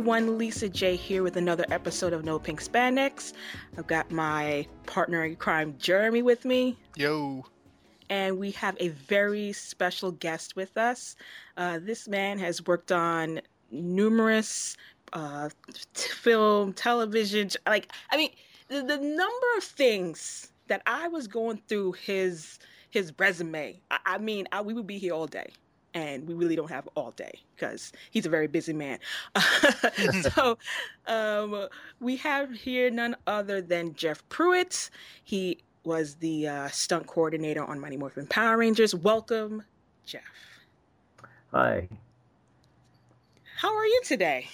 everyone, 0.00 0.38
Lisa 0.38 0.66
J 0.66 0.96
here 0.96 1.22
with 1.22 1.36
another 1.36 1.66
episode 1.70 2.14
of 2.14 2.24
No 2.24 2.38
Pink 2.38 2.64
Spandex. 2.64 3.34
I've 3.76 3.86
got 3.86 4.10
my 4.10 4.66
partner 4.86 5.26
in 5.26 5.36
crime, 5.36 5.74
Jeremy, 5.78 6.22
with 6.22 6.46
me. 6.46 6.78
Yo. 6.96 7.44
And 8.08 8.38
we 8.38 8.50
have 8.52 8.78
a 8.80 8.88
very 8.88 9.52
special 9.52 10.10
guest 10.12 10.56
with 10.56 10.78
us. 10.78 11.16
Uh, 11.58 11.80
this 11.82 12.08
man 12.08 12.38
has 12.38 12.66
worked 12.66 12.90
on 12.90 13.42
numerous 13.70 14.74
uh, 15.12 15.50
t- 15.92 16.08
film, 16.08 16.72
television, 16.72 17.50
like, 17.66 17.92
I 18.10 18.16
mean, 18.16 18.30
the, 18.68 18.76
the 18.76 18.96
number 18.96 19.46
of 19.58 19.64
things 19.64 20.50
that 20.68 20.80
I 20.86 21.08
was 21.08 21.26
going 21.26 21.60
through 21.68 21.92
his 21.92 22.58
his 22.88 23.12
resume. 23.18 23.78
I, 23.90 23.98
I 24.06 24.18
mean, 24.18 24.48
I, 24.50 24.62
we 24.62 24.72
would 24.72 24.86
be 24.86 24.96
here 24.96 25.12
all 25.12 25.26
day 25.26 25.52
and 25.94 26.26
we 26.26 26.34
really 26.34 26.56
don't 26.56 26.70
have 26.70 26.88
all 26.94 27.10
day 27.12 27.32
because 27.54 27.92
he's 28.10 28.26
a 28.26 28.28
very 28.28 28.46
busy 28.46 28.72
man. 28.72 28.98
so 30.34 30.58
um, 31.06 31.68
we 32.00 32.16
have 32.16 32.52
here 32.52 32.90
none 32.90 33.16
other 33.26 33.60
than 33.60 33.94
Jeff 33.94 34.26
Pruitt. 34.28 34.90
He 35.24 35.58
was 35.84 36.14
the 36.16 36.48
uh, 36.48 36.68
stunt 36.68 37.06
coordinator 37.06 37.64
on 37.64 37.80
Mighty 37.80 37.96
Morphin 37.96 38.26
Power 38.26 38.58
Rangers. 38.58 38.94
Welcome, 38.94 39.62
Jeff. 40.04 40.22
Hi. 41.52 41.88
How 43.56 43.74
are 43.74 43.86
you 43.86 44.00
today? 44.04 44.48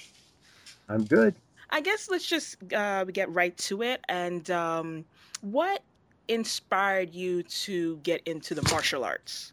I'm 0.89 1.05
good. 1.05 1.35
I 1.71 1.81
guess 1.81 2.09
let's 2.09 2.27
just 2.27 2.57
uh, 2.73 3.05
get 3.05 3.33
right 3.33 3.57
to 3.59 3.83
it. 3.83 4.01
And 4.09 4.51
um, 4.51 5.05
what 5.43 5.83
inspired 6.29 7.15
you 7.15 7.43
to 7.43 7.97
get 7.99 8.23
into 8.27 8.55
the 8.55 8.63
martial 8.71 9.05
arts? 9.05 9.53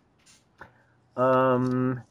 Um, 1.16 2.02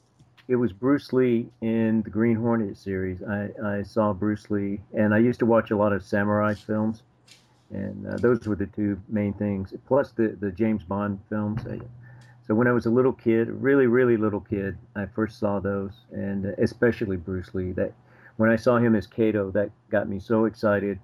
it 0.48 0.56
was 0.56 0.72
Bruce 0.72 1.12
Lee 1.12 1.48
in 1.60 2.02
the 2.02 2.10
Green 2.10 2.36
Hornet 2.36 2.76
series. 2.76 3.22
I, 3.22 3.50
I 3.64 3.82
saw 3.82 4.12
Bruce 4.12 4.50
Lee, 4.50 4.80
and 4.92 5.14
I 5.14 5.18
used 5.18 5.38
to 5.40 5.46
watch 5.46 5.70
a 5.70 5.76
lot 5.76 5.92
of 5.92 6.04
samurai 6.04 6.54
films, 6.54 7.02
and 7.70 8.06
uh, 8.06 8.16
those 8.16 8.46
were 8.46 8.56
the 8.56 8.66
two 8.66 9.00
main 9.08 9.32
things. 9.34 9.72
Plus 9.86 10.12
the 10.12 10.36
the 10.40 10.50
James 10.50 10.82
Bond 10.84 11.20
films. 11.28 11.62
So 12.46 12.54
when 12.54 12.66
I 12.66 12.72
was 12.72 12.86
a 12.86 12.90
little 12.90 13.12
kid, 13.12 13.48
really 13.48 13.86
really 13.86 14.16
little 14.16 14.40
kid, 14.40 14.76
I 14.94 15.06
first 15.06 15.38
saw 15.38 15.60
those, 15.60 15.92
and 16.12 16.46
especially 16.58 17.16
Bruce 17.16 17.54
Lee. 17.54 17.72
That 17.72 17.92
when 18.36 18.50
I 18.50 18.56
saw 18.56 18.78
him 18.78 18.94
as 18.94 19.06
Kato, 19.06 19.50
that 19.52 19.70
got 19.90 20.08
me 20.08 20.18
so 20.18 20.44
excited, 20.44 20.98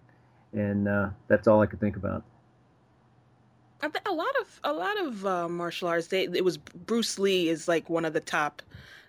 and 0.52 0.88
uh, 0.88 1.10
that's 1.28 1.48
all 1.48 1.60
I 1.62 1.66
could 1.66 1.80
think 1.80 1.96
about 1.96 2.24
a 3.82 4.12
lot 4.12 4.34
of 4.40 4.60
a 4.64 4.72
lot 4.72 4.98
of 5.00 5.26
uh, 5.26 5.48
martial 5.48 5.88
arts. 5.88 6.08
They, 6.08 6.24
it 6.24 6.44
was 6.44 6.56
Bruce 6.56 7.18
Lee 7.18 7.48
is 7.48 7.68
like 7.68 7.88
one 7.88 8.04
of 8.04 8.12
the 8.12 8.20
top 8.20 8.62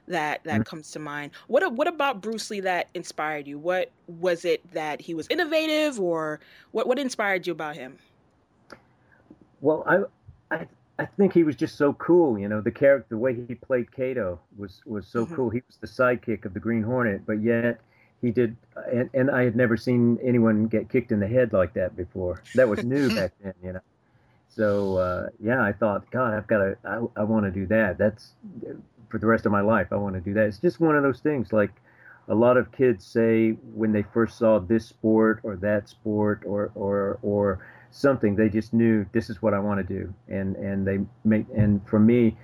that 0.08 0.44
that 0.44 0.54
mm-hmm. 0.54 0.62
comes 0.64 0.92
to 0.92 1.00
mind. 1.00 1.32
What 1.48 1.74
what 1.74 1.88
about 1.88 2.22
Bruce 2.22 2.50
Lee 2.50 2.60
that 2.62 2.90
inspired 2.94 3.48
you? 3.48 3.58
What 3.58 3.92
was 4.08 4.46
it 4.46 4.70
that 4.74 5.02
he 5.02 5.14
was 5.14 5.28
innovative, 5.30 6.00
or 6.00 6.40
what 6.72 6.88
what 6.88 7.00
inspired 7.00 7.48
you 7.48 7.54
about 7.54 7.76
him? 7.76 7.98
Well, 9.62 9.84
I 9.88 10.56
I 10.56 10.68
I 11.00 11.06
think 11.06 11.34
he 11.34 11.44
was 11.44 11.56
just 11.56 11.76
so 11.76 11.94
cool. 11.94 12.38
You 12.38 12.50
know, 12.50 12.62
the 12.62 12.72
character, 12.72 13.08
the 13.10 13.18
way 13.18 13.34
he 13.34 13.56
played 13.56 13.92
Kato 13.92 14.40
was 14.58 14.82
was 14.86 15.08
so 15.08 15.26
mm-hmm. 15.26 15.36
cool. 15.36 15.50
He 15.50 15.62
was 15.66 15.78
the 15.78 15.88
sidekick 15.88 16.46
of 16.46 16.54
the 16.54 16.60
Green 16.60 16.84
Hornet, 16.84 17.26
but 17.26 17.42
yet 17.42 17.80
he 18.22 18.32
did, 18.32 18.58
and, 18.92 19.10
and 19.14 19.32
I 19.32 19.44
had 19.44 19.56
never 19.56 19.78
seen 19.78 20.20
anyone 20.22 20.66
get 20.66 20.90
kicked 20.90 21.12
in 21.12 21.20
the 21.20 21.28
head 21.28 21.54
like 21.54 21.74
that 21.74 21.96
before. 21.96 22.44
That 22.56 22.68
was 22.68 22.84
new 22.84 23.08
back 23.16 23.32
then, 23.42 23.54
you 23.64 23.74
know. 23.74 23.80
So 24.60 24.98
uh, 24.98 25.30
yeah, 25.42 25.64
I 25.64 25.72
thought, 25.72 26.12
God, 26.12 26.34
I've 26.34 26.48
got 26.48 26.58
to, 26.58 26.78
I, 26.84 27.22
I 27.22 27.24
want 27.24 27.46
to 27.46 27.52
do 27.52 27.66
that. 27.68 27.98
That's 27.98 28.34
for 29.08 29.18
the 29.18 29.26
rest 29.26 29.46
of 29.46 29.54
my 29.54 29.62
life. 29.62 29.88
I 29.92 29.96
want 29.96 30.16
to 30.16 30.20
do 30.20 30.34
that. 30.34 30.48
It's 30.48 30.60
just 30.60 30.82
one 30.82 30.98
of 30.98 31.02
those 31.02 31.22
things. 31.22 31.54
Like 31.54 31.72
a 32.28 32.36
lot 32.36 32.58
of 32.58 32.70
kids 32.74 33.06
say 33.06 33.52
when 33.74 33.94
they 33.94 34.04
first 34.14 34.38
saw 34.38 34.60
this 34.60 34.86
sport 34.86 35.40
or 35.44 35.56
that 35.56 35.88
sport 35.88 36.44
or 36.46 36.74
or 36.76 37.20
or 37.22 37.66
something, 37.92 38.36
they 38.36 38.50
just 38.50 38.74
knew 38.74 39.06
this 39.14 39.30
is 39.30 39.42
what 39.42 39.54
I 39.54 39.60
want 39.60 39.80
to 39.80 39.94
do. 39.94 40.14
And 40.28 40.58
and 40.58 40.86
they 40.86 41.00
make 41.24 41.46
and 41.56 41.80
for 41.88 41.98
me, 41.98 42.36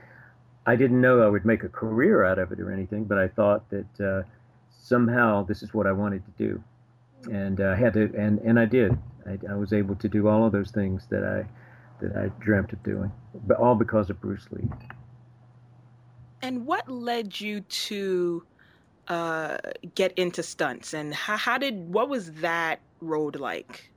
I 0.65 0.77
didn't 0.77 1.01
know 1.01 1.21
I 1.21 1.27
would 1.27 1.43
make 1.43 1.63
a 1.63 1.69
career 1.69 2.23
out 2.23 2.39
of 2.39 2.49
it 2.53 2.61
or 2.61 2.71
anything, 2.71 3.03
but 3.03 3.17
I 3.17 3.27
thought 3.27 3.69
that 3.71 3.99
uh, 3.99 4.23
somehow 4.71 5.43
this 5.43 5.61
is 5.61 5.73
what 5.73 5.85
I 5.85 5.91
wanted 5.91 6.23
to 6.27 6.31
do, 6.37 6.63
and 7.29 7.59
I 7.59 7.73
uh, 7.73 7.75
had 7.75 7.93
to, 7.95 8.09
and 8.17 8.39
and 8.39 8.57
I 8.57 8.63
did. 8.63 8.97
I, 9.25 9.37
I 9.51 9.55
was 9.55 9.73
able 9.73 9.95
to 9.95 10.07
do 10.07 10.29
all 10.29 10.45
of 10.45 10.53
those 10.53 10.71
things 10.71 11.07
that 11.09 11.25
I 11.25 11.45
that 12.01 12.15
I 12.15 12.27
dreamt 12.43 12.73
of 12.73 12.81
doing, 12.83 13.11
but 13.47 13.57
all 13.57 13.75
because 13.75 14.09
of 14.09 14.19
Bruce 14.21 14.45
Lee. 14.51 14.67
And 16.41 16.65
what 16.65 16.87
led 16.89 17.39
you 17.39 17.61
to 17.61 18.43
uh, 19.07 19.57
get 19.95 20.11
into 20.17 20.43
stunts, 20.43 20.93
and 20.93 21.13
how, 21.13 21.37
how 21.37 21.57
did 21.57 21.93
what 21.93 22.09
was 22.09 22.31
that 22.33 22.79
road 23.01 23.37
like? 23.37 23.91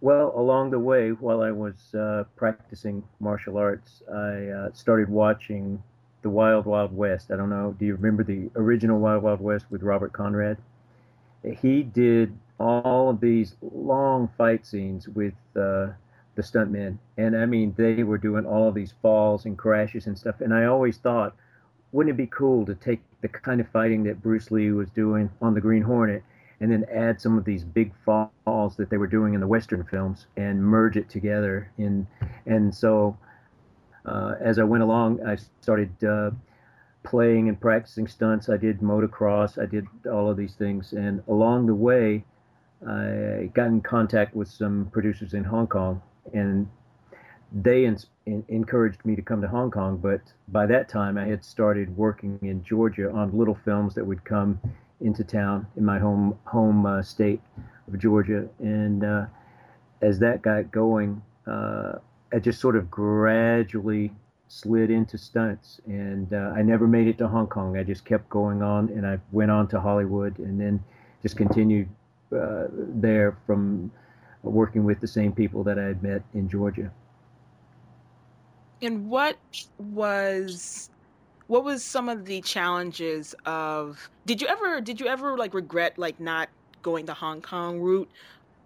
Well, 0.00 0.32
along 0.36 0.70
the 0.70 0.78
way, 0.78 1.10
while 1.10 1.40
I 1.40 1.50
was 1.50 1.94
uh, 1.94 2.24
practicing 2.36 3.02
martial 3.18 3.56
arts, 3.56 4.02
I 4.12 4.48
uh, 4.48 4.68
started 4.74 5.08
watching 5.08 5.82
the 6.22 6.28
Wild 6.28 6.66
Wild 6.66 6.94
West. 6.94 7.30
I 7.30 7.36
don't 7.36 7.50
know. 7.50 7.74
Do 7.78 7.86
you 7.86 7.94
remember 7.94 8.22
the 8.22 8.50
original 8.56 8.98
Wild 8.98 9.22
Wild 9.22 9.40
West 9.40 9.66
with 9.70 9.82
Robert 9.82 10.12
Conrad? 10.12 10.58
He 11.60 11.82
did 11.82 12.36
all 12.58 13.10
of 13.10 13.20
these 13.20 13.54
long 13.62 14.28
fight 14.36 14.66
scenes 14.66 15.08
with 15.08 15.34
uh, 15.54 15.88
the 16.36 16.42
stuntmen. 16.42 16.98
And 17.16 17.36
I 17.36 17.46
mean, 17.46 17.74
they 17.76 18.04
were 18.04 18.18
doing 18.18 18.46
all 18.46 18.68
of 18.68 18.74
these 18.74 18.94
falls 19.02 19.44
and 19.46 19.58
crashes 19.58 20.06
and 20.06 20.16
stuff. 20.16 20.40
And 20.40 20.54
I 20.54 20.66
always 20.66 20.98
thought, 20.98 21.34
wouldn't 21.92 22.14
it 22.14 22.16
be 22.16 22.26
cool 22.26 22.64
to 22.66 22.74
take 22.74 23.00
the 23.22 23.28
kind 23.28 23.60
of 23.60 23.68
fighting 23.70 24.04
that 24.04 24.22
Bruce 24.22 24.50
Lee 24.50 24.70
was 24.70 24.90
doing 24.90 25.30
on 25.42 25.54
the 25.54 25.60
Green 25.60 25.82
Hornet 25.82 26.22
and 26.60 26.70
then 26.70 26.84
add 26.92 27.20
some 27.20 27.36
of 27.36 27.44
these 27.44 27.64
big 27.64 27.92
falls 28.04 28.76
that 28.76 28.90
they 28.90 28.96
were 28.96 29.06
doing 29.06 29.34
in 29.34 29.40
the 29.40 29.46
Western 29.46 29.82
films 29.84 30.26
and 30.36 30.62
merge 30.62 30.96
it 30.96 31.08
together? 31.08 31.70
In, 31.78 32.06
and 32.44 32.74
so 32.74 33.16
uh, 34.04 34.34
as 34.40 34.58
I 34.58 34.64
went 34.64 34.82
along, 34.82 35.26
I 35.26 35.36
started 35.62 36.04
uh, 36.04 36.30
playing 37.02 37.48
and 37.48 37.58
practicing 37.58 38.06
stunts. 38.06 38.50
I 38.50 38.58
did 38.58 38.80
motocross, 38.80 39.60
I 39.60 39.64
did 39.64 39.86
all 40.04 40.30
of 40.30 40.36
these 40.36 40.54
things. 40.54 40.92
And 40.92 41.22
along 41.28 41.66
the 41.66 41.74
way, 41.74 42.24
I 42.86 43.50
got 43.54 43.68
in 43.68 43.80
contact 43.80 44.36
with 44.36 44.48
some 44.48 44.90
producers 44.92 45.32
in 45.32 45.44
Hong 45.44 45.66
Kong 45.66 46.02
and 46.32 46.68
they 47.52 47.84
in, 47.84 47.98
in, 48.26 48.44
encouraged 48.48 49.04
me 49.04 49.16
to 49.16 49.22
come 49.22 49.40
to 49.42 49.48
Hong 49.48 49.70
Kong. 49.70 49.98
But 49.98 50.20
by 50.48 50.66
that 50.66 50.88
time, 50.88 51.16
I 51.16 51.26
had 51.26 51.44
started 51.44 51.96
working 51.96 52.38
in 52.42 52.62
Georgia 52.64 53.10
on 53.10 53.36
little 53.36 53.58
films 53.64 53.94
that 53.94 54.04
would 54.04 54.24
come 54.24 54.60
into 55.00 55.24
town 55.24 55.66
in 55.76 55.84
my 55.84 55.98
home 55.98 56.38
home 56.44 56.86
uh, 56.86 57.02
state 57.02 57.40
of 57.86 57.98
Georgia. 57.98 58.48
And 58.58 59.04
uh, 59.04 59.26
as 60.02 60.18
that 60.20 60.42
got 60.42 60.70
going, 60.70 61.22
uh, 61.46 61.94
I 62.32 62.38
just 62.38 62.60
sort 62.60 62.76
of 62.76 62.90
gradually 62.90 64.12
slid 64.48 64.90
into 64.90 65.18
stunts. 65.18 65.80
And 65.86 66.32
uh, 66.32 66.52
I 66.56 66.62
never 66.62 66.86
made 66.86 67.06
it 67.06 67.18
to 67.18 67.28
Hong 67.28 67.46
Kong. 67.46 67.76
I 67.76 67.82
just 67.82 68.04
kept 68.04 68.28
going 68.28 68.62
on, 68.62 68.88
and 68.88 69.06
I 69.06 69.18
went 69.32 69.50
on 69.50 69.68
to 69.68 69.80
Hollywood, 69.80 70.38
and 70.38 70.60
then 70.60 70.82
just 71.22 71.36
continued 71.36 71.88
uh, 72.36 72.66
there 72.70 73.38
from 73.46 73.90
working 74.52 74.84
with 74.84 75.00
the 75.00 75.06
same 75.06 75.32
people 75.32 75.62
that 75.64 75.78
I 75.78 75.84
had 75.84 76.02
met 76.02 76.22
in 76.34 76.48
Georgia. 76.48 76.90
And 78.82 79.08
what 79.08 79.36
was 79.78 80.90
what 81.46 81.64
was 81.64 81.84
some 81.84 82.08
of 82.08 82.24
the 82.24 82.40
challenges 82.40 83.34
of 83.44 84.10
did 84.26 84.40
you 84.40 84.48
ever 84.48 84.80
did 84.80 85.00
you 85.00 85.06
ever 85.06 85.36
like 85.36 85.54
regret 85.54 85.98
like 85.98 86.18
not 86.20 86.48
going 86.82 87.06
the 87.06 87.14
Hong 87.14 87.40
Kong 87.40 87.80
route 87.80 88.10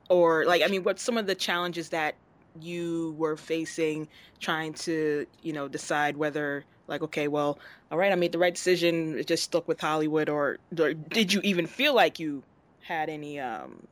or 0.08 0.44
like 0.46 0.62
I 0.62 0.66
mean 0.66 0.82
what's 0.82 1.02
some 1.02 1.18
of 1.18 1.26
the 1.26 1.34
challenges 1.34 1.90
that 1.90 2.14
you 2.60 3.14
were 3.18 3.36
facing 3.36 4.08
trying 4.40 4.72
to 4.72 5.26
you 5.42 5.52
know 5.52 5.68
decide 5.68 6.16
whether 6.16 6.64
like 6.88 7.02
okay 7.02 7.28
well 7.28 7.58
all 7.90 7.98
right 7.98 8.10
I 8.10 8.14
made 8.14 8.32
the 8.32 8.38
right 8.38 8.54
decision 8.54 9.18
it 9.18 9.26
just 9.26 9.44
stuck 9.44 9.68
with 9.68 9.80
Hollywood 9.80 10.28
or, 10.28 10.58
or 10.78 10.94
did 10.94 11.32
you 11.32 11.40
even 11.44 11.66
feel 11.66 11.94
like 11.94 12.18
you 12.18 12.42
had 12.82 13.08
any 13.08 13.38
um 13.38 13.86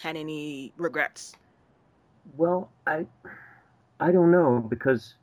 had 0.00 0.16
any 0.16 0.72
regrets? 0.76 1.34
Well, 2.36 2.70
I 2.86 3.06
I 4.00 4.12
don't 4.12 4.30
know 4.30 4.64
because 4.68 5.14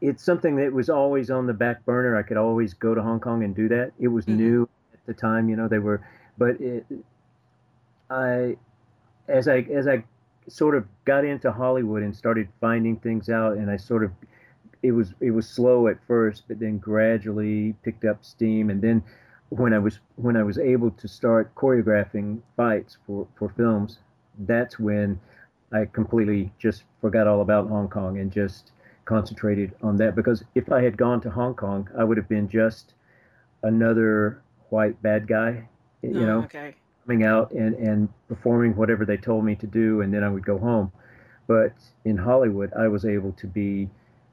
it's 0.00 0.22
something 0.22 0.56
that 0.56 0.72
was 0.72 0.90
always 0.90 1.30
on 1.30 1.46
the 1.46 1.54
back 1.54 1.84
burner. 1.84 2.16
I 2.16 2.22
could 2.22 2.36
always 2.36 2.74
go 2.74 2.94
to 2.94 3.02
Hong 3.02 3.20
Kong 3.20 3.42
and 3.44 3.54
do 3.54 3.68
that. 3.68 3.92
It 3.98 4.08
was 4.08 4.26
mm-hmm. 4.26 4.38
new 4.38 4.68
at 4.92 5.00
the 5.06 5.14
time, 5.14 5.48
you 5.48 5.56
know. 5.56 5.68
They 5.68 5.78
were, 5.78 6.06
but 6.38 6.60
it, 6.60 6.86
I 8.10 8.56
as 9.28 9.48
I 9.48 9.60
as 9.72 9.86
I 9.86 10.04
sort 10.48 10.74
of 10.74 10.86
got 11.04 11.24
into 11.24 11.52
Hollywood 11.52 12.02
and 12.02 12.14
started 12.14 12.48
finding 12.60 12.96
things 12.96 13.28
out, 13.28 13.56
and 13.56 13.70
I 13.70 13.76
sort 13.76 14.04
of 14.04 14.12
it 14.82 14.92
was 14.92 15.14
it 15.20 15.30
was 15.30 15.48
slow 15.48 15.88
at 15.88 15.98
first, 16.06 16.44
but 16.48 16.58
then 16.58 16.78
gradually 16.78 17.74
picked 17.82 18.04
up 18.04 18.24
steam, 18.24 18.70
and 18.70 18.82
then 18.82 19.02
when 19.50 19.74
I 19.74 19.78
was 19.78 19.98
when 20.16 20.36
I 20.36 20.42
was 20.42 20.58
able 20.58 20.90
to 20.92 21.08
start 21.08 21.54
choreographing 21.54 22.40
fights 22.56 22.96
for, 23.06 23.26
for 23.36 23.50
films, 23.50 23.98
that's 24.38 24.78
when 24.78 25.20
I 25.72 25.84
completely 25.84 26.52
just 26.58 26.84
forgot 27.00 27.26
all 27.26 27.42
about 27.42 27.68
Hong 27.68 27.88
Kong 27.88 28.18
and 28.18 28.32
just 28.32 28.72
concentrated 29.04 29.72
on 29.82 29.96
that. 29.96 30.14
Because 30.14 30.44
if 30.54 30.70
I 30.72 30.82
had 30.82 30.96
gone 30.96 31.20
to 31.22 31.30
Hong 31.30 31.54
Kong, 31.54 31.88
I 31.98 32.04
would 32.04 32.16
have 32.16 32.28
been 32.28 32.48
just 32.48 32.94
another 33.62 34.40
white 34.70 35.00
bad 35.02 35.26
guy, 35.26 35.68
you 36.02 36.22
oh, 36.22 36.26
know, 36.26 36.38
okay. 36.44 36.74
coming 37.04 37.24
out 37.24 37.50
and, 37.50 37.74
and 37.74 38.08
performing 38.28 38.76
whatever 38.76 39.04
they 39.04 39.16
told 39.16 39.44
me 39.44 39.56
to 39.56 39.66
do, 39.66 40.00
and 40.00 40.14
then 40.14 40.22
I 40.22 40.28
would 40.28 40.46
go 40.46 40.58
home. 40.58 40.92
But 41.48 41.72
in 42.04 42.16
Hollywood, 42.16 42.72
I 42.78 42.86
was 42.86 43.04
able 43.04 43.32
to 43.32 43.46
be 43.48 43.90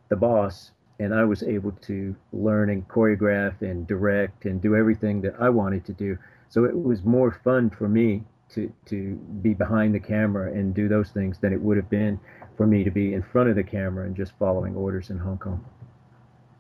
the 0.10 0.16
boss, 0.16 0.72
and 1.00 1.14
I 1.14 1.24
was 1.24 1.44
able 1.44 1.72
to 1.72 2.16
learn 2.34 2.70
and 2.70 2.88
choreograph 2.88 3.62
and 3.62 3.86
direct 3.88 4.46
and 4.46 4.62
do 4.62 4.76
everything 4.76 5.22
that 5.22 5.36
I 5.40 5.50
wanted 5.50 5.86
to 5.86 5.94
do. 5.94 6.18
So 6.50 6.64
it 6.66 6.78
was 6.78 7.04
more 7.04 7.32
fun 7.32 7.70
for 7.70 7.88
me 7.88 8.24
to 8.50 8.72
to 8.86 9.16
be 9.42 9.54
behind 9.54 9.94
the 9.94 10.00
camera 10.00 10.52
and 10.52 10.74
do 10.74 10.88
those 10.88 11.10
things 11.10 11.38
than 11.40 11.54
it 11.54 11.62
would 11.62 11.78
have 11.78 11.90
been 11.90 12.20
for 12.56 12.66
me 12.66 12.84
to 12.84 12.92
be 12.92 13.14
in 13.14 13.22
front 13.22 13.50
of 13.50 13.56
the 13.56 13.64
camera 13.64 14.06
and 14.06 14.16
just 14.16 14.32
following 14.40 14.76
orders 14.76 15.10
in 15.10 15.18
Hong 15.18 15.38
Kong. 15.38 15.64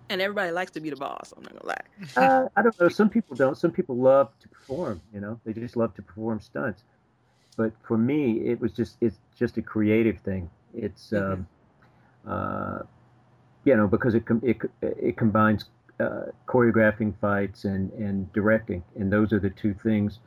And 0.09 0.21
everybody 0.21 0.51
likes 0.51 0.71
to 0.71 0.79
be 0.79 0.89
the 0.89 0.95
boss. 0.95 1.33
I'm 1.35 1.43
not 1.43 1.53
gonna 1.53 1.67
lie. 1.67 2.25
Uh, 2.25 2.47
I 2.55 2.61
don't 2.61 2.79
know. 2.79 2.89
Some 2.89 3.09
people 3.09 3.35
don't. 3.35 3.57
Some 3.57 3.71
people 3.71 3.97
love 3.97 4.29
to 4.39 4.47
perform. 4.47 5.01
You 5.13 5.19
know, 5.19 5.39
they 5.45 5.53
just 5.53 5.75
love 5.75 5.93
to 5.95 6.01
perform 6.01 6.39
stunts. 6.39 6.83
But 7.57 7.73
for 7.85 7.97
me, 7.97 8.41
it 8.47 8.59
was 8.61 8.71
just 8.71 8.97
it's 9.01 9.17
just 9.35 9.57
a 9.57 9.61
creative 9.61 10.19
thing. 10.19 10.49
It's 10.73 11.09
mm-hmm. 11.09 11.33
um, 11.33 11.47
uh, 12.25 12.83
you 13.67 13.75
know 13.75 13.87
because 13.87 14.15
it 14.15 14.23
it 14.41 14.57
it 14.81 15.17
combines 15.17 15.65
uh, 15.99 16.27
choreographing 16.47 17.13
fights 17.19 17.65
and 17.65 17.91
and 17.93 18.31
directing, 18.31 18.81
and 18.95 19.11
those 19.11 19.33
are 19.33 19.39
the 19.39 19.49
two 19.49 19.73
things 19.73 20.19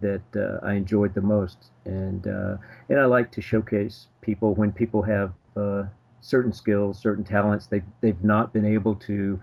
that 0.00 0.22
uh, 0.36 0.64
I 0.64 0.74
enjoyed 0.74 1.14
the 1.14 1.20
most. 1.20 1.58
And 1.84 2.26
uh, 2.26 2.56
and 2.88 3.00
I 3.00 3.06
like 3.06 3.32
to 3.32 3.40
showcase 3.40 4.06
people 4.20 4.54
when 4.54 4.70
people 4.72 5.02
have 5.02 5.32
uh, 5.56 5.84
certain 6.20 6.52
skills, 6.52 6.98
certain 7.00 7.24
talents 7.24 7.66
they 7.66 7.82
they've 8.00 8.22
not 8.22 8.52
been 8.52 8.64
able 8.64 8.94
to 9.10 9.40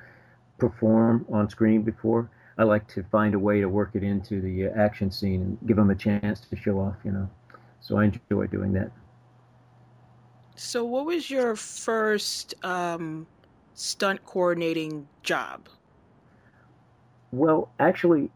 perform 0.58 1.26
on 1.30 1.50
screen 1.50 1.82
before. 1.82 2.30
I 2.58 2.64
like 2.64 2.88
to 2.90 3.04
find 3.04 3.34
a 3.34 3.40
way 3.40 3.60
to 3.60 3.68
work 3.68 3.92
it 3.96 4.04
into 4.04 4.40
the 4.40 4.68
uh, 4.68 4.72
action 4.76 5.12
scene 5.12 5.42
and 5.42 5.58
give 5.68 5.78
them 5.78 5.90
a 5.90 5.96
chance 5.96 6.40
to 6.42 6.56
show 6.56 6.80
off, 6.80 6.96
you 7.04 7.12
know. 7.12 7.30
So 7.82 7.98
I 7.98 8.06
enjoy 8.06 8.48
doing 8.48 8.72
that. 8.74 8.92
So, 10.56 10.84
what 10.86 11.06
was 11.06 11.30
your 11.32 11.56
first 11.56 12.54
um, 12.64 13.26
stunt 13.74 14.26
coordinating 14.26 15.08
job? 15.24 15.68
Well, 17.32 17.70
actually, 17.80 18.30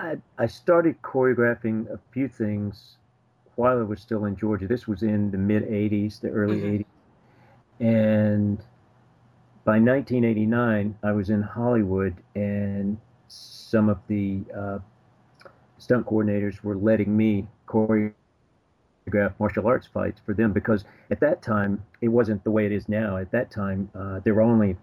I, 0.00 0.16
I 0.38 0.46
started 0.46 1.00
choreographing 1.02 1.92
a 1.92 1.98
few 2.12 2.28
things 2.28 2.96
while 3.56 3.78
I 3.78 3.82
was 3.82 4.00
still 4.00 4.24
in 4.24 4.36
Georgia. 4.36 4.66
This 4.66 4.88
was 4.88 5.02
in 5.02 5.30
the 5.30 5.38
mid 5.38 5.64
80s, 5.64 6.20
the 6.20 6.30
early 6.30 6.56
mm-hmm. 6.56 6.76
80s. 6.76 6.86
And 7.80 8.58
by 9.64 9.78
1989, 9.78 10.96
I 11.02 11.12
was 11.12 11.30
in 11.30 11.42
Hollywood, 11.42 12.16
and 12.34 12.98
some 13.28 13.88
of 13.88 13.98
the 14.08 14.40
uh, 14.56 14.78
stunt 15.78 16.06
coordinators 16.06 16.62
were 16.62 16.76
letting 16.76 17.16
me 17.16 17.46
choreograph 17.66 18.14
martial 19.38 19.66
arts 19.66 19.86
fights 19.86 20.20
for 20.24 20.34
them 20.34 20.52
because 20.52 20.84
at 21.10 21.20
that 21.20 21.42
time 21.42 21.82
it 22.00 22.08
wasn't 22.08 22.42
the 22.44 22.50
way 22.50 22.66
it 22.66 22.72
is 22.72 22.88
now. 22.88 23.16
At 23.16 23.30
that 23.32 23.50
time, 23.50 23.90
uh, 23.94 24.20
there 24.20 24.34
were 24.34 24.42
only 24.42 24.76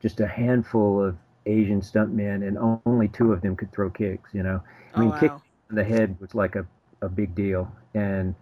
just 0.00 0.20
a 0.20 0.26
handful 0.26 1.02
of 1.02 1.16
Asian 1.46 1.80
stuntmen, 1.80 2.46
and 2.46 2.80
only 2.86 3.08
two 3.08 3.32
of 3.32 3.40
them 3.40 3.56
could 3.56 3.72
throw 3.72 3.90
kicks. 3.90 4.30
You 4.32 4.42
know, 4.42 4.62
I 4.94 5.00
mean, 5.00 5.08
oh, 5.08 5.12
wow. 5.12 5.20
kick 5.20 5.32
in 5.70 5.76
the 5.76 5.84
head 5.84 6.16
was 6.20 6.34
like 6.34 6.56
a, 6.56 6.66
a 7.02 7.08
big 7.08 7.34
deal, 7.34 7.70
and 7.94 8.34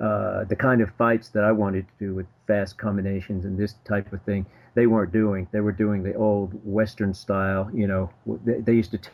uh, 0.00 0.44
the 0.44 0.56
kind 0.56 0.80
of 0.80 0.90
fights 0.96 1.28
that 1.28 1.44
I 1.44 1.52
wanted 1.52 1.86
to 1.86 2.04
do 2.06 2.14
with 2.14 2.26
fast 2.46 2.78
combinations 2.78 3.44
and 3.44 3.58
this 3.58 3.74
type 3.84 4.12
of 4.12 4.22
thing, 4.22 4.46
they 4.74 4.86
weren't 4.86 5.12
doing. 5.12 5.46
They 5.52 5.60
were 5.60 5.72
doing 5.72 6.02
the 6.02 6.14
old 6.14 6.52
Western 6.64 7.12
style. 7.12 7.70
You 7.74 7.86
know, 7.86 8.10
they, 8.44 8.60
they 8.60 8.72
used 8.72 8.92
to 8.92 8.98
t- 8.98 9.10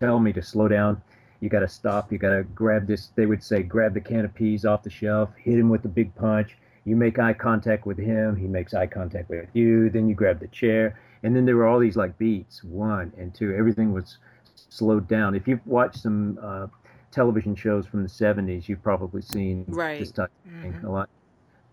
tell 0.00 0.18
me 0.18 0.32
to 0.32 0.42
slow 0.42 0.68
down. 0.68 1.02
You 1.42 1.48
got 1.48 1.60
to 1.60 1.68
stop. 1.68 2.12
You 2.12 2.18
got 2.18 2.30
to 2.30 2.44
grab 2.44 2.86
this. 2.86 3.08
They 3.16 3.26
would 3.26 3.42
say, 3.42 3.64
grab 3.64 3.94
the 3.94 4.00
can 4.00 4.24
of 4.24 4.32
peas 4.32 4.64
off 4.64 4.84
the 4.84 4.90
shelf, 4.90 5.30
hit 5.36 5.58
him 5.58 5.70
with 5.70 5.82
the 5.82 5.88
big 5.88 6.14
punch. 6.14 6.56
You 6.84 6.94
make 6.94 7.18
eye 7.18 7.32
contact 7.32 7.84
with 7.84 7.98
him. 7.98 8.36
He 8.36 8.46
makes 8.46 8.74
eye 8.74 8.86
contact 8.86 9.28
with 9.28 9.48
you. 9.52 9.90
Then 9.90 10.08
you 10.08 10.14
grab 10.14 10.38
the 10.38 10.46
chair. 10.46 11.00
And 11.24 11.34
then 11.34 11.44
there 11.44 11.56
were 11.56 11.66
all 11.66 11.80
these 11.80 11.96
like 11.96 12.16
beats, 12.16 12.62
one 12.62 13.12
and 13.18 13.34
two. 13.34 13.56
Everything 13.56 13.92
was 13.92 14.18
slowed 14.54 15.08
down. 15.08 15.34
If 15.34 15.48
you've 15.48 15.66
watched 15.66 15.98
some 15.98 16.38
uh, 16.40 16.68
television 17.10 17.56
shows 17.56 17.86
from 17.86 18.04
the 18.04 18.08
70s, 18.08 18.68
you've 18.68 18.82
probably 18.82 19.22
seen 19.22 19.64
right. 19.66 19.98
this 19.98 20.12
type 20.12 20.30
of 20.46 20.62
thing 20.62 20.72
mm-hmm. 20.74 20.86
a 20.86 20.92
lot. 20.92 21.08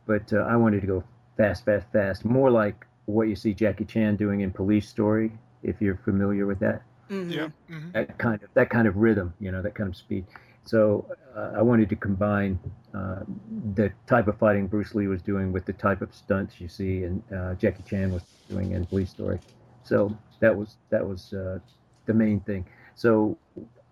But 0.07 0.33
uh, 0.33 0.47
I 0.49 0.55
wanted 0.55 0.81
to 0.81 0.87
go 0.87 1.03
fast, 1.37 1.65
fast, 1.65 1.85
fast, 1.93 2.25
more 2.25 2.49
like 2.49 2.87
what 3.05 3.27
you 3.27 3.35
see 3.35 3.53
Jackie 3.53 3.85
Chan 3.85 4.15
doing 4.15 4.41
in 4.41 4.51
Police 4.51 4.89
Story, 4.89 5.31
if 5.61 5.79
you're 5.79 5.99
familiar 6.03 6.47
with 6.47 6.59
that. 6.59 6.81
Mm-hmm. 7.09 7.31
Yeah. 7.31 7.49
Mm-hmm. 7.69 7.91
That 7.91 8.17
kind 8.17 8.43
of 8.43 8.49
that 8.53 8.69
kind 8.69 8.87
of 8.87 8.97
rhythm, 8.97 9.33
you 9.39 9.51
know, 9.51 9.61
that 9.61 9.75
kind 9.75 9.89
of 9.89 9.95
speed. 9.95 10.25
So 10.65 11.05
uh, 11.35 11.53
I 11.55 11.61
wanted 11.61 11.89
to 11.89 11.95
combine 11.95 12.59
uh, 12.93 13.21
the 13.75 13.91
type 14.07 14.27
of 14.27 14.37
fighting 14.37 14.67
Bruce 14.67 14.93
Lee 14.93 15.07
was 15.07 15.21
doing 15.21 15.51
with 15.51 15.65
the 15.65 15.73
type 15.73 16.01
of 16.01 16.13
stunts 16.13 16.61
you 16.61 16.67
see 16.67 17.03
and 17.03 17.23
uh, 17.35 17.55
Jackie 17.55 17.83
Chan 17.83 18.11
was 18.11 18.23
doing 18.49 18.73
in 18.73 18.85
Police 18.85 19.09
Story. 19.09 19.39
So 19.83 20.15
that 20.39 20.55
was 20.55 20.75
that 20.89 21.05
was 21.07 21.33
uh, 21.33 21.59
the 22.05 22.13
main 22.13 22.39
thing. 22.41 22.65
So 22.95 23.37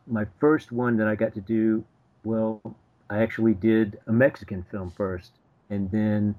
my 0.06 0.26
first 0.40 0.72
one 0.72 0.98
that 0.98 1.08
I 1.08 1.16
got 1.16 1.34
to 1.36 1.42
do, 1.42 1.84
well, 2.24 2.62
I 3.10 3.22
actually 3.22 3.54
did 3.54 4.00
a 4.08 4.12
Mexican 4.12 4.64
film 4.70 4.92
first, 4.96 5.32
and 5.70 5.90
then 5.92 6.36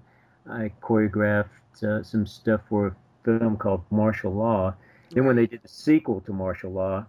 I 0.49 0.73
choreographed 0.83 1.83
uh, 1.83 2.03
some 2.03 2.27
stuff 2.27 2.61
for 2.69 2.89
a 2.89 2.97
film 3.25 3.57
called 3.57 3.83
Martial 3.91 4.33
Law. 4.33 4.75
Then 5.11 5.25
when 5.25 5.37
they 5.37 5.47
did 5.47 5.63
the 5.63 5.69
sequel 5.69 6.21
to 6.23 6.33
Martial 6.33 6.73
Law, 6.73 7.07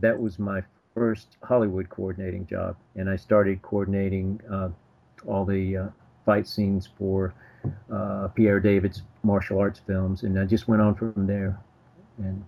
that 0.00 0.18
was 0.18 0.38
my 0.38 0.62
first 0.94 1.36
Hollywood 1.42 1.88
coordinating 1.88 2.46
job, 2.46 2.76
and 2.96 3.08
I 3.08 3.16
started 3.16 3.62
coordinating 3.62 4.40
uh, 4.50 4.70
all 5.26 5.44
the 5.44 5.76
uh, 5.76 5.86
fight 6.24 6.46
scenes 6.46 6.88
for 6.98 7.34
uh, 7.92 8.28
Pierre 8.28 8.60
David's 8.60 9.02
martial 9.22 9.58
arts 9.58 9.80
films, 9.86 10.22
and 10.22 10.38
I 10.38 10.44
just 10.44 10.68
went 10.68 10.82
on 10.82 10.94
from 10.94 11.26
there. 11.26 11.58
And 12.18 12.44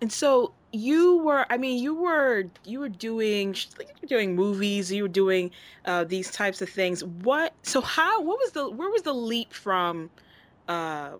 and 0.00 0.12
so 0.12 0.52
you 0.72 1.18
were 1.18 1.46
i 1.50 1.56
mean 1.56 1.80
you 1.80 1.94
were 1.94 2.44
you 2.64 2.80
were 2.80 2.88
doing 2.88 3.54
you 3.78 3.86
were 4.02 4.08
doing 4.08 4.34
movies 4.34 4.90
you 4.90 5.04
were 5.04 5.08
doing 5.08 5.48
uh, 5.84 6.02
these 6.02 6.30
types 6.30 6.60
of 6.62 6.68
things. 6.68 7.04
What 7.04 7.54
so 7.62 7.80
how 7.80 8.22
what 8.22 8.38
was 8.38 8.52
the 8.52 8.68
where 8.68 8.90
was 8.90 9.02
the 9.02 9.12
leap 9.14 9.52
from 9.52 10.10
uh, 10.68 11.12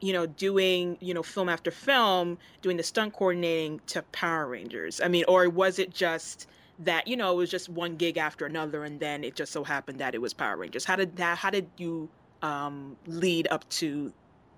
you 0.00 0.12
know 0.12 0.26
doing 0.26 0.96
you 1.00 1.14
know 1.14 1.22
film 1.22 1.48
after 1.48 1.70
film 1.70 2.38
doing 2.62 2.76
the 2.76 2.82
stunt 2.82 3.12
coordinating 3.12 3.80
to 3.86 4.02
power 4.12 4.46
rangers. 4.46 5.00
I 5.00 5.08
mean 5.08 5.24
or 5.28 5.48
was 5.48 5.78
it 5.78 5.92
just 5.92 6.48
that 6.80 7.06
you 7.06 7.16
know 7.16 7.32
it 7.32 7.36
was 7.36 7.50
just 7.50 7.68
one 7.68 7.96
gig 7.96 8.16
after 8.18 8.46
another 8.46 8.84
and 8.84 8.98
then 8.98 9.24
it 9.24 9.36
just 9.36 9.52
so 9.52 9.64
happened 9.64 9.98
that 10.00 10.14
it 10.14 10.20
was 10.20 10.34
power 10.34 10.56
rangers? 10.56 10.84
How 10.84 10.96
did 10.96 11.16
that 11.16 11.38
how 11.38 11.50
did 11.50 11.68
you 11.76 12.08
um, 12.42 12.96
lead 13.06 13.48
up 13.50 13.68
to 13.70 14.12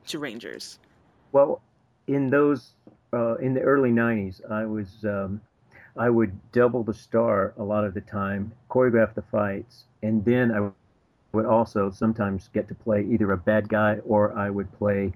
to 0.08 0.18
rangers? 0.18 0.78
Well 1.32 1.60
in 2.06 2.30
those 2.30 2.72
uh, 3.12 3.36
in 3.36 3.54
the 3.54 3.60
early 3.60 3.90
90s, 3.90 4.40
I 4.50 4.64
was 4.64 5.04
um, 5.04 5.40
I 5.96 6.10
would 6.10 6.32
double 6.52 6.82
the 6.82 6.94
star 6.94 7.54
a 7.56 7.62
lot 7.62 7.84
of 7.84 7.94
the 7.94 8.00
time, 8.02 8.52
choreograph 8.70 9.14
the 9.14 9.22
fights, 9.22 9.84
and 10.02 10.24
then 10.24 10.52
I 10.52 10.70
would 11.32 11.46
also 11.46 11.90
sometimes 11.90 12.48
get 12.52 12.68
to 12.68 12.74
play 12.74 13.06
either 13.10 13.32
a 13.32 13.36
bad 13.36 13.68
guy 13.68 13.98
or 14.06 14.36
I 14.36 14.50
would 14.50 14.70
play 14.78 15.12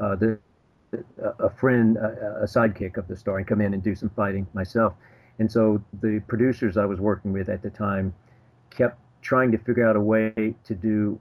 uh, 0.00 0.16
the 0.16 0.38
a 1.38 1.50
friend, 1.50 1.96
a, 1.96 2.40
a 2.42 2.46
sidekick 2.46 2.96
of 2.96 3.06
the 3.06 3.16
star, 3.16 3.38
and 3.38 3.46
come 3.46 3.60
in 3.60 3.74
and 3.74 3.82
do 3.82 3.94
some 3.94 4.10
fighting 4.10 4.46
myself. 4.54 4.94
And 5.38 5.50
so 5.50 5.82
the 6.02 6.20
producers 6.26 6.76
I 6.76 6.84
was 6.84 7.00
working 7.00 7.32
with 7.32 7.48
at 7.48 7.62
the 7.62 7.70
time 7.70 8.12
kept 8.70 8.98
trying 9.22 9.52
to 9.52 9.58
figure 9.58 9.88
out 9.88 9.96
a 9.96 10.00
way 10.00 10.54
to 10.64 10.74
do 10.74 11.20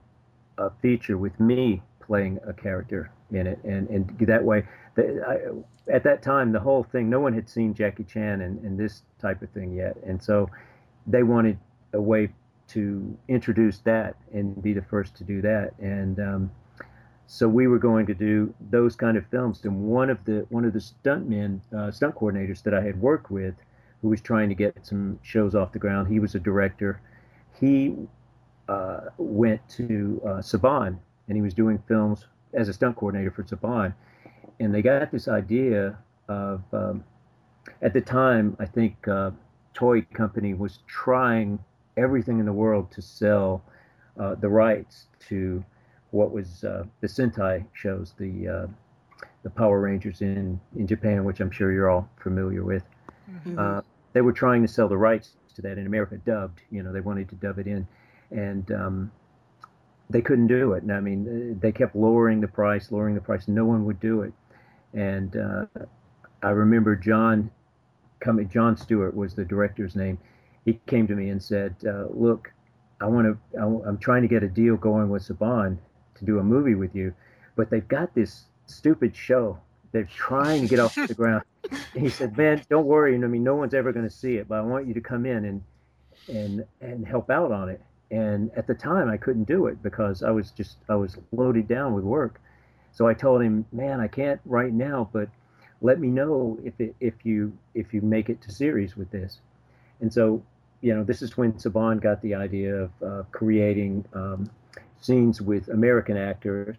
a 0.57 0.71
feature 0.81 1.17
with 1.17 1.39
me 1.39 1.81
playing 2.00 2.39
a 2.48 2.53
character 2.53 3.12
in 3.31 3.45
it, 3.45 3.59
and 3.63 3.88
and 3.89 4.17
that 4.27 4.43
way, 4.43 4.63
the, 4.95 5.24
I, 5.27 5.93
at 5.93 6.03
that 6.03 6.21
time, 6.21 6.51
the 6.51 6.59
whole 6.59 6.83
thing, 6.83 7.09
no 7.09 7.19
one 7.19 7.33
had 7.33 7.48
seen 7.50 7.74
Jackie 7.74 8.03
Chan 8.03 8.41
and, 8.41 8.59
and 8.63 8.79
this 8.79 9.03
type 9.21 9.41
of 9.41 9.50
thing 9.51 9.74
yet, 9.74 9.95
and 10.05 10.21
so 10.21 10.50
they 11.05 11.24
wanted 11.24 11.57
a 11.93 12.01
way 12.01 12.29
to 12.69 13.17
introduce 13.27 13.79
that 13.79 14.15
and 14.33 14.62
be 14.62 14.74
the 14.74 14.81
first 14.81 15.15
to 15.17 15.24
do 15.24 15.41
that, 15.41 15.74
and 15.79 16.19
um, 16.19 16.51
so 17.31 17.48
we 17.48 17.67
were 17.67 17.77
going 17.77 18.07
to 18.07 18.15
do 18.15 18.51
those 18.71 18.95
kind 18.95 19.15
of 19.15 19.24
films. 19.27 19.63
And 19.63 19.83
one 19.83 20.09
of 20.09 20.17
the 20.25 20.48
one 20.50 20.65
of 20.65 20.74
the 20.74 20.79
stuntmen, 20.79 21.62
uh, 21.71 21.91
stunt 21.91 22.15
coordinators 22.15 22.63
that 22.63 22.74
I 22.74 22.81
had 22.81 23.00
worked 23.00 23.29
with, 23.29 23.53
who 24.01 24.09
was 24.09 24.19
trying 24.19 24.50
to 24.50 24.55
get 24.55 24.75
some 24.81 25.19
shows 25.21 25.53
off 25.53 25.71
the 25.71 25.77
ground, 25.77 26.07
he 26.07 26.19
was 26.19 26.33
a 26.33 26.39
director. 26.39 27.00
He 27.59 27.95
uh, 28.67 29.01
went 29.19 29.62
to 29.69 30.19
uh, 30.25 30.29
Saban 30.41 30.98
and 31.27 31.38
he 31.38 31.43
was 31.43 31.53
doing 31.53 31.77
films 31.88 32.25
as 32.55 32.67
a 32.67 32.74
stunt 32.74 32.95
coordinator 32.95 33.29
for 33.29 33.43
Saban. 33.43 33.93
And 34.59 34.74
they 34.74 34.81
got 34.81 35.12
this 35.12 35.27
idea 35.27 36.00
of, 36.27 36.63
um, 36.74 37.03
at 37.83 37.93
the 37.93 38.01
time, 38.01 38.57
I 38.59 38.65
think 38.65 39.07
uh, 39.07 39.31
Toei 39.75 40.12
Company 40.13 40.55
was 40.55 40.79
trying 40.88 41.59
everything 41.95 42.39
in 42.39 42.48
the 42.48 42.53
world 42.53 42.91
to 42.93 43.03
sell 43.03 43.63
uh, 44.19 44.33
the 44.33 44.50
rights 44.50 45.05
to 45.27 45.63
what 46.11 46.31
was 46.31 46.63
uh, 46.63 46.83
the 47.01 47.07
Sentai 47.07 47.65
shows, 47.73 48.13
the 48.17 48.47
uh, 48.47 48.67
the 49.43 49.49
Power 49.49 49.79
Rangers 49.79 50.21
in 50.21 50.59
in 50.75 50.87
Japan, 50.87 51.23
which 51.23 51.39
I'm 51.39 51.51
sure 51.51 51.71
you're 51.71 51.89
all 51.89 52.09
familiar 52.21 52.63
with. 52.63 52.83
Mm-hmm. 53.29 53.59
Uh, 53.59 53.81
they 54.13 54.21
were 54.21 54.33
trying 54.33 54.61
to 54.61 54.67
sell 54.67 54.87
the 54.87 54.97
rights 54.97 55.35
to 55.55 55.61
that 55.61 55.77
in 55.77 55.85
America, 55.85 56.17
dubbed. 56.25 56.61
You 56.71 56.83
know, 56.83 56.91
they 56.91 57.01
wanted 57.01 57.29
to 57.29 57.35
dub 57.35 57.59
it 57.59 57.67
in, 57.67 57.87
and 58.31 58.71
um, 58.71 59.11
they 60.09 60.21
couldn't 60.21 60.47
do 60.47 60.73
it. 60.73 60.83
And 60.83 60.91
I 60.91 60.99
mean, 60.99 61.59
they 61.61 61.71
kept 61.71 61.95
lowering 61.95 62.41
the 62.41 62.47
price, 62.47 62.91
lowering 62.91 63.15
the 63.15 63.21
price. 63.21 63.47
No 63.47 63.65
one 63.65 63.85
would 63.85 63.99
do 63.99 64.21
it. 64.21 64.33
And 64.93 65.37
uh, 65.37 65.65
I 66.41 66.49
remember 66.49 66.95
John 66.95 67.51
coming. 68.19 68.49
Jon 68.49 68.75
Stewart 68.75 69.15
was 69.15 69.35
the 69.35 69.45
director's 69.45 69.95
name. 69.95 70.17
He 70.65 70.79
came 70.87 71.07
to 71.07 71.15
me 71.15 71.29
and 71.29 71.41
said, 71.41 71.75
uh, 71.87 72.05
"Look, 72.09 72.51
I 72.99 73.05
want 73.05 73.37
to. 73.53 73.81
I'm 73.87 73.99
trying 73.99 74.23
to 74.23 74.27
get 74.27 74.41
a 74.41 74.49
deal 74.49 74.75
going 74.75 75.09
with 75.09 75.27
Saban 75.27 75.77
to 76.19 76.25
do 76.25 76.39
a 76.39 76.43
movie 76.43 76.75
with 76.75 76.95
you, 76.95 77.13
but 77.55 77.69
they've 77.69 77.88
got 77.88 78.13
this 78.13 78.43
stupid 78.67 79.15
show. 79.15 79.59
They're 79.91 80.03
trying 80.03 80.61
to 80.61 80.67
get 80.67 80.79
off 80.79 80.95
the 80.95 81.13
ground." 81.13 81.43
And 81.93 82.03
he 82.03 82.09
said, 82.09 82.38
"Man, 82.38 82.61
don't 82.69 82.85
worry. 82.85 83.15
I 83.15 83.17
mean, 83.17 83.43
no 83.43 83.55
one's 83.55 83.73
ever 83.73 83.91
going 83.91 84.07
to 84.07 84.15
see 84.15 84.38
it, 84.38 84.47
but 84.47 84.59
I 84.59 84.61
want 84.61 84.88
you 84.88 84.93
to 84.93 85.01
come 85.01 85.25
in 85.25 85.45
and 85.45 85.63
and 86.27 86.65
and 86.81 87.05
help 87.05 87.29
out 87.29 87.51
on 87.51 87.69
it." 87.69 87.81
And 88.11 88.49
at 88.55 88.65
the 88.65 88.73
time, 88.73 89.09
I 89.09 89.17
couldn't 89.17 89.43
do 89.43 89.67
it 89.67 89.83
because 89.83 90.23
I 90.23 90.31
was 90.31 90.51
just 90.51 90.77
I 90.88 90.95
was 90.95 91.17
loaded 91.31 91.67
down 91.67 91.93
with 91.93 92.03
work. 92.03 92.41
So 92.91 93.07
I 93.07 93.13
told 93.13 93.41
him, 93.41 93.65
"Man, 93.71 93.99
I 93.99 94.07
can't 94.07 94.39
right 94.45 94.73
now, 94.73 95.09
but 95.13 95.29
let 95.81 95.99
me 95.99 96.07
know 96.07 96.57
if 96.63 96.79
it, 96.79 96.95
if 96.99 97.13
you 97.23 97.53
if 97.75 97.93
you 97.93 98.01
make 98.01 98.29
it 98.29 98.41
to 98.43 98.51
series 98.51 98.95
with 98.97 99.11
this." 99.11 99.39
And 100.01 100.11
so, 100.11 100.43
you 100.81 100.95
know, 100.95 101.03
this 101.03 101.21
is 101.21 101.38
when 101.38 101.53
Saban 101.53 102.01
got 102.01 102.21
the 102.21 102.35
idea 102.35 102.75
of 102.75 102.91
uh, 103.05 103.23
creating 103.31 104.05
um, 104.13 104.49
scenes 104.99 105.41
with 105.41 105.69
American 105.69 106.17
actors 106.17 106.75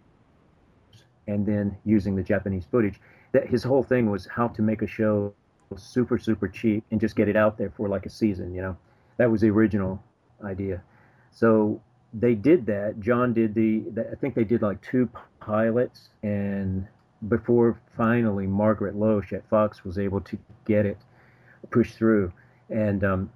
and 1.27 1.45
then 1.45 1.77
using 1.85 2.15
the 2.15 2.23
Japanese 2.23 2.65
footage. 2.69 2.99
That 3.31 3.47
his 3.47 3.63
whole 3.63 3.83
thing 3.83 4.09
was 4.09 4.27
how 4.27 4.49
to 4.49 4.61
make 4.61 4.81
a 4.81 4.87
show 4.87 5.33
super 5.77 6.17
super 6.17 6.49
cheap 6.49 6.83
and 6.91 6.99
just 6.99 7.15
get 7.15 7.29
it 7.29 7.35
out 7.35 7.57
there 7.57 7.71
for 7.77 7.87
like 7.87 8.05
a 8.05 8.09
season. 8.09 8.53
You 8.53 8.61
know, 8.61 8.77
that 9.17 9.31
was 9.31 9.41
the 9.41 9.49
original 9.49 10.03
idea. 10.43 10.81
So 11.31 11.81
they 12.13 12.35
did 12.35 12.65
that. 12.65 12.99
John 12.99 13.33
did 13.33 13.53
the, 13.55 13.79
the, 13.93 14.09
I 14.11 14.15
think 14.15 14.35
they 14.35 14.43
did 14.43 14.61
like 14.61 14.81
two 14.81 15.09
pilots, 15.39 16.09
and 16.23 16.87
before 17.27 17.79
finally 17.95 18.47
Margaret 18.47 18.95
Loesch 18.95 19.31
at 19.31 19.47
Fox 19.49 19.85
was 19.85 19.97
able 19.97 20.21
to 20.21 20.37
get 20.65 20.85
it 20.85 20.97
pushed 21.69 21.95
through, 21.95 22.33
and 22.69 23.03
um, 23.03 23.31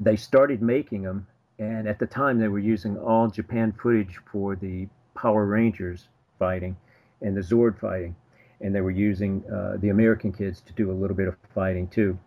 they 0.00 0.16
started 0.16 0.62
making 0.62 1.02
them. 1.02 1.26
And 1.58 1.88
at 1.88 1.98
the 1.98 2.06
time, 2.06 2.38
they 2.38 2.48
were 2.48 2.58
using 2.58 2.96
all 2.98 3.28
Japan 3.28 3.72
footage 3.72 4.18
for 4.30 4.54
the 4.56 4.88
Power 5.14 5.44
Rangers 5.46 6.08
fighting 6.38 6.76
and 7.20 7.36
the 7.36 7.40
Zord 7.40 7.78
fighting, 7.80 8.14
and 8.60 8.74
they 8.74 8.80
were 8.80 8.92
using 8.92 9.42
uh, 9.52 9.76
the 9.78 9.88
American 9.88 10.32
kids 10.32 10.60
to 10.60 10.72
do 10.72 10.90
a 10.90 10.94
little 10.94 11.16
bit 11.16 11.26
of 11.28 11.36
fighting 11.54 11.88
too. 11.88 12.18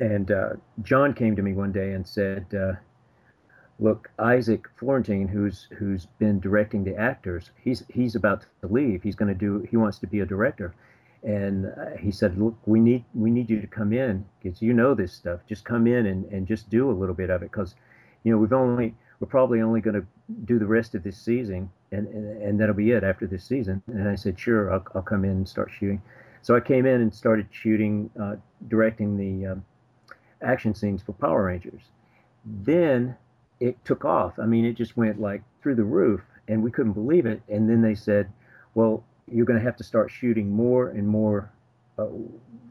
And 0.00 0.30
uh, 0.30 0.50
John 0.82 1.14
came 1.14 1.36
to 1.36 1.42
me 1.42 1.52
one 1.54 1.72
day 1.72 1.92
and 1.92 2.06
said, 2.06 2.46
uh, 2.54 2.72
look, 3.78 4.10
Isaac 4.18 4.68
Florentine, 4.76 5.28
who's 5.28 5.68
who's 5.78 6.06
been 6.18 6.40
directing 6.40 6.84
the 6.84 6.96
actors, 6.96 7.50
he's 7.62 7.84
he's 7.88 8.14
about 8.14 8.44
to 8.60 8.68
leave. 8.68 9.02
He's 9.02 9.14
going 9.14 9.32
to 9.32 9.34
do. 9.34 9.66
He 9.70 9.76
wants 9.76 9.98
to 10.00 10.06
be 10.06 10.20
a 10.20 10.26
director, 10.26 10.74
and 11.22 11.66
uh, 11.66 11.96
he 11.98 12.10
said, 12.10 12.38
look, 12.38 12.56
we 12.66 12.80
need 12.80 13.04
we 13.14 13.30
need 13.30 13.48
you 13.48 13.60
to 13.60 13.66
come 13.66 13.92
in 13.92 14.24
because 14.42 14.60
you 14.60 14.72
know 14.72 14.94
this 14.94 15.12
stuff. 15.12 15.40
Just 15.48 15.64
come 15.64 15.86
in 15.86 16.06
and 16.06 16.24
and 16.26 16.46
just 16.46 16.70
do 16.70 16.90
a 16.90 16.92
little 16.92 17.14
bit 17.14 17.30
of 17.30 17.42
it 17.42 17.50
because, 17.50 17.74
you 18.24 18.32
know, 18.32 18.38
we've 18.38 18.52
only 18.52 18.94
we're 19.20 19.28
probably 19.28 19.60
only 19.60 19.80
going 19.80 19.94
to 19.94 20.06
do 20.44 20.58
the 20.58 20.66
rest 20.66 20.94
of 20.94 21.02
this 21.02 21.16
season, 21.16 21.70
and, 21.92 22.08
and 22.08 22.42
and 22.42 22.60
that'll 22.60 22.74
be 22.74 22.90
it 22.90 23.04
after 23.04 23.26
this 23.26 23.44
season. 23.44 23.82
And 23.86 24.08
I 24.08 24.16
said, 24.16 24.38
sure, 24.38 24.72
I'll 24.72 24.84
I'll 24.94 25.02
come 25.02 25.24
in 25.24 25.30
and 25.30 25.48
start 25.48 25.70
shooting. 25.70 26.02
So 26.42 26.54
I 26.54 26.60
came 26.60 26.84
in 26.84 27.00
and 27.00 27.14
started 27.14 27.46
shooting, 27.50 28.10
uh, 28.20 28.36
directing 28.68 29.16
the 29.16 29.52
um, 29.52 29.64
action 30.42 30.74
scenes 30.74 31.02
for 31.02 31.12
Power 31.12 31.44
Rangers. 31.44 31.80
Then 32.44 33.16
it 33.60 33.82
took 33.84 34.04
off. 34.04 34.38
I 34.38 34.44
mean, 34.44 34.66
it 34.66 34.74
just 34.74 34.94
went 34.96 35.20
like 35.20 35.42
through 35.62 35.76
the 35.76 35.84
roof, 35.84 36.20
and 36.48 36.62
we 36.62 36.70
couldn't 36.70 36.92
believe 36.92 37.24
it. 37.24 37.40
And 37.48 37.68
then 37.68 37.80
they 37.80 37.94
said, 37.94 38.30
"Well, 38.74 39.04
you're 39.30 39.46
going 39.46 39.58
to 39.58 39.64
have 39.64 39.76
to 39.76 39.84
start 39.84 40.10
shooting 40.10 40.50
more 40.50 40.88
and 40.88 41.08
more 41.08 41.50
uh, 41.98 42.08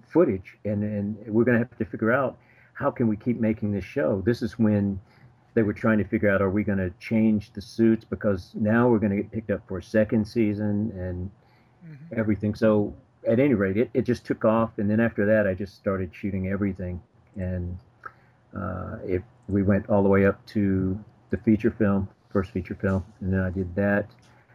footage, 0.07 0.57
and 0.65 0.83
and 0.83 1.17
we're 1.27 1.45
going 1.45 1.59
to 1.59 1.65
have 1.67 1.77
to 1.77 1.85
figure 1.85 2.11
out 2.11 2.37
how 2.73 2.91
can 2.91 3.07
we 3.07 3.17
keep 3.17 3.39
making 3.39 3.71
this 3.71 3.85
show." 3.85 4.21
This 4.25 4.41
is 4.41 4.59
when 4.59 4.99
they 5.53 5.63
were 5.63 5.73
trying 5.73 5.97
to 5.99 6.03
figure 6.03 6.29
out, 6.29 6.41
are 6.41 6.49
we 6.49 6.63
going 6.63 6.79
to 6.79 6.91
change 6.99 7.51
the 7.53 7.61
suits 7.61 8.05
because 8.05 8.51
now 8.55 8.87
we're 8.87 8.99
going 8.99 9.15
to 9.15 9.17
get 9.17 9.31
picked 9.31 9.51
up 9.51 9.67
for 9.67 9.77
a 9.77 9.83
second 9.83 10.25
season 10.25 10.91
and 10.97 11.29
mm-hmm. 11.85 12.19
everything. 12.19 12.55
So 12.55 12.93
at 13.27 13.39
any 13.39 13.53
rate, 13.53 13.77
it, 13.77 13.89
it 13.93 14.01
just 14.03 14.25
took 14.25 14.45
off, 14.45 14.77
and 14.77 14.89
then 14.89 14.99
after 14.99 15.25
that, 15.25 15.47
I 15.47 15.53
just 15.53 15.75
started 15.75 16.11
shooting 16.13 16.47
everything, 16.47 17.01
and 17.35 17.77
uh, 18.57 18.97
it 19.05 19.23
we 19.49 19.61
went 19.61 19.89
all 19.89 20.03
the 20.03 20.09
way 20.09 20.25
up 20.25 20.45
to 20.47 20.97
the 21.29 21.37
feature 21.37 21.71
film, 21.71 22.07
first 22.31 22.51
feature 22.51 22.75
film, 22.75 23.05
and 23.19 23.33
then 23.33 23.41
I 23.41 23.49
did 23.49 23.75
that. 23.75 24.07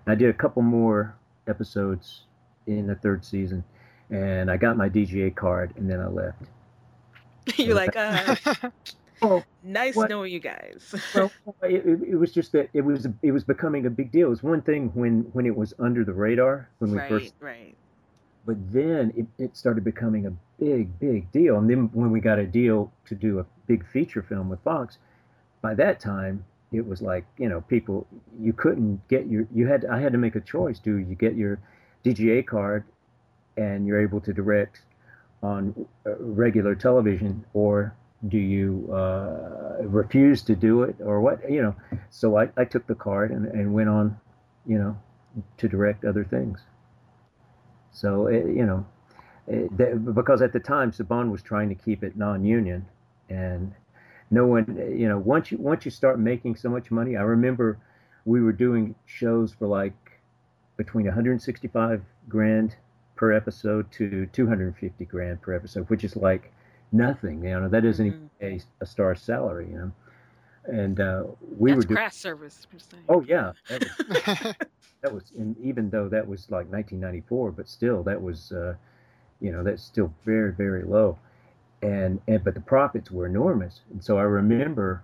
And 0.06 0.12
I 0.12 0.14
did 0.14 0.30
a 0.30 0.32
couple 0.32 0.62
more 0.62 1.14
episodes 1.46 2.22
in 2.66 2.86
the 2.86 2.94
third 2.94 3.24
season, 3.24 3.64
and 4.10 4.50
I 4.50 4.56
got 4.56 4.76
my 4.76 4.88
DGA 4.88 5.34
card, 5.34 5.74
and 5.76 5.90
then 5.90 6.00
I 6.00 6.08
left. 6.08 6.42
You're 7.56 7.74
like, 7.74 7.96
uh, 7.96 8.36
oh, 9.22 9.44
nice 9.62 9.94
what? 9.94 10.10
knowing 10.10 10.32
you 10.32 10.40
guys. 10.40 10.94
well, 11.14 11.30
it, 11.62 11.84
it, 11.86 12.16
was 12.16 12.32
just 12.32 12.52
that 12.52 12.68
it 12.72 12.82
was 12.82 13.06
it 13.22 13.32
was 13.32 13.44
becoming 13.44 13.86
a 13.86 13.90
big 13.90 14.12
deal. 14.12 14.28
It 14.28 14.30
was 14.30 14.42
one 14.42 14.62
thing 14.62 14.90
when 14.94 15.22
when 15.32 15.46
it 15.46 15.56
was 15.56 15.74
under 15.78 16.04
the 16.04 16.12
radar 16.12 16.68
when 16.78 16.92
we 16.92 16.98
right, 16.98 17.08
first 17.08 17.34
right. 17.40 17.76
But 18.46 18.56
then 18.72 19.12
it, 19.16 19.26
it 19.42 19.56
started 19.56 19.84
becoming 19.84 20.26
a 20.26 20.32
big, 20.58 20.98
big 20.98 21.30
deal. 21.32 21.58
And 21.58 21.68
then 21.68 21.90
when 21.92 22.10
we 22.10 22.20
got 22.20 22.38
a 22.38 22.46
deal 22.46 22.90
to 23.06 23.14
do 23.14 23.40
a 23.40 23.46
big 23.66 23.86
feature 23.86 24.22
film 24.22 24.48
with 24.48 24.60
Fox, 24.60 24.96
by 25.60 25.74
that 25.74 26.00
time 26.00 26.44
it 26.72 26.86
was 26.86 27.02
like 27.02 27.24
you 27.38 27.48
know 27.48 27.60
people 27.62 28.06
you 28.40 28.52
couldn't 28.52 29.06
get 29.08 29.26
your 29.26 29.46
you 29.54 29.66
had 29.66 29.84
I 29.86 30.00
had 30.00 30.12
to 30.12 30.18
make 30.18 30.36
a 30.36 30.40
choice. 30.40 30.78
Do 30.78 30.96
you 30.96 31.14
get 31.14 31.36
your 31.36 31.58
DGA 32.04 32.46
card 32.46 32.84
and 33.56 33.86
you're 33.86 34.00
able 34.00 34.20
to 34.20 34.32
direct 34.32 34.80
on 35.42 35.86
uh, 36.06 36.16
regular 36.18 36.74
television, 36.74 37.44
or 37.54 37.94
do 38.26 38.38
you 38.38 38.90
uh, 38.92 39.82
refuse 39.82 40.42
to 40.42 40.56
do 40.56 40.82
it, 40.82 40.96
or 41.00 41.20
what? 41.20 41.48
You 41.48 41.62
know. 41.62 41.76
So 42.10 42.36
I, 42.36 42.48
I 42.56 42.64
took 42.64 42.86
the 42.86 42.94
card 42.94 43.30
and, 43.30 43.46
and 43.46 43.72
went 43.72 43.88
on, 43.88 44.18
you 44.66 44.78
know, 44.78 44.98
to 45.58 45.68
direct 45.68 46.04
other 46.04 46.24
things. 46.24 46.60
So 47.92 48.26
it, 48.26 48.46
you 48.46 48.66
know, 48.66 48.86
eh, 49.48 49.68
it, 49.78 50.14
because 50.14 50.42
at 50.42 50.52
the 50.52 50.60
time 50.60 50.90
Saban 50.90 51.30
was 51.30 51.42
trying 51.42 51.68
to 51.68 51.74
keep 51.76 52.02
it 52.02 52.16
non-union, 52.16 52.86
and 53.28 53.72
no 54.30 54.46
one, 54.46 54.76
eh, 54.80 54.94
you 54.94 55.08
know, 55.08 55.18
once 55.18 55.52
you 55.52 55.58
once 55.58 55.84
you 55.84 55.90
start 55.92 56.18
making 56.18 56.56
so 56.56 56.68
much 56.68 56.90
money, 56.90 57.16
I 57.16 57.22
remember 57.22 57.78
we 58.24 58.42
were 58.42 58.52
doing 58.52 58.96
shows 59.06 59.54
for 59.54 59.68
like 59.68 59.94
between 60.76 61.06
165 61.06 62.02
grand 62.28 62.76
per 63.16 63.32
episode 63.32 63.90
to 63.92 64.26
250 64.26 65.04
grand 65.04 65.40
per 65.40 65.54
episode, 65.54 65.88
which 65.88 66.04
is 66.04 66.16
like 66.16 66.52
nothing. 66.92 67.44
You 67.44 67.60
know, 67.60 67.68
that 67.68 67.84
isn't 67.84 68.06
mm-hmm. 68.12 68.46
even 68.46 68.60
a, 68.80 68.84
a 68.84 68.86
star 68.86 69.14
salary. 69.14 69.68
You 69.70 69.78
know, 69.78 69.92
and 70.64 71.00
uh, 71.00 71.24
we 71.56 71.70
That's 71.70 71.76
were 71.76 71.88
doing 71.88 71.96
craft 71.96 72.16
service. 72.16 72.66
Oh 73.08 73.22
yeah, 73.22 73.52
that 73.68 73.80
was, 73.80 74.54
that 75.02 75.14
was 75.14 75.32
and 75.38 75.56
even 75.62 75.90
though 75.90 76.08
that 76.08 76.26
was 76.26 76.50
like 76.50 76.70
1994, 76.70 77.52
but 77.52 77.68
still 77.68 78.02
that 78.04 78.20
was, 78.20 78.52
uh, 78.52 78.74
you 79.40 79.52
know, 79.52 79.62
that's 79.62 79.82
still 79.82 80.12
very 80.24 80.52
very 80.52 80.84
low 80.84 81.18
and 81.82 82.20
and 82.26 82.42
but 82.42 82.54
the 82.54 82.60
profits 82.60 83.10
were 83.10 83.26
enormous. 83.26 83.80
And 83.90 84.02
so 84.02 84.18
I 84.18 84.22
remember 84.22 85.02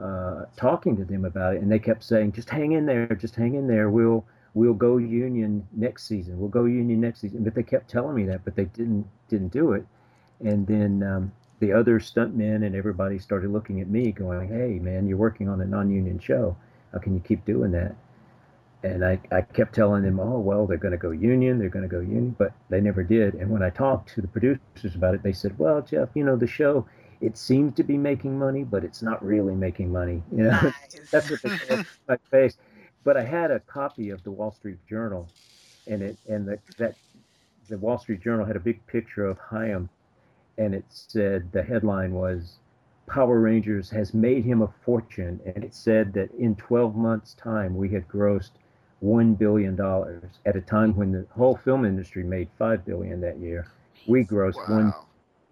uh, 0.00 0.44
talking 0.56 0.96
to 0.96 1.04
them 1.04 1.24
about 1.24 1.54
it, 1.54 1.62
and 1.62 1.70
they 1.70 1.78
kept 1.78 2.04
saying, 2.04 2.32
"Just 2.32 2.50
hang 2.50 2.72
in 2.72 2.86
there, 2.86 3.06
just 3.14 3.36
hang 3.36 3.54
in 3.54 3.66
there. 3.66 3.90
We'll 3.90 4.24
we'll 4.54 4.74
go 4.74 4.98
union 4.98 5.66
next 5.72 6.06
season. 6.06 6.38
We'll 6.38 6.48
go 6.48 6.64
union 6.64 7.00
next 7.00 7.20
season." 7.20 7.42
But 7.44 7.54
they 7.54 7.62
kept 7.62 7.88
telling 7.88 8.14
me 8.14 8.24
that, 8.24 8.44
but 8.44 8.56
they 8.56 8.66
didn't 8.66 9.06
didn't 9.28 9.52
do 9.52 9.72
it. 9.72 9.86
And 10.40 10.66
then 10.66 11.02
um, 11.02 11.32
the 11.58 11.72
other 11.72 12.00
stuntmen 12.00 12.64
and 12.66 12.74
everybody 12.74 13.18
started 13.18 13.50
looking 13.50 13.80
at 13.80 13.88
me, 13.88 14.12
going, 14.12 14.48
"Hey, 14.48 14.78
man, 14.78 15.06
you're 15.06 15.18
working 15.18 15.48
on 15.48 15.60
a 15.60 15.66
non-union 15.66 16.18
show. 16.18 16.56
How 16.92 16.98
can 16.98 17.14
you 17.14 17.20
keep 17.20 17.44
doing 17.44 17.72
that?" 17.72 17.94
and 18.82 19.04
I, 19.04 19.20
I 19.30 19.42
kept 19.42 19.74
telling 19.74 20.02
them, 20.02 20.18
oh, 20.18 20.38
well, 20.38 20.66
they're 20.66 20.78
going 20.78 20.92
to 20.92 20.98
go 20.98 21.10
union, 21.10 21.58
they're 21.58 21.68
going 21.68 21.88
to 21.88 21.88
go 21.88 22.00
union, 22.00 22.34
but 22.38 22.52
they 22.70 22.80
never 22.80 23.02
did. 23.02 23.34
And 23.34 23.50
when 23.50 23.62
I 23.62 23.70
talked 23.70 24.14
to 24.14 24.22
the 24.22 24.28
producers 24.28 24.94
about 24.94 25.14
it, 25.14 25.22
they 25.22 25.32
said, 25.32 25.58
well, 25.58 25.82
Jeff, 25.82 26.08
you 26.14 26.24
know, 26.24 26.36
the 26.36 26.46
show, 26.46 26.86
it 27.20 27.36
seems 27.36 27.74
to 27.74 27.82
be 27.82 27.98
making 27.98 28.38
money, 28.38 28.64
but 28.64 28.82
it's 28.82 29.02
not 29.02 29.22
really 29.24 29.54
making 29.54 29.92
money. 29.92 30.22
You 30.32 30.44
know, 30.44 30.60
nice. 30.62 31.10
that's 31.10 31.30
what 31.30 31.42
they 31.42 31.58
said 31.58 31.86
my 32.08 32.16
face. 32.30 32.56
But 33.04 33.16
I 33.16 33.22
had 33.22 33.50
a 33.50 33.60
copy 33.60 34.10
of 34.10 34.22
the 34.24 34.30
Wall 34.30 34.52
Street 34.52 34.78
Journal, 34.88 35.28
and 35.86 36.02
it 36.02 36.16
and 36.28 36.46
the, 36.46 36.58
that 36.78 36.94
the 37.68 37.78
Wall 37.78 37.98
Street 37.98 38.22
Journal 38.22 38.46
had 38.46 38.56
a 38.56 38.60
big 38.60 38.86
picture 38.86 39.24
of 39.24 39.38
Haim, 39.38 39.88
and 40.60 40.74
it 40.74 40.84
said 40.90 41.50
the 41.52 41.62
headline 41.62 42.12
was 42.12 42.58
Power 43.06 43.40
Rangers 43.40 43.90
has 43.90 44.12
made 44.14 44.44
him 44.44 44.60
a 44.62 44.68
fortune, 44.84 45.40
and 45.46 45.64
it 45.64 45.74
said 45.74 46.12
that 46.12 46.30
in 46.34 46.54
12 46.54 46.94
months' 46.94 47.34
time 47.34 47.74
we 47.74 47.88
had 47.88 48.06
grossed 48.06 48.50
one 49.00 49.34
billion 49.34 49.74
dollars 49.74 50.22
at 50.44 50.56
a 50.56 50.60
time 50.60 50.94
when 50.94 51.10
the 51.12 51.26
whole 51.30 51.56
film 51.56 51.86
industry 51.86 52.22
made 52.22 52.48
five 52.58 52.84
billion 52.84 53.20
that 53.22 53.38
year. 53.38 53.66
We 54.06 54.22
grossed 54.22 54.68
wow. 54.68 54.76
one 54.76 54.94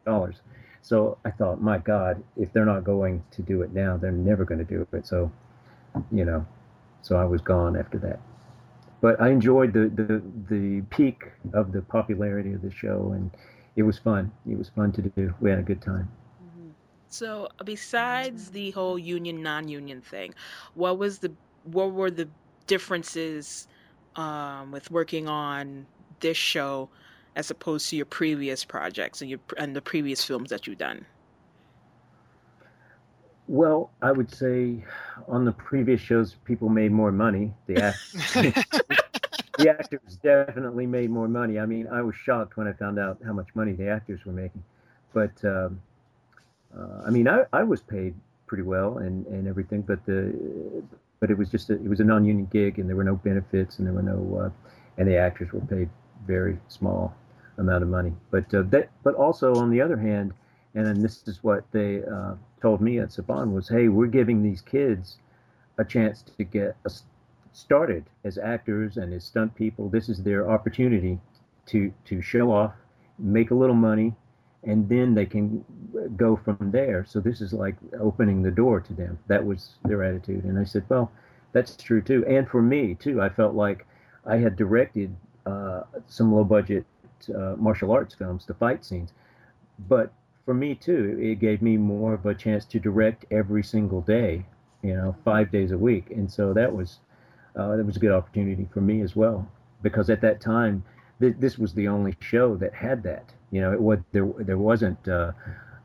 dollars. 0.05 0.37
So 0.83 1.19
I 1.25 1.31
thought, 1.31 1.61
my 1.61 1.79
God, 1.79 2.23
if 2.37 2.53
they're 2.53 2.67
not 2.67 2.85
going 2.85 3.25
to 3.33 3.43
do 3.43 3.63
it 3.63 3.73
now, 3.73 3.97
they're 3.97 4.13
never 4.13 4.45
going 4.45 4.65
to 4.65 4.77
do 4.77 4.87
it. 4.93 5.07
So, 5.07 5.33
you 6.13 6.25
know, 6.27 6.47
so 7.03 7.17
I 7.17 7.25
was 7.25 7.41
gone 7.41 7.77
after 7.77 7.99
that. 7.99 8.21
But 9.01 9.21
I 9.21 9.31
enjoyed 9.31 9.73
the 9.73 9.89
the 9.89 10.23
the 10.55 10.83
peak 10.91 11.25
of 11.55 11.73
the 11.73 11.81
popularity 11.81 12.53
of 12.53 12.61
the 12.61 12.71
show, 12.71 13.13
and 13.15 13.31
it 13.79 13.85
was 13.85 13.97
fun. 13.97 14.33
It 14.51 14.59
was 14.59 14.69
fun 14.69 14.91
to 14.93 15.03
do. 15.03 15.33
We 15.41 15.51
had 15.51 15.61
a 15.61 15.63
good 15.63 15.81
time. 15.81 16.11
Mm-hmm. 16.45 16.71
So, 17.09 17.49
besides 17.65 18.51
the 18.51 18.73
whole 18.73 18.99
union 18.99 19.41
non-union 19.41 20.01
thing, 20.01 20.35
what 20.75 20.99
was 20.99 21.21
the 21.21 21.33
what 21.63 21.93
were 21.93 22.11
the 22.11 22.29
differences 22.67 23.69
um, 24.17 24.73
with 24.73 24.91
working 24.91 25.29
on 25.29 25.87
this 26.19 26.37
show 26.37 26.89
as 27.37 27.53
opposed 27.53 27.89
to 27.91 27.97
your 27.97 28.07
previous 28.07 28.65
projects 28.65 29.21
and 29.23 29.31
your 29.31 29.39
and 29.57 29.77
the 29.77 29.83
previous 29.83 30.25
films 30.25 30.51
that 30.51 30.67
you've 30.67 30.79
done? 30.79 31.07
Well, 33.47 33.93
I 34.03 34.11
would 34.11 34.35
say 34.35 34.85
on 35.29 35.45
the 35.45 35.53
previous 35.53 36.01
shows, 36.01 36.35
people 36.45 36.69
made 36.69 36.91
more 36.91 37.13
money. 37.13 37.55
The, 37.67 37.81
act- 37.81 38.99
the 39.59 39.69
actors 39.69 40.19
definitely 40.23 40.87
made 40.87 41.11
more 41.11 41.29
money. 41.29 41.59
I 41.59 41.67
mean, 41.67 41.89
I 41.89 42.01
was 42.01 42.15
shocked 42.15 42.57
when 42.57 42.69
I 42.69 42.73
found 42.73 42.99
out 42.99 43.19
how 43.27 43.33
much 43.33 43.49
money 43.55 43.73
the 43.73 43.89
actors 43.89 44.25
were 44.25 44.33
making. 44.33 44.63
But 45.13 45.45
um, 45.45 45.83
uh, 46.77 47.03
I 47.07 47.11
mean, 47.11 47.29
I, 47.29 47.45
I 47.53 47.65
was 47.65 47.83
paid 47.83 48.15
pretty 48.47 48.63
well 48.63 48.99
and, 48.99 49.27
and 49.27 49.49
everything, 49.49 49.83
but 49.83 50.05
the 50.07 50.83
but 51.21 51.31
it 51.31 51.37
was 51.37 51.51
just 51.51 51.71
a, 51.71 51.75
it 51.75 51.89
was 51.89 51.99
a 51.99 52.05
non-union 52.05 52.49
gig 52.53 52.79
and 52.79 52.89
there 52.89 52.97
were 52.97 53.05
no 53.05 53.17
benefits 53.17 53.79
and 53.79 53.87
there 53.87 53.95
were 53.95 54.03
no 54.03 54.45
uh, 54.45 54.71
and 54.97 55.09
the 55.09 55.17
actors 55.17 55.53
were 55.53 55.61
paid 55.61 55.91
very 56.27 56.59
small 56.69 57.15
amount 57.59 57.83
of 57.83 57.89
money. 57.89 58.13
But 58.31 58.53
uh, 58.55 58.63
that 58.69 58.91
but 59.03 59.15
also 59.17 59.55
on 59.57 59.71
the 59.71 59.81
other 59.81 59.97
hand, 59.97 60.33
and 60.75 60.87
then 60.87 61.03
this 61.03 61.27
is 61.27 61.43
what 61.43 61.65
they 61.73 62.03
uh, 62.05 62.35
told 62.63 62.81
me 62.81 63.01
at 63.01 63.09
Saban 63.09 63.53
was, 63.53 63.69
hey, 63.69 63.89
we're 63.89 64.07
giving 64.07 64.43
these 64.43 64.61
kids 64.61 65.19
a 65.79 65.85
chance 65.85 66.23
to 66.23 66.45
get 66.45 66.77
a, 66.85 66.91
started 67.53 68.05
as 68.25 68.39
actors 68.39 68.97
and 68.97 69.13
as 69.13 69.25
stunt 69.25 69.55
people. 69.55 69.89
This 69.89 70.09
is 70.09 70.23
their 70.23 70.51
opportunity 70.51 71.19
to 71.67 71.93
to 72.07 72.23
show 72.23 72.51
off, 72.53 72.73
make 73.19 73.51
a 73.51 73.55
little 73.55 73.77
money, 73.77 74.15
and 74.65 74.89
then 74.89 75.15
they 75.15 75.27
can 75.27 75.65
go 76.17 76.37
from 76.37 76.71
there. 76.71 77.05
So 77.07 77.21
this 77.21 77.41
is 77.41 77.53
like 77.53 77.77
opening 78.01 78.43
the 78.43 78.51
door 78.51 78.81
to 78.81 78.93
them. 78.95 79.19
That 79.27 79.45
was 79.45 79.77
their 79.85 80.03
attitude, 80.03 80.45
and 80.45 80.59
I 80.59 80.65
said, 80.65 80.85
well, 80.89 81.11
that's 81.53 81.77
true 81.77 82.03
too. 82.03 82.25
And 82.27 82.49
for 82.49 82.63
me 82.63 82.95
too, 82.95 83.21
I 83.23 83.29
felt 83.29 83.55
like 83.55 83.87
I 84.27 84.37
had 84.37 84.57
directed 84.57 85.15
uh, 85.47 85.83
some 86.07 86.33
low 86.33 86.45
budget 86.45 86.85
uh, 87.35 87.55
martial 87.57 87.93
arts 87.93 88.15
films, 88.15 88.47
the 88.47 88.55
fight 88.55 88.85
scenes, 88.85 89.13
but 89.89 90.13
for 90.45 90.55
me 90.55 90.75
too, 90.75 91.19
it 91.21 91.41
gave 91.41 91.61
me 91.61 91.77
more 91.77 92.15
of 92.15 92.25
a 92.27 92.35
chance 92.35 92.65
to 92.67 92.81
direct 92.81 93.25
every 93.31 93.63
single 93.63 94.01
day, 94.01 94.47
you 94.83 94.95
know, 94.95 95.15
five 95.25 95.51
days 95.51 95.73
a 95.73 95.79
week, 95.79 96.11
and 96.11 96.31
so 96.31 96.53
that 96.55 96.75
was 96.75 97.01
uh, 97.59 97.77
that 97.77 97.85
was 97.85 97.97
a 97.97 98.01
good 98.01 98.13
opportunity 98.13 98.69
for 98.73 98.81
me 98.81 99.03
as 99.03 99.17
well 99.17 99.47
because 99.83 100.11
at 100.11 100.21
that 100.21 100.41
time 100.41 100.83
th- 101.21 101.37
this 101.39 101.59
was 101.59 101.75
the 101.75 101.89
only 101.89 102.15
show 102.21 102.57
that 102.57 102.73
had 102.75 103.03
that. 103.03 103.33
You 103.51 103.61
know, 103.61 103.73
it 103.73 103.81
was 103.81 103.99
there 104.13 104.27
there 104.39 104.59
wasn't 104.59 105.09
uh, 105.09 105.33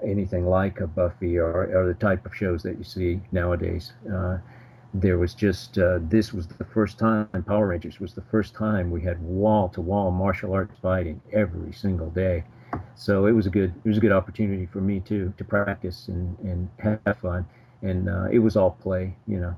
anything 0.05 0.45
like 0.45 0.79
a 0.81 0.87
Buffy 0.87 1.37
or, 1.37 1.65
or 1.75 1.87
the 1.87 1.93
type 1.93 2.25
of 2.25 2.35
shows 2.35 2.63
that 2.63 2.77
you 2.77 2.83
see 2.83 3.21
nowadays. 3.31 3.93
Uh, 4.11 4.37
there 4.93 5.17
was 5.17 5.33
just 5.33 5.77
uh, 5.79 5.99
this 6.03 6.33
was 6.33 6.47
the 6.47 6.65
first 6.65 6.99
time 6.99 7.27
Power 7.47 7.67
Rangers 7.67 7.99
was 7.99 8.13
the 8.13 8.21
first 8.21 8.53
time 8.53 8.91
we 8.91 9.01
had 9.01 9.21
wall 9.23 9.69
to 9.69 9.81
wall 9.81 10.11
martial 10.11 10.53
arts 10.53 10.75
fighting 10.81 11.19
every 11.31 11.73
single 11.73 12.09
day 12.11 12.43
so 12.95 13.25
it 13.25 13.31
was 13.31 13.45
a 13.45 13.49
good 13.49 13.73
it 13.83 13.87
was 13.87 13.97
a 13.97 14.01
good 14.01 14.11
opportunity 14.11 14.65
for 14.65 14.81
me 14.81 14.99
too 14.99 15.33
to 15.37 15.43
practice 15.43 16.07
and 16.07 16.37
and 16.39 16.69
have 16.79 17.17
fun 17.17 17.45
and 17.81 18.09
uh, 18.09 18.25
it 18.31 18.39
was 18.39 18.55
all 18.55 18.71
play 18.71 19.15
you 19.27 19.39
know 19.39 19.55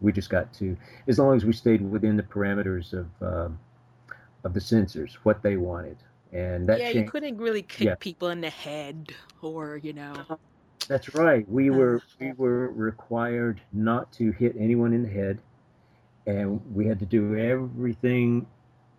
we 0.00 0.12
just 0.12 0.30
got 0.30 0.52
to 0.54 0.76
as 1.06 1.18
long 1.18 1.36
as 1.36 1.44
we 1.44 1.52
stayed 1.52 1.80
within 1.80 2.16
the 2.16 2.22
parameters 2.22 2.92
of 2.92 3.06
um, 3.20 3.58
of 4.44 4.54
the 4.54 4.60
censors 4.60 5.18
what 5.24 5.42
they 5.42 5.56
wanted 5.56 5.96
and 6.32 6.68
that 6.68 6.78
yeah 6.78 6.92
changed. 6.92 7.06
you 7.06 7.10
couldn't 7.10 7.38
really 7.38 7.62
kick 7.62 7.86
yeah. 7.86 7.94
people 7.98 8.28
in 8.28 8.40
the 8.40 8.50
head 8.50 9.12
or 9.42 9.76
you 9.78 9.92
know 9.92 10.14
that's 10.86 11.14
right 11.14 11.48
we 11.48 11.70
were 11.70 12.02
we 12.20 12.32
were 12.32 12.68
required 12.72 13.60
not 13.72 14.10
to 14.12 14.30
hit 14.32 14.54
anyone 14.58 14.92
in 14.92 15.02
the 15.02 15.08
head 15.08 15.38
and 16.26 16.60
we 16.74 16.86
had 16.86 16.98
to 16.98 17.06
do 17.06 17.36
everything 17.36 18.46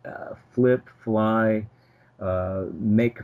uh, 0.05 0.33
flip 0.51 0.87
fly 1.03 1.65
uh, 2.19 2.65
make 2.73 3.19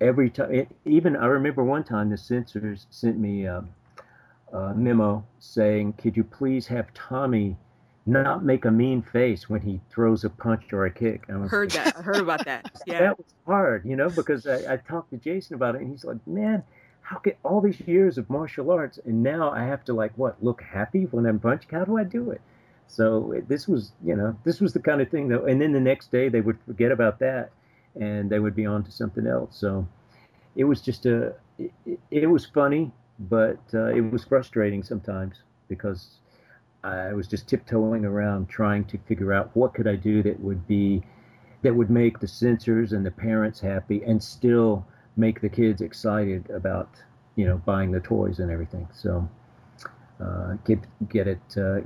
every 0.00 0.30
time. 0.30 0.66
Even 0.84 1.16
I 1.16 1.26
remember 1.26 1.62
one 1.62 1.84
time 1.84 2.10
the 2.10 2.16
censors 2.16 2.86
sent 2.90 3.18
me 3.18 3.44
a, 3.44 3.64
Uh, 4.52 4.58
a 4.58 4.74
memo 4.74 5.24
saying, 5.38 5.92
"Could 5.94 6.16
you 6.16 6.24
please 6.24 6.66
have 6.66 6.92
Tommy?" 6.94 7.56
not 8.06 8.44
make 8.44 8.64
a 8.64 8.70
mean 8.70 9.02
face 9.02 9.48
when 9.48 9.60
he 9.60 9.80
throws 9.90 10.24
a 10.24 10.30
punch 10.30 10.72
or 10.72 10.86
a 10.86 10.90
kick. 10.90 11.24
I 11.28 11.36
was, 11.36 11.50
heard 11.50 11.70
that. 11.72 11.96
I 11.96 12.02
heard 12.02 12.16
about 12.16 12.44
that. 12.44 12.70
Yeah. 12.86 13.00
that 13.00 13.18
was 13.18 13.26
hard, 13.46 13.84
you 13.84 13.96
know, 13.96 14.08
because 14.10 14.46
I, 14.46 14.74
I, 14.74 14.76
talked 14.78 15.10
to 15.10 15.18
Jason 15.18 15.54
about 15.54 15.74
it 15.74 15.82
and 15.82 15.90
he's 15.90 16.04
like, 16.04 16.24
man, 16.26 16.64
how 17.02 17.18
can 17.18 17.34
all 17.42 17.60
these 17.60 17.80
years 17.80 18.18
of 18.18 18.28
martial 18.30 18.70
arts 18.70 18.98
and 19.04 19.22
now 19.22 19.50
I 19.50 19.64
have 19.64 19.84
to 19.84 19.92
like 19.92 20.12
what 20.16 20.42
look 20.42 20.62
happy 20.62 21.04
when 21.04 21.26
I'm 21.26 21.38
punching? 21.38 21.70
How 21.70 21.84
do 21.84 21.98
I 21.98 22.04
do 22.04 22.30
it? 22.30 22.40
So 22.86 23.34
this 23.46 23.68
was, 23.68 23.92
you 24.04 24.16
know, 24.16 24.36
this 24.44 24.60
was 24.60 24.72
the 24.72 24.80
kind 24.80 25.00
of 25.00 25.10
thing 25.10 25.28
that, 25.28 25.44
and 25.44 25.60
then 25.60 25.72
the 25.72 25.80
next 25.80 26.10
day 26.10 26.28
they 26.28 26.40
would 26.40 26.58
forget 26.66 26.90
about 26.90 27.20
that 27.20 27.50
and 27.94 28.30
they 28.30 28.38
would 28.38 28.56
be 28.56 28.66
on 28.66 28.82
to 28.84 28.90
something 28.90 29.26
else. 29.26 29.56
So 29.56 29.86
it 30.56 30.64
was 30.64 30.80
just 30.80 31.06
a, 31.06 31.34
it, 31.58 32.00
it 32.10 32.26
was 32.26 32.46
funny, 32.46 32.90
but 33.28 33.60
uh, 33.74 33.86
it 33.86 34.00
was 34.00 34.24
frustrating 34.24 34.82
sometimes 34.82 35.42
because 35.68 36.20
I 36.82 37.12
was 37.12 37.28
just 37.28 37.46
tiptoeing 37.46 38.04
around 38.04 38.48
trying 38.48 38.84
to 38.86 38.98
figure 39.06 39.32
out 39.32 39.50
what 39.54 39.74
could 39.74 39.86
I 39.86 39.96
do 39.96 40.22
that 40.22 40.40
would 40.40 40.66
be, 40.66 41.02
that 41.62 41.74
would 41.74 41.90
make 41.90 42.18
the 42.18 42.26
censors 42.26 42.92
and 42.92 43.04
the 43.04 43.10
parents 43.10 43.60
happy 43.60 44.02
and 44.04 44.22
still 44.22 44.86
make 45.16 45.42
the 45.42 45.48
kids 45.50 45.82
excited 45.82 46.48
about, 46.50 46.88
you 47.36 47.46
know, 47.46 47.58
buying 47.58 47.90
the 47.90 48.00
toys 48.00 48.38
and 48.38 48.50
everything. 48.50 48.88
So. 48.92 49.28
Uh, 50.20 50.52
get 50.66 50.78
get 51.08 51.26
it 51.26 51.40
uh, 51.56 51.80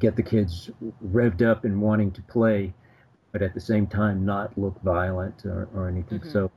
get 0.00 0.16
the 0.16 0.22
kids 0.22 0.68
revved 1.12 1.42
up 1.48 1.64
and 1.64 1.80
wanting 1.80 2.10
to 2.10 2.20
play, 2.22 2.74
but 3.30 3.40
at 3.40 3.54
the 3.54 3.60
same 3.60 3.86
time 3.86 4.26
not 4.26 4.58
look 4.58 4.74
violent 4.82 5.44
or, 5.44 5.68
or 5.72 5.88
anything. 5.88 6.18
Mm-hmm. 6.18 6.32
So 6.32 6.50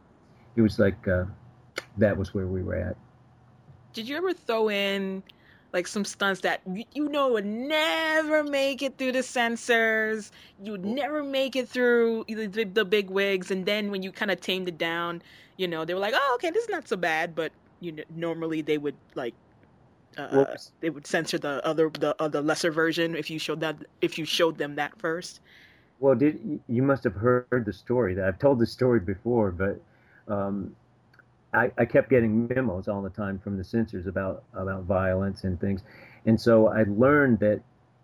it 0.55 0.63
was 0.63 0.79
like 0.79 1.07
uh, 1.07 1.25
that 1.99 2.17
was 2.17 2.33
where 2.33 2.47
we 2.47 2.63
were 2.63 2.73
at. 2.73 2.97
Did 3.93 4.07
you 4.07 4.17
ever 4.17 4.33
throw 4.33 4.69
in 4.69 5.23
like 5.73 5.87
some 5.87 6.05
stunts 6.05 6.41
that 6.41 6.61
you, 6.71 6.85
you 6.93 7.09
know 7.09 7.33
would 7.33 7.45
never 7.45 8.43
make 8.43 8.81
it 8.81 8.97
through 8.97 9.13
the 9.13 9.23
censors? 9.23 10.31
You 10.61 10.73
would 10.73 10.85
never 10.85 11.23
make 11.23 11.55
it 11.55 11.69
through 11.69 12.25
the, 12.27 12.47
the 12.65 12.85
big 12.85 13.09
wigs, 13.09 13.51
and 13.51 13.65
then 13.65 13.91
when 13.91 14.03
you 14.03 14.11
kind 14.11 14.31
of 14.31 14.41
tamed 14.41 14.67
it 14.67 14.77
down, 14.77 15.21
you 15.57 15.67
know 15.67 15.85
they 15.85 15.93
were 15.93 15.99
like, 15.99 16.13
"Oh, 16.15 16.31
okay, 16.35 16.49
this 16.51 16.63
is 16.63 16.69
not 16.69 16.87
so 16.87 16.97
bad." 16.97 17.35
But 17.35 17.51
you 17.79 17.91
know, 17.93 18.03
normally 18.09 18.61
they 18.61 18.77
would 18.77 18.95
like 19.15 19.35
uh, 20.17 20.55
they 20.81 20.89
would 20.89 21.07
censor 21.07 21.37
the 21.37 21.65
other 21.65 21.89
the 21.89 22.15
other 22.21 22.41
lesser 22.41 22.71
version 22.71 23.15
if 23.15 23.29
you 23.29 23.39
showed 23.39 23.59
that 23.61 23.77
if 24.01 24.17
you 24.17 24.25
showed 24.25 24.57
them 24.57 24.75
that 24.75 24.97
first. 24.99 25.41
Well, 25.99 26.15
did 26.15 26.61
you 26.67 26.81
must 26.83 27.03
have 27.03 27.15
heard 27.15 27.63
the 27.65 27.73
story 27.73 28.13
that 28.15 28.25
I've 28.25 28.39
told 28.39 28.59
the 28.59 28.65
story 28.65 28.99
before, 28.99 29.51
but 29.51 29.81
um, 30.33 30.75
I, 31.53 31.71
I, 31.77 31.85
kept 31.85 32.09
getting 32.09 32.47
memos 32.47 32.87
all 32.87 33.01
the 33.01 33.09
time 33.09 33.39
from 33.39 33.57
the 33.57 33.63
censors 33.63 34.05
about 34.05 34.43
about 34.53 34.83
violence 34.83 35.43
and 35.43 35.59
things, 35.59 35.81
and 36.25 36.39
so 36.39 36.67
I 36.67 36.83
learned 36.83 37.39
that 37.39 37.61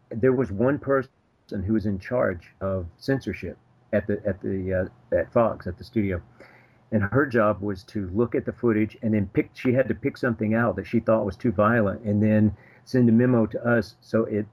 there 0.10 0.34
was 0.34 0.52
one 0.52 0.80
person 0.80 1.10
who 1.52 1.74
was 1.74 1.86
in 1.86 2.00
charge 2.00 2.52
of 2.62 2.88
censorship 2.98 3.58
at 3.94 4.08
the 4.08 4.22
at 4.26 4.42
the 4.42 4.90
uh, 5.14 5.16
at 5.16 5.32
Fox 5.32 5.68
at 5.68 5.78
the 5.78 5.84
studio, 5.84 6.22
and 6.92 7.04
her 7.04 7.26
job 7.26 7.62
was 7.62 7.84
to 7.84 8.10
look 8.14 8.36
at 8.36 8.46
the 8.46 8.54
footage 8.54 8.98
and 9.02 9.14
then 9.14 9.28
pick. 9.34 9.52
She 9.54 9.74
had 9.74 9.88
to 9.88 9.96
pick 9.96 10.18
something 10.18 10.54
out 10.54 10.76
that 10.78 10.88
she 10.88 11.00
thought 11.00 11.26
was 11.26 11.38
too 11.38 11.52
violent, 11.52 12.02
and 12.02 12.22
then 12.22 12.56
send 12.84 13.10
a 13.10 13.12
memo 13.12 13.46
to 13.48 13.68
us 13.68 13.96
so 14.02 14.26
it 14.26 14.46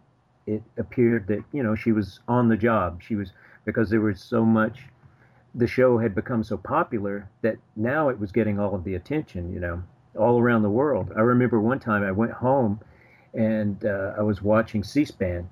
it 0.47 0.63
appeared 0.77 1.27
that 1.29 1.45
you 1.53 1.63
know 1.63 1.75
she 1.75 1.93
was 1.93 2.21
on 2.29 2.49
the 2.49 2.57
job. 2.57 3.03
She 3.03 3.15
was 3.15 3.33
because 3.65 3.91
there 3.91 4.01
was 4.01 4.21
so 4.21 4.45
much. 4.45 4.81
The 5.55 5.67
show 5.67 5.99
had 5.99 6.15
become 6.15 6.43
so 6.45 6.57
popular 6.57 7.29
that 7.43 7.59
now 7.77 8.09
it 8.09 8.19
was 8.19 8.33
getting 8.33 8.59
all 8.59 8.75
of 8.75 8.85
the 8.85 8.95
attention, 8.95 9.53
you 9.53 9.61
know, 9.61 9.83
all 10.19 10.41
around 10.41 10.62
the 10.62 10.71
world. 10.71 11.12
I 11.15 11.21
remember 11.21 11.61
one 11.61 11.79
time 11.79 12.03
I 12.03 12.12
went 12.12 12.33
home 12.33 12.81
and 13.35 13.85
uh, 13.85 14.15
I 14.17 14.23
was 14.23 14.43
watching 14.43 14.85
C-SPAN, 14.85 15.49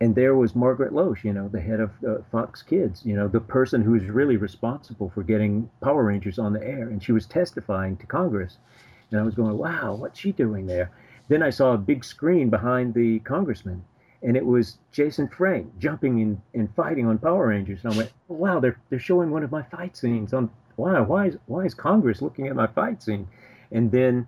and 0.00 0.14
there 0.14 0.34
was 0.34 0.56
Margaret 0.56 0.92
Loesch, 0.92 1.22
you 1.22 1.32
know, 1.32 1.48
the 1.48 1.60
head 1.60 1.78
of 1.78 1.90
uh, 2.04 2.18
Fox 2.32 2.62
Kids, 2.62 3.02
you 3.04 3.14
know, 3.14 3.28
the 3.28 3.40
person 3.40 3.82
who 3.82 3.92
was 3.92 4.04
really 4.04 4.36
responsible 4.36 5.10
for 5.10 5.22
getting 5.22 5.70
Power 5.80 6.02
Rangers 6.02 6.40
on 6.40 6.52
the 6.52 6.66
air, 6.66 6.88
and 6.88 7.02
she 7.02 7.12
was 7.12 7.26
testifying 7.26 7.96
to 7.98 8.06
Congress, 8.06 8.58
and 9.10 9.20
I 9.20 9.22
was 9.22 9.36
going, 9.36 9.56
wow, 9.56 9.94
what's 9.94 10.18
she 10.18 10.32
doing 10.32 10.66
there? 10.66 10.90
Then 11.28 11.42
I 11.42 11.50
saw 11.50 11.72
a 11.72 11.78
big 11.78 12.04
screen 12.04 12.50
behind 12.50 12.94
the 12.94 13.20
congressman, 13.20 13.84
and 14.22 14.36
it 14.36 14.44
was 14.44 14.78
Jason 14.92 15.28
Frank 15.28 15.78
jumping 15.78 16.20
and, 16.20 16.40
and 16.54 16.74
fighting 16.74 17.06
on 17.06 17.18
Power 17.18 17.48
Rangers. 17.48 17.80
And 17.84 17.92
I 17.92 17.96
went, 17.96 18.12
oh, 18.30 18.34
wow, 18.34 18.60
they're 18.60 18.78
they're 18.90 18.98
showing 18.98 19.30
one 19.30 19.42
of 19.42 19.50
my 19.50 19.62
fight 19.62 19.96
scenes 19.96 20.32
on 20.32 20.50
why 20.76 21.00
why 21.00 21.26
is 21.26 21.36
why 21.46 21.64
is 21.64 21.74
Congress 21.74 22.22
looking 22.22 22.46
at 22.46 22.56
my 22.56 22.66
fight 22.66 23.02
scene? 23.02 23.28
And 23.70 23.90
then 23.90 24.26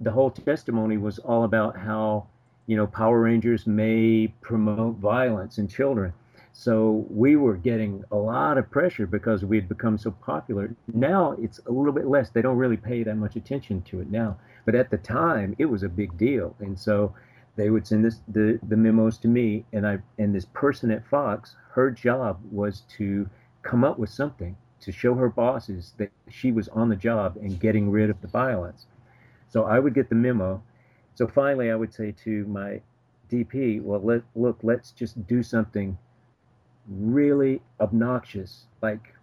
the 0.00 0.10
whole 0.10 0.30
testimony 0.30 0.96
was 0.96 1.18
all 1.18 1.44
about 1.44 1.76
how 1.76 2.26
you 2.66 2.76
know 2.76 2.86
Power 2.86 3.20
Rangers 3.20 3.66
may 3.66 4.32
promote 4.40 4.96
violence 4.96 5.58
in 5.58 5.68
children. 5.68 6.12
So 6.56 7.04
we 7.10 7.34
were 7.34 7.56
getting 7.56 8.04
a 8.12 8.16
lot 8.16 8.58
of 8.58 8.70
pressure 8.70 9.08
because 9.08 9.44
we 9.44 9.56
had 9.56 9.68
become 9.68 9.98
so 9.98 10.12
popular. 10.12 10.74
Now 10.92 11.32
it's 11.32 11.58
a 11.66 11.72
little 11.72 11.92
bit 11.92 12.06
less. 12.06 12.30
They 12.30 12.42
don't 12.42 12.56
really 12.56 12.76
pay 12.76 13.02
that 13.02 13.16
much 13.16 13.34
attention 13.34 13.82
to 13.82 14.00
it 14.00 14.08
now. 14.08 14.38
But 14.64 14.76
at 14.76 14.88
the 14.88 14.98
time, 14.98 15.56
it 15.58 15.66
was 15.66 15.82
a 15.82 15.88
big 15.88 16.16
deal. 16.16 16.54
And 16.60 16.78
so 16.78 17.12
they 17.56 17.70
would 17.70 17.86
send 17.86 18.04
this 18.04 18.20
the, 18.28 18.58
the 18.68 18.76
memos 18.76 19.18
to 19.18 19.28
me 19.28 19.64
and 19.72 19.86
I 19.86 19.98
and 20.18 20.34
this 20.34 20.46
person 20.46 20.90
at 20.90 21.06
Fox, 21.06 21.56
her 21.72 21.90
job 21.90 22.40
was 22.50 22.82
to 22.96 23.28
come 23.62 23.84
up 23.84 23.98
with 23.98 24.10
something 24.10 24.56
to 24.80 24.92
show 24.92 25.14
her 25.14 25.28
bosses 25.28 25.94
that 25.98 26.10
she 26.28 26.52
was 26.52 26.68
on 26.68 26.88
the 26.88 26.96
job 26.96 27.36
and 27.36 27.58
getting 27.58 27.90
rid 27.90 28.10
of 28.10 28.20
the 28.20 28.28
violence. 28.28 28.86
So 29.48 29.64
I 29.64 29.78
would 29.78 29.94
get 29.94 30.08
the 30.08 30.14
memo. 30.14 30.62
So 31.14 31.26
finally 31.26 31.70
I 31.70 31.76
would 31.76 31.94
say 31.94 32.12
to 32.24 32.44
my 32.46 32.80
DP, 33.30 33.82
well 33.82 34.00
let 34.00 34.22
look, 34.34 34.58
let's 34.62 34.90
just 34.90 35.26
do 35.26 35.42
something 35.42 35.96
really 36.86 37.62
obnoxious, 37.80 38.66
like 38.82 39.14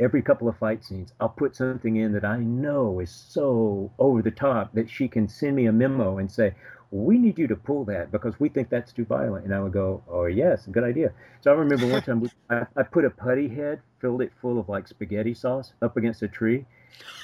every 0.00 0.22
couple 0.22 0.48
of 0.48 0.56
fight 0.58 0.84
scenes, 0.84 1.12
I'll 1.20 1.28
put 1.28 1.54
something 1.54 1.96
in 1.96 2.12
that 2.12 2.24
I 2.24 2.38
know 2.38 3.00
is 3.00 3.10
so 3.10 3.90
over 3.98 4.22
the 4.22 4.30
top 4.30 4.74
that 4.74 4.90
she 4.90 5.08
can 5.08 5.28
send 5.28 5.56
me 5.56 5.66
a 5.66 5.72
memo 5.72 6.18
and 6.18 6.30
say, 6.30 6.54
we 6.92 7.16
need 7.16 7.38
you 7.38 7.46
to 7.46 7.56
pull 7.56 7.84
that 7.86 8.12
because 8.12 8.38
we 8.38 8.50
think 8.50 8.68
that's 8.68 8.92
too 8.92 9.06
violent. 9.06 9.46
And 9.46 9.54
I 9.54 9.60
would 9.60 9.72
go, 9.72 10.02
oh, 10.08 10.26
yes, 10.26 10.66
good 10.70 10.84
idea. 10.84 11.12
So 11.40 11.50
I 11.50 11.54
remember 11.54 11.86
one 11.86 12.02
time 12.02 12.30
I, 12.50 12.66
I 12.76 12.82
put 12.82 13.06
a 13.06 13.10
putty 13.10 13.48
head, 13.48 13.80
filled 13.98 14.20
it 14.20 14.30
full 14.40 14.60
of 14.60 14.68
like 14.68 14.86
spaghetti 14.86 15.32
sauce 15.32 15.72
up 15.80 15.96
against 15.96 16.22
a 16.22 16.28
tree 16.28 16.66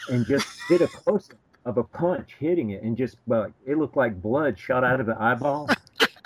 and 0.09 0.25
just 0.27 0.49
did 0.69 0.81
a 0.81 0.89
close 0.89 1.29
of 1.67 1.77
a 1.77 1.85
punch 1.85 2.37
hitting 2.41 2.71
it 2.71 2.83
and 2.83 2.97
just, 2.97 3.19
well, 3.27 3.53
it 3.67 3.77
looked 3.77 3.97
like 3.97 4.21
blood 4.23 4.59
shot 4.59 4.85
out 4.85 5.01
of 5.01 5.07
the 5.07 5.21
eyeball. 5.21 5.69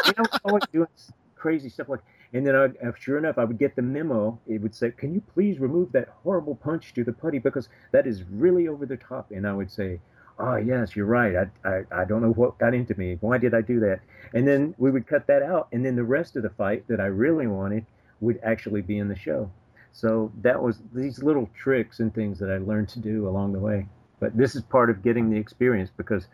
you 0.06 0.12
know, 0.16 0.24
always 0.44 0.62
doing 0.72 0.86
crazy 1.34 1.68
stuff 1.68 1.88
like 1.88 2.00
and 2.34 2.46
then, 2.46 2.56
I, 2.56 2.64
uh, 2.86 2.92
sure 2.98 3.18
enough, 3.18 3.36
I 3.36 3.44
would 3.44 3.58
get 3.58 3.76
the 3.76 3.82
memo. 3.82 4.38
It 4.46 4.62
would 4.62 4.74
say, 4.74 4.90
"Can 4.90 5.12
you 5.12 5.20
please 5.20 5.60
remove 5.60 5.92
that 5.92 6.08
horrible 6.22 6.54
punch 6.54 6.94
to 6.94 7.04
the 7.04 7.12
putty 7.12 7.38
because 7.38 7.68
that 7.90 8.06
is 8.06 8.22
really 8.24 8.68
over 8.68 8.86
the 8.86 8.96
top?" 8.96 9.30
And 9.30 9.46
I 9.46 9.52
would 9.52 9.70
say, 9.70 10.00
"Oh 10.38 10.56
yes, 10.56 10.96
you're 10.96 11.06
right. 11.06 11.36
I, 11.36 11.68
I 11.68 11.84
I 12.02 12.04
don't 12.04 12.22
know 12.22 12.32
what 12.32 12.58
got 12.58 12.74
into 12.74 12.94
me. 12.96 13.18
Why 13.20 13.38
did 13.38 13.54
I 13.54 13.60
do 13.60 13.80
that?" 13.80 14.00
And 14.34 14.46
then 14.46 14.74
we 14.78 14.90
would 14.90 15.06
cut 15.06 15.26
that 15.26 15.42
out, 15.42 15.68
and 15.72 15.84
then 15.84 15.96
the 15.96 16.04
rest 16.04 16.36
of 16.36 16.42
the 16.42 16.50
fight 16.50 16.86
that 16.88 17.00
I 17.00 17.06
really 17.06 17.46
wanted 17.46 17.86
would 18.20 18.40
actually 18.42 18.82
be 18.82 18.98
in 18.98 19.08
the 19.08 19.16
show. 19.16 19.50
So 19.92 20.32
that 20.40 20.62
was 20.62 20.80
these 20.94 21.22
little 21.22 21.50
tricks 21.54 22.00
and 22.00 22.14
things 22.14 22.38
that 22.38 22.50
I 22.50 22.58
learned 22.58 22.88
to 22.90 22.98
do 22.98 23.28
along 23.28 23.52
the 23.52 23.58
way. 23.60 23.86
But 24.20 24.36
this 24.36 24.54
is 24.54 24.62
part 24.62 24.88
of 24.88 25.02
getting 25.02 25.30
the 25.30 25.36
experience 25.36 25.90
because 25.94 26.28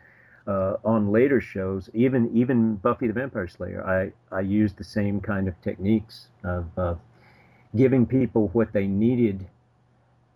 uh, 0.46 0.76
on 0.84 1.10
later 1.10 1.40
shows, 1.40 1.90
even 1.92 2.30
even 2.36 2.76
Buffy 2.76 3.06
the 3.06 3.12
Vampire 3.12 3.48
Slayer, 3.48 3.84
I 3.84 4.12
I 4.34 4.40
used 4.40 4.76
the 4.76 4.84
same 4.84 5.20
kind 5.20 5.48
of 5.48 5.60
techniques 5.60 6.28
of 6.44 6.66
uh, 6.78 6.94
giving 7.74 8.06
people 8.06 8.48
what 8.48 8.72
they 8.72 8.86
needed 8.86 9.46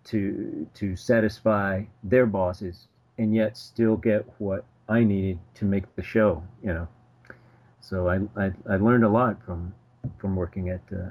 to 0.04 0.66
to 0.74 0.96
satisfy 0.96 1.84
their 2.02 2.26
bosses, 2.26 2.88
and 3.18 3.34
yet 3.34 3.56
still 3.56 3.96
get 3.96 4.26
what 4.38 4.64
I 4.88 5.04
needed 5.04 5.38
to 5.54 5.64
make 5.64 5.94
the 5.96 6.02
show. 6.02 6.42
You 6.62 6.74
know, 6.74 6.88
so 7.80 8.08
I 8.08 8.20
I, 8.36 8.52
I 8.68 8.76
learned 8.76 9.04
a 9.04 9.08
lot 9.08 9.44
from 9.44 9.74
from 10.18 10.36
working 10.36 10.70
at. 10.70 10.82
Uh, 10.92 11.10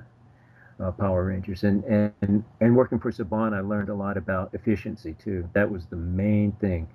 uh, 0.79 0.91
Power 0.91 1.25
Rangers 1.25 1.63
and, 1.63 1.83
and 1.83 2.43
and 2.59 2.75
working 2.75 2.97
for 2.97 3.11
Saban, 3.11 3.53
I 3.53 3.59
learned 3.59 3.89
a 3.89 3.93
lot 3.93 4.17
about 4.17 4.51
efficiency 4.55 5.13
too. 5.13 5.47
That 5.53 5.69
was 5.69 5.85
the 5.85 5.95
main 5.95 6.53
thing 6.53 6.87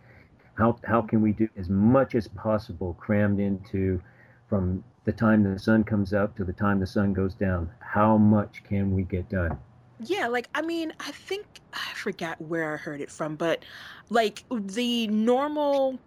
how 0.57 0.79
how 0.85 1.03
can 1.03 1.21
we 1.23 1.33
do 1.33 1.49
as 1.57 1.69
much 1.69 2.15
as 2.15 2.29
possible 2.29 2.95
crammed 2.95 3.41
into 3.41 4.01
from 4.49 4.83
the 5.05 5.13
time 5.13 5.43
the 5.43 5.59
sun 5.59 5.85
comes 5.85 6.13
up 6.13 6.37
to 6.37 6.45
the 6.45 6.53
time 6.53 6.81
the 6.81 6.87
sun 6.87 7.13
goes 7.13 7.35
down? 7.35 7.71
How 7.79 8.17
much 8.17 8.65
can 8.65 8.95
we 8.95 9.03
get 9.03 9.29
done? 9.29 9.59
Yeah, 10.01 10.27
like 10.29 10.49
I 10.55 10.63
mean, 10.63 10.93
I 11.01 11.11
think 11.11 11.47
I 11.73 11.93
forgot 11.95 12.41
where 12.41 12.75
I 12.75 12.77
heard 12.77 13.01
it 13.01 13.11
from, 13.11 13.37
but 13.37 13.65
like 14.11 14.45
the 14.51 15.07
normal 15.09 15.99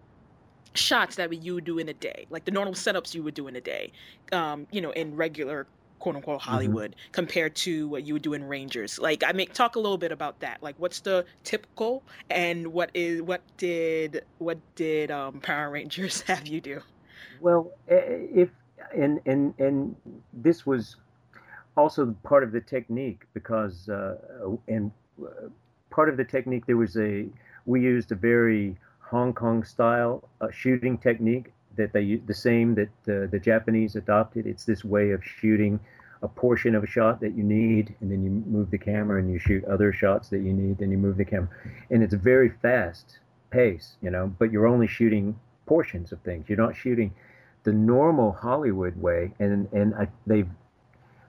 shots 0.73 1.15
that 1.15 1.34
you 1.43 1.56
would 1.56 1.65
do 1.65 1.80
in 1.80 1.89
a 1.89 1.93
day, 1.93 2.28
like 2.30 2.45
the 2.45 2.52
normal 2.52 2.73
setups 2.73 3.13
you 3.15 3.23
would 3.23 3.34
do 3.34 3.47
in 3.47 3.56
a 3.56 3.62
day, 3.62 3.91
um, 4.32 4.67
you 4.71 4.82
know, 4.82 4.91
in 4.91 5.15
regular 5.15 5.65
quote 5.99 6.15
unquote 6.15 6.39
mm-hmm. 6.39 6.49
Hollywood 6.49 6.91
mm-hmm. 6.91 7.12
compared 7.12 7.56
to 7.56 7.88
what 7.88 8.06
you 8.06 8.13
would 8.13 8.21
do 8.21 8.34
in 8.34 8.43
Rangers? 8.43 8.99
Like, 8.99 9.23
I 9.23 9.32
make 9.32 9.54
talk 9.54 9.75
a 9.75 9.80
little 9.80 9.97
bit 9.97 10.12
about 10.12 10.39
that. 10.39 10.62
Like, 10.62 10.75
what's 10.78 11.02
the 11.02 11.25
typical, 11.43 12.04
and 12.30 12.67
what 12.67 12.89
is 12.93 13.21
what 13.21 13.41
did 13.58 14.23
what 14.39 14.58
did 14.75 15.12
um, 15.12 15.39
Power 15.39 15.69
Rangers 15.69 16.21
have 16.28 16.47
you 16.47 16.62
do? 16.62 16.82
Well, 17.41 17.71
if 17.88 18.49
and 18.95 19.19
and 19.25 19.54
and 19.60 19.95
this 20.34 20.65
was 20.65 20.95
also 21.80 22.15
part 22.24 22.44
of 22.44 22.52
the 22.52 22.62
technique 22.62 23.22
because 23.34 23.89
uh, 23.89 24.15
and 24.68 24.92
uh, 25.22 25.48
part 25.89 26.10
of 26.10 26.18
the 26.18 26.26
technique 26.26 26.65
there 26.65 26.78
was 26.78 26.98
a 26.98 27.28
we 27.65 27.82
used 27.82 28.12
a 28.12 28.15
very 28.15 28.78
Hong 29.00 29.34
Kong 29.34 29.63
style 29.63 30.30
uh, 30.42 30.52
shooting 30.52 30.98
technique 30.98 31.52
that 31.78 31.94
they 31.94 32.15
the 32.15 32.34
same 32.34 32.76
that 32.76 32.89
uh, 33.08 33.28
the 33.32 33.39
Japanese 33.39 33.96
adopted. 33.96 34.46
It's 34.46 34.65
this 34.65 34.84
way 34.84 35.12
of 35.12 35.24
shooting 35.24 35.80
a 36.22 36.28
portion 36.28 36.76
of 36.76 36.84
a 36.84 36.88
shot 36.88 37.22
that 37.22 37.36
you 37.38 37.44
need, 37.44 37.96
and 38.02 38.12
then 38.12 38.22
you 38.24 38.30
move 38.30 38.70
the 38.72 38.78
camera 38.78 39.20
and 39.20 39.32
you 39.32 39.39
shoot 39.39 39.63
other 39.65 39.94
shots 39.94 40.28
that 40.30 40.39
you 40.39 40.52
need, 40.52 40.78
then 40.78 40.92
you 40.92 40.98
move 40.98 41.15
the 41.15 41.26
camera, 41.26 41.50
and 41.89 42.04
it's 42.04 42.13
very 42.13 42.50
fast 42.62 43.20
pace, 43.52 43.96
you 44.02 44.10
know. 44.10 44.28
But 44.38 44.52
you're 44.52 44.68
only 44.68 44.88
shooting 44.88 45.39
portions 45.65 46.12
of 46.12 46.20
things. 46.22 46.50
You're 46.50 46.58
not 46.58 46.76
shooting 46.76 47.13
the 47.63 47.72
normal 47.72 48.34
Hollywood 48.34 49.02
way, 49.02 49.32
and 49.39 49.68
and 49.72 49.96
I, 49.96 50.08
they've 50.28 50.50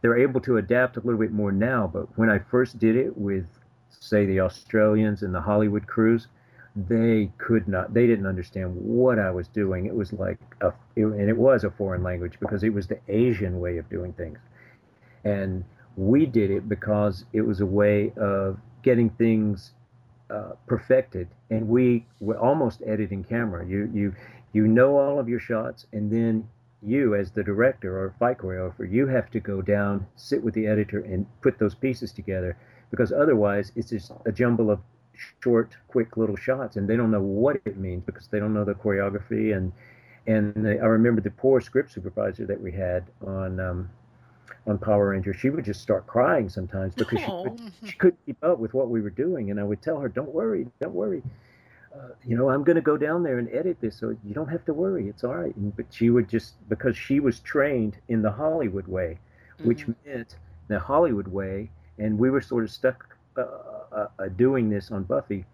they're 0.01 0.19
able 0.19 0.41
to 0.43 0.57
adapt 0.57 0.97
a 0.97 1.01
little 1.01 1.21
bit 1.21 1.33
more 1.33 1.53
now. 1.53 1.87
But 1.93 2.07
when 2.19 2.31
I 2.31 2.39
first 2.39 2.79
did 2.79 2.97
it 2.97 3.17
with, 3.17 3.47
say, 3.91 4.27
the 4.27 4.41
Australians 4.41 5.23
and 5.23 5.35
the 5.35 5.41
Hollywood 5.41 5.87
crews, 5.87 6.29
they 6.77 7.31
could 7.39 7.67
not 7.67 7.93
they 7.93 8.07
didn't 8.07 8.27
understand 8.27 8.75
what 8.77 9.19
i 9.19 9.31
was 9.31 9.49
doing. 9.49 9.87
It 9.87 9.95
was 9.95 10.13
like 10.13 10.39
a 10.61 10.73
it, 10.97 11.05
and 11.05 11.29
it 11.29 11.37
was 11.37 11.65
a 11.65 11.71
foreign 11.71 12.03
language 12.03 12.39
because 12.41 12.63
it 12.63 12.73
was 12.73 12.87
the 12.87 12.99
asian 13.09 13.59
way 13.61 13.79
of 13.79 13.89
doing 13.91 14.13
things. 14.13 14.39
And 15.25 15.65
we 15.97 16.27
did 16.27 16.51
it 16.51 16.69
because 16.69 17.25
it 17.33 17.43
was 17.43 17.61
a 17.61 17.67
way 17.67 18.13
of 18.17 18.59
getting 18.83 19.11
things 19.11 19.73
uh, 20.31 20.53
perfected. 20.67 21.29
And 21.51 21.69
we 21.69 22.07
were 22.21 22.39
almost 22.39 22.83
editing 22.87 23.25
camera. 23.25 23.67
You 23.67 23.91
you 23.93 24.15
you 24.53 24.67
know 24.69 24.97
all 24.97 25.19
of 25.19 25.29
your 25.29 25.41
shots 25.41 25.87
and 25.93 26.11
then 26.11 26.49
you 26.83 27.15
as 27.15 27.31
the 27.33 27.43
director 27.45 27.99
or 27.99 28.15
fight 28.19 28.39
choreographer 28.39 28.91
you 28.91 29.07
have 29.07 29.31
to 29.31 29.41
go 29.41 29.61
down 29.61 30.07
sit 30.17 30.43
with 30.43 30.55
the 30.55 30.67
editor 30.67 31.01
and 31.01 31.27
put 31.43 31.59
those 31.59 31.75
pieces 31.75 32.13
together 32.13 32.57
because 32.91 33.13
otherwise 33.13 33.73
it's 33.77 33.91
just 33.91 34.13
a 34.27 34.33
jumble 34.33 34.71
of 34.71 34.81
short, 35.43 35.77
quick 35.89 36.17
little 36.17 36.37
shots, 36.37 36.77
and 36.77 36.89
they 36.89 36.97
don't 36.97 37.11
know 37.11 37.23
what 37.23 37.57
it 37.65 37.77
means 37.77 38.03
because 38.05 38.29
they 38.29 38.39
don't 38.39 38.55
know 38.55 38.65
the 38.65 38.75
choreography. 38.75 39.57
And 39.57 39.73
and 40.27 40.55
they, 40.55 40.79
I 40.79 40.87
remember 40.87 41.21
the 41.21 41.31
poor 41.31 41.61
script 41.61 41.93
supervisor 41.93 42.47
that 42.47 42.61
we 42.61 42.73
had 42.73 43.05
on 43.27 43.61
um, 43.61 43.91
on 44.67 44.79
Power 44.79 45.11
Ranger. 45.11 45.33
She 45.35 45.51
would 45.51 45.65
just 45.65 45.81
start 45.81 46.07
crying 46.07 46.49
sometimes 46.49 46.95
because 46.95 47.21
she, 47.21 47.27
could, 47.27 47.73
she 47.85 47.97
couldn't 47.97 48.27
keep 48.27 48.43
up 48.45 48.59
with 48.59 48.75
what 48.75 48.91
we 48.91 49.01
were 49.01 49.11
doing. 49.11 49.51
And 49.51 49.59
I 49.59 49.65
would 49.65 49.83
tell 49.83 49.99
her, 50.01 50.09
"Don't 50.09 50.33
worry, 50.33 50.67
don't 50.81 50.95
worry." 50.95 51.23
Uh, 51.95 52.11
you 52.25 52.37
know, 52.37 52.51
I'm 52.51 52.63
going 52.63 52.77
to 52.77 52.83
go 52.83 52.97
down 52.97 53.23
there 53.25 53.39
and 53.39 53.49
edit 53.53 53.81
this, 53.81 53.99
so 53.99 54.17
you 54.25 54.33
don't 54.33 54.49
have 54.49 54.65
to 54.67 54.73
worry. 54.73 55.09
It's 55.09 55.25
all 55.25 55.35
right. 55.35 55.55
And, 55.57 55.75
but 55.75 55.87
she 55.91 56.11
would 56.11 56.29
just 56.29 56.55
because 56.69 56.97
she 56.97 57.19
was 57.19 57.41
trained 57.41 57.97
in 58.09 58.23
the 58.23 58.31
Hollywood 58.31 58.87
way, 58.87 59.19
which 59.65 59.83
mm-hmm. 59.83 60.09
meant 60.09 60.37
the 60.69 60.79
Hollywood 60.79 61.29
way, 61.29 61.71
and 61.99 62.19
we 62.19 62.31
were 62.31 62.41
sort 62.41 62.65
of 62.65 62.71
stuck 62.71 63.17
uh, 63.37 63.43
uh, 63.93 64.07
uh, 64.19 64.29
doing 64.37 64.71
this 64.71 64.93
on 64.93 65.03
Buffy, 65.03 65.45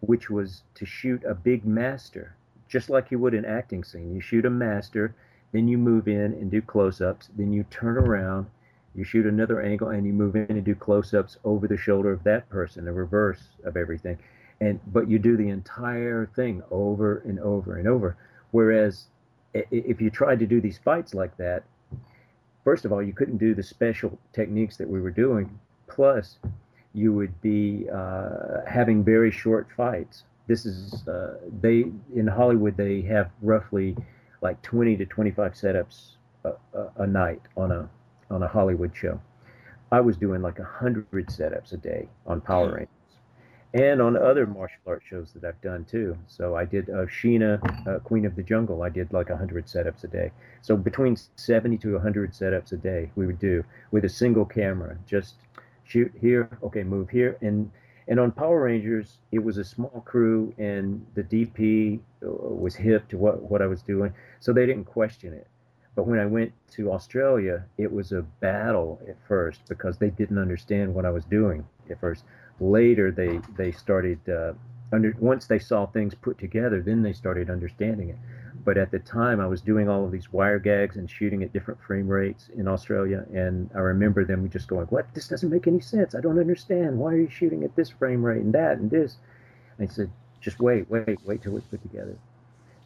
which 0.00 0.30
was 0.30 0.62
to 0.76 0.86
shoot 0.86 1.24
a 1.24 1.34
big 1.34 1.64
master, 1.66 2.36
just 2.68 2.88
like 2.88 3.10
you 3.10 3.18
would 3.18 3.34
an 3.34 3.44
acting 3.44 3.82
scene. 3.82 4.14
You 4.14 4.20
shoot 4.20 4.46
a 4.46 4.50
master, 4.50 5.14
then 5.52 5.66
you 5.66 5.76
move 5.76 6.06
in 6.06 6.32
and 6.34 6.50
do 6.50 6.62
close-ups, 6.62 7.30
then 7.36 7.52
you 7.52 7.64
turn 7.64 7.98
around, 7.98 8.46
you 8.94 9.02
shoot 9.02 9.26
another 9.26 9.60
angle, 9.60 9.88
and 9.88 10.06
you 10.06 10.12
move 10.12 10.36
in 10.36 10.46
and 10.50 10.64
do 10.64 10.74
close-ups 10.76 11.38
over 11.44 11.66
the 11.66 11.76
shoulder 11.76 12.12
of 12.12 12.22
that 12.24 12.48
person, 12.48 12.84
the 12.84 12.92
reverse 12.92 13.48
of 13.64 13.76
everything. 13.76 14.18
And 14.60 14.80
but 14.92 15.08
you 15.08 15.18
do 15.18 15.36
the 15.36 15.48
entire 15.48 16.26
thing 16.36 16.62
over 16.70 17.18
and 17.18 17.38
over 17.40 17.78
and 17.78 17.88
over. 17.88 18.16
Whereas 18.50 19.06
if 19.54 20.00
you 20.00 20.10
tried 20.10 20.38
to 20.40 20.46
do 20.46 20.60
these 20.60 20.78
fights 20.78 21.14
like 21.14 21.36
that, 21.38 21.64
first 22.64 22.84
of 22.84 22.92
all, 22.92 23.02
you 23.02 23.12
couldn't 23.12 23.38
do 23.38 23.54
the 23.54 23.62
special 23.62 24.18
techniques 24.32 24.76
that 24.76 24.88
we 24.88 25.00
were 25.00 25.10
doing. 25.10 25.58
Plus, 25.88 26.38
you 26.92 27.12
would 27.12 27.40
be 27.40 27.86
uh, 27.92 28.64
having 28.66 29.02
very 29.04 29.30
short 29.30 29.68
fights. 29.76 30.24
This 30.46 30.66
is 30.66 31.06
uh, 31.08 31.36
they 31.60 31.86
in 32.14 32.26
Hollywood 32.26 32.76
they 32.76 33.02
have 33.02 33.30
roughly 33.40 33.96
like 34.42 34.60
20 34.62 34.96
to 34.96 35.06
25 35.06 35.52
setups 35.52 36.16
a, 36.44 36.52
a, 36.74 36.90
a 36.98 37.06
night 37.06 37.42
on 37.56 37.70
a 37.70 37.88
on 38.30 38.42
a 38.42 38.48
Hollywood 38.48 38.92
show. 38.94 39.20
I 39.92 40.00
was 40.00 40.16
doing 40.16 40.42
like 40.42 40.58
hundred 40.58 41.08
setups 41.10 41.72
a 41.72 41.76
day 41.76 42.08
on 42.26 42.40
Power 42.40 42.68
hmm. 42.68 42.74
Rangers, 42.74 42.94
and 43.72 44.02
on 44.02 44.16
other 44.16 44.46
martial 44.46 44.80
arts 44.86 45.06
shows 45.06 45.32
that 45.32 45.44
I've 45.44 45.60
done 45.60 45.84
too. 45.84 46.16
So 46.26 46.56
I 46.56 46.64
did 46.64 46.90
uh, 46.90 47.06
Sheena, 47.06 47.60
uh, 47.86 48.00
Queen 48.00 48.26
of 48.26 48.34
the 48.34 48.42
Jungle. 48.42 48.82
I 48.82 48.88
did 48.88 49.12
like 49.12 49.28
100 49.28 49.66
setups 49.66 50.02
a 50.04 50.08
day. 50.08 50.32
So 50.62 50.76
between 50.76 51.16
70 51.36 51.78
to 51.78 51.92
100 51.92 52.32
setups 52.32 52.72
a 52.72 52.76
day 52.76 53.10
we 53.14 53.26
would 53.26 53.38
do 53.38 53.64
with 53.92 54.04
a 54.04 54.08
single 54.08 54.44
camera. 54.44 54.98
Just 55.06 55.34
shoot 55.84 56.12
here, 56.20 56.48
okay, 56.62 56.82
move 56.82 57.10
here, 57.10 57.36
and 57.40 57.70
and 58.08 58.18
on 58.18 58.32
Power 58.32 58.62
Rangers 58.64 59.18
it 59.30 59.38
was 59.38 59.56
a 59.56 59.64
small 59.64 60.02
crew, 60.04 60.52
and 60.58 61.06
the 61.14 61.22
DP 61.22 62.00
uh, 62.24 62.28
was 62.28 62.74
hip 62.74 63.08
to 63.08 63.18
what 63.18 63.40
what 63.42 63.62
I 63.62 63.66
was 63.66 63.82
doing, 63.82 64.12
so 64.40 64.52
they 64.52 64.66
didn't 64.66 64.84
question 64.84 65.32
it. 65.32 65.46
But 65.94 66.06
when 66.06 66.18
I 66.18 66.26
went 66.26 66.52
to 66.72 66.92
Australia, 66.92 67.64
it 67.76 67.92
was 67.92 68.12
a 68.12 68.22
battle 68.40 69.00
at 69.08 69.16
first 69.28 69.60
because 69.68 69.98
they 69.98 70.10
didn't 70.10 70.38
understand 70.38 70.94
what 70.94 71.04
I 71.04 71.10
was 71.10 71.24
doing 71.24 71.64
at 71.88 72.00
first 72.00 72.24
later 72.60 73.10
they 73.10 73.40
they 73.56 73.72
started 73.72 74.18
uh, 74.28 74.52
under 74.92 75.14
once 75.18 75.46
they 75.46 75.58
saw 75.58 75.86
things 75.86 76.14
put 76.14 76.38
together 76.38 76.82
then 76.82 77.02
they 77.02 77.12
started 77.12 77.50
understanding 77.50 78.10
it. 78.10 78.18
But 78.62 78.76
at 78.76 78.90
the 78.90 78.98
time 78.98 79.40
i 79.40 79.46
was 79.46 79.62
doing 79.62 79.88
all 79.88 80.04
of 80.04 80.12
these 80.12 80.32
wire 80.32 80.58
gags 80.58 80.96
and 80.96 81.10
shooting 81.10 81.42
at 81.42 81.52
different 81.52 81.80
frame 81.80 82.06
rates 82.06 82.50
in 82.56 82.68
australia 82.68 83.24
and 83.32 83.70
i 83.74 83.78
remember 83.78 84.24
them 84.24 84.48
just 84.50 84.68
going 84.68 84.86
what? 84.86 85.12
This 85.14 85.28
doesn't 85.28 85.50
make 85.50 85.66
any 85.66 85.80
sense. 85.80 86.14
I 86.14 86.20
don't 86.20 86.38
understand. 86.38 86.98
Why 86.98 87.14
are 87.14 87.20
you 87.20 87.30
shooting 87.30 87.64
at 87.64 87.74
this 87.74 87.88
frame 87.88 88.22
rate 88.22 88.42
and 88.42 88.52
that 88.52 88.78
and 88.78 88.90
this? 88.90 89.16
And 89.78 89.88
i 89.88 89.92
said 89.92 90.10
just 90.40 90.60
wait 90.60 90.90
wait 90.90 91.18
wait 91.24 91.42
till 91.42 91.56
it's 91.56 91.66
put 91.66 91.82
together. 91.82 92.16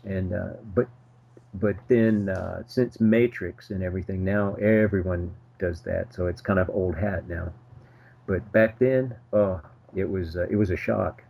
And 0.05 0.33
uh, 0.33 0.55
but 0.75 0.89
but 1.55 1.77
then 1.89 2.29
uh, 2.29 2.63
since 2.67 3.01
matrix 3.01 3.71
and 3.71 3.83
everything 3.83 4.25
now 4.25 4.55
everyone 4.55 5.35
does 5.59 5.83
that. 5.83 6.15
So 6.15 6.27
it's 6.27 6.41
kind 6.41 6.59
of 6.59 6.71
old 6.71 6.97
hat 6.97 7.29
now 7.29 7.53
but 8.27 8.51
back 8.53 8.79
then, 8.79 9.15
oh, 9.33 9.61
it 9.95 10.09
was 10.09 10.37
uh, 10.37 10.47
it 10.51 10.57
was 10.57 10.71
a 10.71 10.77
shock. 10.77 11.23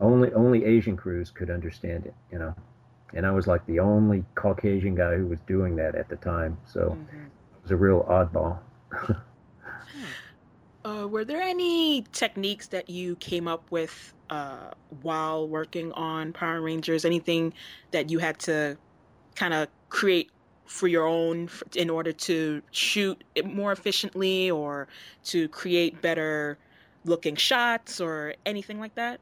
Only 0.00 0.32
only 0.32 0.64
Asian 0.64 0.96
crews 0.96 1.30
could 1.30 1.50
understand 1.50 2.06
it, 2.06 2.14
you 2.30 2.38
know. 2.38 2.54
And 3.14 3.26
I 3.26 3.30
was 3.30 3.46
like 3.46 3.64
the 3.66 3.80
only 3.80 4.24
Caucasian 4.34 4.94
guy 4.94 5.16
who 5.16 5.26
was 5.26 5.38
doing 5.46 5.76
that 5.76 5.94
at 5.94 6.08
the 6.08 6.16
time, 6.16 6.58
so 6.66 6.80
mm-hmm. 6.80 7.16
it 7.16 7.62
was 7.62 7.70
a 7.70 7.76
real 7.76 8.04
oddball. 8.04 8.58
uh, 10.84 11.06
were 11.08 11.24
there 11.24 11.40
any 11.40 12.04
techniques 12.12 12.66
that 12.68 12.90
you 12.90 13.16
came 13.16 13.48
up 13.48 13.70
with 13.70 14.12
uh, 14.28 14.70
while 15.02 15.48
working 15.48 15.92
on 15.92 16.32
Power 16.32 16.60
Rangers? 16.60 17.04
Anything 17.04 17.54
that 17.92 18.10
you 18.10 18.18
had 18.18 18.38
to 18.40 18.76
kind 19.34 19.54
of 19.54 19.68
create 19.88 20.30
for 20.66 20.88
your 20.88 21.06
own 21.06 21.48
in 21.74 21.88
order 21.90 22.12
to 22.12 22.62
shoot 22.70 23.22
it 23.34 23.46
more 23.46 23.72
efficiently 23.72 24.50
or 24.50 24.88
to 25.24 25.48
create 25.48 26.00
better 26.02 26.58
looking 27.04 27.36
shots 27.36 28.00
or 28.00 28.34
anything 28.44 28.78
like 28.80 28.94
that? 28.96 29.20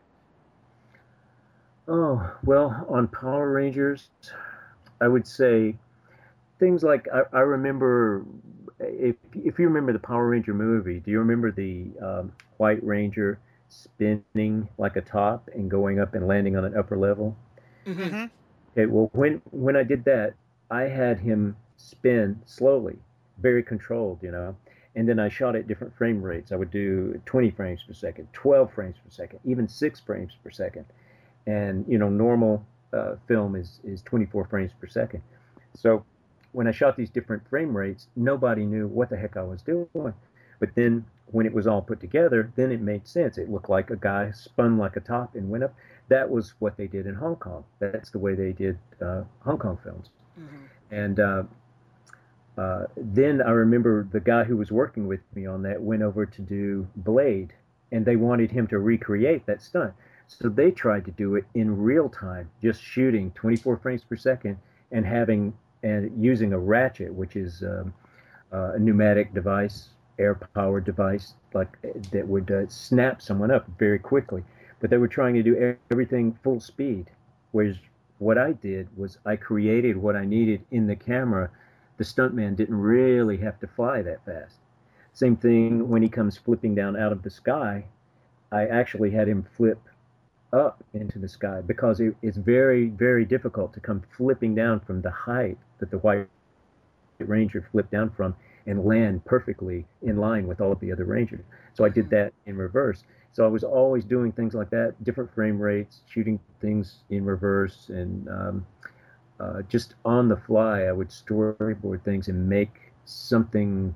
Oh, 1.87 2.31
well, 2.45 2.87
on 2.89 3.09
Power 3.09 3.51
Rangers, 3.53 4.09
I 5.01 5.09
would 5.09 5.27
say 5.27 5.77
things 6.59 6.83
like 6.83 7.07
I, 7.13 7.23
I 7.37 7.41
remember 7.41 8.25
if 8.81 9.17
if 9.35 9.59
you 9.59 9.67
remember 9.67 9.93
the 9.93 9.99
Power 9.99 10.29
Ranger 10.29 10.55
movie, 10.55 11.01
do 11.01 11.11
you 11.11 11.19
remember 11.19 11.51
the 11.51 11.87
um, 12.01 12.33
White 12.57 12.83
Ranger 12.83 13.39
spinning 13.69 14.69
like 14.79 14.97
a 14.97 15.01
top 15.01 15.51
and 15.55 15.71
going 15.71 16.01
up 16.01 16.15
and 16.15 16.27
landing 16.27 16.57
on 16.57 16.65
an 16.65 16.77
upper 16.77 16.97
level? 16.97 17.37
Mm-hmm. 17.87 18.03
mm-hmm. 18.03 18.25
Okay, 18.73 18.87
well 18.87 19.11
when 19.13 19.43
when 19.51 19.77
I 19.77 19.83
did 19.83 20.05
that, 20.07 20.35
I 20.71 20.83
had 20.83 21.19
him 21.19 21.57
spin 21.77 22.41
slowly, 22.47 22.99
very 23.39 23.63
controlled, 23.63 24.19
you 24.23 24.31
know. 24.31 24.57
And 24.97 25.09
then 25.09 25.19
I 25.19 25.29
shot 25.29 25.57
at 25.57 25.67
different 25.67 25.97
frame 25.97 26.23
rates. 26.23 26.53
I 26.53 26.57
would 26.57 26.71
do 26.71 27.21
20 27.27 27.51
frames 27.51 27.83
per 27.87 27.93
second, 27.93 28.29
12 28.33 28.73
frames 28.73 28.97
per 29.03 29.11
second, 29.11 29.41
even 29.45 29.69
six 29.69 30.01
frames 30.01 30.33
per 30.43 30.51
second. 30.51 30.85
And 31.47 31.85
you 31.89 31.99
know, 31.99 32.09
normal 32.09 32.65
uh, 32.93 33.17
film 33.27 33.57
is 33.57 33.81
is 33.85 34.03
24 34.03 34.47
frames 34.47 34.73
per 34.81 34.87
second. 34.87 35.23
So 35.75 36.05
when 36.53 36.69
I 36.69 36.71
shot 36.71 36.97
these 36.97 37.11
different 37.11 37.47
frame 37.49 37.77
rates, 37.77 38.07
nobody 38.15 38.65
knew 38.65 38.87
what 38.87 39.11
the 39.11 39.17
heck 39.17 39.37
I 39.37 39.43
was 39.43 39.63
doing. 39.63 40.15
But 40.61 40.75
then 40.77 41.05
when 41.27 41.47
it 41.47 41.53
was 41.53 41.67
all 41.67 41.83
put 41.83 42.01
together, 42.01 42.53
then 42.55 42.71
it 42.71 42.81
made 42.81 43.09
sense. 43.09 43.39
It 43.39 43.51
looked 43.51 43.69
like 43.69 43.91
a 43.91 43.97
guy 43.97 44.31
spun 44.31 44.79
like 44.79 44.97
a 44.97 45.01
top 45.01 45.35
and 45.35 45.51
went 45.51 45.65
up. 45.65 45.75
That 46.09 46.31
was 46.31 46.55
what 46.61 46.77
they 46.77 46.87
did 46.87 47.07
in 47.07 47.17
Hong 47.17 47.37
Kong. 47.37 47.65
That's 47.81 48.11
the 48.11 48.19
way 48.19 48.35
they 48.35 48.53
did 48.53 48.79
uh, 49.03 49.25
Hong 49.41 49.59
Kong 49.59 49.79
films. 49.83 50.11
Mm-hmm. 50.39 50.95
And 50.95 51.21
uh, 51.21 51.43
uh, 52.57 52.85
then 52.97 53.43
I 53.43 53.51
remember 53.51 54.07
the 54.11 54.21
guy 54.21 54.45
who 54.45 54.57
was 54.57 54.71
working 54.71 55.07
with 55.07 55.21
me 55.35 55.47
on 55.47 55.63
that 55.63 55.81
went 55.81 56.03
over 56.03 56.25
to 56.27 56.43
do 56.43 56.87
Blade, 56.97 57.53
and 57.93 58.05
they 58.05 58.17
wanted 58.17 58.51
him 58.51 58.67
to 58.69 58.79
recreate 58.79 59.47
that 59.47 59.63
stunt. 59.63 59.93
So 60.27 60.49
they 60.49 60.71
tried 60.71 61.05
to 61.05 61.11
do 61.11 61.37
it 61.37 61.45
in 61.55 61.77
real 61.77 62.09
time, 62.09 62.51
just 62.63 62.83
shooting 62.83 63.31
24 63.33 63.77
frames 63.79 64.05
per 64.05 64.17
second 64.17 64.59
and 64.91 65.05
having 65.05 65.53
and 65.83 66.11
using 66.23 66.55
a 66.55 66.59
ratchet, 66.59 67.13
which 67.13 67.37
is 67.37 67.63
um, 67.63 67.93
uh, 68.53 68.73
a 68.75 68.79
pneumatic 68.79 69.35
device, 69.35 69.91
air-powered 70.19 70.85
device, 70.85 71.35
like 71.53 71.77
that 72.11 72.27
would 72.27 72.51
uh, 72.51 72.67
snap 72.69 73.21
someone 73.21 73.51
up 73.51 73.67
very 73.79 73.99
quickly. 73.99 74.43
But 74.81 74.89
they 74.89 74.97
were 74.97 75.09
trying 75.09 75.35
to 75.35 75.43
do 75.43 75.77
everything 75.91 76.39
full 76.43 76.59
speed, 76.59 77.11
whereas 77.53 77.77
what 78.19 78.39
I 78.39 78.53
did 78.53 78.89
was 78.97 79.19
I 79.25 79.37
created 79.37 79.97
what 79.97 80.17
I 80.17 80.25
needed 80.25 80.65
in 80.71 80.87
the 80.87 80.97
camera. 80.97 81.51
The 81.97 82.05
stuntman 82.05 82.57
didn't 82.57 82.81
really 82.81 83.37
have 83.39 83.59
to 83.61 83.67
fly 83.67 84.03
that 84.03 84.25
fast. 84.25 84.57
Same 85.13 85.37
thing 85.37 85.89
when 85.89 86.03
he 86.03 86.09
comes 86.09 86.37
flipping 86.37 86.75
down 86.75 86.97
out 86.97 87.13
of 87.13 87.23
the 87.23 87.31
sky. 87.31 87.87
I 88.51 88.67
actually 88.67 89.11
had 89.11 89.29
him 89.29 89.47
flip 89.57 89.81
up 90.53 90.85
into 90.93 91.19
the 91.19 91.29
sky 91.29 91.61
because 91.61 92.01
it, 92.01 92.15
it's 92.23 92.37
very, 92.37 92.89
very 92.89 93.25
difficult 93.25 93.75
to 93.75 93.81
come 93.81 94.03
flipping 94.17 94.55
down 94.55 94.81
from 94.81 95.03
the 95.03 95.11
height 95.11 95.59
that 95.79 95.91
the 95.91 95.99
White 95.99 96.29
Ranger 97.19 97.67
flipped 97.73 97.91
down 97.91 98.11
from 98.11 98.37
and 98.67 98.85
land 98.85 99.25
perfectly 99.25 99.85
in 100.03 100.17
line 100.17 100.47
with 100.47 100.61
all 100.61 100.73
of 100.73 100.81
the 100.81 100.93
other 100.93 101.05
Rangers. 101.05 101.45
So 101.75 101.85
I 101.85 101.89
did 101.89 102.07
mm-hmm. 102.07 102.15
that 102.15 102.33
in 102.47 102.57
reverse. 102.57 103.05
So 103.35 103.45
I 103.45 103.49
was 103.49 103.65
always 103.65 104.05
doing 104.05 104.31
things 104.31 104.55
like 104.55 104.71
that, 104.71 104.95
different 105.03 105.35
frame 105.35 105.59
rates, 105.59 106.03
shooting 106.09 106.39
things 106.61 106.99
in 107.11 107.25
reverse, 107.25 107.89
and 107.89 108.29
um, 108.29 108.67
uh, 109.41 109.63
just 109.63 109.97
on 110.05 110.29
the 110.29 110.37
fly, 110.37 110.83
I 110.83 110.93
would 110.93 111.09
storyboard 111.09 112.05
things 112.05 112.29
and 112.29 112.49
make 112.49 112.93
something 113.05 113.93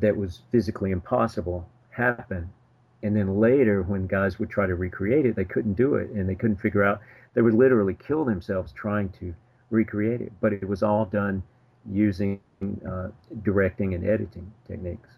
that 0.00 0.14
was 0.14 0.42
physically 0.50 0.90
impossible 0.90 1.66
happen. 1.88 2.50
And 3.02 3.16
then 3.16 3.40
later, 3.40 3.82
when 3.82 4.06
guys 4.06 4.38
would 4.38 4.50
try 4.50 4.66
to 4.66 4.74
recreate 4.74 5.24
it, 5.24 5.36
they 5.36 5.46
couldn't 5.46 5.72
do 5.72 5.94
it, 5.94 6.10
and 6.10 6.28
they 6.28 6.34
couldn't 6.34 6.60
figure 6.60 6.84
out. 6.84 7.00
They 7.32 7.40
would 7.40 7.54
literally 7.54 7.94
kill 7.94 8.26
themselves 8.26 8.72
trying 8.72 9.08
to 9.20 9.34
recreate 9.70 10.20
it. 10.20 10.32
But 10.42 10.52
it 10.52 10.68
was 10.68 10.82
all 10.82 11.06
done 11.06 11.42
using 11.90 12.40
uh, 12.86 13.08
directing 13.42 13.94
and 13.94 14.06
editing 14.06 14.52
techniques. 14.68 15.08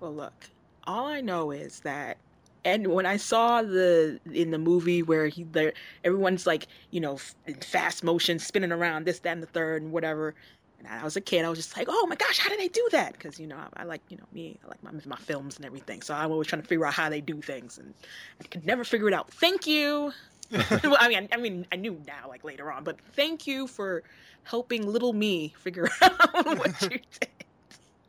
Well, 0.00 0.14
look, 0.14 0.50
all 0.84 1.06
I 1.06 1.20
know 1.20 1.50
is 1.50 1.80
that, 1.80 2.16
and 2.64 2.88
when 2.88 3.06
I 3.06 3.16
saw 3.16 3.62
the 3.62 4.18
in 4.32 4.50
the 4.50 4.58
movie 4.58 5.02
where 5.02 5.28
he, 5.28 5.44
there, 5.44 5.72
everyone's 6.04 6.46
like, 6.46 6.66
you 6.90 7.00
know, 7.00 7.18
in 7.46 7.54
fast 7.54 8.02
motion, 8.02 8.38
spinning 8.38 8.72
around 8.72 9.06
this, 9.06 9.20
that, 9.20 9.32
and 9.32 9.42
the 9.42 9.46
third, 9.46 9.82
and 9.82 9.92
whatever. 9.92 10.34
And 10.78 10.88
I 10.88 11.04
was 11.04 11.14
a 11.16 11.20
kid, 11.20 11.44
I 11.44 11.50
was 11.50 11.58
just 11.58 11.76
like, 11.76 11.88
oh 11.90 12.06
my 12.06 12.16
gosh, 12.16 12.38
how 12.38 12.48
did 12.48 12.58
they 12.58 12.68
do 12.68 12.88
that? 12.92 13.12
Because 13.12 13.38
you 13.38 13.46
know, 13.46 13.56
I, 13.56 13.82
I, 13.82 13.84
like, 13.84 14.00
you 14.08 14.16
know, 14.16 14.24
me, 14.32 14.58
I 14.64 14.68
like 14.68 14.82
my 14.82 14.92
my 15.06 15.16
films 15.16 15.56
and 15.56 15.66
everything, 15.66 16.00
so 16.00 16.14
I'm 16.14 16.30
always 16.30 16.48
trying 16.48 16.62
to 16.62 16.68
figure 16.68 16.86
out 16.86 16.94
how 16.94 17.10
they 17.10 17.20
do 17.20 17.40
things, 17.42 17.76
and 17.78 17.92
I 18.40 18.44
could 18.44 18.64
never 18.64 18.84
figure 18.84 19.08
it 19.08 19.14
out. 19.14 19.30
Thank 19.30 19.66
you. 19.66 20.12
well, 20.82 20.96
I 20.98 21.08
mean, 21.08 21.28
I, 21.30 21.36
I 21.36 21.36
mean, 21.36 21.66
I 21.70 21.76
knew 21.76 22.00
now, 22.06 22.28
like 22.28 22.44
later 22.44 22.72
on, 22.72 22.82
but 22.84 22.98
thank 23.12 23.46
you 23.46 23.66
for 23.66 24.02
helping 24.44 24.86
little 24.86 25.12
me 25.12 25.54
figure 25.58 25.88
out 26.00 26.44
what 26.58 26.82
you 26.90 27.00
did. 27.20 27.28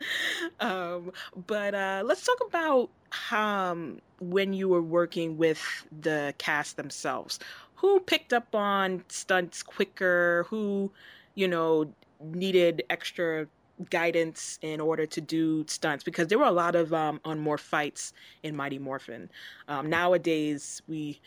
um, 0.60 1.12
but 1.48 1.74
uh, 1.74 2.04
let's 2.06 2.26
talk 2.26 2.40
about 2.48 2.90
um, 3.32 4.00
when 4.20 4.54
you 4.54 4.70
were 4.70 4.82
working 4.82 5.38
with 5.38 5.62
the 6.02 6.34
cast 6.38 6.78
themselves. 6.78 7.40
Who 7.76 8.00
picked 8.00 8.34
up 8.34 8.54
on 8.54 9.04
stunts 9.08 9.64
quicker? 9.64 10.46
Who, 10.50 10.92
you 11.36 11.48
know, 11.48 11.92
needed 12.22 12.84
extra 12.90 13.48
guidance 13.90 14.60
in 14.62 14.80
order 14.80 15.06
to 15.08 15.22
do 15.22 15.66
stunts 15.68 16.04
because 16.04 16.28
there 16.28 16.38
were 16.38 16.46
a 16.46 16.52
lot 16.52 16.76
of 16.76 16.94
um, 16.94 17.20
on 17.26 17.40
more 17.40 17.58
fights 17.58 18.14
in 18.44 18.56
Mighty 18.56 18.78
Morphin. 18.78 19.30
Um, 19.68 19.90
nowadays, 19.90 20.82
we 20.88 21.20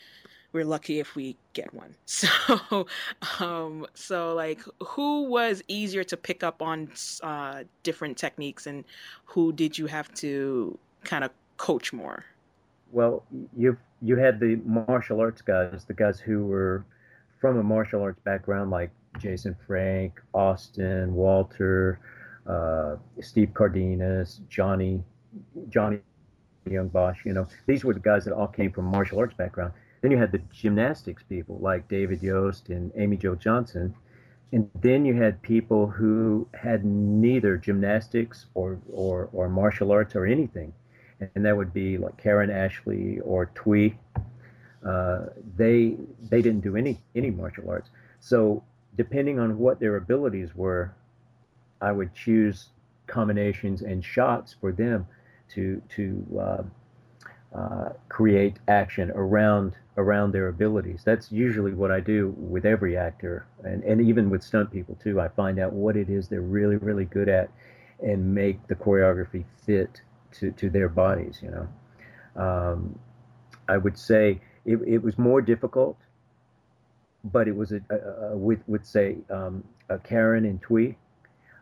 we're 0.55 0.63
lucky 0.63 1.01
if 1.01 1.15
we 1.15 1.35
get 1.53 1.71
one. 1.73 1.93
So, 2.05 2.87
um, 3.39 3.85
so 3.93 4.33
like, 4.33 4.61
who 4.81 5.23
was 5.23 5.61
easier 5.67 6.03
to 6.05 6.15
pick 6.15 6.43
up 6.43 6.61
on 6.61 6.89
uh, 7.21 7.63
different 7.83 8.17
techniques, 8.17 8.65
and 8.65 8.85
who 9.25 9.51
did 9.51 9.77
you 9.77 9.87
have 9.87 10.13
to 10.15 10.79
kind 11.03 11.23
of 11.25 11.31
coach 11.57 11.91
more? 11.91 12.23
Well, 12.91 13.23
you 13.55 13.77
you 14.01 14.15
had 14.15 14.39
the 14.39 14.55
martial 14.65 15.19
arts 15.19 15.41
guys, 15.41 15.83
the 15.85 15.93
guys 15.93 16.19
who 16.19 16.45
were 16.45 16.85
from 17.41 17.57
a 17.57 17.63
martial 17.63 18.01
arts 18.01 18.21
background, 18.23 18.71
like 18.71 18.91
Jason 19.19 19.55
Frank, 19.67 20.21
Austin, 20.33 21.13
Walter, 21.13 21.99
uh, 22.47 22.95
Steve 23.19 23.53
Cardenas, 23.53 24.39
Johnny, 24.49 25.03
Johnny 25.69 25.99
Yong 26.65 26.87
Bosch. 26.87 27.25
You 27.25 27.33
know, 27.33 27.47
these 27.65 27.83
were 27.83 27.93
the 27.93 27.99
guys 27.99 28.23
that 28.25 28.33
all 28.33 28.47
came 28.47 28.71
from 28.71 28.85
martial 28.85 29.19
arts 29.19 29.33
background. 29.33 29.73
Then 30.05 30.11
you 30.11 30.19
had 30.19 30.31
the 30.31 30.41
gymnastics 30.51 31.23
people 31.23 31.57
like 31.57 31.87
David 31.87 32.21
Yost 32.21 32.69
and 32.69 32.91
Amy 32.95 33.17
Jo 33.17 33.33
Johnson. 33.33 33.95
And 34.51 34.69
then 34.79 35.03
you 35.03 35.15
had 35.15 35.41
people 35.41 35.87
who 35.87 36.47
had 36.53 36.85
neither 36.85 37.57
gymnastics 37.57 38.45
or, 38.53 38.79
or, 38.93 39.29
or 39.33 39.49
martial 39.49 39.91
arts 39.91 40.15
or 40.15 40.27
anything. 40.27 40.73
And 41.33 41.43
that 41.43 41.57
would 41.57 41.73
be 41.73 41.97
like 41.97 42.17
Karan 42.17 42.51
Ashley 42.51 43.19
or 43.21 43.47
Thuy. 43.55 43.95
Uh, 44.87 45.21
they 45.57 45.97
they 46.29 46.43
didn't 46.43 46.61
do 46.61 46.75
any 46.75 47.01
any 47.15 47.31
martial 47.31 47.67
arts. 47.67 47.89
So 48.19 48.63
depending 48.95 49.39
on 49.39 49.57
what 49.57 49.79
their 49.79 49.95
abilities 49.95 50.55
were, 50.55 50.93
I 51.81 51.91
would 51.91 52.13
choose 52.13 52.69
combinations 53.07 53.81
and 53.81 54.05
shots 54.05 54.55
for 54.61 54.71
them 54.71 55.07
to 55.55 55.81
to 55.95 56.39
uh, 56.39 56.63
uh, 57.55 57.89
create 58.09 58.57
action 58.67 59.11
around 59.15 59.73
around 59.97 60.33
their 60.33 60.49
abilities. 60.49 61.01
That's 61.05 61.31
usually 61.31 61.73
what 61.73 61.89
I 61.89 62.01
do 62.01 62.33
with 62.37 62.65
every 62.65 62.97
actor, 62.97 63.45
and 63.63 63.83
and 63.83 64.01
even 64.01 64.29
with 64.29 64.43
stunt 64.43 64.71
people 64.71 64.97
too. 65.01 65.21
I 65.21 65.29
find 65.29 65.59
out 65.59 65.73
what 65.73 65.95
it 65.95 66.09
is 66.09 66.27
they're 66.27 66.41
really 66.41 66.75
really 66.75 67.05
good 67.05 67.29
at, 67.29 67.49
and 68.01 68.33
make 68.33 68.67
the 68.67 68.75
choreography 68.75 69.45
fit 69.65 70.01
to 70.33 70.51
to 70.51 70.69
their 70.69 70.89
bodies. 70.89 71.39
You 71.41 71.51
know, 71.51 72.43
um, 72.43 72.99
I 73.69 73.77
would 73.77 73.97
say 73.97 74.41
it, 74.65 74.79
it 74.85 75.03
was 75.03 75.17
more 75.17 75.41
difficult, 75.41 75.97
but 77.23 77.47
it 77.47 77.55
was 77.55 77.71
a, 77.71 77.81
a, 77.89 78.33
a 78.33 78.37
with 78.37 78.59
with 78.67 78.85
say 78.85 79.17
um, 79.29 79.63
a 79.89 79.97
Karan 79.97 80.45
and 80.45 80.61
Thuy 80.61 80.95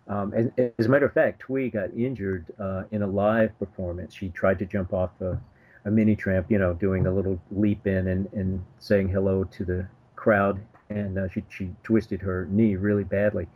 um, 0.07 0.33
as, 0.33 0.47
as, 0.77 0.85
a 0.85 0.89
matter 0.89 1.05
of 1.05 1.13
fact, 1.13 1.43
Thuy 1.47 1.71
got 1.71 1.93
injured 1.95 2.45
uh, 2.59 2.83
in 2.91 3.03
a 3.03 3.07
live 3.07 3.57
performance. 3.57 4.13
She 4.13 4.29
tried 4.29 4.59
to 4.59 4.65
jump 4.65 4.93
off 4.93 5.11
a, 5.21 5.39
a, 5.85 5.91
mini 5.91 6.15
tramp, 6.15 6.49
you 6.49 6.57
know, 6.57 6.73
doing 6.73 7.05
a 7.05 7.13
little 7.13 7.39
leap 7.51 7.87
in 7.87 8.07
and, 8.07 8.31
and 8.33 8.63
saying 8.79 9.09
hello 9.09 9.43
to 9.43 9.65
the 9.65 9.87
crowd, 10.15 10.59
and 10.89 11.17
uh, 11.17 11.27
she, 11.29 11.43
she 11.49 11.69
twisted 11.83 12.21
her 12.21 12.47
knee 12.49 12.75
really 12.75 13.03
badly. 13.03 13.47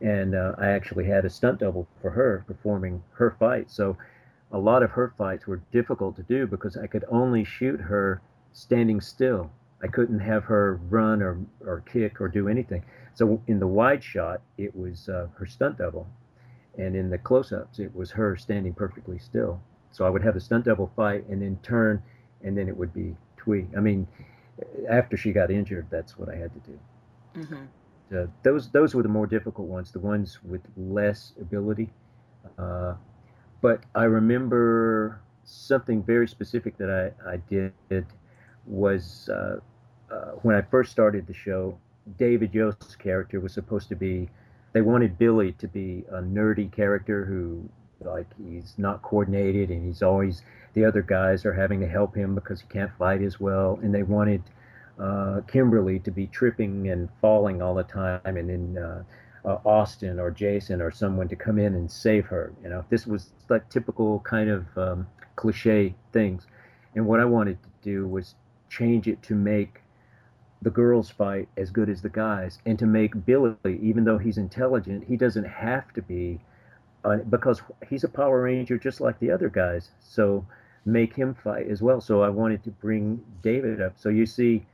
And 0.00 0.34
uh, 0.34 0.54
I 0.58 0.68
actually 0.68 1.06
had 1.06 1.24
a 1.24 1.30
stunt 1.30 1.60
double 1.60 1.88
for 2.00 2.10
her 2.10 2.44
performing 2.46 3.02
her 3.14 3.36
fight. 3.38 3.70
So 3.70 3.96
a 4.52 4.58
lot 4.58 4.82
of 4.82 4.90
her 4.90 5.12
fights 5.18 5.46
were 5.46 5.60
difficult 5.72 6.16
to 6.16 6.22
do 6.22 6.46
because 6.46 6.76
I 6.76 6.86
could 6.86 7.04
only 7.08 7.44
shoot 7.44 7.80
her 7.80 8.20
standing 8.52 9.00
still. 9.00 9.50
I 9.82 9.86
couldn't 9.86 10.20
have 10.20 10.44
her 10.44 10.80
run 10.88 11.22
or, 11.22 11.38
or 11.64 11.80
kick 11.80 12.20
or 12.20 12.28
do 12.28 12.48
anything. 12.48 12.84
So 13.14 13.42
in 13.46 13.58
the 13.58 13.66
wide 13.66 14.02
shot, 14.02 14.40
it 14.56 14.74
was 14.76 15.08
uh, 15.08 15.28
her 15.36 15.46
stunt 15.46 15.78
double, 15.78 16.06
and 16.76 16.96
in 16.96 17.10
the 17.10 17.18
close-ups, 17.18 17.78
it 17.78 17.94
was 17.94 18.10
her 18.12 18.36
standing 18.36 18.74
perfectly 18.74 19.18
still. 19.18 19.60
So 19.92 20.04
I 20.04 20.10
would 20.10 20.22
have 20.22 20.34
the 20.34 20.40
stunt 20.40 20.64
double 20.66 20.90
fight 20.94 21.26
and 21.28 21.42
then 21.42 21.58
turn, 21.62 22.02
and 22.42 22.56
then 22.56 22.68
it 22.68 22.76
would 22.76 22.92
be 22.94 23.16
Thuy. 23.38 23.66
I 23.76 23.80
mean, 23.80 24.06
after 24.88 25.16
she 25.16 25.32
got 25.32 25.50
injured, 25.50 25.86
that's 25.90 26.18
what 26.18 26.28
I 26.28 26.36
had 26.36 26.50
to 26.54 26.70
do. 26.70 26.78
Mm-hmm. 27.36 27.64
Uh, 28.16 28.26
those 28.42 28.70
those 28.70 28.94
were 28.94 29.02
the 29.02 29.08
more 29.08 29.26
difficult 29.26 29.68
ones, 29.68 29.92
the 29.92 29.98
ones 29.98 30.38
with 30.42 30.62
less 30.76 31.32
ability. 31.40 31.90
Uh, 32.58 32.94
but 33.60 33.82
I 33.94 34.04
remember 34.04 35.20
something 35.44 36.02
very 36.02 36.28
specific 36.28 36.76
that 36.78 36.90
I, 37.26 37.32
I 37.32 37.36
did 37.48 37.72
was 38.66 39.28
uh, 39.32 39.58
uh 40.10 40.32
when 40.42 40.54
I 40.54 40.62
first 40.62 40.90
started 40.90 41.26
the 41.26 41.34
show. 41.34 41.78
David 42.18 42.54
Yost's 42.54 42.96
character 42.96 43.40
was 43.40 43.52
supposed 43.52 43.88
to 43.90 43.96
be. 43.96 44.30
They 44.72 44.80
wanted 44.80 45.18
Billy 45.18 45.52
to 45.52 45.68
be 45.68 46.04
a 46.10 46.20
nerdy 46.20 46.70
character 46.70 47.24
who, 47.24 47.68
like, 48.00 48.26
he's 48.42 48.74
not 48.78 49.02
coordinated 49.02 49.70
and 49.70 49.84
he's 49.86 50.02
always 50.02 50.42
the 50.74 50.84
other 50.84 51.02
guys 51.02 51.44
are 51.44 51.52
having 51.52 51.80
to 51.80 51.88
help 51.88 52.14
him 52.14 52.34
because 52.34 52.60
he 52.60 52.66
can't 52.68 52.90
fight 52.98 53.22
as 53.22 53.40
well. 53.40 53.78
And 53.82 53.94
they 53.94 54.02
wanted 54.02 54.42
uh, 54.98 55.40
Kimberly 55.46 55.98
to 56.00 56.10
be 56.10 56.26
tripping 56.26 56.88
and 56.88 57.08
falling 57.20 57.62
all 57.62 57.74
the 57.74 57.84
time, 57.84 58.20
and 58.24 58.48
then 58.48 58.82
uh, 58.82 59.02
uh, 59.44 59.58
Austin 59.64 60.18
or 60.18 60.30
Jason 60.30 60.80
or 60.80 60.90
someone 60.90 61.28
to 61.28 61.36
come 61.36 61.58
in 61.58 61.74
and 61.74 61.90
save 61.90 62.26
her. 62.26 62.52
You 62.62 62.68
know, 62.70 62.84
this 62.90 63.06
was 63.06 63.30
like 63.48 63.68
typical 63.70 64.20
kind 64.20 64.50
of 64.50 64.78
um, 64.78 65.06
cliche 65.36 65.94
things. 66.12 66.46
And 66.94 67.06
what 67.06 67.20
I 67.20 67.24
wanted 67.24 67.62
to 67.62 67.68
do 67.82 68.06
was 68.06 68.34
change 68.68 69.06
it 69.08 69.22
to 69.22 69.34
make 69.34 69.80
the 70.60 70.70
girls 70.70 71.08
fight 71.08 71.48
as 71.56 71.70
good 71.70 71.88
as 71.88 72.02
the 72.02 72.08
guys 72.08 72.58
and 72.66 72.78
to 72.78 72.84
make 72.86 73.24
billy 73.24 73.54
even 73.64 74.02
though 74.02 74.18
he's 74.18 74.36
intelligent 74.36 75.04
he 75.06 75.16
doesn't 75.16 75.44
have 75.44 75.92
to 75.92 76.02
be 76.02 76.40
uh, 77.08 77.16
because 77.30 77.62
he's 77.88 78.04
a 78.04 78.08
power 78.08 78.42
ranger 78.42 78.78
just 78.78 79.00
like 79.00 79.18
the 79.20 79.30
other 79.30 79.48
guys 79.48 79.90
so 80.00 80.44
make 80.88 81.14
him 81.14 81.34
fight 81.34 81.68
as 81.68 81.82
well. 81.82 82.00
So 82.00 82.22
i 82.22 82.28
wanted 82.28 82.64
to 82.64 82.70
bring 82.70 83.22
david 83.42 83.80
up. 83.80 83.94
So 83.96 84.08
you 84.08 84.26
see 84.26 84.66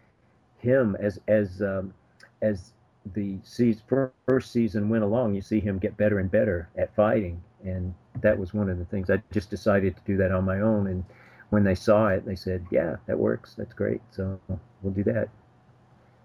him 0.58 0.96
as 1.00 1.18
as 1.28 1.60
um, 1.60 1.92
as 2.40 2.72
the 3.14 3.36
season, 3.42 3.82
first 4.26 4.50
season 4.50 4.88
went 4.88 5.04
along 5.04 5.34
you 5.34 5.42
see 5.42 5.60
him 5.60 5.78
get 5.78 5.94
better 5.96 6.18
and 6.18 6.30
better 6.30 6.68
at 6.78 6.94
fighting. 6.94 7.42
And 7.64 7.94
that 8.20 8.38
was 8.38 8.54
one 8.54 8.70
of 8.70 8.78
the 8.78 8.84
things. 8.86 9.10
I 9.10 9.22
just 9.32 9.50
decided 9.50 9.96
to 9.96 10.02
do 10.06 10.16
that 10.18 10.32
on 10.32 10.44
my 10.44 10.60
own. 10.60 10.86
And 10.86 11.04
when 11.50 11.64
they 11.64 11.74
saw 11.74 12.08
it 12.08 12.24
they 12.24 12.36
said 12.36 12.64
yeah 12.70 12.96
that 13.06 13.18
works. 13.18 13.54
That's 13.54 13.74
great. 13.74 14.00
So 14.10 14.38
we'll 14.82 14.94
do 14.94 15.04
that 15.04 15.28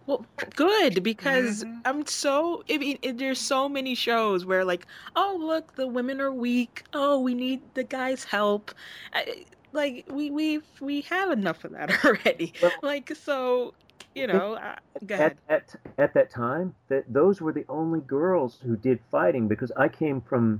well, 0.09 0.25
good 0.55 1.03
because 1.03 1.63
mm-hmm. 1.63 1.81
I'm 1.85 2.05
so. 2.07 2.63
I 2.67 2.79
mean, 2.79 2.97
there's 3.13 3.39
so 3.39 3.69
many 3.69 3.93
shows 3.93 4.43
where 4.43 4.65
like, 4.65 4.87
oh 5.15 5.37
look, 5.39 5.75
the 5.75 5.85
women 5.85 6.19
are 6.19 6.31
weak. 6.31 6.83
Oh, 6.93 7.19
we 7.19 7.35
need 7.35 7.61
the 7.75 7.83
guys' 7.83 8.23
help. 8.23 8.73
I, 9.13 9.45
like 9.71 10.05
we 10.09 10.31
we 10.31 10.61
we 10.81 11.01
have 11.01 11.29
enough 11.29 11.63
of 11.63 11.73
that 11.73 12.03
already. 12.05 12.53
Well, 12.59 12.71
like 12.81 13.15
so, 13.15 13.75
you 14.15 14.25
know. 14.25 14.55
Uh, 14.55 14.75
go 15.05 15.13
ahead. 15.13 15.37
At, 15.47 15.75
at, 15.75 15.75
at 15.99 16.13
that 16.15 16.31
time, 16.31 16.73
that 16.87 17.03
those 17.07 17.39
were 17.39 17.53
the 17.53 17.65
only 17.69 17.99
girls 18.01 18.57
who 18.65 18.75
did 18.75 18.99
fighting 19.11 19.47
because 19.47 19.71
I 19.77 19.89
came 19.89 20.21
from 20.21 20.59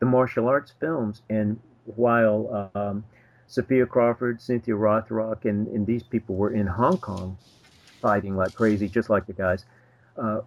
the 0.00 0.06
martial 0.06 0.46
arts 0.46 0.74
films, 0.78 1.22
and 1.30 1.58
while 1.86 2.70
um, 2.74 3.02
Sophia 3.46 3.86
Crawford, 3.86 4.42
Cynthia 4.42 4.74
Rothrock, 4.74 5.46
and, 5.46 5.68
and 5.68 5.86
these 5.86 6.02
people 6.02 6.34
were 6.34 6.52
in 6.52 6.66
Hong 6.66 6.98
Kong 6.98 7.38
fighting 8.00 8.36
like 8.36 8.54
crazy, 8.54 8.88
just 8.88 9.10
like 9.10 9.26
the 9.26 9.32
guys. 9.32 9.64
Uh, 10.16 10.40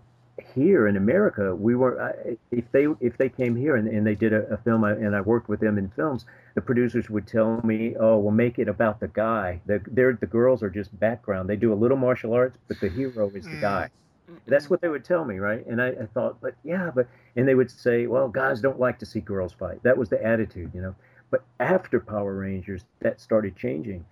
here 0.56 0.88
in 0.88 0.98
America, 0.98 1.56
we 1.56 1.76
were 1.76 2.16
if 2.52 2.72
they 2.72 2.88
if 3.00 3.18
they 3.18 3.30
came 3.30 3.56
here 3.56 3.76
and, 3.76 3.88
and 3.88 4.06
they 4.06 4.16
did 4.16 4.34
a, 4.34 4.52
a 4.54 4.58
film 4.58 4.84
and 4.84 5.16
I 5.16 5.22
worked 5.22 5.48
with 5.48 5.60
them 5.60 5.78
in 5.78 5.90
films, 5.90 6.26
the 6.56 6.62
producers 6.62 7.10
would 7.10 7.28
tell 7.28 7.62
me, 7.64 7.96
"Oh, 8.00 8.18
we'll 8.18 8.32
make 8.32 8.58
it 8.58 8.68
about 8.68 9.00
the 9.00 9.10
guy. 9.10 9.62
The 9.68 9.82
they're, 9.88 10.14
the 10.14 10.28
girls 10.28 10.64
are 10.64 10.70
just 10.70 10.98
background. 11.00 11.50
They 11.50 11.56
do 11.56 11.72
a 11.72 11.76
little 11.76 11.98
martial 11.98 12.34
arts, 12.34 12.58
but 12.68 12.80
the 12.80 12.90
hero 12.90 13.30
is 13.36 13.46
the 13.46 13.58
guy." 13.62 13.90
Mm. 14.30 14.38
That's 14.48 14.70
what 14.70 14.82
they 14.82 14.90
would 14.90 15.06
tell 15.06 15.24
me, 15.24 15.38
right? 15.38 15.66
And 15.68 15.82
I, 15.82 15.90
I 15.90 16.06
thought, 16.14 16.42
but 16.42 16.56
yeah, 16.64 16.92
but 16.94 17.08
and 17.36 17.48
they 17.48 17.56
would 17.56 17.70
say, 17.70 18.08
"Well, 18.08 18.28
guys 18.28 18.60
don't 18.60 18.80
like 18.80 18.98
to 19.00 19.06
see 19.06 19.20
girls 19.20 19.54
fight." 19.54 19.84
That 19.84 19.98
was 19.98 20.10
the 20.10 20.24
attitude, 20.26 20.72
you 20.74 20.82
know. 20.82 20.96
But 21.30 21.44
after 21.60 22.00
Power 22.00 22.34
Rangers, 22.34 22.86
that 23.02 23.22
started 23.22 23.56
changing 23.56 24.06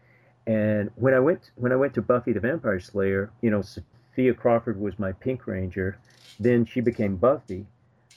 and 0.51 0.91
when 0.95 1.13
I 1.13 1.19
went 1.19 1.51
when 1.55 1.71
I 1.71 1.77
went 1.77 1.93
to 1.93 2.01
Buffy 2.01 2.33
the 2.33 2.41
Vampire 2.41 2.79
Slayer, 2.79 3.31
you 3.41 3.49
know, 3.49 3.61
Sophia 3.61 4.33
Crawford 4.33 4.81
was 4.81 4.99
my 4.99 5.13
Pink 5.13 5.47
Ranger. 5.47 5.97
Then 6.41 6.65
she 6.65 6.81
became 6.81 7.15
Buffy, 7.15 7.65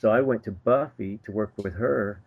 so 0.01 0.11
I 0.11 0.21
went 0.21 0.43
to 0.45 0.51
Buffy 0.51 1.21
to 1.27 1.31
work 1.31 1.53
with 1.57 1.75
her. 1.75 2.21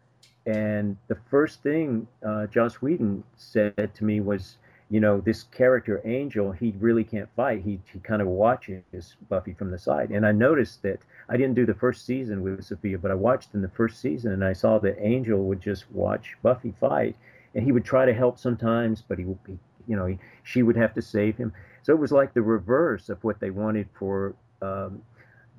And 0.46 0.96
the 1.10 1.18
first 1.30 1.62
thing 1.62 2.08
uh, 2.26 2.48
Joss 2.48 2.76
Whedon 2.76 3.22
said 3.36 3.94
to 3.96 4.06
me 4.06 4.22
was, 4.22 4.56
you 4.90 5.02
know, 5.02 5.20
this 5.20 5.44
character 5.44 6.02
Angel, 6.06 6.54
he 6.54 6.74
really 6.80 7.04
can't 7.04 7.30
fight. 7.36 7.64
He 7.64 7.82
he 7.92 8.00
kind 8.00 8.22
of 8.22 8.30
watches 8.30 9.18
Buffy 9.28 9.54
from 9.56 9.72
the 9.72 9.78
side. 9.78 10.12
And 10.12 10.26
I 10.26 10.32
noticed 10.32 10.84
that 10.84 11.00
I 11.28 11.36
didn't 11.36 11.56
do 11.56 11.66
the 11.66 11.74
first 11.74 12.06
season 12.06 12.44
with 12.44 12.64
Sophia, 12.64 12.98
but 12.98 13.12
I 13.12 13.16
watched 13.16 13.54
in 13.56 13.62
the 13.62 13.76
first 13.80 14.00
season, 14.00 14.32
and 14.32 14.46
I 14.46 14.54
saw 14.54 14.80
that 14.80 15.06
Angel 15.06 15.44
would 15.44 15.60
just 15.60 15.92
watch 15.92 16.38
Buffy 16.44 16.74
fight, 16.80 17.18
and 17.54 17.66
he 17.66 17.74
would 17.74 17.84
try 17.84 18.06
to 18.06 18.14
help 18.14 18.40
sometimes, 18.40 19.02
but 19.02 19.18
he, 19.18 19.26
he 19.48 19.58
you 19.88 19.96
know, 19.96 20.18
she 20.44 20.64
would 20.64 20.76
have 20.76 20.94
to 20.96 21.02
save 21.02 21.38
him. 21.38 21.54
So 21.84 21.94
it 21.94 22.00
was 22.00 22.12
like 22.12 22.34
the 22.34 22.42
reverse 22.42 23.10
of 23.10 23.24
what 23.24 23.40
they 23.40 23.50
wanted 23.50 23.88
for 23.98 24.36
um, 24.62 25.02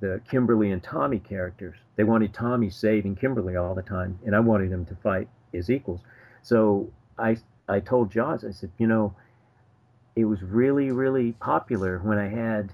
the 0.01 0.21
Kimberly 0.31 0.71
and 0.71 0.83
Tommy 0.83 1.19
characters. 1.19 1.77
They 1.97 2.05
wanted 2.05 2.33
Tommy 2.33 2.71
saving 2.71 3.17
Kimberly 3.17 3.57
all 3.57 3.75
the 3.75 3.83
time, 3.83 4.19
and 4.25 4.37
I 4.37 4.41
wanted 4.41 4.71
them 4.71 4.85
to 4.87 4.97
fight 4.97 5.29
as 5.55 5.71
equals. 5.71 6.01
So 6.43 6.91
I 7.19 7.39
I 7.69 7.81
told 7.81 8.11
Joss, 8.11 8.45
I 8.45 8.51
said, 8.53 8.71
you 8.79 8.87
know, 8.87 9.15
it 10.17 10.25
was 10.25 10.43
really 10.43 10.91
really 10.91 11.33
popular 11.33 11.99
when 11.99 12.19
I 12.19 12.29
had 12.29 12.73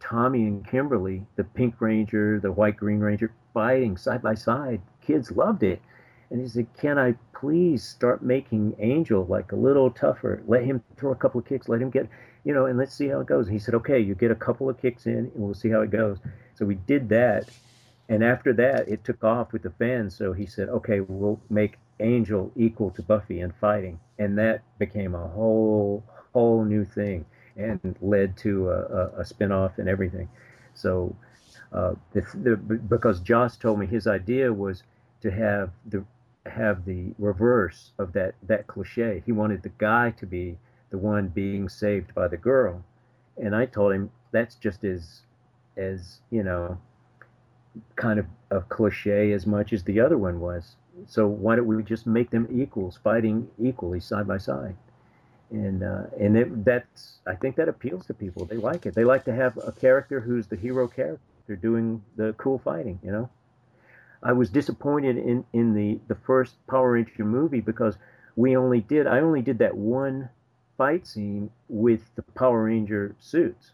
Tommy 0.00 0.44
and 0.44 0.66
Kimberly, 0.66 1.26
the 1.36 1.44
Pink 1.44 1.80
Ranger, 1.80 2.38
the 2.40 2.52
White 2.52 2.76
Green 2.76 3.00
Ranger, 3.00 3.32
fighting 3.52 3.96
side 3.96 4.22
by 4.22 4.34
side. 4.34 4.80
Kids 5.00 5.30
loved 5.30 5.62
it. 5.62 5.80
And 6.34 6.42
he 6.42 6.48
said, 6.48 6.66
Can 6.76 6.98
I 6.98 7.14
please 7.32 7.84
start 7.84 8.24
making 8.24 8.74
Angel 8.80 9.24
like 9.26 9.52
a 9.52 9.56
little 9.56 9.88
tougher? 9.88 10.42
Let 10.48 10.64
him 10.64 10.82
throw 10.96 11.12
a 11.12 11.14
couple 11.14 11.38
of 11.38 11.46
kicks, 11.46 11.68
let 11.68 11.80
him 11.80 11.90
get, 11.90 12.08
you 12.42 12.52
know, 12.52 12.66
and 12.66 12.76
let's 12.76 12.92
see 12.92 13.06
how 13.06 13.20
it 13.20 13.28
goes. 13.28 13.46
And 13.46 13.54
he 13.54 13.60
said, 13.60 13.74
Okay, 13.76 14.00
you 14.00 14.16
get 14.16 14.32
a 14.32 14.34
couple 14.34 14.68
of 14.68 14.82
kicks 14.82 15.06
in 15.06 15.18
and 15.18 15.32
we'll 15.36 15.54
see 15.54 15.70
how 15.70 15.82
it 15.82 15.92
goes. 15.92 16.18
So 16.54 16.66
we 16.66 16.74
did 16.74 17.08
that. 17.10 17.50
and 18.08 18.24
after 18.24 18.52
that, 18.54 18.88
it 18.88 19.04
took 19.04 19.22
off 19.22 19.52
with 19.52 19.62
the 19.62 19.70
fans. 19.70 20.16
So 20.16 20.32
he 20.32 20.46
said, 20.46 20.68
"Okay, 20.68 21.00
we'll 21.00 21.40
make 21.50 21.78
Angel 22.00 22.50
equal 22.56 22.90
to 22.90 23.02
Buffy 23.02 23.40
in 23.40 23.52
fighting," 23.52 24.00
and 24.18 24.36
that 24.38 24.62
became 24.78 25.14
a 25.14 25.28
whole 25.28 26.02
whole 26.32 26.64
new 26.64 26.84
thing 26.84 27.24
and 27.56 27.96
led 28.02 28.36
to 28.38 28.70
a, 28.70 28.80
a, 28.80 29.06
a 29.20 29.24
spinoff 29.24 29.78
and 29.78 29.88
everything. 29.88 30.28
So, 30.74 31.14
uh, 31.72 31.94
the, 32.12 32.22
the, 32.42 32.56
because 32.56 33.20
Joss 33.20 33.56
told 33.56 33.78
me 33.78 33.86
his 33.86 34.08
idea 34.08 34.52
was 34.52 34.82
to 35.22 35.30
have 35.30 35.70
the 35.86 36.04
have 36.46 36.84
the 36.84 37.14
reverse 37.18 37.92
of 37.98 38.12
that 38.12 38.34
that 38.42 38.66
cliche. 38.66 39.22
He 39.24 39.32
wanted 39.32 39.62
the 39.62 39.72
guy 39.78 40.10
to 40.18 40.26
be 40.26 40.58
the 40.90 40.98
one 40.98 41.28
being 41.28 41.68
saved 41.68 42.14
by 42.14 42.28
the 42.28 42.36
girl, 42.36 42.84
and 43.36 43.54
I 43.54 43.66
told 43.66 43.92
him 43.92 44.10
that's 44.30 44.54
just 44.56 44.84
as 44.84 45.22
as 45.76 46.20
you 46.30 46.42
know 46.42 46.78
kind 47.96 48.18
of 48.18 48.26
a 48.50 48.60
cliche 48.60 49.32
as 49.32 49.46
much 49.46 49.72
as 49.72 49.82
the 49.84 50.00
other 50.00 50.18
one 50.18 50.40
was. 50.40 50.76
So 51.06 51.26
why 51.26 51.56
don't 51.56 51.66
we 51.66 51.82
just 51.82 52.06
make 52.06 52.30
them 52.30 52.46
equals, 52.52 52.98
fighting 53.02 53.48
equally 53.60 53.98
side 53.98 54.28
by 54.28 54.38
side? 54.38 54.76
And 55.50 55.82
uh, 55.82 56.04
and 56.18 56.36
it, 56.36 56.64
that's 56.64 57.18
I 57.26 57.34
think 57.34 57.56
that 57.56 57.68
appeals 57.68 58.06
to 58.06 58.14
people. 58.14 58.44
They 58.44 58.56
like 58.56 58.86
it. 58.86 58.94
They 58.94 59.04
like 59.04 59.24
to 59.24 59.34
have 59.34 59.56
a 59.56 59.72
character 59.72 60.20
who's 60.20 60.46
the 60.46 60.56
hero 60.56 60.88
character 60.88 61.56
doing 61.60 62.02
the 62.16 62.34
cool 62.34 62.58
fighting. 62.58 62.98
You 63.02 63.12
know. 63.12 63.30
I 64.24 64.32
was 64.32 64.50
disappointed 64.50 65.18
in 65.18 65.44
in 65.52 65.74
the 65.74 66.00
the 66.08 66.14
first 66.14 66.54
Power 66.66 66.92
Ranger 66.92 67.24
movie 67.24 67.60
because 67.60 67.98
we 68.36 68.56
only 68.56 68.80
did 68.80 69.06
I 69.06 69.20
only 69.20 69.42
did 69.42 69.58
that 69.58 69.76
one 69.76 70.30
fight 70.76 71.06
scene 71.06 71.50
with 71.68 72.00
the 72.16 72.22
Power 72.22 72.64
Ranger 72.64 73.14
suits, 73.20 73.72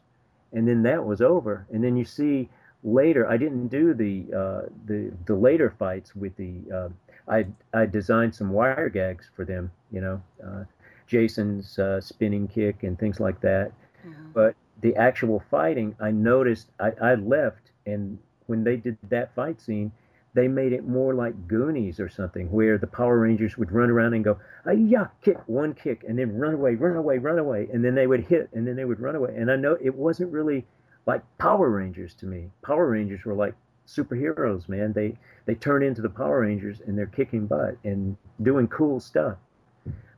and 0.52 0.66
then 0.68 0.82
that 0.82 1.04
was 1.04 1.20
over. 1.20 1.66
And 1.72 1.82
then 1.82 1.96
you 1.96 2.04
see 2.04 2.48
later 2.82 3.28
I 3.28 3.36
didn't 3.36 3.68
do 3.68 3.94
the 3.94 4.24
uh, 4.36 4.62
the 4.86 5.12
the 5.26 5.34
later 5.34 5.74
fights 5.78 6.14
with 6.16 6.36
the 6.36 6.54
uh, 6.74 6.88
I 7.28 7.46
I 7.72 7.86
designed 7.86 8.34
some 8.34 8.50
wire 8.50 8.88
gags 8.88 9.30
for 9.34 9.44
them, 9.44 9.70
you 9.92 10.00
know, 10.00 10.22
uh, 10.44 10.64
Jason's 11.06 11.78
uh, 11.78 12.00
spinning 12.00 12.48
kick 12.48 12.82
and 12.82 12.98
things 12.98 13.20
like 13.20 13.40
that. 13.40 13.72
Mm-hmm. 14.06 14.32
But 14.32 14.56
the 14.80 14.96
actual 14.96 15.42
fighting, 15.50 15.94
I 16.00 16.10
noticed 16.10 16.68
I, 16.80 16.92
I 17.02 17.14
left, 17.14 17.70
and 17.86 18.18
when 18.46 18.64
they 18.64 18.76
did 18.76 18.96
that 19.10 19.34
fight 19.34 19.60
scene, 19.60 19.92
they 20.34 20.48
made 20.48 20.72
it 20.72 20.86
more 20.86 21.14
like 21.14 21.48
Goonies 21.48 21.98
or 21.98 22.08
something, 22.08 22.50
where 22.50 22.78
the 22.78 22.86
Power 22.86 23.18
Rangers 23.18 23.58
would 23.58 23.72
run 23.72 23.90
around 23.90 24.14
and 24.14 24.24
go, 24.24 24.38
ah, 24.66 24.70
yeah, 24.70 25.08
kick, 25.22 25.38
one 25.46 25.74
kick, 25.74 26.04
and 26.06 26.18
then 26.18 26.36
run 26.36 26.54
away, 26.54 26.74
run 26.76 26.96
away, 26.96 27.18
run 27.18 27.38
away, 27.38 27.68
and 27.72 27.84
then 27.84 27.94
they 27.94 28.06
would 28.06 28.24
hit, 28.24 28.48
and 28.52 28.66
then 28.66 28.76
they 28.76 28.84
would 28.84 29.00
run 29.00 29.16
away. 29.16 29.34
And 29.36 29.50
I 29.50 29.56
know 29.56 29.76
it 29.80 29.94
wasn't 29.94 30.32
really 30.32 30.64
like 31.06 31.22
Power 31.38 31.68
Rangers 31.70 32.14
to 32.14 32.26
me. 32.26 32.50
Power 32.62 32.88
Rangers 32.88 33.24
were 33.24 33.34
like 33.34 33.54
superheroes, 33.86 34.68
man. 34.68 34.92
They 34.92 35.16
they 35.46 35.54
turn 35.54 35.82
into 35.82 36.02
the 36.02 36.08
Power 36.08 36.40
Rangers 36.40 36.80
and 36.86 36.96
they're 36.96 37.06
kicking 37.06 37.46
butt 37.46 37.76
and 37.84 38.16
doing 38.42 38.68
cool 38.68 39.00
stuff. 39.00 39.36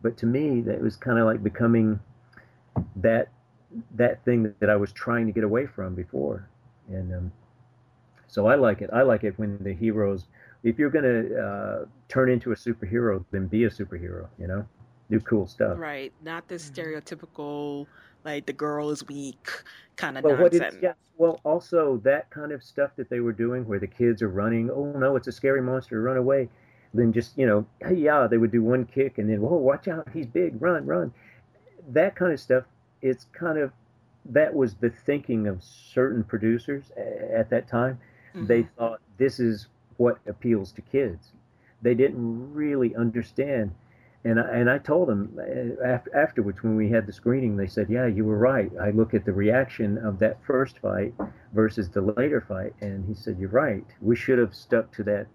But 0.02 0.16
to 0.18 0.26
me, 0.26 0.60
that 0.62 0.80
was 0.80 0.96
kind 0.96 1.18
of 1.18 1.24
like 1.24 1.42
becoming 1.42 2.00
that 2.96 3.28
that 3.94 4.24
thing 4.24 4.54
that 4.60 4.68
I 4.68 4.76
was 4.76 4.92
trying 4.92 5.26
to 5.26 5.32
get 5.32 5.44
away 5.44 5.66
from 5.66 5.94
before. 5.94 6.48
And 6.88 7.14
um, 7.14 7.32
so 8.32 8.46
I 8.46 8.56
like 8.56 8.80
it. 8.80 8.90
I 8.92 9.02
like 9.02 9.22
it 9.22 9.38
when 9.38 9.62
the 9.62 9.74
heroes. 9.74 10.26
If 10.64 10.78
you're 10.78 10.90
gonna 10.90 11.22
uh, 11.34 11.84
turn 12.08 12.30
into 12.30 12.52
a 12.52 12.56
superhero, 12.56 13.24
then 13.30 13.46
be 13.46 13.64
a 13.64 13.70
superhero. 13.70 14.26
You 14.38 14.46
know, 14.48 14.66
do 15.10 15.20
cool 15.20 15.46
stuff. 15.46 15.78
Right, 15.78 16.12
not 16.22 16.48
the 16.48 16.56
mm-hmm. 16.56 16.72
stereotypical 16.72 17.86
like 18.24 18.46
the 18.46 18.52
girl 18.52 18.90
is 18.90 19.06
weak 19.08 19.48
kind 19.96 20.16
of 20.16 20.24
well, 20.24 20.36
nonsense. 20.36 20.76
yeah, 20.80 20.92
well, 21.16 21.40
also 21.44 22.00
that 22.04 22.30
kind 22.30 22.52
of 22.52 22.62
stuff 22.62 22.90
that 22.96 23.10
they 23.10 23.20
were 23.20 23.32
doing 23.32 23.66
where 23.66 23.78
the 23.78 23.86
kids 23.86 24.22
are 24.22 24.28
running, 24.28 24.70
oh 24.70 24.92
no, 24.92 25.16
it's 25.16 25.28
a 25.28 25.32
scary 25.32 25.62
monster, 25.62 26.00
run 26.00 26.16
away. 26.16 26.48
Then 26.94 27.12
just, 27.12 27.36
you 27.38 27.46
know, 27.46 27.66
hey, 27.80 27.94
yeah, 27.94 28.26
they 28.26 28.36
would 28.38 28.52
do 28.52 28.62
one 28.62 28.84
kick 28.84 29.18
and 29.18 29.28
then, 29.28 29.40
whoa, 29.40 29.56
watch 29.56 29.88
out, 29.88 30.08
he's 30.12 30.26
big, 30.26 30.60
run, 30.60 30.84
run. 30.86 31.12
That 31.88 32.14
kind 32.16 32.32
of 32.32 32.40
stuff, 32.40 32.64
it's 33.00 33.26
kind 33.32 33.58
of, 33.58 33.72
that 34.26 34.54
was 34.54 34.74
the 34.74 34.90
thinking 34.90 35.46
of 35.48 35.62
certain 35.62 36.22
producers 36.22 36.92
at 36.96 37.50
that 37.50 37.66
time. 37.66 37.98
Mm-hmm. 38.34 38.46
They 38.46 38.62
thought 38.76 39.00
this 39.18 39.40
is 39.40 39.68
what 39.96 40.18
appeals 40.26 40.72
to 40.72 40.82
kids. 40.82 41.32
They 41.82 41.94
didn't 41.94 42.52
really 42.52 42.94
understand 42.94 43.72
and 44.24 44.38
I, 44.38 44.44
and 44.50 44.70
I 44.70 44.78
told 44.78 45.08
them 45.08 45.36
uh, 45.38 45.84
after, 45.84 46.16
afterwards 46.16 46.62
when 46.62 46.76
we 46.76 46.88
had 46.88 47.06
the 47.06 47.12
screening, 47.12 47.56
they 47.56 47.66
said, 47.66 47.88
"Yeah, 47.90 48.06
you 48.06 48.24
were 48.24 48.38
right. 48.38 48.70
I 48.80 48.90
look 48.90 49.14
at 49.14 49.24
the 49.24 49.32
reaction 49.32 49.98
of 49.98 50.18
that 50.20 50.42
first 50.44 50.78
fight 50.78 51.12
versus 51.52 51.90
the 51.90 52.02
later 52.02 52.40
fight, 52.40 52.74
and 52.80 53.04
he 53.06 53.14
said, 53.14 53.38
"You're 53.38 53.50
right. 53.50 53.84
We 54.00 54.14
should 54.14 54.38
have 54.38 54.54
stuck 54.54 54.92
to 54.92 55.02
that 55.04 55.26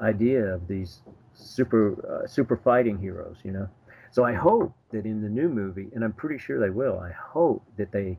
idea 0.00 0.42
of 0.52 0.66
these 0.66 1.00
super 1.32 2.22
uh, 2.24 2.26
super 2.26 2.56
fighting 2.56 2.98
heroes." 2.98 3.36
You 3.44 3.52
know. 3.52 3.68
So 4.10 4.24
I 4.24 4.32
hope 4.32 4.72
that 4.90 5.06
in 5.06 5.22
the 5.22 5.28
new 5.28 5.48
movie, 5.48 5.88
and 5.94 6.02
I'm 6.02 6.12
pretty 6.12 6.38
sure 6.38 6.58
they 6.58 6.70
will. 6.70 6.98
I 6.98 7.10
hope 7.12 7.64
that 7.76 7.92
they 7.92 8.18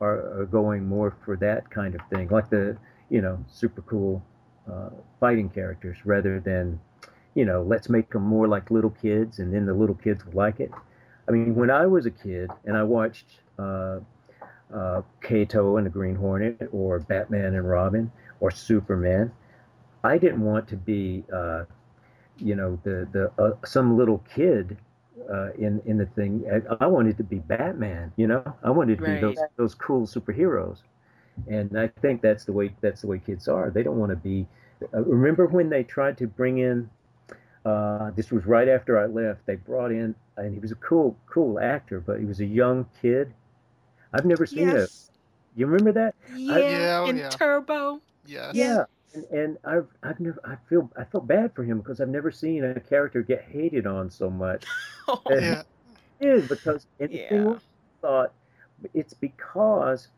are, 0.00 0.40
are 0.40 0.46
going 0.46 0.84
more 0.86 1.16
for 1.24 1.36
that 1.36 1.68
kind 1.70 1.94
of 1.96 2.00
thing, 2.12 2.28
like 2.28 2.48
the 2.50 2.76
you 3.10 3.20
know 3.20 3.44
super 3.48 3.82
cool 3.82 4.22
uh, 4.70 4.90
fighting 5.20 5.48
characters, 5.48 5.98
rather 6.04 6.40
than 6.40 6.80
you 7.38 7.44
know, 7.44 7.62
let's 7.62 7.88
make 7.88 8.10
them 8.10 8.24
more 8.24 8.48
like 8.48 8.68
little 8.68 8.90
kids, 8.90 9.38
and 9.38 9.54
then 9.54 9.64
the 9.64 9.72
little 9.72 9.94
kids 9.94 10.26
will 10.26 10.32
like 10.32 10.58
it. 10.58 10.72
I 11.28 11.30
mean, 11.30 11.54
when 11.54 11.70
I 11.70 11.86
was 11.86 12.04
a 12.04 12.10
kid 12.10 12.50
and 12.64 12.76
I 12.76 12.82
watched 12.82 13.26
uh, 13.58 14.00
uh, 14.74 15.02
Kato 15.22 15.76
and 15.76 15.86
the 15.86 15.90
Green 15.90 16.16
Hornet, 16.16 16.68
or 16.72 16.98
Batman 16.98 17.54
and 17.54 17.68
Robin, 17.68 18.10
or 18.40 18.50
Superman, 18.50 19.30
I 20.02 20.18
didn't 20.18 20.40
want 20.40 20.66
to 20.68 20.76
be, 20.76 21.22
uh, 21.32 21.64
you 22.38 22.56
know, 22.56 22.76
the 22.82 23.06
the 23.12 23.30
uh, 23.40 23.52
some 23.64 23.96
little 23.96 24.18
kid 24.34 24.76
uh, 25.32 25.52
in 25.52 25.80
in 25.86 25.96
the 25.96 26.06
thing. 26.06 26.44
I, 26.50 26.84
I, 26.84 26.86
wanted 26.86 27.16
to 27.18 27.24
be 27.24 27.38
Batman. 27.38 28.12
You 28.16 28.26
know, 28.26 28.56
I 28.64 28.70
wanted 28.70 28.98
to 28.98 29.04
right. 29.04 29.14
be 29.14 29.20
those 29.20 29.38
those 29.56 29.74
cool 29.74 30.06
superheroes, 30.06 30.78
and 31.46 31.78
I 31.78 31.88
think 32.00 32.22
that's 32.22 32.44
the 32.44 32.52
way 32.52 32.74
that's 32.80 33.02
the 33.02 33.06
way 33.06 33.20
kids 33.24 33.48
are. 33.48 33.70
They 33.70 33.82
don't 33.82 33.98
want 33.98 34.10
to 34.10 34.16
be. 34.16 34.46
Uh, 34.94 35.02
remember 35.02 35.46
when 35.46 35.68
they 35.68 35.82
tried 35.82 36.16
to 36.18 36.26
bring 36.26 36.58
in 36.58 36.88
uh, 37.68 38.10
this 38.12 38.30
was 38.30 38.46
right 38.46 38.68
after 38.68 38.98
I 38.98 39.06
left. 39.06 39.44
They 39.46 39.56
brought 39.56 39.90
in, 39.90 40.14
and 40.36 40.54
he 40.54 40.60
was 40.60 40.72
a 40.72 40.76
cool, 40.76 41.16
cool 41.26 41.58
actor, 41.60 42.00
but 42.00 42.18
he 42.18 42.24
was 42.24 42.40
a 42.40 42.46
young 42.46 42.86
kid. 43.02 43.32
I've 44.12 44.24
never 44.24 44.46
seen 44.46 44.68
yes. 44.68 45.10
it. 45.12 45.58
You 45.58 45.66
remember 45.66 45.92
that? 45.92 46.14
Yeah, 46.34 46.54
I, 46.54 46.58
yeah, 46.58 47.00
oh, 47.00 47.06
in 47.08 47.16
yeah. 47.18 47.28
Turbo. 47.28 48.00
Yes. 48.26 48.54
Yeah. 48.54 48.84
And, 49.14 49.24
and 49.24 49.58
I've 49.64 49.88
I've 50.02 50.20
never 50.20 50.40
I 50.44 50.56
feel 50.68 50.90
I 50.96 51.04
felt 51.04 51.26
bad 51.26 51.54
for 51.54 51.64
him 51.64 51.78
because 51.78 52.00
I've 52.00 52.10
never 52.10 52.30
seen 52.30 52.62
a 52.64 52.78
character 52.78 53.22
get 53.22 53.42
hated 53.42 53.86
on 53.86 54.10
so 54.10 54.30
much. 54.30 54.64
oh, 55.08 55.20
yeah. 55.30 55.62
Is 56.20 56.46
because 56.48 56.86
and 57.00 57.10
yeah. 57.10 57.54
thought 58.00 58.32
it's 58.94 59.14
because 59.14 60.08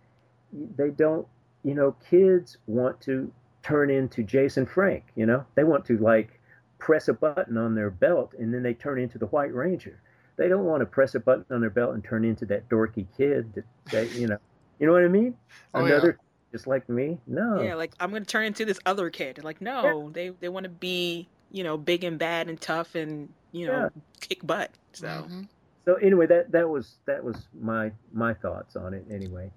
they 0.76 0.90
don't 0.90 1.26
you 1.62 1.74
know 1.74 1.94
kids 2.08 2.58
want 2.66 3.00
to 3.00 3.32
turn 3.62 3.90
into 3.90 4.22
Jason 4.22 4.66
Frank 4.66 5.04
you 5.16 5.26
know 5.26 5.44
they 5.54 5.64
want 5.64 5.84
to 5.86 5.98
like 5.98 6.40
press 6.80 7.08
a 7.08 7.12
button 7.12 7.56
on 7.56 7.74
their 7.74 7.90
belt 7.90 8.34
and 8.38 8.52
then 8.52 8.62
they 8.62 8.74
turn 8.74 8.98
into 8.98 9.18
the 9.18 9.26
White 9.26 9.54
Ranger. 9.54 10.00
They 10.36 10.48
don't 10.48 10.64
want 10.64 10.80
to 10.80 10.86
press 10.86 11.14
a 11.14 11.20
button 11.20 11.44
on 11.50 11.60
their 11.60 11.70
belt 11.70 11.94
and 11.94 12.02
turn 12.02 12.24
into 12.24 12.46
that 12.46 12.68
dorky 12.68 13.06
kid 13.16 13.52
that, 13.54 13.64
that 13.92 14.12
you 14.14 14.26
know, 14.26 14.38
you 14.78 14.86
know 14.86 14.94
what 14.94 15.04
I 15.04 15.08
mean? 15.08 15.36
Oh, 15.74 15.84
Another 15.84 16.18
yeah. 16.18 16.50
just 16.52 16.66
like 16.66 16.88
me. 16.88 17.18
No. 17.26 17.60
Yeah, 17.62 17.74
like 17.74 17.92
I'm 18.00 18.10
gonna 18.10 18.24
turn 18.24 18.46
into 18.46 18.64
this 18.64 18.80
other 18.86 19.10
kid. 19.10 19.44
Like 19.44 19.60
no, 19.60 20.06
yeah. 20.06 20.12
they 20.12 20.28
they 20.40 20.48
want 20.48 20.64
to 20.64 20.70
be 20.70 21.28
you 21.52 21.62
know 21.62 21.76
big 21.76 22.02
and 22.04 22.18
bad 22.18 22.48
and 22.48 22.58
tough 22.58 22.94
and 22.94 23.28
you 23.52 23.66
know 23.66 23.90
yeah. 23.94 24.00
kick 24.20 24.44
butt. 24.46 24.70
So. 24.94 25.06
Mm-hmm. 25.06 25.42
So 25.86 25.94
anyway, 25.94 26.26
that 26.26 26.52
that 26.52 26.68
was 26.68 26.96
that 27.06 27.22
was 27.22 27.48
my 27.60 27.90
my 28.12 28.32
thoughts 28.34 28.76
on 28.76 28.94
it. 28.94 29.04
Anyway, 29.10 29.50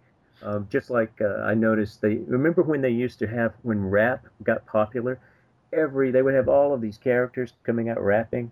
um, 0.44 0.68
just 0.70 0.90
like 0.90 1.14
uh, 1.22 1.42
I 1.44 1.54
noticed, 1.54 2.02
they 2.02 2.16
remember 2.16 2.62
when 2.62 2.82
they 2.82 2.90
used 2.90 3.20
to 3.20 3.28
have 3.28 3.54
when 3.62 3.90
rap 3.90 4.26
got 4.44 4.66
popular 4.66 5.20
every 5.74 6.12
they 6.12 6.22
would 6.22 6.34
have 6.34 6.48
all 6.48 6.74
of 6.74 6.82
these 6.82 6.98
characters 6.98 7.54
coming 7.64 7.90
out 7.90 8.02
rapping. 8.02 8.52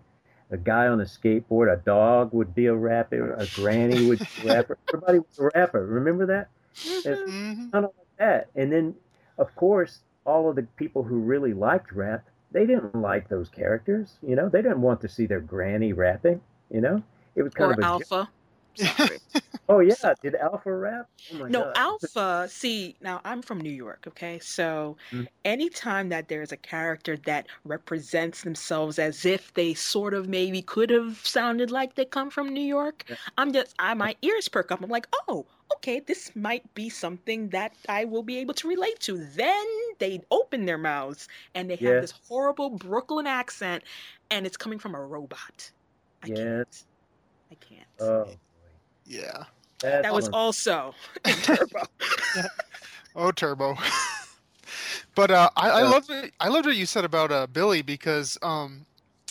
A 0.50 0.56
guy 0.56 0.86
on 0.86 1.00
a 1.00 1.04
skateboard, 1.04 1.72
a 1.72 1.78
dog 1.78 2.34
would 2.34 2.54
be 2.54 2.66
a 2.66 2.74
rapper, 2.74 3.34
a 3.34 3.46
granny 3.54 4.06
would 4.06 4.18
be 4.18 4.48
a 4.48 4.54
rapper. 4.54 4.78
Everybody 4.88 5.18
was 5.20 5.38
a 5.38 5.50
rapper. 5.54 5.86
Remember 5.86 6.26
that? 6.26 6.48
Mm-hmm. 6.76 7.70
Kind 7.70 7.84
of 7.86 7.92
like 7.96 8.18
that. 8.18 8.50
And 8.54 8.70
then, 8.70 8.94
of 9.38 9.54
course, 9.56 10.00
all 10.26 10.50
of 10.50 10.56
the 10.56 10.64
people 10.76 11.04
who 11.04 11.20
really 11.20 11.54
liked 11.54 11.92
rap, 11.92 12.24
they 12.50 12.66
didn't 12.66 12.94
like 12.94 13.30
those 13.30 13.48
characters. 13.48 14.18
You 14.26 14.36
know, 14.36 14.50
they 14.50 14.60
didn't 14.60 14.82
want 14.82 15.00
to 15.02 15.08
see 15.08 15.24
their 15.24 15.40
granny 15.40 15.94
rapping. 15.94 16.42
You 16.70 16.82
know, 16.82 17.02
it 17.34 17.42
was 17.42 17.54
kind 17.54 17.70
or 17.70 17.74
of 17.74 17.80
alpha. 17.80 18.06
Sorry. 18.06 18.26
oh 19.68 19.80
yeah, 19.80 20.14
did 20.22 20.34
Alpha 20.34 20.74
rap? 20.74 21.08
Oh 21.34 21.46
no, 21.46 21.64
God. 21.64 21.76
Alpha. 21.76 22.46
See, 22.48 22.96
now 23.00 23.20
I'm 23.24 23.42
from 23.42 23.60
New 23.60 23.70
York. 23.70 24.04
Okay, 24.08 24.38
so 24.38 24.96
mm-hmm. 25.10 25.24
anytime 25.44 26.08
that 26.08 26.28
there's 26.28 26.52
a 26.52 26.56
character 26.56 27.16
that 27.24 27.46
represents 27.64 28.42
themselves 28.42 28.98
as 28.98 29.24
if 29.24 29.52
they 29.54 29.74
sort 29.74 30.14
of 30.14 30.28
maybe 30.28 30.62
could 30.62 30.90
have 30.90 31.20
sounded 31.24 31.70
like 31.70 31.94
they 31.94 32.04
come 32.04 32.30
from 32.30 32.52
New 32.52 32.64
York, 32.64 33.04
yeah. 33.08 33.16
I'm 33.38 33.52
just 33.52 33.74
I 33.78 33.94
my 33.94 34.16
ears 34.22 34.48
perk 34.48 34.72
up. 34.72 34.82
I'm 34.82 34.90
like, 34.90 35.08
oh, 35.28 35.46
okay, 35.76 36.00
this 36.00 36.34
might 36.34 36.72
be 36.74 36.88
something 36.88 37.48
that 37.50 37.74
I 37.88 38.04
will 38.04 38.22
be 38.22 38.38
able 38.38 38.54
to 38.54 38.68
relate 38.68 39.00
to. 39.00 39.18
Then 39.18 39.66
they 39.98 40.20
open 40.30 40.64
their 40.64 40.78
mouths 40.78 41.28
and 41.54 41.68
they 41.68 41.76
have 41.76 41.94
yeah. 41.94 42.00
this 42.00 42.14
horrible 42.28 42.70
Brooklyn 42.70 43.26
accent, 43.26 43.84
and 44.30 44.46
it's 44.46 44.56
coming 44.56 44.78
from 44.78 44.94
a 44.94 45.00
robot. 45.00 45.70
I 46.22 46.28
yes. 46.28 46.38
can't. 46.38 46.84
I 47.50 47.54
can't. 47.56 47.88
Oh. 48.00 48.28
Yeah. 49.06 49.44
That's 49.82 50.02
that 50.02 50.14
was 50.14 50.30
one. 50.30 50.34
also 50.34 50.94
Turbo. 51.24 51.82
oh, 53.16 53.32
Turbo. 53.32 53.76
but 55.14 55.30
uh, 55.30 55.50
I, 55.56 55.70
I 55.70 55.82
love 55.82 56.08
it. 56.08 56.32
I 56.40 56.48
loved 56.48 56.66
what 56.66 56.76
you 56.76 56.86
said 56.86 57.04
about 57.04 57.32
uh, 57.32 57.46
Billy 57.48 57.82
because, 57.82 58.38
um, 58.42 58.86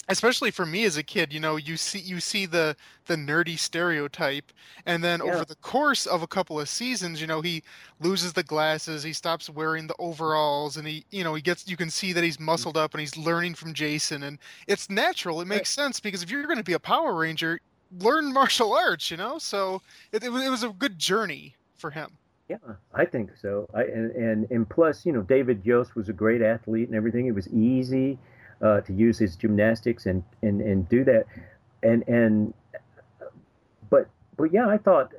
especially 0.09 0.51
for 0.51 0.65
me 0.65 0.83
as 0.83 0.97
a 0.97 1.03
kid, 1.03 1.31
you 1.31 1.39
know, 1.39 1.55
you 1.55 1.77
see 1.77 1.99
you 1.99 2.19
see 2.19 2.45
the 2.45 2.75
the 3.05 3.15
nerdy 3.15 3.57
stereotype, 3.57 4.51
and 4.85 5.01
then 5.01 5.21
yeah. 5.23 5.33
over 5.33 5.45
the 5.45 5.55
course 5.55 6.05
of 6.05 6.21
a 6.21 6.27
couple 6.27 6.59
of 6.59 6.67
seasons, 6.67 7.21
you 7.21 7.27
know, 7.27 7.39
he 7.39 7.63
loses 8.01 8.33
the 8.33 8.43
glasses, 8.43 9.03
he 9.03 9.13
stops 9.13 9.49
wearing 9.49 9.87
the 9.87 9.95
overalls, 9.99 10.75
and 10.75 10.85
he, 10.85 11.05
you 11.11 11.23
know, 11.23 11.33
he 11.33 11.41
gets. 11.41 11.65
You 11.67 11.77
can 11.77 11.89
see 11.89 12.11
that 12.11 12.25
he's 12.25 12.41
muscled 12.41 12.75
up 12.75 12.93
and 12.93 12.99
he's 12.99 13.15
learning 13.15 13.55
from 13.55 13.73
Jason, 13.73 14.23
and 14.23 14.37
it's 14.67 14.89
natural. 14.89 15.39
It 15.39 15.47
makes 15.47 15.77
right. 15.77 15.83
sense 15.85 16.01
because 16.01 16.21
if 16.21 16.29
you're 16.29 16.43
going 16.43 16.57
to 16.57 16.63
be 16.63 16.73
a 16.73 16.79
Power 16.79 17.15
Ranger, 17.15 17.61
learn 17.99 18.33
martial 18.33 18.73
arts, 18.73 19.11
you 19.11 19.17
know. 19.17 19.37
So 19.37 19.81
it, 20.11 20.23
it, 20.23 20.31
was, 20.31 20.43
it 20.43 20.49
was 20.49 20.63
a 20.63 20.69
good 20.69 20.97
journey 20.97 21.55
for 21.75 21.91
him. 21.91 22.17
Yeah, 22.49 22.57
I 22.93 23.05
think 23.05 23.31
so. 23.41 23.69
I 23.73 23.83
and, 23.83 24.11
and 24.11 24.51
and 24.51 24.69
plus, 24.69 25.05
you 25.05 25.13
know, 25.13 25.21
David 25.21 25.61
Yost 25.63 25.95
was 25.95 26.09
a 26.09 26.13
great 26.13 26.41
athlete 26.41 26.89
and 26.89 26.97
everything. 26.97 27.27
It 27.27 27.35
was 27.35 27.47
easy 27.47 28.19
uh, 28.61 28.81
to 28.81 28.93
use 28.93 29.17
his 29.17 29.37
gymnastics 29.37 30.05
and 30.05 30.23
and 30.41 30.59
and 30.61 30.87
do 30.89 31.05
that. 31.05 31.25
And 31.81 32.03
and 32.09 32.53
but 33.89 34.09
but 34.35 34.51
yeah, 34.51 34.67
I 34.67 34.77
thought, 34.77 35.13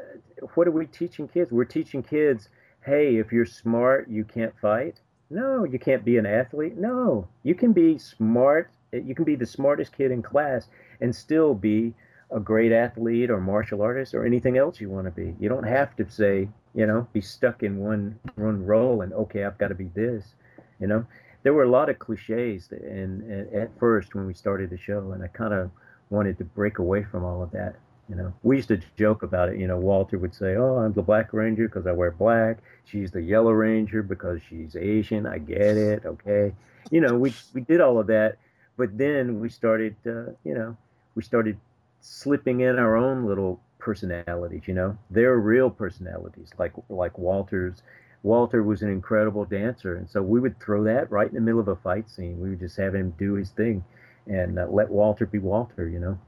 what 0.54 0.68
are 0.68 0.72
we 0.72 0.86
teaching 0.86 1.26
kids? 1.26 1.50
We're 1.50 1.64
teaching 1.64 2.02
kids, 2.02 2.50
hey, 2.84 3.16
if 3.16 3.32
you're 3.32 3.46
smart, 3.46 4.08
you 4.10 4.24
can't 4.24 4.52
fight. 4.60 5.00
No, 5.30 5.64
you 5.64 5.78
can't 5.78 6.04
be 6.04 6.18
an 6.18 6.26
athlete. 6.26 6.76
No, 6.76 7.26
you 7.42 7.54
can 7.54 7.72
be 7.72 7.96
smart. 7.96 8.70
You 8.92 9.14
can 9.14 9.24
be 9.24 9.36
the 9.36 9.46
smartest 9.46 9.96
kid 9.96 10.10
in 10.10 10.22
class 10.22 10.68
and 11.00 11.14
still 11.14 11.54
be 11.54 11.94
a 12.32 12.40
great 12.40 12.72
athlete 12.72 13.30
or 13.30 13.40
martial 13.40 13.82
artist 13.82 14.14
or 14.14 14.24
anything 14.24 14.56
else 14.56 14.80
you 14.80 14.88
want 14.88 15.06
to 15.06 15.10
be. 15.10 15.34
You 15.38 15.48
don't 15.48 15.66
have 15.66 15.94
to 15.96 16.10
say, 16.10 16.48
you 16.74 16.86
know, 16.86 17.06
be 17.12 17.20
stuck 17.20 17.62
in 17.62 17.78
one 17.78 18.18
one 18.36 18.64
role 18.64 19.02
and 19.02 19.12
okay, 19.12 19.44
I've 19.44 19.58
got 19.58 19.68
to 19.68 19.74
be 19.74 19.90
this. 19.94 20.34
You 20.80 20.86
know, 20.86 21.06
there 21.42 21.52
were 21.52 21.64
a 21.64 21.70
lot 21.70 21.88
of 21.88 21.98
cliches 21.98 22.70
and 22.72 23.52
at 23.54 23.70
first 23.78 24.14
when 24.14 24.26
we 24.26 24.34
started 24.34 24.70
the 24.70 24.78
show, 24.78 25.12
and 25.12 25.22
I 25.22 25.28
kind 25.28 25.52
of 25.54 25.70
wanted 26.10 26.38
to 26.38 26.44
break 26.44 26.78
away 26.78 27.04
from 27.04 27.24
all 27.24 27.42
of 27.42 27.50
that. 27.52 27.76
You 28.08 28.16
know, 28.16 28.32
we 28.42 28.56
used 28.56 28.68
to 28.68 28.80
joke 28.98 29.22
about 29.22 29.48
it. 29.48 29.58
You 29.58 29.66
know, 29.66 29.78
Walter 29.78 30.18
would 30.18 30.34
say, 30.34 30.56
"Oh, 30.56 30.76
I'm 30.78 30.92
the 30.92 31.02
Black 31.02 31.32
Ranger 31.32 31.68
because 31.68 31.86
I 31.86 31.92
wear 31.92 32.10
black. 32.10 32.58
She's 32.84 33.10
the 33.10 33.22
Yellow 33.22 33.52
Ranger 33.52 34.02
because 34.02 34.40
she's 34.48 34.76
Asian. 34.76 35.26
I 35.26 35.38
get 35.38 35.76
it. 35.76 36.04
Okay." 36.04 36.52
You 36.90 37.00
know, 37.00 37.16
we 37.16 37.32
we 37.54 37.60
did 37.60 37.80
all 37.80 37.98
of 37.98 38.08
that, 38.08 38.36
but 38.76 38.98
then 38.98 39.40
we 39.40 39.48
started, 39.48 39.94
uh, 40.06 40.32
you 40.44 40.54
know, 40.54 40.76
we 41.14 41.22
started 41.22 41.56
slipping 42.02 42.60
in 42.60 42.78
our 42.78 42.96
own 42.96 43.24
little 43.24 43.60
personalities, 43.78 44.62
you 44.66 44.74
know. 44.74 44.98
They're 45.10 45.38
real 45.38 45.70
personalities, 45.70 46.50
like 46.58 46.72
like 46.90 47.16
Walter's. 47.16 47.82
Walter 48.24 48.62
was 48.62 48.82
an 48.82 48.88
incredible 48.88 49.44
dancer, 49.44 49.96
and 49.96 50.08
so 50.08 50.22
we 50.22 50.38
would 50.38 50.60
throw 50.60 50.84
that 50.84 51.10
right 51.10 51.26
in 51.26 51.34
the 51.34 51.40
middle 51.40 51.60
of 51.60 51.68
a 51.68 51.76
fight 51.76 52.08
scene. 52.08 52.38
We 52.40 52.50
would 52.50 52.60
just 52.60 52.76
have 52.76 52.94
him 52.94 53.14
do 53.18 53.34
his 53.34 53.50
thing, 53.50 53.84
and 54.26 54.58
uh, 54.58 54.66
let 54.68 54.90
Walter 54.90 55.26
be 55.26 55.38
Walter, 55.38 55.88
you 55.88 55.98
know. 55.98 56.18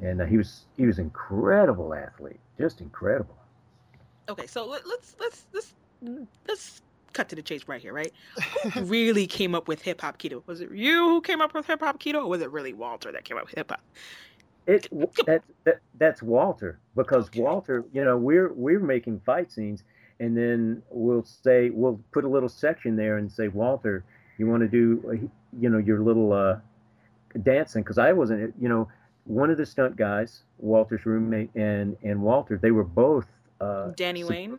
And 0.00 0.22
uh, 0.22 0.26
he 0.26 0.36
was 0.36 0.64
he 0.76 0.86
was 0.86 0.98
incredible 0.98 1.92
athlete, 1.94 2.40
just 2.58 2.80
incredible. 2.80 3.36
Okay, 4.28 4.46
so 4.46 4.66
let, 4.66 4.86
let's 4.86 5.16
let's 5.20 5.46
let's 5.52 5.74
let's 6.48 6.82
cut 7.12 7.28
to 7.28 7.36
the 7.36 7.42
chase 7.42 7.68
right 7.68 7.80
here, 7.80 7.92
right? 7.92 8.12
Who 8.72 8.80
really 8.84 9.26
came 9.26 9.54
up 9.54 9.68
with 9.68 9.82
hip 9.82 10.00
hop 10.00 10.18
kido? 10.18 10.42
Was 10.46 10.60
it 10.60 10.72
you 10.72 11.08
who 11.08 11.20
came 11.20 11.40
up 11.40 11.54
with 11.54 11.66
hip 11.66 11.80
hop 11.80 12.00
kido, 12.00 12.24
or 12.24 12.28
was 12.28 12.40
it 12.40 12.50
really 12.50 12.72
Walter 12.72 13.12
that 13.12 13.24
came 13.24 13.36
up 13.36 13.44
with 13.44 13.54
hip 13.54 13.70
hop? 13.70 13.82
It 14.66 14.88
that, 15.26 15.42
that 15.64 15.80
that's 15.98 16.22
Walter 16.22 16.78
because 16.96 17.26
okay. 17.26 17.40
Walter, 17.40 17.84
you 17.92 18.04
know, 18.04 18.16
we're 18.16 18.52
we're 18.52 18.80
making 18.80 19.20
fight 19.20 19.50
scenes, 19.50 19.82
and 20.20 20.36
then 20.36 20.82
we'll 20.90 21.24
say 21.24 21.70
we'll 21.70 22.00
put 22.12 22.24
a 22.24 22.28
little 22.28 22.48
section 22.48 22.96
there 22.96 23.16
and 23.16 23.30
say, 23.30 23.48
Walter, 23.48 24.04
you 24.38 24.46
want 24.46 24.62
to 24.62 24.68
do, 24.68 25.02
uh, 25.08 25.26
you 25.60 25.68
know, 25.68 25.78
your 25.78 26.00
little 26.00 26.32
uh, 26.32 26.58
dancing 27.42 27.82
because 27.82 27.98
I 27.98 28.12
wasn't, 28.12 28.54
you 28.60 28.68
know, 28.68 28.88
one 29.24 29.50
of 29.50 29.56
the 29.56 29.66
stunt 29.66 29.96
guys, 29.96 30.42
Walter's 30.58 31.06
roommate, 31.06 31.50
and 31.56 31.96
and 32.04 32.22
Walter, 32.22 32.56
they 32.56 32.70
were 32.70 32.84
both 32.84 33.26
uh, 33.60 33.90
Danny 33.96 34.22
Wayne. 34.22 34.58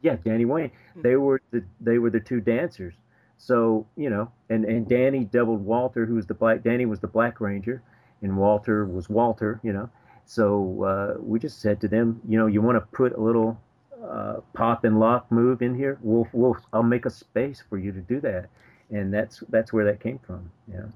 Yeah, 0.00 0.16
Danny 0.24 0.46
Wayne. 0.46 0.70
Mm-hmm. 0.70 1.02
They 1.02 1.16
were 1.16 1.40
the 1.50 1.64
they 1.80 1.98
were 1.98 2.10
the 2.10 2.20
two 2.20 2.40
dancers. 2.40 2.94
So 3.36 3.86
you 3.96 4.08
know, 4.08 4.30
and 4.48 4.64
and 4.64 4.88
Danny 4.88 5.24
doubled 5.24 5.62
Walter, 5.64 6.06
who 6.06 6.14
was 6.14 6.26
the 6.26 6.34
black. 6.34 6.62
Danny 6.62 6.86
was 6.86 7.00
the 7.00 7.08
Black 7.08 7.40
Ranger 7.40 7.82
and 8.24 8.36
Walter 8.38 8.86
was 8.86 9.08
Walter, 9.08 9.60
you 9.62 9.72
know. 9.72 9.88
So 10.24 10.82
uh, 10.82 11.20
we 11.20 11.38
just 11.38 11.60
said 11.60 11.80
to 11.82 11.88
them, 11.88 12.20
you 12.26 12.38
know, 12.38 12.46
you 12.46 12.62
want 12.62 12.76
to 12.76 12.96
put 12.96 13.12
a 13.12 13.20
little 13.20 13.60
uh, 14.02 14.36
pop 14.54 14.84
and 14.84 14.98
lock 14.98 15.30
move 15.30 15.60
in 15.60 15.74
here? 15.74 15.98
We'll, 16.02 16.26
we'll, 16.32 16.56
I'll 16.72 16.82
make 16.82 17.04
a 17.04 17.10
space 17.10 17.62
for 17.68 17.78
you 17.78 17.92
to 17.92 18.00
do 18.00 18.20
that, 18.20 18.48
and 18.90 19.12
that's 19.12 19.42
that's 19.50 19.72
where 19.72 19.84
that 19.84 20.00
came 20.00 20.18
from, 20.26 20.50
you 20.66 20.78
know. 20.78 20.92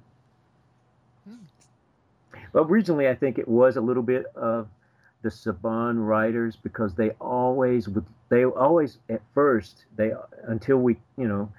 Hmm. 1.29 1.45
But 2.53 2.61
originally, 2.62 3.09
I 3.09 3.14
think 3.14 3.39
it 3.39 3.47
was 3.47 3.76
a 3.76 3.81
little 3.83 4.03
bit 4.03 4.24
of 4.35 4.68
the 5.22 5.29
Saban 5.29 6.07
writers 6.07 6.57
because 6.57 6.95
they 6.95 7.11
always 7.20 7.89
would 7.89 8.07
they 8.31 8.45
always 8.45 8.99
at 9.11 9.20
first 9.35 9.85
they 9.97 10.12
until 10.47 10.79
we 10.79 10.97
you 11.16 11.26
know 11.26 11.51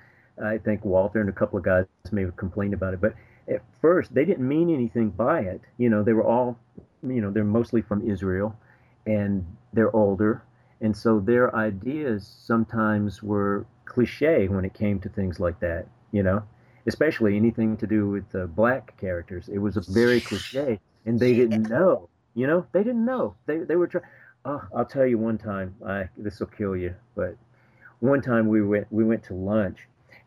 I 0.42 0.58
think 0.58 0.86
Walter 0.86 1.20
and 1.20 1.30
a 1.30 1.34
couple 1.34 1.60
of 1.60 1.66
guys 1.66 1.86
may 2.12 2.22
have 2.22 2.38
complained 2.38 2.74
about 2.74 2.94
it, 2.94 3.02
but 3.02 3.14
at 3.50 3.62
first 3.82 4.14
they 4.14 4.26
didn't 4.26 4.48
mean 4.48 4.70
anything 4.70 5.10
by 5.10 5.42
it. 5.42 5.62
You 5.78 5.90
know, 5.90 6.04
they 6.04 6.14
were 6.14 6.24
all, 6.24 6.58
you 7.04 7.22
know, 7.22 7.32
they're 7.32 7.44
mostly 7.44 7.82
from 7.82 8.10
Israel, 8.10 8.56
and 9.06 9.46
they're 9.74 9.96
older, 9.96 10.44
and 10.82 10.96
so 10.96 11.20
their 11.20 11.56
ideas 11.56 12.28
sometimes 12.46 13.22
were 13.24 13.66
cliche 13.86 14.48
when 14.48 14.66
it 14.66 14.74
came 14.74 15.00
to 15.00 15.10
things 15.10 15.40
like 15.40 15.60
that. 15.60 15.88
You 16.12 16.24
know, 16.24 16.44
especially 16.88 17.36
anything 17.36 17.78
to 17.78 17.88
do 17.88 18.10
with 18.10 18.36
uh, 18.36 18.48
black 18.48 18.98
characters. 18.98 19.50
It 19.50 19.60
was 19.60 19.78
a 19.78 19.82
very 19.92 20.22
cliche, 20.22 20.80
and 21.06 21.20
they 21.20 21.34
didn't 21.34 21.64
know. 21.70 22.10
You 22.36 22.48
know, 22.48 22.66
they 22.72 22.84
didn't 22.84 23.06
know. 23.06 23.36
They 23.46 23.60
they 23.60 23.76
were 23.76 23.88
trying. 23.88 24.06
Oh, 24.46 24.62
I'll 24.76 24.86
tell 24.86 25.06
you 25.06 25.18
one 25.18 25.38
time. 25.38 25.76
I 25.86 26.10
this 26.18 26.40
will 26.40 26.48
kill 26.48 26.76
you, 26.76 26.96
but 27.16 27.36
one 28.00 28.22
time 28.22 28.48
we 28.48 28.62
went 28.62 28.88
we 28.92 29.04
went 29.04 29.24
to 29.26 29.34
lunch, 29.34 29.80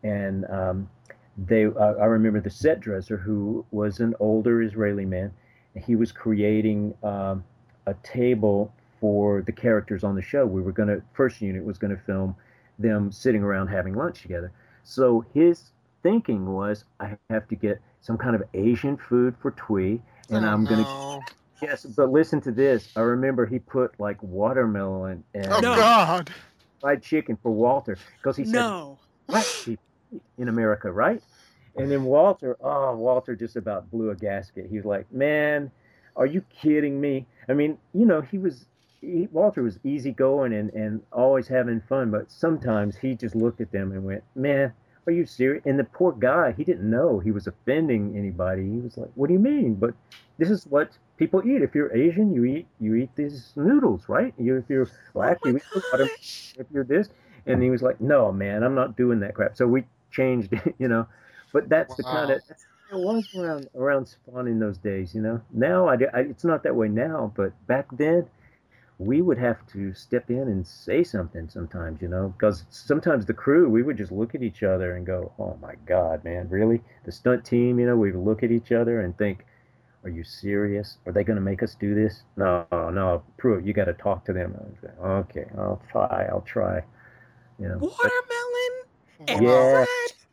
and 0.03 0.45
um, 0.49 0.89
they 1.37 1.65
uh, 1.65 1.93
I 1.99 2.05
remember 2.05 2.39
the 2.39 2.49
set 2.49 2.79
dresser 2.79 3.17
who 3.17 3.65
was 3.71 3.99
an 3.99 4.15
older 4.19 4.61
Israeli 4.61 5.05
man. 5.05 5.31
He 5.75 5.95
was 5.95 6.11
creating 6.11 6.93
um, 7.03 7.43
a 7.87 7.95
table 8.03 8.71
for 8.99 9.41
the 9.41 9.51
characters 9.51 10.03
on 10.03 10.15
the 10.15 10.21
show. 10.21 10.45
We 10.45 10.61
were 10.61 10.71
going 10.71 10.89
to 10.89 11.01
first 11.13 11.41
unit 11.41 11.63
was 11.63 11.77
going 11.77 11.95
to 11.95 12.01
film 12.03 12.35
them 12.79 13.11
sitting 13.11 13.43
around 13.43 13.67
having 13.67 13.93
lunch 13.93 14.21
together. 14.21 14.51
So 14.83 15.25
his 15.33 15.71
thinking 16.03 16.53
was 16.53 16.85
I 16.99 17.17
have 17.29 17.47
to 17.47 17.55
get 17.55 17.81
some 18.01 18.17
kind 18.17 18.35
of 18.35 18.43
Asian 18.53 18.97
food 18.97 19.35
for 19.41 19.51
Thuy, 19.53 19.99
and 20.29 20.45
oh, 20.45 20.49
I'm 20.49 20.65
going 20.65 20.83
to 20.83 20.89
no. 20.89 21.21
yes. 21.61 21.85
But 21.85 22.11
listen 22.11 22.41
to 22.41 22.51
this. 22.51 22.89
I 22.95 23.01
remember 23.01 23.45
he 23.45 23.59
put 23.59 23.99
like 23.99 24.21
watermelon 24.21 25.23
and 25.33 25.47
oh 25.49 25.61
God 25.61 26.31
fried 26.83 27.01
chicken 27.01 27.37
for 27.41 27.49
Walter 27.49 27.97
because 28.17 28.35
he 28.35 28.43
said 28.43 28.53
no. 28.53 28.99
Black 29.27 29.45
people 29.63 29.83
in 30.37 30.49
America, 30.49 30.91
right? 30.91 31.21
And 31.75 31.91
then 31.91 32.03
Walter, 32.03 32.55
oh, 32.61 32.95
Walter 32.95 33.35
just 33.35 33.55
about 33.55 33.89
blew 33.89 34.11
a 34.11 34.15
gasket. 34.15 34.67
He 34.69 34.77
was 34.77 34.85
like, 34.85 35.11
man, 35.11 35.71
are 36.15 36.25
you 36.27 36.43
kidding 36.61 37.01
me? 37.01 37.25
I 37.49 37.53
mean, 37.53 37.77
you 37.93 38.05
know, 38.05 38.21
he 38.21 38.37
was, 38.37 38.65
he, 39.01 39.27
Walter 39.31 39.63
was 39.63 39.79
easygoing 39.83 40.53
and, 40.53 40.71
and 40.73 41.01
always 41.11 41.47
having 41.47 41.81
fun, 41.81 42.11
but 42.11 42.31
sometimes 42.31 42.95
he 42.95 43.15
just 43.15 43.35
looked 43.35 43.59
at 43.59 43.71
them 43.71 43.91
and 43.91 44.03
went, 44.03 44.23
man, 44.35 44.71
are 45.07 45.11
you 45.11 45.25
serious? 45.25 45.63
And 45.65 45.77
the 45.77 45.83
poor 45.83 46.13
guy, 46.13 46.53
he 46.55 46.63
didn't 46.63 46.89
know 46.89 47.19
he 47.19 47.31
was 47.31 47.47
offending 47.47 48.15
anybody. 48.17 48.63
He 48.63 48.79
was 48.79 48.97
like, 48.97 49.09
what 49.15 49.27
do 49.27 49.33
you 49.33 49.39
mean? 49.39 49.73
But 49.73 49.93
this 50.37 50.49
is 50.49 50.65
what 50.65 50.97
people 51.17 51.41
eat. 51.45 51.61
If 51.61 51.75
you're 51.75 51.93
Asian, 51.95 52.33
you 52.33 52.45
eat 52.45 52.67
you 52.79 52.95
eat 52.95 53.09
these 53.15 53.51
noodles, 53.55 54.07
right? 54.07 54.33
You, 54.37 54.57
if 54.57 54.69
you're 54.69 54.89
black, 55.13 55.39
oh 55.45 55.49
you 55.49 55.57
eat. 55.57 56.55
If 56.57 56.67
you're 56.71 56.83
this, 56.83 57.09
and 57.45 57.61
he 57.61 57.69
was 57.69 57.81
like, 57.81 57.99
no, 57.99 58.31
man, 58.31 58.63
I'm 58.63 58.75
not 58.75 58.95
doing 58.95 59.19
that 59.21 59.33
crap. 59.35 59.57
So 59.57 59.67
we 59.67 59.83
changed, 60.13 60.53
you 60.79 60.87
know. 60.87 61.07
But 61.51 61.69
that's 61.69 61.91
wow. 61.91 61.95
the 61.97 62.03
kind 62.03 62.31
of 62.31 62.41
it 62.91 62.99
was 62.99 63.27
around 63.35 63.69
around 63.75 64.07
Spawn 64.07 64.47
in 64.47 64.59
those 64.59 64.77
days, 64.77 65.15
you 65.15 65.21
know. 65.21 65.41
Now 65.51 65.87
I, 65.87 65.95
I, 66.13 66.19
it's 66.21 66.43
not 66.43 66.63
that 66.63 66.75
way 66.75 66.87
now, 66.87 67.33
but 67.35 67.51
back 67.67 67.87
then, 67.97 68.27
we 68.99 69.21
would 69.21 69.37
have 69.37 69.65
to 69.73 69.93
step 69.93 70.29
in 70.29 70.41
and 70.41 70.65
say 70.65 71.03
something 71.03 71.49
sometimes, 71.49 72.01
you 72.01 72.07
know, 72.07 72.33
because 72.37 72.65
sometimes 72.69 73.25
the 73.25 73.33
crew, 73.33 73.69
we 73.69 73.81
would 73.81 73.97
just 73.97 74.11
look 74.11 74.35
at 74.35 74.43
each 74.43 74.63
other 74.63 74.95
and 74.95 75.05
go, 75.05 75.31
oh 75.39 75.57
my 75.61 75.75
God, 75.85 76.23
man, 76.23 76.47
really? 76.49 76.81
The 77.05 77.11
stunt 77.11 77.43
team, 77.43 77.79
you 77.79 77.87
know, 77.87 77.95
we 77.95 78.11
would 78.11 78.23
look 78.23 78.43
at 78.43 78.51
each 78.51 78.71
other 78.71 79.01
and 79.01 79.17
think, 79.17 79.45
are 80.03 80.09
you 80.09 80.23
serious? 80.23 80.97
Are 81.05 81.13
they 81.13 81.23
going 81.23 81.37
to 81.37 81.41
make 81.41 81.63
us 81.63 81.75
do 81.75 81.95
this? 81.95 82.23
No, 82.35 82.65
no, 82.71 83.23
Pruitt, 83.37 83.65
you 83.65 83.73
got 83.73 83.85
to 83.85 83.93
talk 83.93 84.25
to 84.25 84.33
them. 84.33 84.55
Say, 84.81 84.89
okay, 85.01 85.45
I'll 85.57 85.81
try, 85.89 86.27
I'll 86.29 86.41
try. 86.41 86.83
You 87.59 87.69
know, 87.69 87.77
Watermelon 87.77 88.42
and 89.27 89.43
yeah. 89.43 89.85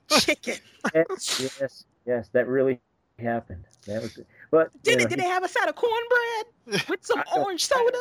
fried 0.08 0.20
chicken. 0.20 0.56
yes, 0.94 1.52
yes, 1.60 1.84
yes, 2.06 2.28
that 2.32 2.48
really 2.48 2.80
happened. 3.18 3.64
That 3.86 4.02
was, 4.02 4.18
but 4.50 4.70
did, 4.82 4.98
know, 4.98 5.06
did 5.06 5.18
they 5.18 5.28
have 5.28 5.44
a 5.44 5.48
side 5.48 5.68
of 5.68 5.76
cornbread 5.76 6.88
with 6.88 7.04
some 7.04 7.20
uh, 7.36 7.40
orange 7.40 7.64
soda? 7.64 7.98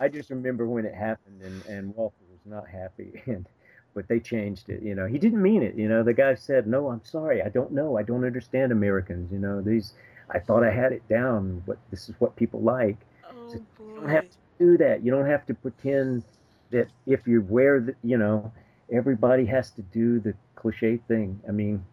I 0.00 0.08
just 0.08 0.30
remember 0.30 0.66
when 0.66 0.84
it 0.84 0.94
happened, 0.94 1.42
and 1.42 1.64
and 1.66 1.94
Walter 1.94 2.16
was 2.30 2.40
not 2.44 2.68
happy, 2.68 3.22
and 3.26 3.46
but 3.94 4.08
they 4.08 4.20
changed 4.20 4.68
it. 4.68 4.82
You 4.82 4.94
know, 4.94 5.06
he 5.06 5.18
didn't 5.18 5.42
mean 5.42 5.62
it. 5.62 5.74
You 5.74 5.88
know, 5.88 6.02
the 6.02 6.14
guy 6.14 6.34
said, 6.34 6.66
"No, 6.66 6.90
I'm 6.90 7.04
sorry. 7.04 7.42
I 7.42 7.48
don't 7.48 7.72
know. 7.72 7.96
I 7.96 8.02
don't 8.02 8.24
understand 8.24 8.72
Americans. 8.72 9.32
You 9.32 9.38
know, 9.38 9.60
these. 9.60 9.92
I 10.28 10.40
thought 10.40 10.64
I 10.64 10.72
had 10.72 10.92
it 10.92 11.06
down. 11.08 11.62
But 11.66 11.78
this 11.90 12.08
is 12.08 12.14
what 12.18 12.36
people 12.36 12.60
like. 12.60 12.96
Oh, 13.24 13.48
so 13.48 13.54
you 13.54 13.94
don't 14.00 14.08
have 14.08 14.28
to 14.28 14.36
do 14.58 14.76
that. 14.78 15.04
You 15.04 15.12
don't 15.12 15.26
have 15.26 15.46
to 15.46 15.54
pretend 15.54 16.24
that 16.70 16.88
if 17.06 17.26
you 17.26 17.42
wear 17.42 17.80
the, 17.80 17.94
you 18.02 18.18
know, 18.18 18.52
everybody 18.90 19.46
has 19.46 19.70
to 19.72 19.82
do 19.82 20.20
the 20.20 20.34
cliche 20.54 20.98
thing. 21.08 21.40
I 21.48 21.52
mean, 21.52 21.84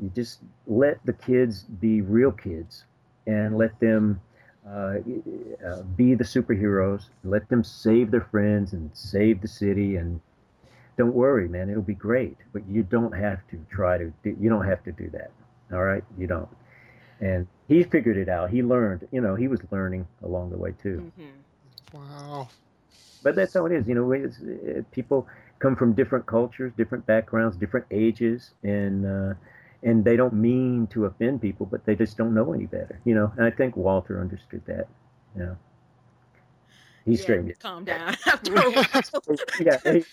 you 0.00 0.10
just 0.14 0.40
let 0.66 1.04
the 1.04 1.12
kids 1.12 1.62
be 1.62 2.00
real 2.00 2.32
kids, 2.32 2.84
and 3.26 3.56
let 3.56 3.78
them." 3.80 4.20
Uh, 4.68 4.98
uh, 5.64 5.82
be 5.96 6.16
the 6.16 6.24
superheroes. 6.24 7.04
Let 7.22 7.48
them 7.48 7.62
save 7.62 8.10
their 8.10 8.26
friends 8.32 8.72
and 8.72 8.90
save 8.94 9.40
the 9.40 9.46
city. 9.46 9.94
And 9.94 10.20
don't 10.98 11.14
worry, 11.14 11.46
man, 11.46 11.70
it'll 11.70 11.82
be 11.82 11.94
great. 11.94 12.36
But 12.52 12.68
you 12.68 12.82
don't 12.82 13.12
have 13.12 13.46
to 13.50 13.64
try 13.70 13.96
to. 13.96 14.12
Do, 14.24 14.36
you 14.40 14.48
don't 14.50 14.66
have 14.66 14.82
to 14.82 14.90
do 14.90 15.08
that. 15.10 15.30
All 15.72 15.84
right, 15.84 16.02
you 16.18 16.26
don't. 16.26 16.48
And 17.20 17.46
he 17.68 17.84
figured 17.84 18.16
it 18.16 18.28
out. 18.28 18.50
He 18.50 18.60
learned. 18.60 19.06
You 19.12 19.20
know, 19.20 19.36
he 19.36 19.46
was 19.46 19.60
learning 19.70 20.06
along 20.24 20.50
the 20.50 20.58
way 20.58 20.74
too. 20.82 21.12
Mm-hmm. 21.16 21.96
Wow. 21.96 22.48
But 23.22 23.36
that's 23.36 23.54
how 23.54 23.66
it 23.66 23.72
is. 23.72 23.86
You 23.86 23.94
know, 23.94 24.10
it, 24.12 24.90
people 24.90 25.28
come 25.58 25.76
from 25.76 25.92
different 25.94 26.26
cultures, 26.26 26.72
different 26.76 27.06
backgrounds, 27.06 27.56
different 27.56 27.86
ages, 27.90 28.52
and 28.62 29.06
uh, 29.06 29.34
and 29.82 30.04
they 30.04 30.16
don't 30.16 30.34
mean 30.34 30.86
to 30.88 31.06
offend 31.06 31.40
people, 31.40 31.66
but 31.66 31.84
they 31.84 31.94
just 31.94 32.16
don't 32.16 32.34
know 32.34 32.52
any 32.52 32.66
better, 32.66 33.00
you 33.04 33.14
know. 33.14 33.32
And 33.36 33.44
I 33.46 33.50
think 33.50 33.76
Walter 33.76 34.20
understood 34.20 34.62
that, 34.66 34.88
you 35.36 35.42
know. 35.44 35.56
He 37.04 37.16
yeah, 37.16 37.22
straightened 37.22 37.50
it. 37.50 37.58
Calm 37.60 37.84
down. 37.84 38.16
yeah, 39.60 39.78
he, 39.92 40.04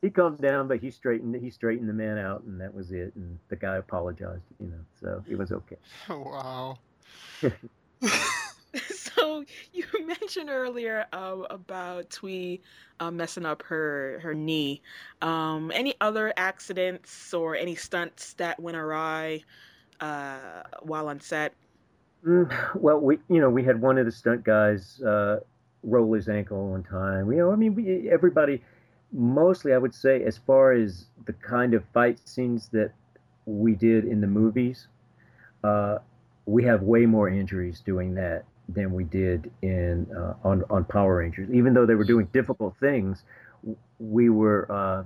he 0.00 0.10
calmed 0.10 0.40
down, 0.40 0.68
but 0.68 0.80
he 0.80 0.90
straightened 0.90 1.36
he 1.36 1.50
straightened 1.50 1.88
the 1.88 1.92
man 1.94 2.18
out, 2.18 2.42
and 2.44 2.60
that 2.60 2.74
was 2.74 2.90
it. 2.92 3.14
And 3.14 3.38
the 3.48 3.56
guy 3.56 3.76
apologized, 3.76 4.44
you 4.60 4.68
know, 4.68 4.80
so 5.00 5.22
it 5.28 5.36
was 5.36 5.52
okay. 5.52 5.76
Wow. 6.08 6.78
So 9.22 9.44
you 9.72 9.84
mentioned 10.06 10.50
earlier 10.50 11.06
uh, 11.12 11.36
about 11.50 12.10
Thuy 12.10 12.60
uh, 13.00 13.10
messing 13.10 13.46
up 13.46 13.62
her 13.62 14.20
her 14.22 14.34
knee. 14.34 14.82
Um, 15.20 15.70
any 15.74 15.94
other 16.00 16.32
accidents 16.36 17.32
or 17.32 17.56
any 17.56 17.74
stunts 17.74 18.34
that 18.34 18.58
went 18.60 18.76
awry 18.76 19.44
uh, 20.00 20.62
while 20.82 21.08
on 21.08 21.20
set? 21.20 21.54
Mm, 22.26 22.52
well, 22.74 22.98
we 22.98 23.18
you 23.28 23.40
know 23.40 23.50
we 23.50 23.62
had 23.62 23.80
one 23.80 23.98
of 23.98 24.06
the 24.06 24.12
stunt 24.12 24.44
guys 24.44 25.00
uh, 25.02 25.40
roll 25.84 26.12
his 26.12 26.28
ankle 26.28 26.70
one 26.70 26.82
time. 26.82 27.30
You 27.30 27.38
know, 27.38 27.52
I 27.52 27.56
mean, 27.56 27.74
we, 27.74 28.10
everybody. 28.10 28.62
Mostly, 29.14 29.74
I 29.74 29.78
would 29.78 29.94
say, 29.94 30.24
as 30.24 30.38
far 30.38 30.72
as 30.72 31.04
the 31.26 31.34
kind 31.34 31.74
of 31.74 31.84
fight 31.92 32.18
scenes 32.26 32.68
that 32.68 32.92
we 33.44 33.74
did 33.74 34.06
in 34.06 34.22
the 34.22 34.26
movies, 34.26 34.88
uh, 35.62 35.98
we 36.46 36.64
have 36.64 36.80
way 36.80 37.04
more 37.04 37.28
injuries 37.28 37.80
doing 37.84 38.14
that 38.14 38.46
than 38.74 38.92
we 38.92 39.04
did 39.04 39.50
in 39.62 40.06
uh, 40.16 40.34
on 40.44 40.64
on 40.70 40.84
Power 40.84 41.16
Rangers. 41.16 41.50
Even 41.52 41.74
though 41.74 41.86
they 41.86 41.94
were 41.94 42.04
doing 42.04 42.28
difficult 42.32 42.76
things, 42.78 43.22
we 43.98 44.28
were 44.28 44.70
uh, 44.70 45.04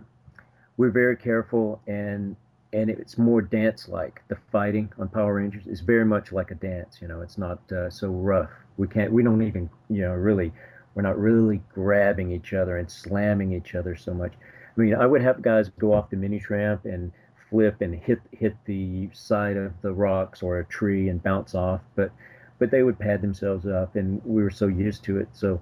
we're 0.77 0.91
very 0.91 1.17
careful 1.17 1.81
and 1.87 2.37
and 2.73 2.91
it's 2.91 3.17
more 3.17 3.41
dance 3.41 3.89
like. 3.89 4.23
The 4.29 4.37
fighting 4.53 4.93
on 4.99 5.09
Power 5.09 5.35
Rangers 5.35 5.67
is 5.67 5.81
very 5.81 6.05
much 6.05 6.33
like 6.33 6.51
a 6.51 6.55
dance. 6.55 6.99
You 7.01 7.09
know, 7.09 7.21
it's 7.21 7.39
not 7.39 7.61
uh, 7.73 7.91
so 7.91 8.09
rough. 8.09 8.51
We 8.77 8.89
can't. 8.89 9.13
We 9.13 9.23
don't 9.23 9.43
even 9.43 9.71
you 9.89 10.03
know 10.03 10.13
really. 10.13 10.53
We're 10.95 11.03
not 11.03 11.19
really 11.19 11.61
grabbing 11.75 12.33
each 12.33 12.55
other 12.55 12.79
and 12.79 12.91
slamming 12.91 13.53
each 13.53 13.75
other 13.75 13.97
so 13.97 14.15
much. 14.15 14.33
I 14.33 14.81
mean, 14.81 14.95
I 14.95 15.05
would 15.05 15.21
have 15.21 15.43
guys 15.43 15.69
go 15.79 15.93
off 15.93 16.09
the 16.09 16.17
mini 16.17 16.41
tramp 16.41 16.87
and 16.87 17.13
flip 17.51 17.81
and 17.81 17.95
hit 17.95 18.21
hit 18.33 18.57
the 18.65 19.09
side 19.13 19.57
of 19.57 19.73
the 19.83 19.93
rocks 19.93 20.43
or 20.43 20.59
a 20.59 20.65
tree 20.65 21.09
and 21.09 21.23
bounce 21.23 21.55
off, 21.55 21.81
but 21.95 22.11
but 22.59 22.71
they 22.71 22.83
would 22.83 22.99
pad 22.99 23.23
themselves 23.23 23.67
up, 23.67 23.97
and 23.97 24.23
we 24.25 24.43
were 24.43 24.51
so 24.51 24.67
used 24.67 25.05
to 25.05 25.19
it. 25.19 25.29
So 25.33 25.61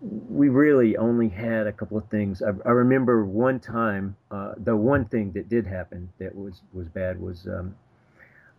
we 0.00 0.48
really 0.48 0.96
only 0.96 1.28
had 1.28 1.66
a 1.66 1.72
couple 1.72 1.98
of 1.98 2.08
things. 2.08 2.42
I, 2.42 2.52
I 2.64 2.70
remember 2.70 3.24
one 3.24 3.60
time, 3.60 4.16
uh, 4.30 4.54
the 4.56 4.76
one 4.76 5.04
thing 5.04 5.32
that 5.32 5.48
did 5.48 5.66
happen 5.66 6.10
that 6.18 6.34
was 6.34 6.62
was 6.72 6.88
bad 6.88 7.20
was 7.20 7.46
um, 7.46 7.74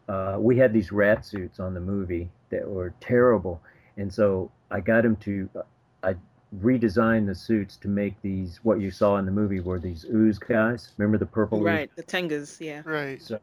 uh, 0.08 0.38
we 0.40 0.58
had 0.58 0.74
these 0.74 0.92
rat 0.92 1.26
suits 1.26 1.60
on 1.60 1.74
the 1.74 1.80
movie 1.80 2.30
that 2.50 2.68
were 2.68 2.94
terrible, 3.00 3.62
and 3.98 4.14
so 4.14 4.52
I 4.70 4.82
got 4.82 5.06
him 5.06 5.16
to. 5.18 5.50
Uh, 5.56 5.62
I 6.04 6.16
redesigned 6.60 7.28
the 7.28 7.36
suits 7.36 7.78
to 7.78 7.88
make 7.88 8.22
these 8.22 8.60
what 8.64 8.82
you 8.82 8.92
saw 8.92 9.18
in 9.18 9.26
the 9.26 9.32
movie 9.32 9.62
were 9.62 9.80
these 9.80 10.06
ooze 10.06 10.38
guys. 10.38 10.92
Remember 10.98 11.18
the 11.18 11.26
purple? 11.26 11.62
Right, 11.62 11.90
ooze? 11.90 11.96
the 11.96 12.04
Tengas, 12.04 12.60
yeah. 12.60 12.82
Right. 12.86 13.22
So 13.22 13.40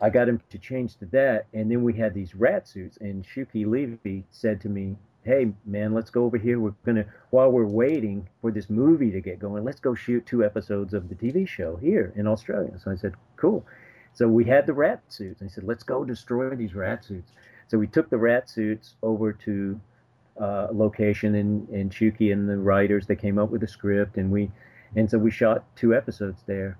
I 0.00 0.10
got 0.10 0.28
him 0.28 0.40
to 0.50 0.58
change 0.58 0.96
to 0.96 1.06
that, 1.06 1.46
and 1.52 1.70
then 1.70 1.82
we 1.82 1.92
had 1.92 2.14
these 2.14 2.34
rat 2.34 2.68
suits. 2.68 2.98
And 2.98 3.24
Shuki 3.24 3.66
Levy 3.66 4.24
said 4.30 4.60
to 4.60 4.68
me, 4.68 4.96
"Hey, 5.24 5.52
man, 5.64 5.92
let's 5.92 6.10
go 6.10 6.24
over 6.24 6.36
here. 6.36 6.60
We're 6.60 6.74
gonna 6.84 7.06
while 7.30 7.50
we're 7.50 7.66
waiting 7.66 8.28
for 8.40 8.50
this 8.52 8.70
movie 8.70 9.10
to 9.10 9.20
get 9.20 9.40
going, 9.40 9.64
let's 9.64 9.80
go 9.80 9.94
shoot 9.94 10.24
two 10.24 10.44
episodes 10.44 10.94
of 10.94 11.08
the 11.08 11.14
TV 11.16 11.46
show 11.46 11.76
here 11.76 12.12
in 12.14 12.26
Australia." 12.26 12.78
So 12.78 12.90
I 12.90 12.94
said, 12.94 13.14
"Cool." 13.36 13.66
So 14.12 14.28
we 14.28 14.44
had 14.44 14.66
the 14.66 14.72
rat 14.72 15.00
suits, 15.08 15.40
and 15.40 15.50
he 15.50 15.54
said, 15.54 15.64
"Let's 15.64 15.82
go 15.82 16.04
destroy 16.04 16.54
these 16.54 16.74
rat 16.74 17.04
suits." 17.04 17.32
So 17.66 17.76
we 17.78 17.86
took 17.88 18.08
the 18.08 18.18
rat 18.18 18.48
suits 18.48 18.96
over 19.02 19.32
to 19.32 19.80
uh, 20.40 20.68
location, 20.72 21.34
and 21.34 21.68
and 21.70 21.90
Shuki 21.90 22.32
and 22.32 22.48
the 22.48 22.56
writers 22.56 23.06
they 23.06 23.16
came 23.16 23.38
up 23.38 23.50
with 23.50 23.64
a 23.64 23.68
script, 23.68 24.16
and 24.16 24.30
we 24.30 24.50
and 24.94 25.10
so 25.10 25.18
we 25.18 25.32
shot 25.32 25.64
two 25.76 25.94
episodes 25.94 26.44
there, 26.46 26.78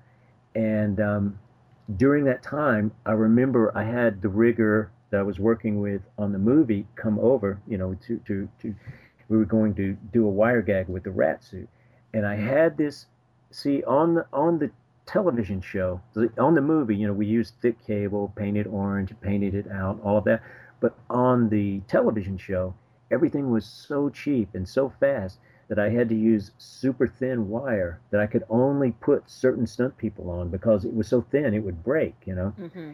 and 0.55 1.01
um, 1.01 1.39
during 1.97 2.25
that 2.25 2.43
time, 2.43 2.93
I 3.07 3.13
remember 3.13 3.77
I 3.77 3.85
had 3.85 4.21
the 4.21 4.29
rigger 4.29 4.91
that 5.11 5.21
I 5.21 5.23
was 5.23 5.39
working 5.39 5.81
with 5.81 6.03
on 6.19 6.33
the 6.33 6.39
movie 6.39 6.87
come 6.97 7.19
over, 7.19 7.61
you 7.67 7.79
know, 7.79 7.95
to, 8.07 8.19
to, 8.27 8.49
to 8.61 8.75
we 9.29 9.37
were 9.37 9.45
going 9.45 9.75
to 9.77 9.97
do 10.13 10.27
a 10.27 10.31
wire 10.31 10.63
gag 10.63 10.89
with 10.89 11.05
the 11.05 11.11
rat 11.11 11.43
suit. 11.43 11.69
And 12.13 12.27
I 12.27 12.37
had 12.37 12.77
this, 12.77 13.07
see, 13.51 13.83
on 13.85 14.15
the, 14.15 14.27
on 14.33 14.59
the 14.59 14.71
television 15.07 15.61
show, 15.61 16.01
on 16.39 16.55
the 16.55 16.61
movie, 16.61 16.97
you 16.97 17.07
know, 17.07 17.13
we 17.13 17.27
used 17.27 17.55
thick 17.61 17.77
cable, 17.87 18.33
painted 18.37 18.67
orange, 18.67 19.15
painted 19.21 19.55
it 19.55 19.71
out, 19.71 20.01
all 20.03 20.19
of 20.19 20.25
that. 20.25 20.43
But 20.81 20.97
on 21.09 21.49
the 21.49 21.81
television 21.89 22.37
show, 22.39 22.75
everything 23.11 23.51
was 23.51 23.65
so 23.65 24.11
cheap 24.11 24.55
and 24.55 24.69
so 24.69 24.93
fast 25.01 25.39
that 25.69 25.79
I 25.79 25.91
had 25.91 26.09
to 26.09 26.15
use 26.15 26.51
super 26.59 27.07
thin 27.07 27.49
wire 27.49 28.01
that 28.11 28.21
I 28.21 28.27
could 28.27 28.45
only 28.49 28.93
put 28.93 29.31
certain 29.31 29.67
stunt 29.67 29.97
people 29.99 30.31
on 30.31 30.49
because 30.49 30.85
it 30.85 30.95
was 30.95 31.09
so 31.09 31.21
thin 31.21 31.55
it 31.55 31.61
would 31.61 31.85
break, 31.85 32.15
you 32.25 32.35
know. 32.35 32.55
Mm-hmm. 32.59 32.93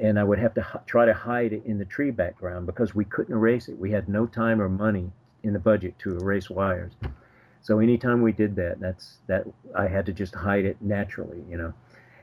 And 0.00 0.18
I 0.18 0.24
would 0.24 0.40
have 0.40 0.54
to 0.54 0.60
h- 0.60 0.82
try 0.86 1.06
to 1.06 1.14
hide 1.14 1.52
it 1.52 1.62
in 1.64 1.78
the 1.78 1.84
tree 1.84 2.10
background 2.10 2.66
because 2.66 2.96
we 2.96 3.04
couldn't 3.04 3.34
erase 3.34 3.68
it. 3.68 3.78
We 3.78 3.92
had 3.92 4.08
no 4.08 4.26
time 4.26 4.60
or 4.60 4.68
money 4.68 5.12
in 5.44 5.52
the 5.52 5.60
budget 5.60 5.96
to 6.00 6.16
erase 6.16 6.50
wires. 6.50 6.92
So 7.62 7.78
anytime 7.78 8.20
we 8.20 8.32
did 8.32 8.56
that, 8.56 8.80
that's 8.80 9.18
that 9.28 9.46
I 9.76 9.86
had 9.86 10.06
to 10.06 10.12
just 10.12 10.34
hide 10.34 10.64
it 10.64 10.76
naturally, 10.80 11.44
you 11.48 11.56
know. 11.56 11.72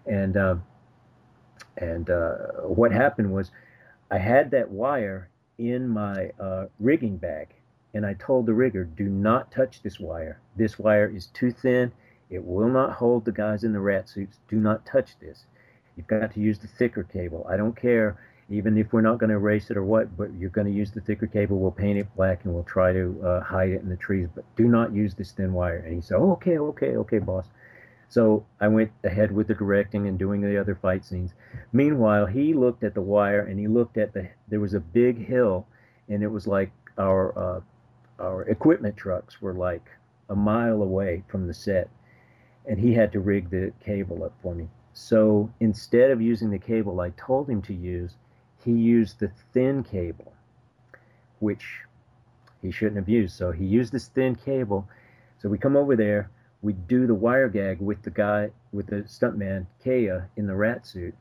And 0.06 0.36
uh, 0.36 0.56
and 1.78 2.10
uh, 2.10 2.36
what 2.64 2.92
happened 2.92 3.34
was 3.34 3.52
I 4.12 4.18
had 4.18 4.52
that 4.52 4.70
wire 4.70 5.30
in 5.58 5.88
my 5.88 6.32
uh, 6.40 6.66
rigging 6.80 7.16
bag 7.16 7.55
and 7.96 8.06
I 8.06 8.14
told 8.14 8.46
the 8.46 8.54
rigger, 8.54 8.84
do 8.84 9.06
not 9.06 9.52
touch 9.52 9.82
this 9.82 10.02
wire. 10.02 10.42
This 10.58 10.78
wire 10.78 11.08
is 11.08 11.28
too 11.28 11.52
thin. 11.52 11.94
It 12.30 12.44
will 12.44 12.68
not 12.68 12.92
hold 12.92 13.24
the 13.24 13.32
guys 13.32 13.64
in 13.64 13.72
the 13.72 13.80
rat 13.80 14.10
suits. 14.10 14.38
Do 14.50 14.58
not 14.58 14.86
touch 14.86 15.18
this. 15.20 15.46
You've 15.96 16.08
got 16.08 16.34
to 16.34 16.40
use 16.42 16.60
the 16.60 16.68
thicker 16.68 17.04
cable. 17.04 17.48
I 17.50 17.56
don't 17.56 17.76
care, 17.76 18.18
even 18.50 18.78
if 18.78 18.92
we're 18.92 19.00
not 19.00 19.18
going 19.18 19.30
to 19.30 19.38
erase 19.38 19.72
it 19.72 19.78
or 19.78 19.86
what, 19.86 20.18
but 20.18 20.34
you're 20.34 20.50
going 20.50 20.68
to 20.68 20.74
use 20.74 20.92
the 20.92 21.00
thicker 21.00 21.26
cable. 21.26 21.58
We'll 21.58 21.72
paint 21.72 21.98
it 21.98 22.14
black 22.18 22.44
and 22.44 22.54
we'll 22.54 22.64
try 22.64 22.92
to 22.92 23.22
uh, 23.24 23.40
hide 23.40 23.70
it 23.70 23.82
in 23.82 23.88
the 23.88 23.96
trees, 23.96 24.28
but 24.36 24.44
do 24.58 24.66
not 24.66 24.92
use 24.94 25.16
this 25.16 25.32
thin 25.32 25.54
wire. 25.54 25.78
And 25.78 25.96
he 25.96 26.02
said, 26.02 26.18
oh, 26.18 26.34
okay, 26.34 26.58
okay, 26.58 26.98
okay, 26.98 27.20
boss. 27.20 27.46
So 28.10 28.46
I 28.60 28.68
went 28.68 28.92
ahead 29.06 29.32
with 29.32 29.48
the 29.48 29.56
directing 29.56 30.06
and 30.06 30.20
doing 30.20 30.42
the 30.42 30.60
other 30.60 30.76
fight 30.76 31.06
scenes. 31.06 31.34
Meanwhile, 31.72 32.26
he 32.26 32.54
looked 32.54 32.84
at 32.84 32.94
the 32.94 33.02
wire 33.02 33.40
and 33.40 33.58
he 33.58 33.68
looked 33.68 33.98
at 33.98 34.14
the, 34.14 34.28
there 34.50 34.60
was 34.60 34.74
a 34.74 34.82
big 34.82 35.26
hill 35.26 35.66
and 36.10 36.22
it 36.22 36.28
was 36.28 36.46
like 36.46 36.72
our 36.98 37.38
uh, 37.38 37.62
our 38.20 38.44
equipment 38.44 38.98
trucks 38.98 39.42
were 39.42 39.54
like 39.54 39.90
a 40.30 40.36
mile 40.36 40.82
away 40.82 41.24
from 41.28 41.48
the 41.48 41.54
set, 41.54 41.90
and 42.66 42.80
he 42.80 42.94
had 42.94 43.12
to 43.12 43.20
rig 43.20 43.50
the 43.50 43.72
cable 43.84 44.24
up 44.24 44.34
for 44.42 44.56
me. 44.56 44.68
So 44.94 45.52
instead 45.60 46.12
of 46.12 46.22
using 46.22 46.50
the 46.50 46.60
cable 46.60 47.02
I 47.02 47.10
told 47.12 47.50
him 47.50 47.62
to 47.64 47.74
use, 47.74 48.16
he 48.64 48.72
used 48.72 49.20
the 49.20 49.32
thin 49.54 49.84
cable, 49.84 50.34
which 51.40 51.82
he 52.62 52.72
shouldn't 52.72 52.98
have 52.98 53.10
used. 53.10 53.36
So 53.36 53.52
he 53.52 53.66
used 53.66 53.92
this 53.92 54.08
thin 54.08 54.36
cable. 54.36 54.88
So 55.38 55.50
we 55.50 55.58
come 55.58 55.76
over 55.76 55.96
there, 55.96 56.32
we 56.62 56.74
do 56.74 57.06
the 57.06 57.14
wire 57.14 57.50
gag 57.50 57.80
with 57.80 58.02
the 58.02 58.10
guy, 58.10 58.52
with 58.72 58.88
the 58.88 59.04
stuntman, 59.04 59.68
Kea, 59.84 60.22
in 60.36 60.48
the 60.48 60.56
rat 60.56 60.88
suit. 60.88 61.14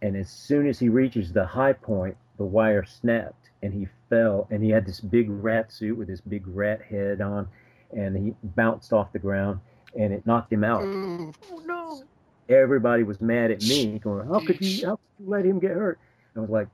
And 0.00 0.16
as 0.16 0.30
soon 0.30 0.66
as 0.66 0.78
he 0.78 0.88
reaches 0.88 1.32
the 1.32 1.44
high 1.44 1.74
point, 1.74 2.16
the 2.38 2.44
wire 2.44 2.84
snapped 2.84 3.37
and 3.62 3.72
he 3.72 3.88
fell. 4.08 4.46
And 4.50 4.62
he 4.62 4.70
had 4.70 4.86
this 4.86 5.00
big 5.00 5.28
rat 5.30 5.72
suit 5.72 5.96
with 5.96 6.08
this 6.08 6.20
big 6.20 6.46
rat 6.46 6.82
head 6.82 7.20
on, 7.20 7.48
and 7.96 8.16
he 8.16 8.34
bounced 8.42 8.92
off 8.92 9.12
the 9.12 9.18
ground 9.18 9.60
and 9.96 10.12
it 10.12 10.26
knocked 10.26 10.52
him 10.52 10.64
out. 10.64 10.82
Ooh. 10.82 11.32
Oh 11.50 11.62
no. 11.64 12.02
Everybody 12.48 13.02
was 13.02 13.20
mad 13.20 13.50
at 13.50 13.62
me, 13.62 13.98
going, 13.98 14.26
"How 14.26 14.40
could 14.40 14.60
you? 14.60 14.86
How 14.86 14.96
could 14.96 15.24
you 15.24 15.30
let 15.30 15.44
him 15.44 15.58
get 15.58 15.72
hurt?" 15.72 15.98
I 16.36 16.40
was 16.40 16.50
like, 16.50 16.68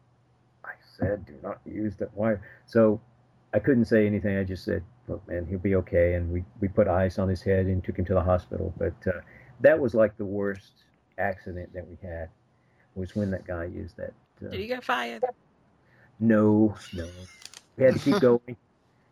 "I 0.64 0.72
said, 0.98 1.26
do 1.26 1.34
not 1.42 1.60
use 1.64 1.96
that 1.96 2.14
wire." 2.16 2.42
So 2.66 3.00
I 3.52 3.58
couldn't 3.58 3.86
say 3.86 4.06
anything. 4.06 4.36
I 4.36 4.44
just 4.44 4.64
said, 4.64 4.84
"Look, 5.08 5.26
man, 5.26 5.46
he'll 5.46 5.58
be 5.58 5.74
okay." 5.76 6.14
And 6.14 6.30
we 6.30 6.44
we 6.60 6.68
put 6.68 6.86
ice 6.86 7.18
on 7.18 7.28
his 7.28 7.42
head 7.42 7.66
and 7.66 7.82
took 7.82 7.98
him 7.98 8.04
to 8.06 8.14
the 8.14 8.22
hospital. 8.22 8.72
But 8.78 8.94
uh, 9.06 9.20
that 9.60 9.78
was 9.78 9.94
like 9.94 10.16
the 10.16 10.24
worst 10.24 10.84
accident 11.18 11.72
that 11.74 11.86
we 11.88 11.96
had 12.06 12.28
was 12.94 13.16
when 13.16 13.30
that 13.32 13.46
guy 13.46 13.64
used 13.64 13.96
that. 13.96 14.12
Uh, 14.44 14.50
Did 14.50 14.60
you 14.60 14.68
get 14.68 14.84
fired? 14.84 15.24
No, 16.20 16.74
no, 16.92 17.08
we 17.76 17.84
had 17.84 17.94
to 17.94 18.00
keep 18.00 18.20
going, 18.20 18.56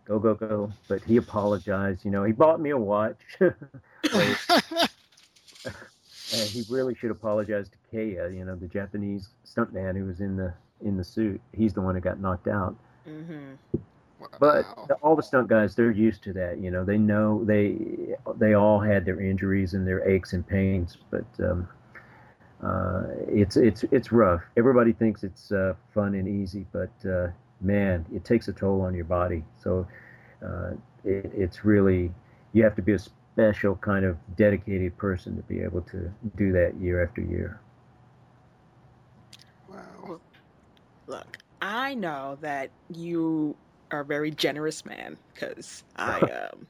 go, 0.04 0.18
go, 0.18 0.34
go. 0.34 0.72
But 0.88 1.02
he 1.04 1.16
apologized. 1.16 2.04
You 2.04 2.10
know, 2.10 2.24
he 2.24 2.32
bought 2.32 2.60
me 2.60 2.70
a 2.70 2.78
watch. 2.78 3.20
And 6.32 6.48
he 6.48 6.64
really 6.70 6.94
should 6.94 7.10
apologize 7.10 7.68
to 7.68 7.76
Kea, 7.90 8.12
you 8.34 8.44
know, 8.44 8.56
the 8.56 8.66
Japanese 8.66 9.28
stuntman 9.44 9.96
who 9.96 10.06
was 10.06 10.20
in 10.20 10.36
the 10.36 10.54
in 10.80 10.96
the 10.96 11.04
suit. 11.04 11.40
He's 11.52 11.74
the 11.74 11.82
one 11.82 11.94
who 11.94 12.00
got 12.00 12.20
knocked 12.20 12.48
out. 12.48 12.74
Mm-hmm. 13.06 13.54
But 14.38 14.64
Wow. 14.76 14.84
the, 14.88 14.94
all 14.96 15.16
the 15.16 15.22
stunt 15.22 15.48
guys, 15.48 15.74
they're 15.74 15.90
used 15.90 16.22
to 16.24 16.32
that. 16.34 16.58
You 16.58 16.70
know, 16.70 16.84
they 16.84 16.96
know 16.96 17.44
they 17.44 18.16
they 18.36 18.54
all 18.54 18.80
had 18.80 19.04
their 19.04 19.20
injuries 19.20 19.74
and 19.74 19.86
their 19.86 20.08
aches 20.08 20.32
and 20.32 20.46
pains. 20.46 20.96
But 21.10 21.26
um, 21.40 21.68
uh, 22.62 23.02
it's 23.28 23.56
it's 23.56 23.84
it's 23.90 24.12
rough. 24.12 24.42
Everybody 24.56 24.92
thinks 24.92 25.24
it's 25.24 25.50
uh, 25.50 25.74
fun 25.94 26.14
and 26.14 26.28
easy, 26.28 26.64
but 26.72 26.92
uh, 27.08 27.28
man, 27.60 28.06
it 28.14 28.24
takes 28.24 28.48
a 28.48 28.52
toll 28.52 28.82
on 28.82 28.94
your 28.94 29.04
body. 29.04 29.44
So 29.62 29.86
uh, 30.44 30.72
it, 31.04 31.32
it's 31.34 31.64
really 31.64 32.12
you 32.52 32.62
have 32.62 32.76
to 32.76 32.82
be 32.82 32.92
a 32.92 32.98
special 32.98 33.76
kind 33.76 34.04
of 34.04 34.16
dedicated 34.36 34.96
person 34.96 35.36
to 35.36 35.42
be 35.42 35.60
able 35.60 35.82
to 35.82 36.12
do 36.36 36.52
that 36.52 36.74
year 36.80 37.02
after 37.02 37.20
year. 37.20 37.60
Wow. 39.68 40.20
Look, 41.06 41.38
I 41.60 41.94
know 41.94 42.38
that 42.42 42.70
you 42.94 43.56
are 43.90 44.00
a 44.00 44.04
very 44.04 44.30
generous 44.30 44.84
man 44.84 45.16
because 45.34 45.82
I 45.96 46.20
um 46.52 46.66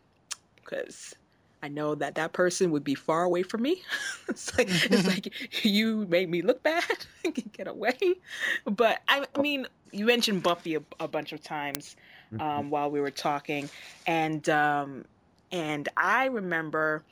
because 0.56 1.14
I 1.62 1.68
know 1.68 1.94
that 1.94 2.16
that 2.16 2.32
person 2.32 2.72
would 2.72 2.82
be 2.82 2.94
far 2.94 3.22
away 3.22 3.42
from 3.42 3.62
me. 3.62 3.82
it's 4.28 4.56
like 4.58 4.68
it's 4.68 5.06
like 5.14 5.64
you 5.64 6.06
made 6.08 6.28
me 6.28 6.42
look 6.42 6.62
bad, 6.62 7.06
get 7.52 7.68
away. 7.68 7.96
But 8.64 9.00
I, 9.08 9.24
I 9.34 9.40
mean, 9.40 9.66
you 9.92 10.04
mentioned 10.04 10.42
Buffy 10.42 10.74
a, 10.74 10.82
a 10.98 11.06
bunch 11.06 11.32
of 11.32 11.42
times 11.42 11.96
um, 12.40 12.70
while 12.70 12.90
we 12.90 13.00
were 13.00 13.10
talking, 13.10 13.68
and 14.06 14.48
um, 14.48 15.04
and 15.52 15.88
I 15.96 16.26
remember 16.26 17.04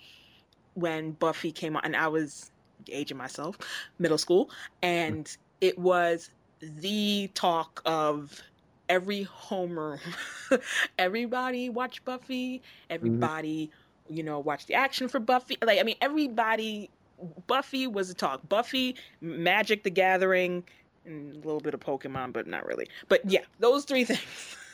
when 0.74 1.12
Buffy 1.12 1.52
came 1.52 1.76
on, 1.76 1.82
and 1.84 1.96
I 1.96 2.08
was 2.08 2.50
aging 2.88 3.18
myself, 3.18 3.58
middle 3.98 4.18
school, 4.18 4.50
and 4.82 5.36
it 5.60 5.78
was 5.78 6.30
the 6.60 7.30
talk 7.34 7.82
of 7.84 8.42
every 8.88 9.26
homeroom. 9.26 10.00
everybody 10.98 11.68
watched 11.70 12.04
Buffy. 12.04 12.60
Everybody, 12.90 13.70
you 14.10 14.22
know, 14.22 14.38
watch 14.40 14.66
the 14.66 14.74
action 14.74 15.08
for 15.08 15.20
Buffy. 15.20 15.56
Like, 15.62 15.78
I 15.78 15.82
mean, 15.82 15.96
everybody. 16.00 16.90
Buffy 17.46 17.86
was 17.86 18.08
the 18.08 18.14
talk. 18.14 18.48
Buffy, 18.48 18.96
Magic 19.20 19.82
the 19.82 19.90
Gathering, 19.90 20.64
and 21.04 21.32
a 21.32 21.38
little 21.46 21.60
bit 21.60 21.74
of 21.74 21.80
Pokemon, 21.80 22.32
but 22.32 22.46
not 22.46 22.66
really. 22.66 22.88
But 23.08 23.20
yeah, 23.30 23.42
those 23.58 23.84
three 23.84 24.04
things 24.06 24.20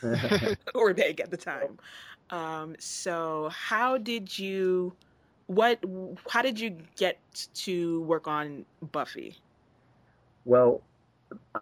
were 0.75 0.93
big 0.93 1.19
at 1.19 1.29
the 1.29 1.37
time. 1.37 1.77
Um, 2.29 2.75
so, 2.79 3.49
how 3.53 3.97
did 3.97 4.37
you? 4.37 4.93
What? 5.47 5.83
How 6.29 6.41
did 6.41 6.59
you 6.59 6.77
get 6.97 7.19
to 7.53 8.01
work 8.01 8.27
on 8.27 8.65
Buffy? 8.91 9.35
Well, 10.45 10.81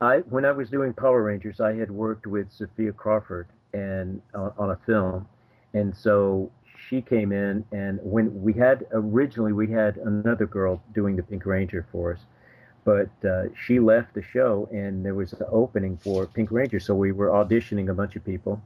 I 0.02 0.18
when 0.30 0.46
I 0.46 0.52
was 0.52 0.70
doing 0.70 0.94
Power 0.94 1.24
Rangers, 1.24 1.60
I 1.60 1.74
had 1.74 1.92
worked 1.92 2.28
with 2.28 2.52
Sophia 2.52 2.94
Crawford 2.94 3.48
and 3.74 4.22
on, 4.34 4.54
on 4.58 4.72
a 4.72 4.80
film, 4.86 5.28
and 5.74 5.96
so 5.96 6.52
she 6.90 7.02
came 7.02 7.32
in 7.32 7.66
and 7.72 8.00
when 8.04 8.42
we 8.44 8.54
had 8.54 8.86
originally 8.92 9.54
we 9.54 9.72
had 9.72 9.98
another 9.98 10.46
girl 10.46 10.82
doing 10.94 11.16
the 11.16 11.24
Pink 11.24 11.46
Ranger 11.46 11.86
for 11.92 12.14
us, 12.14 12.20
but 12.84 13.10
uh, 13.28 13.46
she 13.56 13.80
left 13.80 14.14
the 14.14 14.22
show 14.22 14.70
and 14.72 15.06
there 15.06 15.16
was 15.16 15.34
an 15.34 15.46
opening 15.52 15.98
for 16.04 16.28
Pink 16.28 16.52
Ranger, 16.52 16.80
so 16.80 16.96
we 16.96 17.12
were 17.12 17.30
auditioning 17.30 17.90
a 17.90 17.94
bunch 17.94 18.16
of 18.16 18.26
people. 18.26 18.62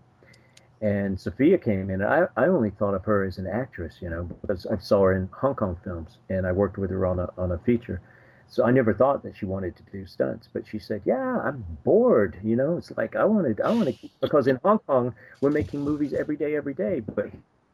And 0.82 1.20
Sophia 1.20 1.58
came 1.58 1.90
in. 1.90 2.02
I, 2.02 2.28
I 2.38 2.48
only 2.48 2.70
thought 2.70 2.94
of 2.94 3.04
her 3.06 3.26
as 3.26 3.38
an 3.38 3.48
actress, 3.48 3.98
you 4.02 4.10
know, 4.10 4.24
because 4.24 4.66
I 4.66 4.78
saw 4.78 5.04
her 5.04 5.14
in 5.14 5.30
Hong 5.34 5.56
Kong 5.56 5.78
films 5.84 6.18
and 6.30 6.48
I 6.48 6.54
worked 6.54 6.78
with 6.78 6.90
her 6.92 7.06
on 7.06 7.20
a, 7.20 7.30
on 7.38 7.52
a 7.52 7.58
feature. 7.60 8.02
So 8.48 8.66
I 8.66 8.72
never 8.72 8.94
thought 8.94 9.24
that 9.24 9.36
she 9.38 9.46
wanted 9.46 9.76
to 9.76 9.84
do 9.92 10.08
stunts, 10.08 10.50
but 10.52 10.66
she 10.68 10.80
said, 10.80 11.04
"Yeah, 11.06 11.40
I'm 11.42 11.64
bored. 11.84 12.40
You 12.44 12.56
know, 12.56 12.78
it's 12.78 12.92
like 12.98 13.16
I 13.16 13.24
wanted, 13.24 13.62
I 13.62 13.70
want 13.70 13.90
to 13.90 14.10
because 14.22 14.48
in 14.48 14.60
Hong 14.64 14.80
Kong 14.80 15.14
we're 15.40 15.52
making 15.52 15.82
movies 15.82 16.14
every 16.14 16.36
day, 16.36 16.56
every 16.56 16.74
day, 16.74 17.02
but 17.02 17.30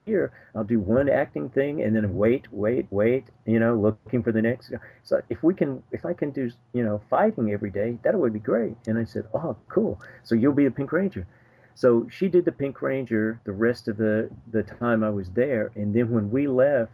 here 0.06 0.32
I'll 0.56 0.64
do 0.64 0.80
one 0.80 1.10
acting 1.10 1.50
thing 1.50 1.82
and 1.82 1.96
then 1.96 2.16
wait, 2.16 2.52
wait, 2.52 2.88
wait. 2.92 3.26
You 3.46 3.60
know, 3.60 3.76
looking 3.76 4.24
for 4.24 4.32
the 4.32 4.42
next. 4.42 4.60
So 5.04 5.22
if 5.30 5.44
we 5.44 5.54
can, 5.54 5.84
if 5.92 6.06
I 6.06 6.14
can 6.14 6.32
do, 6.32 6.52
you 6.74 6.84
know, 6.84 7.02
fighting 7.10 7.52
every 7.52 7.72
day, 7.72 7.98
that 8.04 8.16
would 8.18 8.34
be 8.34 8.40
great." 8.40 8.76
And 8.88 8.98
I 8.98 9.04
said, 9.06 9.26
"Oh, 9.34 9.56
cool. 9.70 10.00
So 10.24 10.36
you'll 10.36 10.54
be 10.54 10.66
the 10.66 10.72
Pink 10.72 10.92
Ranger." 10.92 11.28
So 11.76 12.08
she 12.10 12.30
did 12.30 12.46
the 12.46 12.52
Pink 12.52 12.82
Ranger 12.82 13.40
the 13.46 13.52
rest 13.54 13.88
of 13.88 13.98
the 13.98 14.30
the 14.52 14.64
time 14.64 15.04
I 15.04 15.10
was 15.10 15.32
there, 15.32 15.72
and 15.76 15.94
then 15.94 16.12
when 16.12 16.32
we 16.32 16.48
left, 16.48 16.94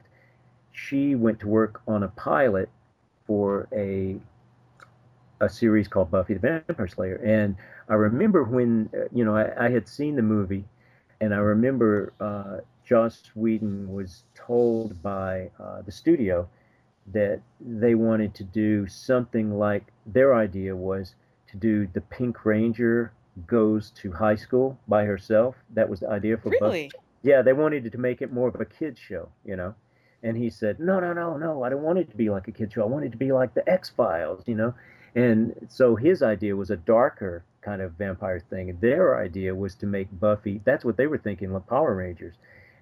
she 0.71 1.15
went 1.15 1.39
to 1.41 1.47
work 1.47 1.81
on 1.87 2.03
a 2.03 2.09
pilot 2.09 2.69
for 3.27 3.67
a 3.73 4.19
a 5.41 5.49
series 5.49 5.87
called 5.87 6.11
Buffy 6.11 6.35
the 6.35 6.39
Vampire 6.39 6.87
Slayer. 6.87 7.15
And 7.23 7.55
I 7.89 7.95
remember 7.95 8.43
when 8.43 8.89
uh, 8.93 9.05
you 9.13 9.25
know 9.25 9.35
I, 9.35 9.65
I 9.65 9.69
had 9.69 9.87
seen 9.87 10.15
the 10.15 10.21
movie, 10.21 10.65
and 11.19 11.33
I 11.33 11.37
remember 11.37 12.13
uh, 12.19 12.57
Joss 12.91 13.23
Whedon 13.35 13.93
was 13.93 14.23
told 14.35 15.01
by 15.01 15.49
uh, 15.57 15.81
the 15.81 15.93
studio 15.93 16.49
that 17.13 17.39
they 17.61 17.95
wanted 17.95 18.35
to 18.35 18.43
do 18.43 18.85
something 18.85 19.57
like 19.57 19.93
their 20.05 20.35
idea 20.35 20.75
was 20.75 21.15
to 21.51 21.55
do 21.55 21.87
the 21.93 22.01
Pink 22.01 22.43
Ranger 22.43 23.13
goes 23.47 23.91
to 23.91 24.11
high 24.11 24.35
school 24.35 24.77
by 24.89 25.05
herself. 25.05 25.55
That 25.73 25.87
was 25.87 26.01
the 26.01 26.09
idea 26.09 26.35
for 26.35 26.49
Buffy. 26.59 26.65
Really? 26.65 26.91
Yeah, 27.23 27.41
they 27.41 27.53
wanted 27.53 27.89
to 27.89 27.97
make 27.97 28.21
it 28.21 28.33
more 28.33 28.49
of 28.49 28.59
a 28.59 28.65
kids 28.65 28.99
show, 28.99 29.29
you 29.45 29.55
know. 29.55 29.73
And 30.21 30.35
he 30.35 30.49
said, 30.49 30.77
"No, 30.81 30.99
no, 30.99 31.13
no, 31.13 31.37
no. 31.37 31.63
I 31.63 31.69
don't 31.69 31.83
want 31.83 31.99
it 31.99 32.09
to 32.11 32.17
be 32.17 32.29
like 32.29 32.49
a 32.49 32.51
kids 32.51 32.73
show. 32.73 32.81
I 32.81 32.87
want 32.87 33.05
it 33.05 33.13
to 33.13 33.17
be 33.17 33.31
like 33.31 33.53
the 33.53 33.67
X 33.69 33.89
Files, 33.89 34.43
you 34.47 34.55
know." 34.55 34.73
And 35.15 35.65
so 35.69 35.95
his 35.95 36.21
idea 36.21 36.57
was 36.57 36.69
a 36.69 36.75
darker 36.75 37.45
kind 37.61 37.81
of 37.81 37.93
vampire 37.93 38.43
thing. 38.49 38.77
Their 38.81 39.17
idea 39.17 39.55
was 39.55 39.75
to 39.75 39.85
make 39.85 40.07
Buffy. 40.19 40.59
That's 40.65 40.83
what 40.83 40.97
they 40.97 41.07
were 41.07 41.17
thinking, 41.17 41.53
like 41.53 41.67
Power 41.67 41.95
Rangers. 41.95 42.35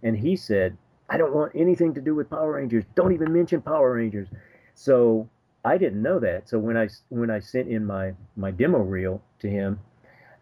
And 0.04 0.18
he 0.18 0.36
said, 0.36 0.78
"I 1.10 1.18
don't 1.18 1.34
want 1.34 1.52
anything 1.56 1.94
to 1.96 2.02
do 2.02 2.16
with 2.16 2.30
Power 2.30 2.54
Rangers. 2.54 2.86
Don't 2.96 3.14
even 3.14 3.34
mention 3.34 3.62
Power 3.62 3.96
Rangers." 3.96 4.28
So 4.74 5.30
I 5.66 5.78
didn't 5.78 6.02
know 6.02 6.20
that. 6.20 6.48
So 6.50 6.58
when 6.58 6.78
I 6.78 6.90
when 7.10 7.30
I 7.30 7.40
sent 7.40 7.68
in 7.68 7.86
my 7.86 8.14
my 8.36 8.52
demo 8.52 8.80
reel 8.80 9.22
to 9.40 9.50
him 9.50 9.80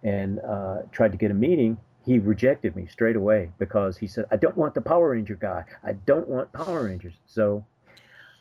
and 0.03 0.39
uh, 0.39 0.83
tried 0.91 1.11
to 1.11 1.17
get 1.17 1.31
a 1.31 1.33
meeting, 1.33 1.77
he 2.05 2.19
rejected 2.19 2.75
me 2.75 2.87
straight 2.87 3.15
away 3.15 3.51
because 3.57 3.97
he 3.97 4.07
said, 4.07 4.25
"I 4.31 4.37
don't 4.37 4.55
want 4.55 4.75
the 4.75 4.81
Power 4.81 5.09
Ranger 5.09 5.35
guy. 5.35 5.65
I 5.83 5.93
don't 5.93 6.27
want 6.27 6.53
Power 6.53 6.85
Rangers." 6.85 7.15
So, 7.25 7.65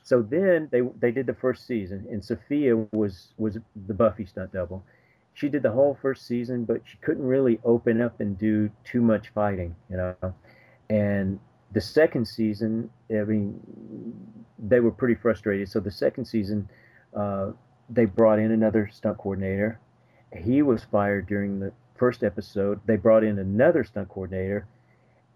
so 0.03 0.23
then 0.23 0.69
they 0.71 0.83
they 1.01 1.11
did 1.11 1.27
the 1.27 1.35
first 1.35 1.67
season, 1.67 2.07
and 2.11 2.25
Sophia 2.25 2.77
was 2.93 3.33
was 3.39 3.59
the 3.89 3.95
Buffy 3.95 4.27
stunt 4.27 4.53
double. 4.53 4.85
She 5.35 5.49
did 5.49 5.63
the 5.63 5.73
whole 5.73 5.99
first 6.01 6.27
season, 6.27 6.65
but 6.65 6.81
she 6.85 6.97
couldn't 6.99 7.27
really 7.27 7.59
open 7.65 8.01
up 8.01 8.21
and 8.21 8.39
do 8.39 8.71
too 8.85 9.03
much 9.03 9.31
fighting, 9.31 9.75
you 9.91 9.97
know. 9.97 10.15
And 10.89 11.41
the 11.73 11.81
second 11.81 12.27
season, 12.27 12.91
I 13.11 13.25
mean, 13.25 13.61
they 14.59 14.81
were 14.81 14.91
pretty 14.91 15.15
frustrated. 15.15 15.69
So 15.69 15.81
the 15.81 15.91
second 15.91 16.27
season, 16.27 16.69
uh, 17.15 17.53
they 17.91 18.05
brought 18.05 18.39
in 18.39 18.51
another 18.51 18.89
stunt 18.93 19.19
coordinator. 19.19 19.81
He 20.37 20.63
was 20.63 20.85
fired 20.85 21.27
during 21.27 21.61
the 21.61 21.73
first 21.97 22.23
episode. 22.23 22.81
They 22.87 22.97
brought 22.97 23.25
in 23.25 23.39
another 23.39 23.85
stunt 23.85 24.09
coordinator, 24.09 24.67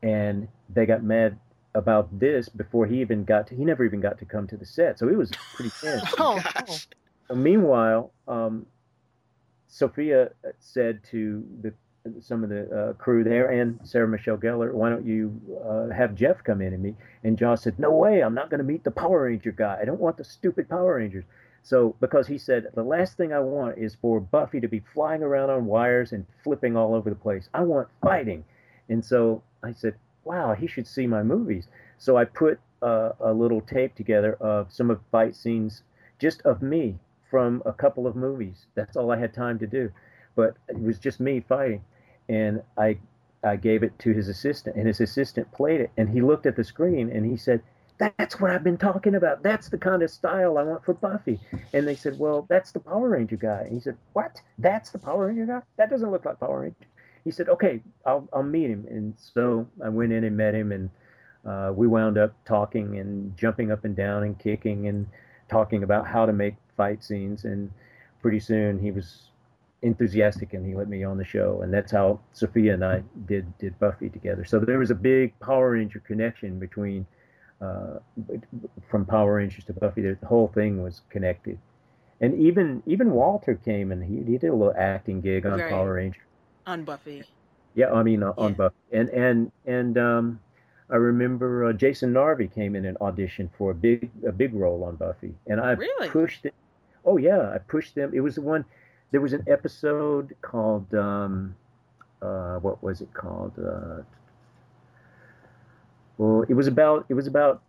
and 0.03 0.49
they 0.69 0.87
got 0.87 1.03
mad 1.03 1.39
about 1.75 2.19
this 2.19 2.49
before 2.49 2.87
he 2.87 3.01
even 3.01 3.25
got 3.25 3.47
to, 3.49 3.55
he 3.55 3.65
never 3.65 3.85
even 3.85 4.01
got 4.01 4.19
to 4.19 4.25
come 4.25 4.47
to 4.49 4.57
the 4.57 4.67
set. 4.67 4.99
So 4.99 5.09
it 5.09 5.17
was 5.17 5.31
pretty 5.55 5.71
tense. 5.81 6.03
Oh, 6.19 6.41
Gosh. 6.55 6.89
So 7.29 7.35
meanwhile, 7.37 8.13
um, 8.27 8.67
Sophia 9.69 10.31
said 10.59 11.01
to 11.13 11.45
the 11.63 11.73
some 12.21 12.43
of 12.43 12.51
the 12.51 12.71
uh, 12.71 12.93
crew 12.95 13.25
there 13.25 13.49
and 13.51 13.79
Sarah 13.85 14.09
Michelle 14.09 14.39
Gellar, 14.39 14.73
why 14.73 14.89
don't 14.89 15.07
you 15.07 15.41
uh, 15.65 15.95
have 15.95 16.15
Jeff 16.15 16.43
come 16.43 16.63
in 16.63 16.73
and 16.73 16.83
meet? 16.83 16.97
And 17.25 17.39
Joss 17.39 17.63
said, 17.63 17.79
no 17.79 17.91
way, 17.91 18.23
I'm 18.23 18.35
not 18.35 18.51
going 18.51 18.59
to 18.59 18.65
meet 18.65 18.85
the 18.85 18.91
Power 18.91 19.25
Ranger 19.25 19.53
guy. 19.53 19.79
I 19.81 19.85
don't 19.85 20.01
want 20.01 20.17
the 20.17 20.25
stupid 20.25 20.69
Power 20.69 20.97
Rangers. 20.97 21.25
So 21.63 21.95
because 22.01 22.27
he 22.27 22.39
said 22.39 22.69
the 22.75 22.83
last 22.83 23.17
thing 23.17 23.33
I 23.33 23.41
want 23.41 23.79
is 23.79 23.97
for 24.01 24.19
Buffy 24.21 24.61
to 24.61 24.69
be 24.69 24.83
flying 24.95 25.23
around 25.23 25.51
on 25.51 25.67
wires 25.67 26.13
and 26.13 26.27
flipping 26.43 26.77
all 26.77 26.95
over 26.95 27.11
the 27.11 27.17
place. 27.17 27.49
I 27.53 27.61
want 27.61 27.89
fighting. 28.03 28.45
And 28.89 29.05
so 29.05 29.43
I 29.63 29.73
said, 29.75 29.95
wow, 30.25 30.55
he 30.55 30.67
should 30.67 30.87
see 30.87 31.07
my 31.07 31.23
movies. 31.23 31.69
So 31.99 32.17
I 32.17 32.25
put 32.25 32.61
uh, 32.83 33.11
a 33.21 33.33
little 33.33 33.61
tape 33.61 33.95
together 33.95 34.35
of 34.41 34.73
some 34.73 34.91
of 34.91 35.01
fight 35.13 35.37
scenes 35.37 35.83
just 36.19 36.41
of 36.43 36.63
me 36.63 36.99
from 37.31 37.63
a 37.67 37.73
couple 37.73 38.07
of 38.07 38.17
movies. 38.17 38.67
That's 38.75 38.97
all 38.97 39.11
I 39.11 39.19
had 39.19 39.35
time 39.35 39.59
to 39.59 39.67
do. 39.67 39.93
But 40.37 40.57
it 40.69 40.81
was 40.81 40.99
just 40.99 41.21
me 41.21 41.41
fighting. 41.41 41.83
And 42.29 42.63
I 42.77 42.99
I 43.43 43.57
gave 43.57 43.83
it 43.83 43.99
to 44.01 44.13
his 44.13 44.29
assistant 44.29 44.77
and 44.77 44.87
his 44.87 45.01
assistant 45.01 45.51
played 45.53 45.81
it 45.81 45.91
and 45.97 46.11
he 46.11 46.21
looked 46.21 46.47
at 46.47 46.57
the 46.57 46.65
screen 46.65 47.11
and 47.11 47.25
he 47.25 47.37
said, 47.37 47.63
That's 47.99 48.41
what 48.41 48.51
I've 48.51 48.65
been 48.65 48.77
talking 48.77 49.15
about. 49.15 49.43
That's 49.43 49.69
the 49.69 49.79
kind 49.79 50.03
of 50.03 50.11
style 50.11 50.59
I 50.59 50.63
want 50.63 50.85
for 50.85 50.95
Buffy. 50.95 51.41
And 51.73 51.87
they 51.89 51.95
said, 51.95 52.19
Well, 52.19 52.47
that's 52.49 52.73
the 52.73 52.81
Power 52.81 53.09
Ranger 53.09 53.37
guy. 53.37 53.63
And 53.63 53.73
he 53.73 53.81
said, 53.81 53.97
What? 54.13 54.41
That's 54.59 54.91
the 54.91 54.99
Power 54.99 55.27
Ranger 55.29 55.47
guy? 55.47 55.63
That 55.77 55.91
doesn't 55.91 56.11
look 56.11 56.25
like 56.25 56.41
Power 56.41 56.61
Ranger. 56.61 56.87
He 57.25 57.31
said, 57.31 57.49
Okay, 57.49 57.81
I'll 58.05 58.29
I'll 58.33 58.43
meet 58.43 58.71
him. 58.71 58.87
And 58.91 59.15
so 59.17 59.67
I 59.83 59.89
went 59.89 60.13
in 60.13 60.25
and 60.25 60.37
met 60.37 60.55
him 60.55 60.73
and 60.73 60.91
uh, 61.47 61.73
we 61.75 61.87
wound 61.87 62.19
up 62.19 62.35
talking 62.45 62.99
and 62.99 63.37
jumping 63.37 63.73
up 63.73 63.85
and 63.85 63.97
down 63.97 64.25
and 64.25 64.39
kicking 64.39 64.89
and 64.89 65.07
talking 65.49 65.83
about 65.83 66.07
how 66.07 66.27
to 66.27 66.33
make 66.33 66.57
fight 66.77 67.03
scenes. 67.03 67.45
And 67.45 67.71
pretty 68.21 68.41
soon 68.41 68.79
he 68.79 68.91
was 68.91 69.30
enthusiastic 69.83 70.53
and 70.55 70.67
he 70.67 70.75
let 70.75 70.89
me 70.89 71.05
on 71.05 71.19
the 71.19 71.25
show. 71.25 71.63
And 71.63 71.73
that's 71.73 71.93
how 71.93 72.21
Sophia 72.33 72.75
and 72.75 72.85
I 72.85 73.03
did 73.27 73.57
did 73.59 73.79
Buffy 73.79 74.09
together. 74.09 74.45
So 74.45 74.59
there 74.59 74.79
was 74.79 74.91
a 74.91 74.95
big 74.95 75.39
Power 75.41 75.73
Ranger 75.73 76.01
connection 76.01 76.59
between 76.59 77.07
uh, 77.61 77.99
from 78.91 79.05
Power 79.07 79.35
Rangers 79.37 79.65
to 79.65 79.73
Buffy. 79.75 80.03
The 80.03 80.19
whole 80.27 80.49
thing 80.49 80.83
was 80.83 81.03
connected. 81.11 81.59
And 82.21 82.35
even 82.41 82.83
even 82.87 83.13
Walter 83.13 83.55
came 83.55 83.93
and 83.93 84.05
he, 84.05 84.17
he 84.31 84.39
did 84.39 84.51
a 84.51 84.55
little 84.55 84.75
acting 84.77 85.21
gig 85.21 85.47
on 85.47 85.59
Right. 85.59 85.71
Power 85.71 85.95
Ranger. 85.95 86.21
On 86.67 86.85
Buffy. 86.85 87.25
Yeah, 87.75 87.93
I 87.93 88.03
mean 88.03 88.23
uh, 88.23 88.33
on 88.37 88.51
Yeah. 88.53 88.57
Buffy, 88.57 88.77
and 88.93 89.09
and 89.11 89.53
and 89.67 89.99
um, 89.99 90.41
I 90.91 90.97
remember 90.97 91.67
uh, 91.67 91.73
Jason 91.73 92.13
Narvy 92.13 92.53
came 92.53 92.75
in 92.75 92.85
and 92.85 92.99
auditioned 92.99 93.51
for 93.57 93.71
a 93.71 93.75
big 93.75 94.11
a 94.27 94.33
big 94.33 94.55
role 94.55 94.85
on 94.85 94.97
Buffy, 94.97 95.35
and 95.47 95.61
I 95.61 95.73
Really? 95.73 96.09
pushed 96.09 96.45
it. 96.47 96.55
Oh 97.05 97.17
yeah, 97.17 97.51
I 97.55 97.59
pushed 97.59 97.95
them. 97.95 98.11
It 98.15 98.21
was 98.21 98.35
the 98.35 98.43
one. 98.43 98.65
There 99.11 99.21
was 99.21 99.33
an 99.33 99.45
episode 99.49 100.35
called 100.41 100.95
um, 100.95 101.57
uh, 102.23 102.57
what 102.59 102.83
was 102.83 103.01
it 103.01 103.13
called? 103.13 103.53
Uh, 103.59 104.03
well, 106.19 106.45
it 106.49 106.55
was 106.55 106.67
about 106.67 107.07
it 107.09 107.15
was 107.15 107.27
about 107.27 107.63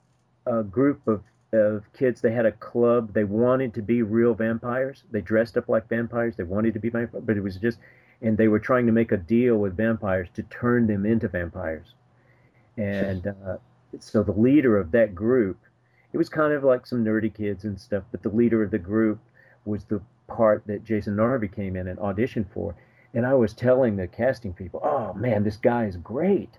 a 0.46 0.64
group 0.64 1.08
of 1.08 1.24
of 1.54 1.84
kids. 1.94 2.22
They 2.22 2.32
had 2.32 2.46
a 2.46 2.52
club. 2.52 3.14
They 3.14 3.24
wanted 3.24 3.74
to 3.76 3.82
be 3.82 4.02
real 4.04 4.34
vampires. 4.34 5.04
They 5.12 5.22
dressed 5.22 5.58
up 5.58 5.70
like 5.70 5.89
vampires. 5.89 6.36
They 6.36 6.44
wanted 6.44 6.74
to 6.74 6.80
be 6.80 6.89
vampires, 6.89 7.24
but 7.26 7.38
it 7.38 7.42
was 7.42 7.58
just 7.58 7.80
and 8.22 8.38
they 8.38 8.48
were 8.48 8.60
trying 8.60 8.86
to 8.86 8.92
make 8.92 9.12
a 9.12 9.18
deal 9.18 9.58
with 9.58 9.76
vampires 9.76 10.30
to 10.36 10.44
turn 10.44 10.88
them 10.88 11.06
into 11.06 11.28
vampires. 11.28 11.96
And 12.78 13.28
uh, 13.28 13.58
so 14.00 14.24
the 14.24 14.32
leader 14.32 14.78
of 14.78 14.92
that 14.92 15.16
group, 15.16 15.58
it 16.14 16.18
was 16.18 16.30
kind 16.30 16.54
of 16.54 16.64
like 16.64 16.86
some 16.86 17.04
nerdy 17.04 17.34
kids 17.34 17.64
and 17.64 17.80
stuff, 17.80 18.04
but 18.12 18.22
the 18.22 18.30
leader 18.30 18.64
of 18.64 18.72
the 18.72 18.78
group 18.78 19.20
was 19.66 19.86
the 19.86 20.01
part 20.28 20.64
that 20.68 20.84
Jason 20.84 21.16
Narvy 21.16 21.53
came 21.53 21.76
in 21.76 21.88
and 21.88 21.99
auditioned 21.99 22.47
for. 22.53 22.76
And 23.14 23.26
I 23.26 23.34
was 23.34 23.53
telling 23.53 23.95
the 23.95 24.07
casting 24.07 24.53
people, 24.53 24.80
"Oh 24.84 25.14
man, 25.14 25.43
this 25.43 25.57
guy 25.57 25.86
is 25.86 25.97
great. 25.97 26.57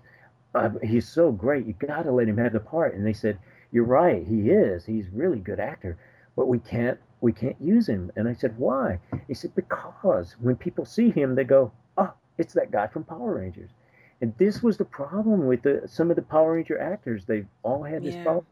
Uh, 0.53 0.69
he's 0.83 1.07
so 1.07 1.31
great. 1.31 1.65
You 1.65 1.73
got 1.73 2.03
to 2.03 2.11
let 2.11 2.27
him 2.27 2.37
have 2.37 2.53
the 2.53 2.59
part." 2.59 2.93
And 2.93 3.05
they 3.05 3.13
said, 3.13 3.39
"You're 3.71 3.85
right. 3.85 4.25
He 4.25 4.51
is. 4.51 4.85
He's 4.85 5.07
a 5.07 5.11
really 5.17 5.39
good 5.39 5.59
actor, 5.59 5.97
but 6.35 6.47
we 6.47 6.59
can't 6.59 6.99
we 7.21 7.31
can't 7.33 7.59
use 7.59 7.87
him." 7.89 8.11
And 8.15 8.27
I 8.27 8.33
said, 8.33 8.57
"Why?" 8.57 8.99
He 9.27 9.33
said, 9.33 9.55
"Because 9.55 10.35
when 10.39 10.55
people 10.55 10.85
see 10.85 11.09
him, 11.09 11.33
they 11.35 11.43
go, 11.43 11.71
oh, 11.97 12.13
it's 12.37 12.53
that 12.53 12.71
guy 12.71 12.87
from 12.87 13.03
Power 13.03 13.35
Rangers." 13.35 13.71
And 14.21 14.33
this 14.37 14.61
was 14.63 14.77
the 14.77 14.85
problem 14.85 15.47
with 15.47 15.63
the, 15.63 15.81
some 15.87 16.09
of 16.09 16.15
the 16.15 16.21
Power 16.21 16.53
Ranger 16.53 16.79
actors. 16.79 17.25
They've 17.25 17.47
all 17.63 17.83
had 17.83 18.03
this 18.03 18.15
Yeah. 18.15 18.23
problem. 18.23 18.45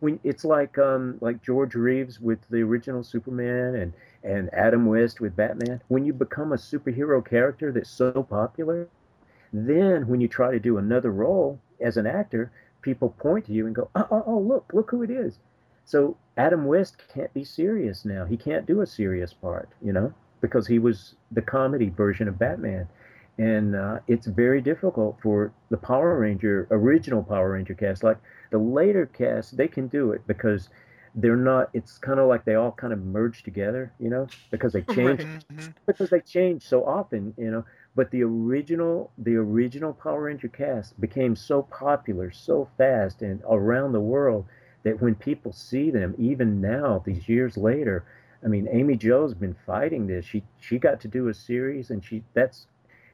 When 0.00 0.20
it's 0.24 0.44
like 0.44 0.78
um, 0.78 1.18
like 1.20 1.42
George 1.42 1.74
Reeves 1.74 2.20
with 2.20 2.38
the 2.50 2.62
original 2.62 3.02
Superman 3.02 3.74
and 3.74 3.92
and 4.22 4.52
Adam 4.52 4.86
West 4.86 5.20
with 5.20 5.36
Batman. 5.36 5.80
When 5.88 6.04
you 6.04 6.12
become 6.12 6.52
a 6.52 6.56
superhero 6.56 7.24
character 7.24 7.72
that's 7.72 7.90
so 7.90 8.26
popular, 8.28 8.88
then 9.52 10.08
when 10.08 10.20
you 10.20 10.28
try 10.28 10.50
to 10.50 10.60
do 10.60 10.78
another 10.78 11.10
role 11.10 11.60
as 11.80 11.96
an 11.96 12.06
actor, 12.06 12.50
people 12.82 13.10
point 13.10 13.46
to 13.46 13.52
you 13.52 13.66
and 13.66 13.74
go, 13.74 13.88
"Oh, 13.94 14.06
oh, 14.10 14.24
oh 14.26 14.38
look, 14.38 14.70
look 14.72 14.90
who 14.90 15.02
it 15.02 15.10
is." 15.10 15.38
So 15.84 16.16
Adam 16.36 16.66
West 16.66 16.96
can't 17.08 17.32
be 17.32 17.44
serious 17.44 18.04
now. 18.04 18.24
He 18.24 18.36
can't 18.36 18.66
do 18.66 18.82
a 18.82 18.86
serious 18.86 19.32
part, 19.32 19.68
you 19.80 19.92
know, 19.92 20.12
because 20.40 20.66
he 20.66 20.78
was 20.78 21.14
the 21.32 21.42
comedy 21.42 21.88
version 21.88 22.28
of 22.28 22.38
Batman. 22.38 22.88
And 23.38 23.74
uh, 23.76 24.00
it's 24.08 24.26
very 24.26 24.60
difficult 24.60 25.18
for 25.22 25.52
the 25.70 25.76
Power 25.76 26.18
Ranger, 26.18 26.66
original 26.70 27.22
Power 27.22 27.52
Ranger 27.52 27.74
cast. 27.74 28.02
Like 28.02 28.18
the 28.50 28.58
later 28.58 29.06
cast, 29.06 29.56
they 29.56 29.68
can 29.68 29.88
do 29.88 30.12
it 30.12 30.26
because 30.26 30.68
they're 31.14 31.36
not, 31.36 31.70
it's 31.72 31.98
kind 31.98 32.20
of 32.20 32.28
like 32.28 32.44
they 32.44 32.54
all 32.54 32.72
kind 32.72 32.92
of 32.92 33.04
merge 33.04 33.42
together, 33.42 33.92
you 33.98 34.10
know, 34.10 34.28
because 34.50 34.72
they 34.72 34.82
change 34.82 35.20
Mhm. 35.50 35.74
because 35.86 36.10
they 36.10 36.20
change 36.20 36.62
so 36.62 36.84
often, 36.84 37.34
you 37.36 37.50
know. 37.50 37.64
But 37.96 38.10
the 38.10 38.22
original, 38.22 39.10
the 39.18 39.36
original 39.36 39.92
Power 39.92 40.22
Ranger 40.24 40.48
cast 40.48 41.00
became 41.00 41.34
so 41.36 41.62
popular 41.62 42.30
so 42.30 42.68
fast 42.78 43.22
and 43.22 43.42
around 43.48 43.92
the 43.92 44.00
world 44.00 44.46
that 44.84 45.00
when 45.00 45.14
people 45.14 45.52
see 45.52 45.90
them, 45.90 46.14
even 46.18 46.60
now, 46.60 47.02
these 47.04 47.28
years 47.28 47.56
later, 47.56 48.04
I 48.44 48.48
mean, 48.48 48.68
Amy 48.70 48.96
Jo's 48.96 49.34
been 49.34 49.54
fighting 49.66 50.06
this. 50.06 50.24
She 50.24 50.44
she 50.58 50.78
got 50.78 51.00
to 51.00 51.08
do 51.08 51.28
a 51.28 51.34
series, 51.34 51.90
and 51.90 52.04
she 52.04 52.22
that's 52.34 52.66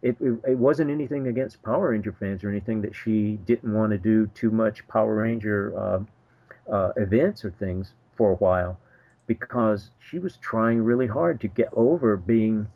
it. 0.04 0.16
It, 0.20 0.50
it 0.52 0.58
wasn't 0.58 0.90
anything 0.90 1.26
against 1.26 1.62
Power 1.62 1.90
Ranger 1.90 2.12
fans 2.12 2.44
or 2.44 2.50
anything 2.50 2.82
that 2.82 2.94
she 2.94 3.38
didn't 3.46 3.72
want 3.72 3.92
to 3.92 3.98
do 3.98 4.26
too 4.28 4.50
much 4.50 4.86
Power 4.86 5.14
Ranger 5.16 5.76
uh, 5.76 6.72
uh, 6.72 6.92
events 6.96 7.44
or 7.44 7.50
things 7.50 7.92
for 8.16 8.32
a 8.32 8.36
while 8.36 8.78
because 9.26 9.90
she 9.98 10.18
was 10.18 10.36
trying 10.36 10.82
really 10.82 11.06
hard 11.06 11.40
to 11.40 11.48
get 11.48 11.68
over 11.72 12.16
being 12.16 12.68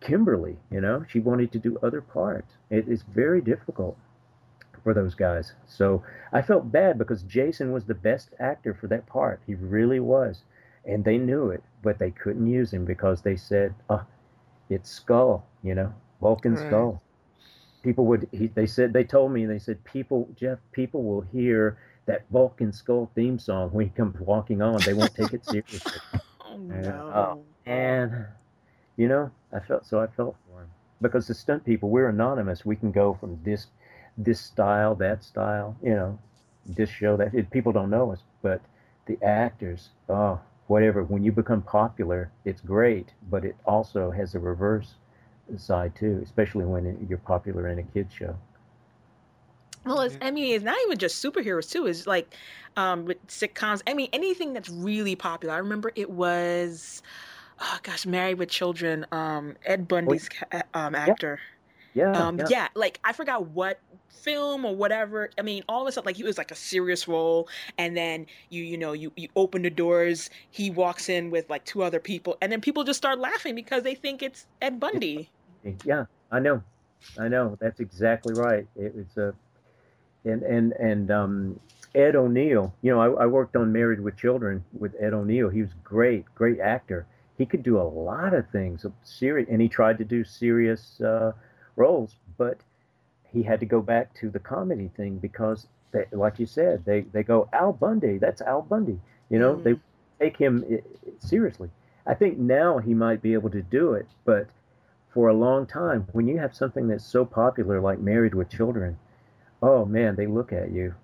Kimberly. 0.00 0.56
You 0.70 0.80
know, 0.80 1.04
she 1.08 1.18
wanted 1.18 1.52
to 1.52 1.58
do 1.58 1.78
other 1.82 2.00
parts. 2.00 2.54
It 2.70 2.88
is 2.88 3.02
very 3.02 3.40
difficult 3.40 3.96
for 4.84 4.94
those 4.94 5.14
guys. 5.14 5.52
So 5.66 6.04
I 6.32 6.42
felt 6.42 6.70
bad 6.70 6.98
because 6.98 7.24
Jason 7.24 7.72
was 7.72 7.84
the 7.84 7.94
best 7.94 8.30
actor 8.38 8.72
for 8.72 8.86
that 8.86 9.06
part. 9.06 9.40
He 9.46 9.54
really 9.56 9.98
was, 9.98 10.44
and 10.84 11.04
they 11.04 11.18
knew 11.18 11.50
it, 11.50 11.64
but 11.82 11.98
they 11.98 12.12
couldn't 12.12 12.46
use 12.46 12.72
him 12.72 12.84
because 12.84 13.22
they 13.22 13.34
said, 13.34 13.74
"Oh, 13.90 14.04
it's 14.70 14.88
Skull." 14.88 15.44
You 15.64 15.74
know, 15.74 15.94
Bulk 16.20 16.44
and 16.44 16.58
Right. 16.58 16.58
Skull. 16.58 17.02
People 17.82 18.06
would. 18.06 18.28
He, 18.32 18.46
they 18.48 18.66
said 18.66 18.92
they 18.92 19.04
told 19.04 19.32
me 19.32 19.46
they 19.46 19.58
said 19.58 19.84
people 19.84 20.28
Jeff 20.34 20.58
people 20.72 21.02
will 21.04 21.22
hear 21.22 21.78
that 22.06 22.30
Bulk 22.32 22.60
and 22.60 22.74
Skull 22.74 23.10
theme 23.14 23.38
song 23.38 23.70
when 23.72 23.86
he 23.86 23.90
comes 23.92 24.20
walking 24.20 24.62
on. 24.62 24.84
They 24.84 24.94
won't 24.94 25.14
take 25.14 25.32
it 25.34 25.44
seriously. 25.46 26.00
Oh 26.44 26.56
Yeah. 26.70 27.02
no. 27.02 27.14
Oh. 27.14 27.38
And 27.66 28.26
you 28.96 29.08
know, 29.08 29.30
I 29.52 29.60
felt 29.60 29.86
so 29.86 30.00
I 30.00 30.06
felt 30.06 30.36
for 30.46 30.62
him 30.62 30.70
because 31.00 31.26
the 31.28 31.34
stunt 31.34 31.64
people 31.64 31.88
we're 31.90 32.08
anonymous. 32.08 32.64
We 32.64 32.76
can 32.76 32.92
go 32.92 33.14
from 33.14 33.40
this 33.44 33.68
this 34.16 34.40
style, 34.40 34.94
that 34.96 35.22
style, 35.24 35.76
you 35.82 35.94
know, 35.94 36.18
this 36.66 36.90
show 36.90 37.16
that 37.16 37.34
it, 37.34 37.50
people 37.50 37.72
don't 37.72 37.90
know 37.90 38.12
us, 38.12 38.22
but 38.42 38.62
the 39.06 39.18
actors, 39.22 39.90
oh, 40.08 40.40
whatever. 40.66 41.02
When 41.04 41.22
you 41.24 41.32
become 41.32 41.62
popular, 41.62 42.30
it's 42.44 42.60
great, 42.60 43.14
but 43.30 43.44
it 43.44 43.56
also 43.66 44.10
has 44.10 44.34
a 44.34 44.40
reverse 44.40 44.96
side 45.56 45.94
too, 45.94 46.20
especially 46.22 46.64
when 46.64 47.06
you're 47.08 47.18
popular 47.18 47.68
in 47.68 47.78
a 47.78 47.82
kids 47.82 48.12
show. 48.12 48.36
Well, 49.84 50.00
it's, 50.00 50.18
I 50.20 50.30
mean, 50.32 50.54
it's 50.54 50.64
not 50.64 50.76
even 50.86 50.98
just 50.98 51.24
superheroes 51.24 51.70
too. 51.70 51.86
It's 51.86 52.06
like 52.06 52.34
um, 52.76 53.04
with 53.04 53.24
sitcoms. 53.28 53.82
I 53.86 53.94
mean, 53.94 54.08
anything 54.12 54.52
that's 54.52 54.68
really 54.68 55.14
popular. 55.16 55.54
I 55.54 55.58
remember 55.58 55.92
it 55.94 56.10
was, 56.10 57.02
oh 57.60 57.78
gosh, 57.82 58.04
Married 58.06 58.38
with 58.38 58.48
Children. 58.50 59.06
Um, 59.12 59.56
Ed 59.64 59.88
Bundy's 59.88 60.28
um, 60.74 60.94
actor. 60.94 61.40
Yeah, 61.94 62.12
Um, 62.12 62.38
yeah. 62.38 62.46
yeah. 62.48 62.68
like 62.74 63.00
I 63.04 63.12
forgot 63.12 63.48
what 63.48 63.80
film 64.10 64.64
or 64.64 64.74
whatever. 64.76 65.30
I 65.38 65.42
mean, 65.42 65.62
all 65.68 65.82
of 65.82 65.88
a 65.88 65.92
sudden, 65.92 66.06
like 66.06 66.16
he 66.16 66.24
was 66.24 66.38
like 66.38 66.50
a 66.50 66.56
serious 66.56 67.06
role, 67.08 67.48
and 67.78 67.96
then 67.96 68.26
you, 68.50 68.62
you 68.64 68.78
know, 68.78 68.92
you 68.92 69.12
you 69.16 69.28
open 69.36 69.62
the 69.62 69.70
doors. 69.70 70.30
He 70.50 70.70
walks 70.70 71.08
in 71.08 71.30
with 71.30 71.48
like 71.50 71.64
two 71.64 71.82
other 71.82 72.00
people, 72.00 72.36
and 72.42 72.52
then 72.52 72.60
people 72.60 72.84
just 72.84 72.98
start 72.98 73.18
laughing 73.20 73.54
because 73.54 73.82
they 73.84 73.94
think 73.94 74.22
it's 74.22 74.46
Ed 74.62 74.80
Bundy. 74.80 75.30
Yeah, 75.84 76.06
I 76.30 76.40
know, 76.40 76.62
I 77.18 77.28
know. 77.28 77.56
That's 77.60 77.80
exactly 77.80 78.34
right. 78.34 78.66
It 78.76 78.94
was 78.94 79.16
a, 79.16 79.34
and 80.24 80.42
and 80.42 80.72
and 80.72 81.10
um, 81.10 81.60
Ed 81.94 82.14
O'Neill. 82.16 82.74
You 82.82 82.92
know, 82.92 83.00
I, 83.00 83.24
I 83.24 83.26
worked 83.26 83.56
on 83.56 83.72
Married 83.72 84.00
with 84.00 84.16
Children 84.16 84.64
with 84.78 84.94
Ed 85.00 85.14
O'Neill. 85.14 85.48
He 85.48 85.62
was 85.62 85.70
great, 85.84 86.24
great 86.34 86.60
actor. 86.60 87.06
He 87.38 87.46
could 87.46 87.62
do 87.62 87.78
a 87.78 87.82
lot 87.82 88.34
of 88.34 88.48
things, 88.50 88.86
serious, 89.02 89.48
and 89.50 89.60
he 89.60 89.68
tried 89.68 89.98
to 89.98 90.04
do 90.04 90.24
serious 90.24 91.00
uh, 91.00 91.32
roles, 91.76 92.16
but 92.38 92.58
he 93.32 93.42
had 93.42 93.60
to 93.60 93.66
go 93.66 93.82
back 93.82 94.14
to 94.20 94.30
the 94.30 94.38
comedy 94.38 94.90
thing 94.96 95.18
because, 95.18 95.66
they, 95.92 96.06
like 96.12 96.38
you 96.38 96.46
said, 96.46 96.84
they 96.84 97.02
they 97.02 97.22
go 97.22 97.48
Al 97.52 97.72
Bundy. 97.72 98.18
That's 98.18 98.40
Al 98.40 98.62
Bundy. 98.62 98.98
You 99.30 99.38
know, 99.38 99.56
mm 99.56 99.64
they 99.64 99.74
take 100.18 100.36
him 100.38 100.64
eh, 100.70 100.78
seriously. 101.20 101.68
I 102.06 102.14
think 102.14 102.38
now 102.38 102.78
he 102.78 102.94
might 102.94 103.20
be 103.20 103.34
able 103.34 103.50
to 103.50 103.62
do 103.62 103.92
it, 103.92 104.06
but 104.24 104.48
for 105.16 105.28
a 105.30 105.34
long 105.34 105.64
time, 105.64 106.06
when 106.12 106.28
you 106.28 106.36
have 106.36 106.54
something 106.54 106.88
that's 106.88 107.02
so 107.02 107.24
popular 107.24 107.80
like 107.80 107.98
Married 107.98 108.34
with 108.34 108.50
Children, 108.50 108.98
oh 109.62 109.86
man, 109.86 110.14
they 110.14 110.26
look 110.26 110.52
at 110.52 110.70
you. 110.70 110.94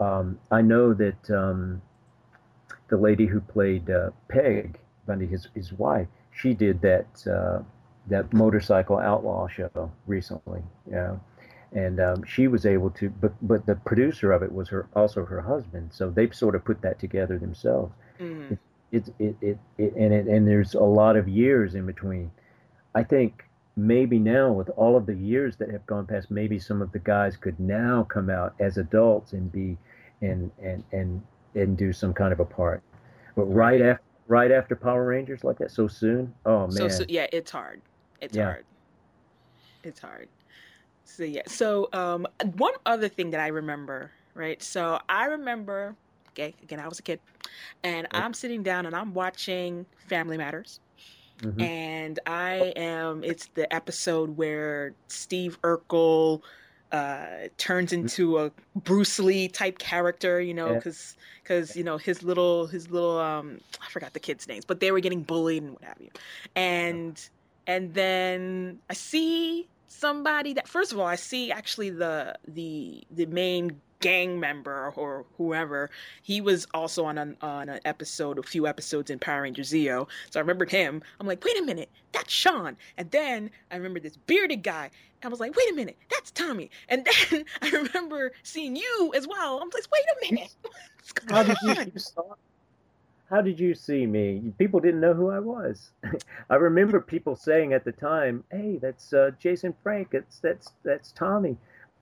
Um, 0.00 0.38
I 0.50 0.60
know 0.60 0.92
that 0.92 1.30
um, 1.30 1.80
the 2.88 2.98
lady 2.98 3.24
who 3.24 3.40
played 3.40 3.88
uh, 3.88 4.10
Peg 4.28 4.78
Bundy, 5.06 5.26
his 5.26 5.48
his 5.54 5.72
wife, 5.72 6.08
she 6.30 6.52
did 6.52 6.82
that 6.82 7.26
uh, 7.26 7.62
that 8.08 8.30
motorcycle 8.34 8.98
outlaw 8.98 9.48
show 9.48 9.90
recently. 10.06 10.62
Yeah, 10.90 11.16
and 11.72 12.00
um, 12.00 12.24
she 12.24 12.48
was 12.48 12.66
able 12.66 12.90
to, 12.90 13.08
but 13.08 13.32
but 13.40 13.64
the 13.64 13.76
producer 13.76 14.30
of 14.30 14.42
it 14.42 14.52
was 14.52 14.68
her 14.68 14.86
also 14.94 15.24
her 15.24 15.40
husband, 15.40 15.88
so 15.94 16.10
they 16.10 16.28
sort 16.32 16.54
of 16.54 16.66
put 16.66 16.82
that 16.82 16.98
together 16.98 17.38
themselves. 17.38 17.94
Mm-hmm. 18.20 18.56
It, 18.92 19.08
it, 19.18 19.36
it, 19.40 19.58
it, 19.78 19.94
and 19.96 20.12
it, 20.12 20.26
and 20.26 20.46
there's 20.46 20.74
a 20.74 20.80
lot 20.82 21.16
of 21.16 21.28
years 21.28 21.74
in 21.74 21.86
between. 21.86 22.30
I 22.98 23.04
think 23.04 23.44
maybe 23.76 24.18
now 24.18 24.50
with 24.50 24.70
all 24.70 24.96
of 24.96 25.06
the 25.06 25.14
years 25.14 25.56
that 25.58 25.70
have 25.70 25.86
gone 25.86 26.04
past, 26.04 26.32
maybe 26.32 26.58
some 26.58 26.82
of 26.82 26.90
the 26.90 26.98
guys 26.98 27.36
could 27.36 27.58
now 27.60 28.02
come 28.02 28.28
out 28.28 28.54
as 28.58 28.76
adults 28.76 29.34
and 29.34 29.52
be 29.52 29.78
and 30.20 30.50
and 30.60 30.82
and 30.90 31.22
and 31.54 31.76
do 31.76 31.92
some 31.92 32.12
kind 32.12 32.32
of 32.32 32.40
a 32.40 32.44
part. 32.44 32.82
But 33.36 33.44
right 33.44 33.80
after 33.80 34.02
right 34.26 34.50
after 34.50 34.74
Power 34.74 35.06
Rangers 35.06 35.44
like 35.44 35.58
that 35.58 35.70
so 35.70 35.86
soon, 35.86 36.34
oh 36.44 36.62
man. 36.62 36.72
So, 36.72 36.88
so 36.88 37.04
yeah, 37.08 37.28
it's 37.32 37.52
hard. 37.52 37.80
It's 38.20 38.36
yeah. 38.36 38.46
hard. 38.46 38.64
It's 39.84 40.00
hard. 40.00 40.28
So 41.04 41.22
yeah. 41.22 41.42
So 41.46 41.88
um, 41.92 42.26
one 42.56 42.74
other 42.84 43.08
thing 43.08 43.30
that 43.30 43.40
I 43.40 43.46
remember, 43.46 44.10
right? 44.34 44.60
So 44.60 44.98
I 45.08 45.26
remember 45.26 45.94
okay, 46.30 46.52
again, 46.64 46.80
I 46.80 46.88
was 46.88 46.98
a 46.98 47.02
kid, 47.02 47.20
and 47.84 48.08
I'm 48.10 48.34
sitting 48.34 48.64
down 48.64 48.86
and 48.86 48.96
I'm 48.96 49.14
watching 49.14 49.86
Family 50.08 50.36
Matters. 50.36 50.80
Mm-hmm. 51.38 51.60
And 51.60 52.18
I 52.26 52.72
am, 52.76 53.22
it's 53.22 53.46
the 53.54 53.72
episode 53.72 54.36
where 54.36 54.94
Steve 55.06 55.60
Urkel 55.62 56.42
uh, 56.90 57.48
turns 57.58 57.92
mm-hmm. 57.92 58.02
into 58.02 58.38
a 58.38 58.50
Bruce 58.74 59.18
Lee 59.18 59.48
type 59.48 59.78
character, 59.78 60.40
you 60.40 60.54
know, 60.54 60.74
because 60.74 61.16
yeah. 61.16 61.24
because 61.42 61.76
you 61.76 61.84
know 61.84 61.98
his 61.98 62.22
little 62.22 62.66
his 62.66 62.90
little 62.90 63.18
um 63.18 63.60
I 63.80 63.90
forgot 63.90 64.14
the 64.14 64.20
kids' 64.20 64.48
names, 64.48 64.64
but 64.64 64.80
they 64.80 64.90
were 64.90 65.00
getting 65.00 65.22
bullied 65.22 65.62
and 65.62 65.72
what 65.72 65.84
have 65.84 66.00
you, 66.00 66.10
and 66.56 67.28
and 67.66 67.92
then 67.92 68.78
I 68.88 68.94
see 68.94 69.68
somebody 69.88 70.54
that 70.54 70.66
first 70.66 70.92
of 70.92 70.98
all 70.98 71.06
I 71.06 71.16
see 71.16 71.52
actually 71.52 71.90
the 71.90 72.36
the 72.46 73.04
the 73.10 73.26
main 73.26 73.80
gang 74.00 74.38
member 74.38 74.92
or 74.96 75.24
whoever, 75.36 75.90
he 76.22 76.40
was 76.40 76.66
also 76.74 77.04
on 77.04 77.18
an, 77.18 77.36
on 77.42 77.68
an 77.68 77.80
episode, 77.84 78.38
a 78.38 78.42
few 78.42 78.66
episodes 78.66 79.10
in 79.10 79.18
Power 79.18 79.42
Ranger 79.42 79.62
Zeo. 79.62 80.08
So 80.30 80.38
I 80.38 80.40
remembered 80.40 80.70
him. 80.70 81.02
I'm 81.20 81.26
like, 81.26 81.42
wait 81.44 81.58
a 81.58 81.62
minute, 81.62 81.90
that's 82.12 82.32
Sean. 82.32 82.76
And 82.96 83.10
then 83.10 83.50
I 83.70 83.76
remember 83.76 84.00
this 84.00 84.16
bearded 84.16 84.62
guy. 84.62 84.90
I 85.22 85.28
was 85.28 85.40
like, 85.40 85.56
wait 85.56 85.70
a 85.72 85.74
minute, 85.74 85.96
that's 86.10 86.30
Tommy. 86.30 86.70
And 86.88 87.06
then 87.30 87.44
I 87.62 87.70
remember 87.70 88.32
seeing 88.42 88.76
you 88.76 89.12
as 89.16 89.26
well. 89.26 89.60
I'm 89.60 89.70
like, 89.72 89.84
wait 89.92 90.30
a 90.30 90.34
minute. 90.34 90.54
How 91.30 91.42
did 91.42 91.56
you, 91.62 91.74
how 93.30 93.42
did 93.42 93.60
you 93.60 93.74
see 93.74 94.06
me? 94.06 94.52
People 94.58 94.80
didn't 94.80 95.00
know 95.00 95.12
who 95.12 95.30
I 95.30 95.38
was. 95.38 95.90
I 96.50 96.54
remember 96.54 97.00
people 97.00 97.36
saying 97.36 97.72
at 97.74 97.84
the 97.84 97.92
time, 97.92 98.42
"Hey, 98.50 98.78
that's 98.80 99.12
uh, 99.12 99.32
Jason 99.38 99.74
Frank. 99.82 100.08
It's 100.12 100.38
that's 100.38 100.72
that's 100.82 101.12
Tommy." 101.12 101.56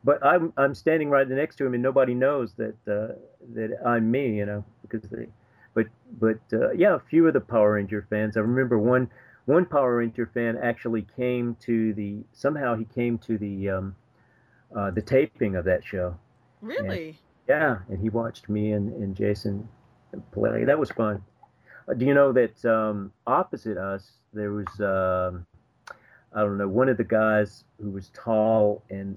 But 0.07 0.25
I'm 0.25 0.53
I'm 0.57 0.73
standing 0.73 1.11
right 1.11 1.29
next 1.29 1.57
to 1.57 1.67
him, 1.67 1.75
and 1.75 1.83
nobody 1.83 2.15
knows 2.15 2.55
that 2.55 2.77
uh, 2.87 3.15
that 3.55 3.77
I'm 3.85 4.09
me, 4.09 4.37
you 4.37 4.47
know, 4.47 4.65
because 4.81 5.03
they. 5.11 5.27
But 5.75 5.87
but 6.21 6.39
uh, 6.53 6.71
yeah, 6.71 6.95
a 6.95 7.01
few 7.01 7.27
of 7.27 7.35
the 7.35 7.41
Power 7.41 7.73
Ranger 7.73 8.07
fans. 8.09 8.37
I 8.37 8.41
remember 8.41 8.79
one 8.79 9.11
one 9.47 9.67
Power 9.67 9.97
Ranger 9.97 10.31
fan 10.33 10.59
actually 10.63 11.07
came 11.17 11.57
to 11.63 11.93
the 11.95 12.19
somehow 12.33 12.77
he 12.77 12.85
came 12.85 13.19
to 13.19 13.37
the 13.37 13.69
um, 13.71 13.97
uh, 14.75 14.93
the 14.93 15.03
taping 15.03 15.57
of 15.57 15.65
that 15.65 15.85
show. 15.85 16.17
Really? 16.63 17.09
And, 17.09 17.17
yeah, 17.49 17.79
and 17.89 18.01
he 18.01 18.09
watched 18.09 18.49
me 18.49 18.73
and, 18.73 18.93
and 19.03 19.17
Jason 19.17 19.69
play. 20.31 20.65
That 20.65 20.79
was 20.79 20.91
fun. 20.93 21.23
Uh, 21.89 21.95
do 21.95 22.07
you 22.07 22.15
know 22.15 22.33
that 22.33 22.65
um, 22.65 23.13
opposite 23.27 23.77
us 23.77 24.13
there 24.33 24.53
was 24.53 24.69
um, 24.79 25.45
I 26.33 26.43
don't 26.43 26.59
know 26.59 26.69
one 26.69 26.89
of 26.89 26.97
the 26.97 27.05
guys 27.05 27.65
who 27.83 27.91
was 27.91 28.11
tall 28.15 28.85
and 28.89 29.17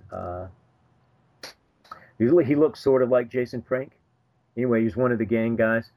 he 2.20 2.56
looks 2.56 2.82
sort 2.82 3.02
of 3.02 3.10
like 3.10 3.30
Jason 3.30 3.62
Frank. 3.62 3.94
Anyway, 4.58 4.84
he's 4.84 4.98
one 4.98 5.12
of 5.12 5.18
the 5.18 5.26
gang 5.26 5.56
guys. 5.56 5.92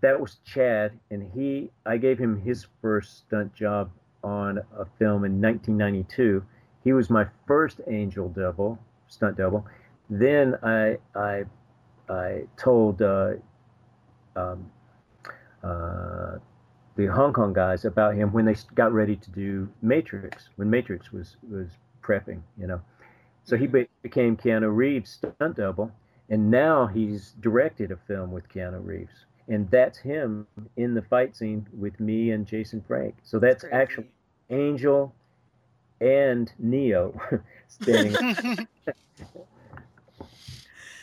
That 0.00 0.20
was 0.20 0.36
Chad, 0.44 0.92
and 1.10 1.30
he 1.34 1.70
I 1.84 1.96
gave 1.98 2.18
him 2.18 2.40
his 2.40 2.66
first 2.80 3.18
stunt 3.18 3.54
job 3.54 3.90
on 4.24 4.58
a 4.58 4.84
film 4.98 5.24
in 5.24 5.40
1992. 5.40 6.44
He 6.84 6.92
was 6.92 7.10
my 7.10 7.26
first 7.46 7.80
angel 7.86 8.28
double, 8.28 8.78
stunt 9.08 9.36
double. 9.36 9.66
Then 10.08 10.56
I 10.62 10.98
I 11.14 11.44
I 12.08 12.44
told 12.56 13.02
uh, 13.02 13.34
um, 14.36 14.70
uh, 15.62 16.36
the 16.96 17.06
Hong 17.06 17.32
Kong 17.32 17.52
guys 17.52 17.84
about 17.84 18.14
him 18.14 18.32
when 18.32 18.44
they 18.44 18.56
got 18.74 18.92
ready 18.92 19.16
to 19.16 19.30
do 19.30 19.68
Matrix, 19.82 20.48
when 20.56 20.70
Matrix 20.70 21.12
was 21.12 21.36
was 21.50 21.68
prepping, 22.02 22.40
you 22.58 22.66
know. 22.66 22.80
So 23.46 23.56
he 23.56 23.68
be- 23.68 23.88
became 24.02 24.36
Keanu 24.36 24.74
Reeves' 24.74 25.12
stunt 25.12 25.56
double, 25.56 25.92
and 26.28 26.50
now 26.50 26.86
he's 26.86 27.30
directed 27.40 27.92
a 27.92 27.96
film 27.96 28.32
with 28.32 28.48
Keanu 28.48 28.84
Reeves, 28.84 29.24
and 29.46 29.70
that's 29.70 29.98
him 29.98 30.48
in 30.76 30.94
the 30.94 31.02
fight 31.02 31.36
scene 31.36 31.64
with 31.72 31.98
me 32.00 32.32
and 32.32 32.44
Jason 32.44 32.84
Frank. 32.86 33.14
So 33.22 33.38
that's, 33.38 33.62
that's 33.62 33.72
actually 33.72 34.08
Angel 34.50 35.14
and 36.00 36.52
Neo 36.58 37.14
standing. 37.68 38.16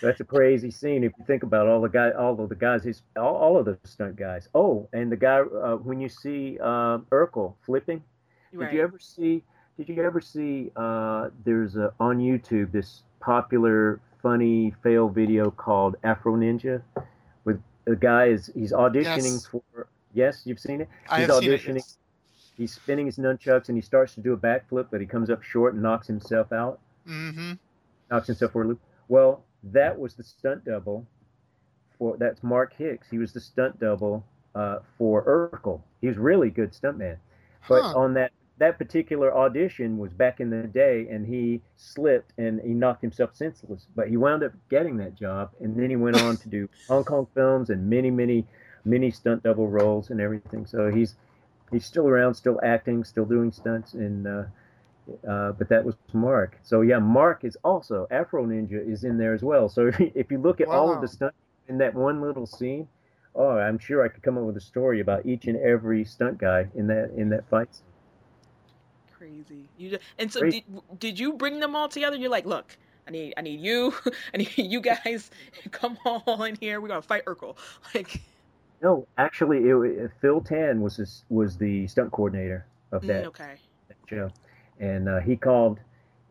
that's 0.02 0.20
a 0.20 0.26
crazy 0.26 0.70
scene 0.70 1.06
if 1.06 1.14
you 1.18 1.24
think 1.26 1.44
about 1.44 1.68
all 1.68 1.80
the 1.80 1.88
guy, 1.88 2.12
all 2.12 2.38
of 2.38 2.50
the 2.50 2.56
guys, 2.56 2.84
he's 2.84 3.04
all, 3.16 3.36
all 3.38 3.58
of 3.58 3.64
the 3.64 3.80
stunt 3.86 4.18
guys. 4.18 4.50
Oh, 4.54 4.90
and 4.92 5.10
the 5.10 5.16
guy 5.16 5.40
uh, 5.40 5.78
when 5.78 6.02
you 6.02 6.10
see 6.10 6.58
uh, 6.62 6.98
Urkel 7.10 7.54
flipping, 7.66 8.04
right. 8.52 8.70
did 8.70 8.76
you 8.76 8.84
ever 8.84 9.00
see? 9.00 9.44
Did 9.78 9.90
you 9.90 10.04
ever 10.04 10.22
see? 10.22 10.72
Uh, 10.76 11.30
there's 11.46 11.76
a, 11.76 11.94
on 12.00 12.20
YouTube 12.20 12.72
this 12.72 13.04
popular 13.20 14.00
funny 14.22 14.74
fail 14.84 15.10
video 15.10 15.50
called 15.50 15.96
Afro 16.04 16.36
Ninja, 16.36 16.82
with 17.44 17.62
a 17.88 17.96
guy 17.96 18.26
is 18.28 18.52
he's 18.54 18.72
auditioning 18.72 19.34
yes. 19.34 19.46
for. 19.46 19.88
Yes, 20.14 20.44
you've 20.46 20.60
seen 20.60 20.82
it. 20.82 20.90
I 21.10 21.22
he's 21.22 21.28
have 21.28 21.44
auditioning. 21.44 21.64
Seen 21.64 21.78
it. 21.78 21.98
He's 22.56 22.74
spinning 22.74 23.08
his 23.08 23.18
nunchucks 23.18 23.70
and 23.70 23.78
he 23.78 23.82
starts 23.82 24.14
to 24.14 24.22
do 24.22 24.34
a 24.34 24.38
backflip, 24.38 24.88
but 24.92 25.02
he 25.02 25.08
comes 25.08 25.32
up 25.32 25.42
short 25.42 25.74
and 25.74 25.82
knocks 25.82 26.06
himself 26.06 26.52
out. 26.52 26.80
Mm-hmm. 27.08 27.54
Knocks 28.12 28.28
himself 28.28 28.52
for 28.52 28.62
a 28.62 28.68
loop. 28.68 28.80
Well, 29.08 29.44
that 29.64 29.98
was 29.98 30.14
the 30.14 30.24
stunt 30.24 30.66
double 30.66 31.08
for 31.98 32.16
that's 32.18 32.44
Mark 32.44 32.74
Hicks. 32.78 33.08
He 33.10 33.18
was 33.18 33.34
the 33.34 33.42
stunt 33.42 33.80
double 33.80 34.24
uh, 34.54 34.80
for 35.00 35.24
Urkel. 35.26 35.82
He 36.00 36.08
was 36.08 36.18
really 36.18 36.52
good 36.52 36.74
stuntman. 36.74 37.18
But 37.68 37.82
huh. 37.82 37.98
on 37.98 38.14
that 38.14 38.32
that 38.58 38.78
particular 38.78 39.36
audition 39.36 39.98
was 39.98 40.12
back 40.12 40.40
in 40.40 40.50
the 40.50 40.68
day, 40.68 41.08
and 41.10 41.26
he 41.26 41.62
slipped 41.76 42.34
and 42.38 42.62
he 42.62 42.70
knocked 42.70 43.02
himself 43.02 43.36
senseless. 43.36 43.88
But 43.96 44.10
he 44.10 44.18
wound 44.18 44.44
up 44.44 44.52
getting 44.70 44.98
that 44.98 45.16
job, 45.16 45.52
and 45.60 45.76
then 45.76 45.90
he 45.90 45.96
went 45.96 46.22
on 46.22 46.38
to 46.38 46.50
do 46.50 46.70
Hong 46.88 47.04
Kong 47.04 47.28
films 47.34 47.70
and 47.70 47.90
many, 47.90 48.12
many, 48.12 48.46
many 48.86 49.10
stunt 49.10 49.44
double 49.44 49.68
roles 49.68 50.12
and 50.12 50.22
everything. 50.22 50.66
So 50.66 50.92
he's 50.92 51.16
he's 51.72 51.86
still 51.86 52.08
around, 52.08 52.36
still 52.36 52.60
acting, 52.64 53.04
still 53.04 53.26
doing 53.26 53.52
stunts, 53.52 53.94
and 53.94 54.28
uh, 54.28 54.44
uh, 55.28 55.54
but 55.54 55.68
that 55.70 55.84
was 55.84 55.96
Mark. 56.14 56.60
So 56.62 56.82
yeah, 56.82 57.00
Mark 57.00 57.44
is 57.44 57.58
also 57.64 58.08
Afro 58.12 58.46
Ninja 58.46 58.88
is 58.88 59.04
in 59.04 59.18
there 59.18 59.34
as 59.34 59.42
well. 59.42 59.68
So 59.68 59.92
if 60.00 60.30
you 60.30 60.38
look 60.38 60.62
at 60.62 60.68
wow. 60.68 60.76
all 60.76 60.94
of 60.94 61.02
the 61.02 61.08
stunts 61.08 61.38
in 61.68 61.80
that 61.80 61.96
one 61.96 62.22
little 62.22 62.46
scene, 62.46 62.88
oh, 63.34 63.58
I'm 63.58 63.80
sure 63.80 64.06
I 64.06 64.10
could 64.10 64.22
come 64.22 64.38
up 64.38 64.44
with 64.44 64.58
a 64.58 64.62
story 64.62 65.00
about 65.00 65.26
each 65.26 65.48
and 65.48 65.58
every 65.58 66.06
stunt 66.06 66.38
guy 66.38 66.68
in 66.76 66.86
that 66.88 67.12
in 67.18 67.30
that 67.30 67.50
fight 67.50 67.74
scene 67.74 67.84
crazy. 69.24 69.70
You 69.78 69.90
just, 69.92 70.04
and 70.20 70.32
so 70.32 70.42
did, 70.50 70.64
did 71.00 71.20
you 71.20 71.34
bring 71.34 71.60
them 71.60 71.76
all 71.76 71.88
together? 71.88 72.18
You're 72.18 72.30
like, 72.30 72.46
look, 72.46 72.78
I 73.08 73.12
need 73.12 73.34
I 73.38 73.42
need 73.42 73.62
you, 73.62 73.94
I 74.34 74.38
need 74.38 74.58
you 74.58 74.82
guys 74.82 75.32
come 75.72 75.98
all 76.06 76.44
in 76.44 76.58
here. 76.60 76.82
We're 76.82 76.90
gonna 76.90 77.02
fight 77.02 77.26
Urkel. 77.26 77.56
Like, 77.96 78.22
no, 78.82 79.08
actually, 79.18 79.70
it, 79.70 79.76
it, 79.76 80.12
Phil 80.20 80.42
Tan 80.42 80.82
was 80.82 80.98
this, 80.98 81.24
was 81.30 81.58
the 81.58 81.88
stunt 81.88 82.12
coordinator 82.12 82.66
of 82.92 83.04
mm, 83.04 83.08
that, 83.08 83.26
okay. 83.28 83.56
that 83.88 83.98
show, 84.08 84.30
and 84.80 85.08
uh, 85.08 85.20
he 85.22 85.38
called 85.38 85.80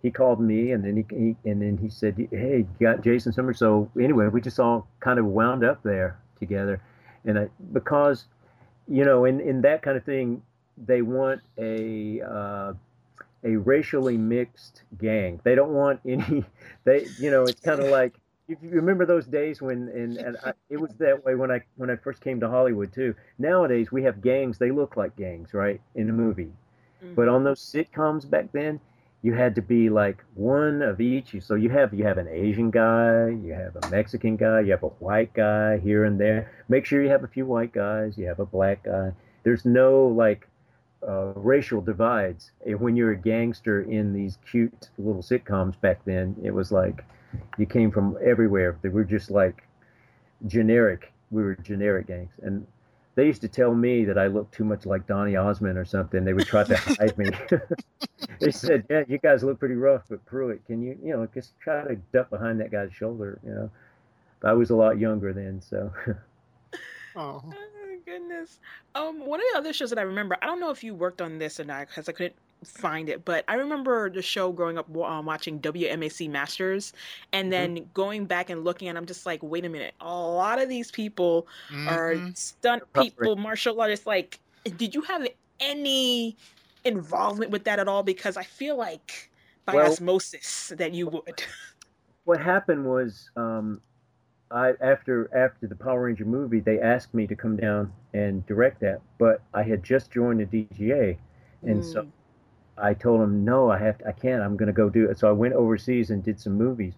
he 0.02 0.10
called 0.10 0.40
me, 0.40 0.72
and 0.72 0.84
then 0.84 0.96
he, 0.96 1.16
he 1.16 1.50
and 1.50 1.62
then 1.62 1.78
he 1.78 1.88
said, 1.88 2.16
"Hey, 2.30 2.66
you 2.78 2.86
got 2.86 3.02
Jason 3.02 3.32
Summers." 3.32 3.58
So 3.58 3.90
anyway, 3.98 4.28
we 4.28 4.42
just 4.42 4.60
all 4.60 4.86
kind 5.00 5.18
of 5.18 5.24
wound 5.24 5.64
up 5.64 5.82
there 5.82 6.18
together, 6.38 6.82
and 7.24 7.38
I, 7.38 7.48
because 7.72 8.26
you 8.86 9.04
know, 9.04 9.24
in 9.24 9.40
in 9.40 9.62
that 9.62 9.80
kind 9.80 9.96
of 9.96 10.04
thing, 10.04 10.42
they 10.76 11.02
want 11.02 11.40
a 11.58 12.20
uh, 12.20 12.72
a 13.44 13.56
racially 13.56 14.16
mixed 14.16 14.82
gang. 14.98 15.40
They 15.44 15.54
don't 15.54 15.72
want 15.72 16.00
any. 16.06 16.44
They 16.84 17.06
you 17.20 17.30
know, 17.30 17.44
it's 17.44 17.60
kind 17.60 17.80
of 17.80 17.88
like 17.90 18.14
if 18.48 18.58
you 18.62 18.70
remember 18.70 19.06
those 19.06 19.26
days 19.26 19.62
when 19.62 19.88
and, 19.88 20.16
and 20.16 20.36
I, 20.44 20.52
it 20.68 20.78
was 20.78 20.92
that 20.98 21.24
way 21.24 21.34
when 21.34 21.50
I 21.50 21.62
when 21.76 21.90
I 21.90 21.96
first 21.96 22.20
came 22.20 22.40
to 22.40 22.48
Hollywood 22.48 22.92
too. 22.92 23.14
Nowadays 23.38 23.92
we 23.92 24.02
have 24.04 24.20
gangs. 24.20 24.58
They 24.58 24.70
look 24.70 24.96
like 24.96 25.16
gangs, 25.16 25.54
right, 25.54 25.80
in 25.94 26.10
a 26.10 26.12
movie. 26.12 26.52
Mm-hmm. 27.02 27.14
But 27.14 27.28
on 27.28 27.44
those 27.44 27.60
sitcoms 27.60 28.28
back 28.28 28.50
then, 28.52 28.80
you 29.22 29.32
had 29.32 29.54
to 29.54 29.62
be 29.62 29.88
like 29.88 30.24
one 30.34 30.82
of 30.82 31.00
each. 31.00 31.36
So 31.40 31.54
you 31.54 31.70
have 31.70 31.94
you 31.94 32.04
have 32.04 32.18
an 32.18 32.28
Asian 32.28 32.70
guy, 32.70 33.28
you 33.28 33.52
have 33.52 33.76
a 33.76 33.88
Mexican 33.90 34.36
guy, 34.36 34.60
you 34.60 34.72
have 34.72 34.82
a 34.82 34.88
white 34.88 35.32
guy 35.32 35.78
here 35.78 36.04
and 36.04 36.20
there. 36.20 36.50
Make 36.68 36.84
sure 36.84 37.02
you 37.02 37.10
have 37.10 37.24
a 37.24 37.28
few 37.28 37.46
white 37.46 37.72
guys. 37.72 38.18
You 38.18 38.26
have 38.26 38.40
a 38.40 38.46
black 38.46 38.82
guy. 38.82 39.12
There's 39.44 39.64
no 39.64 40.06
like 40.06 40.48
uh, 41.06 41.32
racial 41.34 41.80
divides. 41.80 42.52
When 42.64 42.96
you're 42.96 43.12
a 43.12 43.16
gangster 43.16 43.82
in 43.82 44.12
these 44.12 44.38
cute 44.48 44.90
little 44.98 45.22
sitcoms 45.22 45.80
back 45.80 46.04
then, 46.04 46.36
it 46.42 46.52
was 46.52 46.72
like 46.72 47.04
you 47.58 47.66
came 47.66 47.90
from 47.90 48.16
everywhere. 48.24 48.78
They 48.82 48.88
were 48.88 49.04
just 49.04 49.30
like 49.30 49.66
generic. 50.46 51.12
We 51.30 51.42
were 51.42 51.54
generic 51.56 52.08
gangs, 52.08 52.32
and 52.42 52.66
they 53.14 53.26
used 53.26 53.40
to 53.42 53.48
tell 53.48 53.74
me 53.74 54.04
that 54.04 54.18
I 54.18 54.26
looked 54.26 54.54
too 54.54 54.64
much 54.64 54.86
like 54.86 55.06
Donny 55.06 55.36
Osmond 55.36 55.78
or 55.78 55.84
something. 55.84 56.24
They 56.24 56.32
would 56.32 56.46
try 56.46 56.64
to 56.64 56.76
hide 56.76 57.16
me. 57.18 57.30
they 58.40 58.50
said, 58.50 58.84
"Yeah, 58.88 59.04
you 59.08 59.18
guys 59.18 59.42
look 59.42 59.58
pretty 59.58 59.74
rough, 59.74 60.04
but 60.08 60.24
Pruitt, 60.26 60.64
can 60.66 60.82
you, 60.82 60.98
you 61.02 61.12
know, 61.12 61.26
just 61.34 61.58
try 61.60 61.84
to 61.84 61.96
duck 62.12 62.30
behind 62.30 62.60
that 62.60 62.70
guy's 62.70 62.92
shoulder?" 62.92 63.38
You 63.44 63.50
know, 63.52 63.70
but 64.40 64.50
I 64.50 64.52
was 64.54 64.70
a 64.70 64.76
lot 64.76 64.98
younger 64.98 65.32
then, 65.32 65.60
so. 65.60 65.92
oh 67.16 67.42
goodness. 68.04 68.58
Um, 68.94 69.26
one 69.26 69.40
of 69.40 69.46
the 69.52 69.58
other 69.58 69.72
shows 69.72 69.90
that 69.90 69.98
I 69.98 70.02
remember, 70.02 70.36
I 70.42 70.46
don't 70.46 70.60
know 70.60 70.70
if 70.70 70.82
you 70.84 70.94
worked 70.94 71.20
on 71.20 71.38
this 71.38 71.58
or 71.60 71.64
not 71.64 71.88
because 71.88 72.08
I 72.08 72.12
couldn't 72.12 72.36
find 72.64 73.08
it, 73.08 73.24
but 73.24 73.44
I 73.48 73.54
remember 73.54 74.10
the 74.10 74.22
show 74.22 74.52
growing 74.52 74.78
up 74.78 74.94
um, 74.96 75.26
watching 75.26 75.60
WMAC 75.60 76.30
Masters 76.30 76.92
and 77.32 77.44
mm-hmm. 77.44 77.50
then 77.50 77.76
mm-hmm. 77.76 77.92
going 77.94 78.24
back 78.26 78.50
and 78.50 78.64
looking 78.64 78.88
and 78.88 78.96
I'm 78.96 79.06
just 79.06 79.26
like, 79.26 79.42
wait 79.42 79.64
a 79.64 79.68
minute, 79.68 79.94
a 80.00 80.14
lot 80.14 80.60
of 80.60 80.68
these 80.68 80.90
people 80.90 81.46
mm-hmm. 81.70 81.88
are 81.88 82.32
stunt 82.34 82.84
people, 82.92 83.36
martial 83.36 83.80
artists. 83.80 84.06
Like, 84.06 84.38
did 84.76 84.94
you 84.94 85.02
have 85.02 85.26
any 85.60 86.36
involvement 86.84 87.50
with 87.50 87.64
that 87.64 87.78
at 87.78 87.88
all? 87.88 88.02
Because 88.02 88.36
I 88.36 88.44
feel 88.44 88.76
like 88.76 89.30
by 89.64 89.74
well, 89.74 89.90
osmosis 89.90 90.72
that 90.76 90.92
you 90.92 91.08
would. 91.08 91.42
What 92.24 92.40
happened 92.40 92.84
was, 92.84 93.30
um, 93.36 93.80
I 94.52 94.74
after 94.80 95.30
after 95.34 95.66
the 95.66 95.74
Power 95.74 96.02
Ranger 96.02 96.24
movie, 96.24 96.60
they 96.60 96.80
asked 96.80 97.14
me 97.14 97.26
to 97.26 97.34
come 97.34 97.56
down 97.56 97.92
and 98.12 98.44
direct 98.46 98.80
that, 98.80 99.00
but 99.18 99.42
I 99.54 99.62
had 99.62 99.82
just 99.82 100.10
joined 100.10 100.40
the 100.40 100.46
DGA, 100.46 101.16
and 101.62 101.82
mm. 101.82 101.92
so 101.92 102.06
I 102.76 102.94
told 102.94 103.20
them 103.20 103.44
no, 103.44 103.70
I 103.70 103.78
have 103.78 103.98
to, 103.98 104.08
I 104.08 104.12
can't. 104.12 104.42
I'm 104.42 104.56
going 104.56 104.66
to 104.66 104.72
go 104.72 104.90
do 104.90 105.08
it. 105.08 105.18
So 105.18 105.28
I 105.28 105.32
went 105.32 105.54
overseas 105.54 106.10
and 106.10 106.22
did 106.22 106.38
some 106.38 106.54
movies, 106.54 106.94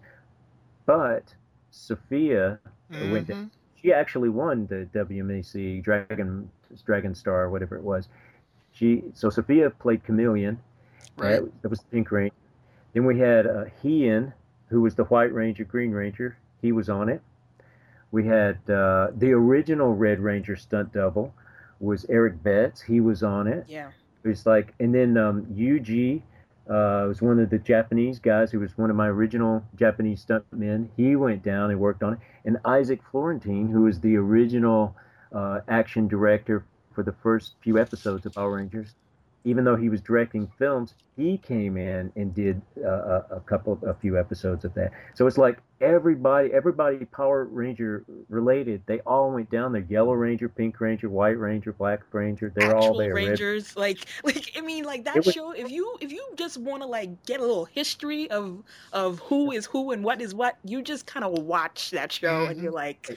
but 0.85 1.33
Sophia 1.71 2.59
mm-hmm. 2.91 3.11
went. 3.11 3.27
To, 3.27 3.49
she 3.81 3.93
actually 3.93 4.29
won 4.29 4.67
the 4.67 4.87
WMAC 4.93 5.83
Dragon 5.83 6.49
Dragon 6.85 7.15
Star, 7.15 7.49
whatever 7.49 7.77
it 7.77 7.83
was. 7.83 8.09
She 8.71 9.03
so 9.13 9.29
Sophia 9.29 9.69
played 9.69 10.03
Chameleon. 10.03 10.59
Right. 11.17 11.41
That, 11.41 11.61
that 11.61 11.69
was 11.69 11.79
Pink 11.91 12.11
Ranger. 12.11 12.35
Then 12.93 13.05
we 13.05 13.19
had 13.19 13.47
uh, 13.47 13.65
Heian, 13.83 14.33
who 14.67 14.81
was 14.81 14.95
the 14.95 15.05
White 15.05 15.33
Ranger, 15.33 15.63
Green 15.63 15.91
Ranger. 15.91 16.37
He 16.61 16.71
was 16.71 16.89
on 16.89 17.07
it. 17.09 17.21
We 18.11 18.25
had 18.25 18.57
uh, 18.69 19.07
the 19.17 19.31
original 19.31 19.93
Red 19.93 20.19
Ranger 20.19 20.55
stunt 20.55 20.93
double 20.93 21.33
was 21.79 22.05
Eric 22.09 22.41
Betts. 22.43 22.81
He 22.81 23.01
was 23.01 23.23
on 23.23 23.47
it. 23.47 23.65
Yeah. 23.67 23.89
It 24.23 24.27
was 24.27 24.45
like, 24.45 24.73
and 24.79 24.93
then 24.93 25.17
um, 25.17 25.45
Yuji 25.53 26.21
uh, 26.69 27.05
was 27.07 27.21
one 27.21 27.39
of 27.39 27.49
the 27.49 27.59
Japanese 27.59 28.19
guys 28.19 28.51
who 28.51 28.59
was 28.59 28.77
one 28.77 28.89
of 28.89 28.95
my 28.95 29.07
original 29.07 29.63
Japanese 29.75 30.25
stuntmen. 30.25 30.89
He 30.97 31.15
went 31.15 31.43
down 31.43 31.71
and 31.71 31.79
worked 31.79 32.01
on 32.01 32.13
it. 32.13 32.19
And 32.45 32.57
Isaac 32.65 33.01
Florentine, 33.11 33.67
who 33.67 33.83
was 33.83 33.99
the 33.99 34.15
original 34.15 34.95
uh, 35.31 35.59
action 35.67 36.07
director 36.07 36.65
for 36.93 37.03
the 37.03 37.13
first 37.21 37.55
few 37.61 37.77
episodes 37.77 38.25
of 38.25 38.33
Power 38.33 38.55
Rangers, 38.55 38.95
even 39.45 39.63
though 39.63 39.75
he 39.75 39.89
was 39.89 40.01
directing 40.01 40.51
films, 40.57 40.95
he 41.15 41.37
came 41.37 41.77
in 41.77 42.11
and 42.15 42.33
did 42.33 42.59
uh, 42.83 42.89
a, 42.89 43.25
a, 43.35 43.39
couple, 43.41 43.79
a 43.85 43.93
few 43.93 44.19
episodes 44.19 44.65
of 44.65 44.73
that. 44.73 44.91
So 45.13 45.27
it's 45.27 45.37
like 45.37 45.59
everybody, 45.79 46.51
everybody 46.51 47.05
Power 47.05 47.45
Ranger 47.45 48.03
related, 48.27 48.81
they 48.87 49.01
all 49.01 49.31
went 49.31 49.51
down 49.51 49.71
there. 49.71 49.85
Yellow 49.87 50.13
Ranger, 50.13 50.49
Pink 50.49 50.81
Ranger, 50.81 51.09
White 51.09 51.37
Ranger, 51.37 51.73
Black 51.73 52.01
Ranger, 52.11 52.51
they're 52.55 52.75
Actual 52.75 52.83
all 52.83 52.97
there. 52.97 53.13
Rangers, 53.13 53.77
like, 53.77 54.07
like 54.23 54.51
I 54.57 54.61
mean, 54.61 54.83
like 54.83 55.05
that 55.05 55.23
was, 55.23 55.31
show. 55.31 55.51
If 55.51 55.69
you 55.69 55.95
if 56.01 56.11
you 56.11 56.25
just 56.35 56.57
want 56.57 56.81
to 56.81 56.87
like 56.87 57.23
get 57.25 57.39
a 57.39 57.43
little 57.43 57.65
history 57.65 58.29
of 58.31 58.63
of 58.93 59.19
who 59.19 59.51
is 59.51 59.67
who 59.67 59.91
and 59.91 60.03
what 60.03 60.21
is 60.21 60.33
what, 60.33 60.57
you 60.65 60.81
just 60.81 61.05
kind 61.05 61.23
of 61.23 61.33
watch 61.43 61.91
that 61.91 62.11
show 62.11 62.41
mm-hmm. 62.41 62.51
and 62.51 62.61
you're 62.61 62.71
like, 62.71 63.15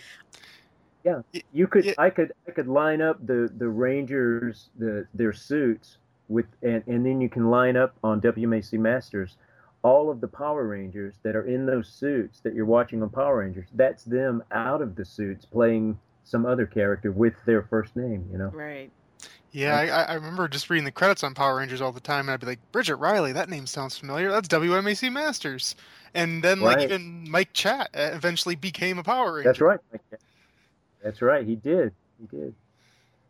yeah, 1.04 1.22
you 1.54 1.66
could. 1.66 1.94
I 1.96 2.10
could. 2.10 2.32
I 2.46 2.50
could 2.50 2.68
line 2.68 3.00
up 3.00 3.26
the 3.26 3.50
the 3.56 3.68
Rangers, 3.68 4.68
the 4.78 5.06
their 5.14 5.32
suits 5.32 5.96
with 6.28 6.46
and, 6.62 6.82
and 6.86 7.04
then 7.04 7.20
you 7.20 7.28
can 7.28 7.50
line 7.50 7.76
up 7.76 7.94
on 8.04 8.20
WMAC 8.20 8.74
Masters 8.74 9.36
all 9.82 10.10
of 10.10 10.20
the 10.20 10.28
Power 10.28 10.66
Rangers 10.66 11.14
that 11.22 11.36
are 11.36 11.46
in 11.46 11.66
those 11.66 11.88
suits 11.88 12.40
that 12.40 12.54
you're 12.54 12.66
watching 12.66 13.02
on 13.02 13.10
Power 13.10 13.38
Rangers. 13.38 13.68
That's 13.74 14.04
them 14.04 14.42
out 14.50 14.82
of 14.82 14.96
the 14.96 15.04
suits 15.04 15.44
playing 15.44 15.98
some 16.24 16.44
other 16.44 16.66
character 16.66 17.12
with 17.12 17.34
their 17.46 17.62
first 17.62 17.96
name, 17.96 18.28
you 18.30 18.38
know. 18.38 18.48
Right. 18.48 18.90
Yeah, 19.50 19.76
I, 19.76 20.12
I, 20.12 20.14
remember 20.14 20.46
just 20.46 20.68
reading 20.68 20.84
the 20.84 20.92
credits 20.92 21.24
on 21.24 21.32
Power 21.32 21.56
Rangers 21.56 21.80
all 21.80 21.90
the 21.90 22.00
time, 22.00 22.28
and 22.28 22.32
I'd 22.32 22.40
be 22.40 22.46
like, 22.46 22.58
Bridget 22.70 22.96
Riley, 22.96 23.32
that 23.32 23.48
name 23.48 23.66
sounds 23.66 23.96
familiar. 23.96 24.30
That's 24.30 24.46
WMAC 24.48 25.10
Masters. 25.10 25.74
And 26.12 26.44
then, 26.44 26.60
right. 26.60 26.76
like, 26.76 26.84
even 26.84 27.30
Mike 27.30 27.54
Chat 27.54 27.88
eventually 27.94 28.56
became 28.56 28.98
a 28.98 29.02
Power 29.02 29.34
Ranger. 29.34 29.48
That's 29.48 29.60
right. 29.60 29.80
That's 31.02 31.22
right. 31.22 31.46
He 31.46 31.56
did. 31.56 31.94
He 32.20 32.26
did 32.26 32.54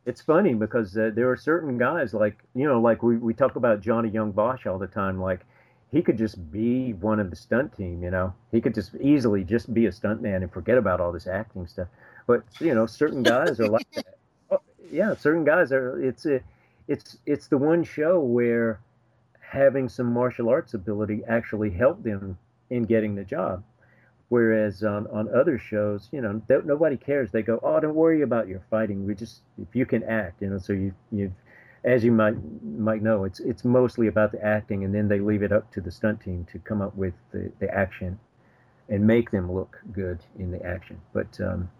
it's 0.09 0.23
funny 0.23 0.55
because 0.55 0.97
uh, 0.97 1.11
there 1.15 1.31
are 1.31 1.37
certain 1.37 1.77
guys 1.77 2.15
like 2.15 2.39
you 2.55 2.67
know 2.67 2.81
like 2.81 3.03
we, 3.03 3.19
we 3.19 3.35
talk 3.35 3.57
about 3.57 3.83
Johnny 3.83 4.09
Yong 4.09 4.33
Bosch 4.33 4.67
all 4.67 4.79
the 4.79 4.87
time 4.87 5.21
like 5.21 5.41
he 5.93 6.01
could 6.01 6.17
just 6.17 6.51
be 6.51 6.95
one 6.95 7.21
of 7.21 7.29
the 7.29 7.37
stunt 7.37 7.77
team 7.77 8.03
you 8.03 8.11
know? 8.11 8.33
He 8.51 8.63
could 8.63 8.75
just 8.75 8.95
easily 8.97 9.45
just 9.45 9.73
be 9.75 9.85
a 9.85 9.93
stunt 9.93 10.23
man 10.23 10.43
and 10.43 10.51
forget 10.51 10.79
about 10.79 11.01
all 11.01 11.13
this 11.13 11.27
acting 11.27 11.67
stuff. 11.67 11.89
But 12.27 12.43
you 12.59 12.75
know 12.75 12.87
certain 12.87 13.23
guys 13.23 13.61
are 13.61 13.69
like 13.69 13.91
that. 13.93 14.07
Oh, 14.51 14.63
yeah 14.91 15.15
certain 15.15 15.45
guys 15.45 15.73
are 15.73 16.03
it's 16.03 16.25
a 16.25 16.41
it's 16.89 17.19
it's 17.27 17.49
the 17.49 17.59
one 17.59 17.85
show 17.85 18.19
where 18.19 18.81
having 19.41 19.91
some 19.91 20.11
martial 20.11 20.49
arts 20.49 20.73
ability 20.73 21.21
actually 21.29 21.69
helped 21.69 22.03
them 22.03 22.39
in 22.71 22.85
getting 22.85 23.15
the 23.15 23.25
job 23.25 23.63
Whereas 24.29 24.85
on, 24.85 25.07
on 25.07 25.35
other 25.35 25.59
shows, 25.59 26.09
you 26.13 26.21
know, 26.21 26.43
nobody 26.65 26.99
cares. 26.99 27.31
They 27.31 27.43
go, 27.43 27.59
oh, 27.63 27.81
don't 27.81 27.95
worry 27.95 28.21
about 28.21 28.47
your 28.47 28.63
fighting. 28.69 29.07
We 29.07 29.15
just 29.15 29.41
if 29.61 29.75
you 29.75 29.87
can 29.87 30.03
act, 30.05 30.43
you 30.43 30.51
know. 30.51 30.59
So 30.59 30.75
you 30.75 30.93
you, 31.11 31.33
as 31.85 32.05
you 32.05 32.13
might 32.13 32.35
might 32.63 33.03
know, 33.03 33.25
it's 33.25 33.41
it's 33.41 33.65
mostly 33.65 34.07
about 34.07 34.33
the 34.33 34.45
acting, 34.45 34.85
and 34.85 34.95
then 34.95 35.09
they 35.09 35.21
leave 35.21 35.43
it 35.43 35.51
up 35.51 35.73
to 35.73 35.81
the 35.81 35.91
stunt 35.91 36.21
team 36.21 36.47
to 36.53 36.59
come 36.59 36.83
up 36.83 36.95
with 36.95 37.15
the, 37.33 37.51
the 37.59 37.73
action, 37.75 38.19
and 38.91 39.07
make 39.07 39.31
them 39.31 39.51
look 39.51 39.79
good 39.93 40.19
in 40.39 40.51
the 40.51 40.63
action. 40.63 41.01
But 41.15 41.41
um, 41.41 41.71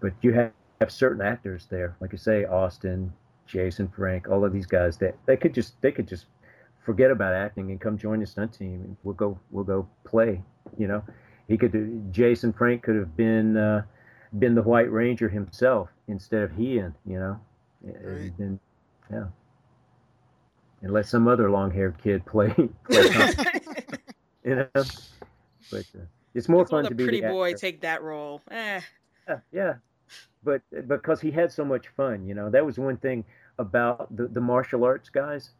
but 0.00 0.14
you 0.22 0.32
have, 0.32 0.52
have 0.80 0.90
certain 0.90 1.20
actors 1.20 1.66
there, 1.70 1.96
like 2.00 2.12
you 2.12 2.18
say, 2.18 2.46
Austin, 2.46 3.12
Jason 3.46 3.88
Frank, 3.88 4.26
all 4.30 4.42
of 4.42 4.54
these 4.54 4.66
guys 4.66 4.96
that 4.98 5.16
they 5.26 5.36
could 5.36 5.52
just 5.52 5.78
they 5.82 5.92
could 5.92 6.08
just 6.08 6.24
forget 6.82 7.10
about 7.10 7.34
acting 7.34 7.70
and 7.70 7.78
come 7.78 7.98
join 7.98 8.20
the 8.20 8.26
stunt 8.26 8.54
team, 8.54 8.80
and 8.84 8.96
we'll 9.02 9.14
go 9.14 9.38
we'll 9.50 9.64
go 9.64 9.86
play, 10.06 10.40
you 10.78 10.88
know 10.88 11.04
he 11.48 11.56
could 11.56 12.12
Jason 12.12 12.52
Frank 12.52 12.82
could 12.82 12.96
have 12.96 13.16
been 13.16 13.56
uh, 13.56 13.82
been 14.38 14.54
the 14.54 14.62
White 14.62 14.90
Ranger 14.92 15.28
himself 15.28 15.88
instead 16.06 16.42
of 16.42 16.50
Heian, 16.52 16.94
you 17.06 17.18
know. 17.18 17.40
Right. 17.82 18.36
Been, 18.36 18.60
yeah. 19.10 19.24
And 20.82 20.92
let 20.92 21.06
some 21.06 21.26
other 21.26 21.50
long-haired 21.50 21.96
kid 22.02 22.24
play. 22.26 22.50
play 22.90 23.34
you 24.44 24.56
know, 24.56 24.68
but 24.74 25.84
uh, 25.96 26.04
it's 26.34 26.48
more 26.48 26.66
fun 26.66 26.84
to 26.84 26.94
be 26.94 27.04
pretty 27.04 27.20
boy 27.20 27.54
take 27.54 27.80
that 27.80 28.02
role. 28.02 28.42
Eh. 28.50 28.80
Yeah, 29.28 29.38
yeah, 29.52 29.74
but 30.44 30.62
because 30.86 31.20
he 31.20 31.30
had 31.30 31.50
so 31.50 31.64
much 31.64 31.88
fun, 31.88 32.26
you 32.26 32.34
know, 32.34 32.50
that 32.50 32.64
was 32.64 32.78
one 32.78 32.96
thing 32.98 33.24
about 33.58 34.14
the 34.16 34.28
the 34.28 34.40
martial 34.40 34.84
arts 34.84 35.08
guys. 35.08 35.50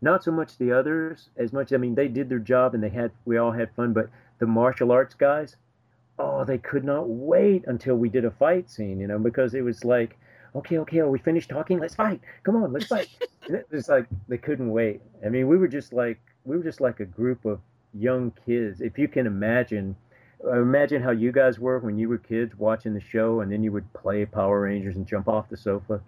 Not 0.00 0.22
so 0.22 0.30
much 0.30 0.56
the 0.58 0.70
others 0.70 1.28
as 1.36 1.52
much. 1.52 1.72
I 1.72 1.76
mean, 1.76 1.94
they 1.94 2.06
did 2.06 2.28
their 2.28 2.38
job 2.38 2.74
and 2.74 2.82
they 2.82 2.88
had 2.88 3.10
we 3.24 3.36
all 3.36 3.50
had 3.50 3.74
fun, 3.74 3.92
but 3.92 4.08
the 4.38 4.46
martial 4.46 4.92
arts 4.92 5.14
guys, 5.14 5.56
oh, 6.18 6.44
they 6.44 6.58
could 6.58 6.84
not 6.84 7.08
wait 7.08 7.64
until 7.66 7.96
we 7.96 8.08
did 8.08 8.24
a 8.24 8.30
fight 8.30 8.70
scene, 8.70 9.00
you 9.00 9.06
know, 9.06 9.18
because 9.18 9.54
it 9.54 9.62
was 9.62 9.84
like, 9.84 10.18
okay, 10.54 10.78
okay, 10.78 10.98
are 10.98 11.10
we 11.10 11.18
finished 11.18 11.48
talking? 11.48 11.78
Let's 11.78 11.94
fight. 11.94 12.20
Come 12.42 12.56
on, 12.56 12.72
let's 12.72 12.86
fight. 12.86 13.08
it 13.48 13.66
was 13.70 13.88
like 13.88 14.06
they 14.28 14.38
couldn't 14.38 14.70
wait. 14.70 15.00
I 15.24 15.28
mean, 15.28 15.48
we 15.48 15.56
were 15.56 15.68
just 15.68 15.92
like 15.92 16.20
we 16.44 16.56
were 16.56 16.64
just 16.64 16.80
like 16.80 17.00
a 17.00 17.04
group 17.04 17.44
of 17.44 17.60
young 17.94 18.32
kids. 18.46 18.80
If 18.80 18.98
you 18.98 19.08
can 19.08 19.26
imagine, 19.26 19.96
uh, 20.44 20.60
imagine 20.60 21.02
how 21.02 21.10
you 21.10 21.32
guys 21.32 21.58
were 21.58 21.78
when 21.78 21.98
you 21.98 22.08
were 22.08 22.18
kids 22.18 22.56
watching 22.56 22.94
the 22.94 23.00
show, 23.00 23.40
and 23.40 23.52
then 23.52 23.62
you 23.62 23.72
would 23.72 23.92
play 23.92 24.24
Power 24.24 24.60
Rangers 24.60 24.96
and 24.96 25.06
jump 25.06 25.28
off 25.28 25.48
the 25.48 25.56
sofa. 25.56 26.00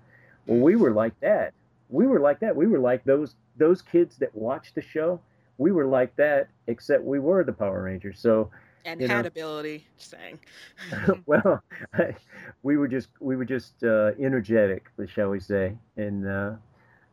Well, 0.47 0.59
we 0.59 0.77
were 0.77 0.93
like 0.93 1.19
that. 1.21 1.53
We 1.89 2.07
were 2.07 2.21
like 2.21 2.41
that. 2.41 2.57
We 2.57 2.67
were 2.67 2.79
like 2.79 3.05
those 3.05 3.35
those 3.57 3.83
kids 3.83 4.17
that 4.19 4.35
watched 4.35 4.75
the 4.75 4.83
show. 4.83 5.21
We 5.61 5.73
were 5.73 5.85
like 5.85 6.17
that, 6.17 6.49
except 6.69 7.05
we 7.05 7.19
were 7.19 7.45
the 7.45 7.53
Power 7.53 7.83
Rangers. 7.83 8.19
So 8.19 8.51
and 8.87 8.99
had 8.99 9.25
know, 9.25 9.29
ability. 9.29 9.87
Saying. 9.99 10.39
well, 11.27 11.63
I, 11.93 12.17
we 12.63 12.79
were 12.79 12.89
just 12.89 13.09
we 13.21 13.37
were 13.37 13.45
just 13.45 13.85
uh, 13.85 14.13
energetic, 14.19 14.87
shall 15.07 15.29
we 15.29 15.39
say, 15.39 15.77
and 15.99 16.27
uh, 16.27 16.53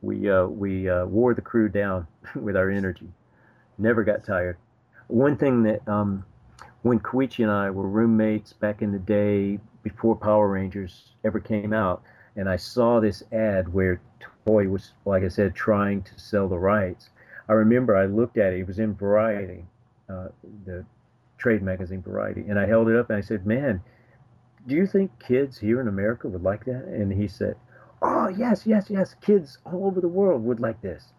we 0.01 0.31
uh, 0.31 0.45
we 0.45 0.89
uh, 0.89 1.05
wore 1.07 1.33
the 1.33 1.41
crew 1.41 1.67
down 1.67 2.07
with 2.35 2.55
our 2.55 2.69
energy. 2.69 3.09
Never 3.77 4.05
got 4.05 4.23
tired. 4.23 4.55
One 5.07 5.35
thing 5.35 5.63
that 5.63 5.85
um, 5.85 6.23
when 6.83 7.01
Koichi 7.01 7.43
and 7.43 7.51
I 7.51 7.69
were 7.69 7.89
roommates 7.89 8.53
back 8.53 8.81
in 8.81 8.93
the 8.93 8.99
day 8.99 9.59
before 9.83 10.15
Power 10.15 10.47
Rangers 10.47 11.11
ever 11.25 11.41
came 11.41 11.73
out, 11.73 12.01
and 12.37 12.47
I 12.47 12.55
saw 12.55 13.01
this 13.01 13.23
ad 13.33 13.73
where 13.73 13.99
Toei 14.45 14.69
was, 14.69 14.93
like 15.03 15.23
I 15.23 15.27
said, 15.27 15.53
trying 15.53 16.01
to 16.03 16.17
sell 16.17 16.47
the 16.47 16.57
rights. 16.57 17.09
I 17.49 17.53
remember 17.53 17.95
I 17.95 18.05
looked 18.05 18.37
at 18.37 18.53
it. 18.53 18.59
It 18.59 18.67
was 18.67 18.79
in 18.79 18.93
Variety, 18.95 19.65
uh, 20.09 20.29
the 20.65 20.85
trade 21.37 21.61
magazine 21.61 22.01
Variety, 22.01 22.45
and 22.47 22.59
I 22.59 22.65
held 22.65 22.89
it 22.89 22.95
up 22.95 23.09
and 23.09 23.17
I 23.17 23.21
said, 23.21 23.45
"Man, 23.45 23.81
do 24.67 24.75
you 24.75 24.85
think 24.85 25.17
kids 25.19 25.57
here 25.57 25.79
in 25.79 25.87
America 25.87 26.27
would 26.27 26.43
like 26.43 26.65
that?" 26.65 26.85
And 26.85 27.11
he 27.11 27.27
said, 27.27 27.55
"Oh 28.01 28.27
yes, 28.27 28.65
yes, 28.65 28.89
yes. 28.89 29.15
Kids 29.21 29.59
all 29.65 29.85
over 29.85 30.01
the 30.01 30.07
world 30.07 30.43
would 30.43 30.59
like 30.59 30.81
this." 30.81 31.13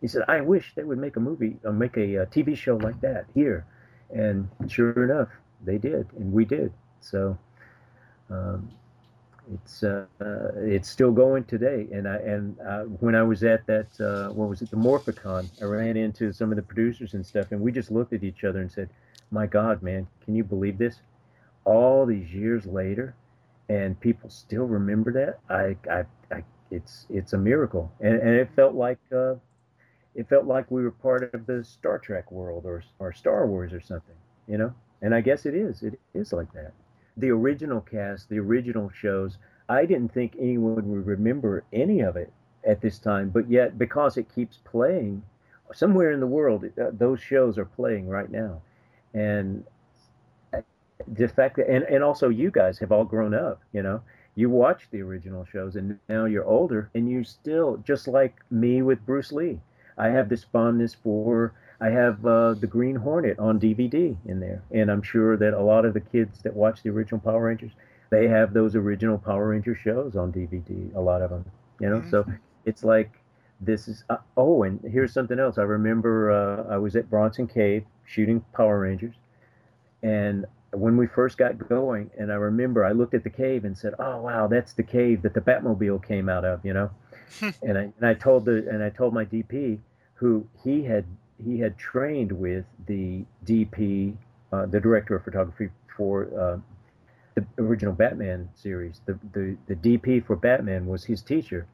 He 0.00 0.08
said, 0.08 0.24
"I 0.28 0.40
wish 0.40 0.74
they 0.74 0.84
would 0.84 0.98
make 0.98 1.16
a 1.16 1.20
movie 1.20 1.58
or 1.64 1.72
make 1.72 1.96
a, 1.96 2.16
a 2.16 2.26
TV 2.26 2.56
show 2.56 2.76
like 2.76 3.00
that 3.00 3.26
here." 3.34 3.64
And 4.10 4.48
sure 4.68 5.04
enough, 5.04 5.28
they 5.64 5.78
did, 5.78 6.06
and 6.16 6.32
we 6.32 6.44
did. 6.44 6.72
So. 7.00 7.38
Um, 8.30 8.70
it's 9.54 9.82
uh, 9.82 10.06
it's 10.56 10.88
still 10.88 11.12
going 11.12 11.44
today. 11.44 11.86
And 11.92 12.08
I 12.08 12.16
and 12.16 12.60
uh, 12.60 12.82
when 12.84 13.14
I 13.14 13.22
was 13.22 13.44
at 13.44 13.66
that 13.66 14.00
uh, 14.00 14.32
what 14.32 14.48
was 14.48 14.62
it 14.62 14.70
the 14.70 14.76
Morphicon, 14.76 15.48
I 15.60 15.64
ran 15.64 15.96
into 15.96 16.32
some 16.32 16.50
of 16.50 16.56
the 16.56 16.62
producers 16.62 17.14
and 17.14 17.24
stuff, 17.24 17.52
and 17.52 17.60
we 17.60 17.72
just 17.72 17.90
looked 17.90 18.12
at 18.12 18.24
each 18.24 18.44
other 18.44 18.60
and 18.60 18.70
said, 18.70 18.88
my 19.30 19.46
God, 19.46 19.82
man, 19.82 20.06
can 20.24 20.34
you 20.34 20.44
believe 20.44 20.78
this? 20.78 21.00
All 21.64 22.06
these 22.06 22.32
years 22.32 22.64
later, 22.66 23.14
and 23.68 23.98
people 23.98 24.30
still 24.30 24.64
remember 24.64 25.12
that. 25.12 25.40
I, 25.52 25.76
I, 25.90 26.04
I 26.34 26.44
it's 26.70 27.06
it's 27.10 27.32
a 27.32 27.38
miracle, 27.38 27.92
and, 28.00 28.14
and 28.14 28.30
it 28.30 28.48
felt 28.54 28.74
like 28.74 28.98
uh, 29.12 29.34
it 30.14 30.28
felt 30.28 30.46
like 30.46 30.70
we 30.70 30.82
were 30.82 30.90
part 30.90 31.34
of 31.34 31.46
the 31.46 31.64
Star 31.64 31.98
Trek 31.98 32.30
world 32.30 32.64
or 32.64 32.82
or 32.98 33.12
Star 33.12 33.46
Wars 33.46 33.72
or 33.72 33.80
something, 33.80 34.14
you 34.46 34.58
know. 34.58 34.72
And 35.02 35.14
I 35.14 35.20
guess 35.20 35.44
it 35.46 35.54
is. 35.54 35.82
It 35.82 35.98
is 36.14 36.32
like 36.32 36.52
that. 36.54 36.72
The 37.16 37.30
original 37.30 37.80
cast, 37.80 38.28
the 38.28 38.38
original 38.38 38.90
shows. 38.90 39.38
I 39.68 39.86
didn't 39.86 40.12
think 40.12 40.36
anyone 40.38 40.88
would 40.90 41.06
remember 41.06 41.64
any 41.72 42.00
of 42.00 42.16
it 42.16 42.32
at 42.64 42.80
this 42.80 42.98
time, 42.98 43.30
but 43.30 43.50
yet 43.50 43.78
because 43.78 44.16
it 44.16 44.32
keeps 44.34 44.58
playing, 44.64 45.22
somewhere 45.72 46.10
in 46.12 46.20
the 46.20 46.26
world, 46.26 46.64
uh, 46.80 46.90
those 46.92 47.20
shows 47.20 47.58
are 47.58 47.64
playing 47.64 48.08
right 48.08 48.30
now 48.30 48.60
and 49.16 49.64
the 51.08 51.28
fact 51.28 51.56
that 51.56 51.68
and, 51.68 51.84
and 51.84 52.02
also 52.02 52.28
you 52.28 52.50
guys 52.50 52.78
have 52.78 52.92
all 52.92 53.04
grown 53.04 53.34
up 53.34 53.60
you 53.72 53.82
know 53.82 54.00
you 54.34 54.50
watched 54.50 54.90
the 54.90 55.00
original 55.00 55.44
shows 55.44 55.76
and 55.76 55.98
now 56.08 56.24
you're 56.24 56.44
older 56.44 56.90
and 56.94 57.08
you 57.08 57.24
still 57.24 57.76
just 57.84 58.06
like 58.08 58.34
me 58.50 58.82
with 58.82 59.04
bruce 59.06 59.32
lee 59.32 59.58
i 59.98 60.08
have 60.08 60.28
this 60.28 60.44
fondness 60.44 60.94
for 60.94 61.52
i 61.80 61.88
have 61.88 62.24
uh, 62.26 62.54
the 62.54 62.66
green 62.66 62.96
hornet 62.96 63.38
on 63.38 63.58
dvd 63.60 64.16
in 64.26 64.40
there 64.40 64.62
and 64.72 64.90
i'm 64.90 65.02
sure 65.02 65.36
that 65.36 65.54
a 65.54 65.62
lot 65.62 65.84
of 65.84 65.94
the 65.94 66.00
kids 66.00 66.42
that 66.42 66.54
watch 66.54 66.82
the 66.82 66.90
original 66.90 67.20
power 67.20 67.44
rangers 67.44 67.72
they 68.10 68.28
have 68.28 68.52
those 68.54 68.74
original 68.76 69.18
power 69.18 69.48
ranger 69.48 69.74
shows 69.74 70.16
on 70.16 70.32
dvd 70.32 70.94
a 70.94 71.00
lot 71.00 71.22
of 71.22 71.30
them 71.30 71.44
you 71.80 71.88
know 71.88 72.00
mm-hmm. 72.00 72.10
so 72.10 72.24
it's 72.64 72.84
like 72.84 73.10
this 73.60 73.88
is 73.88 74.04
uh, 74.10 74.16
oh 74.36 74.62
and 74.62 74.80
here's 74.90 75.12
something 75.12 75.38
else 75.38 75.58
i 75.58 75.62
remember 75.62 76.30
uh, 76.30 76.74
i 76.74 76.76
was 76.76 76.94
at 76.94 77.08
bronson 77.08 77.46
cave 77.46 77.84
shooting 78.06 78.44
Power 78.54 78.80
Rangers. 78.80 79.14
And 80.02 80.46
when 80.72 80.96
we 80.96 81.06
first 81.06 81.38
got 81.38 81.68
going, 81.68 82.10
and 82.18 82.30
I 82.30 82.36
remember 82.36 82.84
I 82.84 82.92
looked 82.92 83.14
at 83.14 83.24
the 83.24 83.30
cave 83.30 83.64
and 83.64 83.76
said, 83.76 83.94
"Oh 83.98 84.22
wow, 84.22 84.46
that's 84.46 84.72
the 84.72 84.82
cave 84.82 85.22
that 85.22 85.34
the 85.34 85.40
Batmobile 85.40 86.06
came 86.06 86.28
out 86.28 86.44
of," 86.44 86.64
you 86.64 86.72
know. 86.72 86.90
and 87.62 87.76
I 87.76 87.92
and 87.98 88.04
I 88.06 88.14
told 88.14 88.44
the 88.44 88.68
and 88.70 88.82
I 88.82 88.90
told 88.90 89.12
my 89.12 89.24
DP 89.24 89.78
who 90.14 90.46
he 90.62 90.84
had 90.84 91.04
he 91.44 91.58
had 91.58 91.76
trained 91.78 92.32
with 92.32 92.64
the 92.86 93.24
DP, 93.44 94.16
uh, 94.52 94.66
the 94.66 94.80
director 94.80 95.16
of 95.16 95.24
photography 95.24 95.68
for 95.96 96.28
uh, 96.38 96.58
the 97.34 97.46
original 97.62 97.94
Batman 97.94 98.48
series. 98.54 99.00
The, 99.06 99.18
the 99.32 99.56
the 99.66 99.76
DP 99.76 100.24
for 100.26 100.36
Batman 100.36 100.86
was 100.86 101.04
his 101.04 101.22
teacher, 101.22 101.66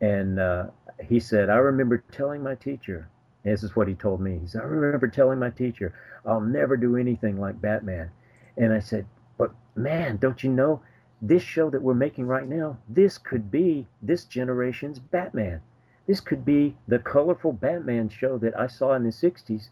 and 0.00 0.38
uh, 0.38 0.66
he 1.08 1.20
said, 1.20 1.50
"I 1.50 1.56
remember 1.56 2.02
telling 2.12 2.42
my 2.42 2.54
teacher 2.54 3.08
this 3.46 3.62
is 3.62 3.76
what 3.76 3.86
he 3.86 3.94
told 3.94 4.20
me. 4.20 4.40
He 4.40 4.46
said, 4.48 4.62
I 4.62 4.64
remember 4.64 5.06
telling 5.06 5.38
my 5.38 5.50
teacher, 5.50 5.94
I'll 6.24 6.40
never 6.40 6.76
do 6.76 6.96
anything 6.96 7.40
like 7.40 7.60
Batman. 7.60 8.10
And 8.56 8.72
I 8.72 8.80
said, 8.80 9.06
But 9.38 9.52
man, 9.76 10.16
don't 10.16 10.42
you 10.42 10.50
know 10.50 10.80
this 11.22 11.44
show 11.44 11.70
that 11.70 11.80
we're 11.80 11.94
making 11.94 12.26
right 12.26 12.48
now? 12.48 12.78
This 12.88 13.18
could 13.18 13.48
be 13.52 13.86
this 14.02 14.24
generation's 14.24 14.98
Batman. 14.98 15.60
This 16.06 16.20
could 16.20 16.44
be 16.44 16.76
the 16.86 16.98
colorful 16.98 17.52
Batman 17.52 18.08
show 18.08 18.38
that 18.38 18.58
I 18.58 18.68
saw 18.68 18.94
in 18.94 19.02
the 19.02 19.10
60s. 19.10 19.68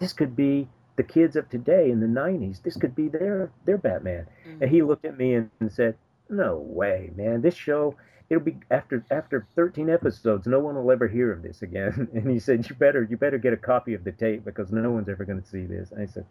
This 0.00 0.12
could 0.12 0.34
be 0.34 0.68
the 0.96 1.02
kids 1.04 1.36
of 1.36 1.48
today 1.48 1.90
in 1.90 2.00
the 2.00 2.06
90s. 2.06 2.62
This 2.62 2.76
could 2.76 2.94
be 2.94 3.08
their 3.08 3.50
their 3.64 3.78
Batman. 3.78 4.26
Mm-hmm. 4.46 4.62
And 4.62 4.70
he 4.70 4.82
looked 4.82 5.04
at 5.04 5.16
me 5.16 5.34
and, 5.34 5.50
and 5.60 5.70
said, 5.70 5.96
No 6.28 6.56
way, 6.56 7.12
man. 7.16 7.42
This 7.42 7.54
show 7.54 7.94
it'll 8.30 8.42
be 8.42 8.56
after 8.70 9.04
after 9.10 9.46
13 9.56 9.88
episodes 9.88 10.46
no 10.46 10.60
one 10.60 10.74
will 10.74 10.90
ever 10.90 11.08
hear 11.08 11.32
of 11.32 11.42
this 11.42 11.62
again 11.62 12.08
and 12.14 12.30
he 12.30 12.38
said 12.38 12.68
you 12.68 12.76
better 12.76 13.06
you 13.08 13.16
better 13.16 13.38
get 13.38 13.52
a 13.52 13.56
copy 13.56 13.94
of 13.94 14.04
the 14.04 14.12
tape 14.12 14.44
because 14.44 14.70
no 14.70 14.90
one's 14.90 15.08
ever 15.08 15.24
going 15.24 15.40
to 15.40 15.48
see 15.48 15.64
this 15.64 15.90
and 15.92 16.02
i 16.02 16.06
said 16.06 16.26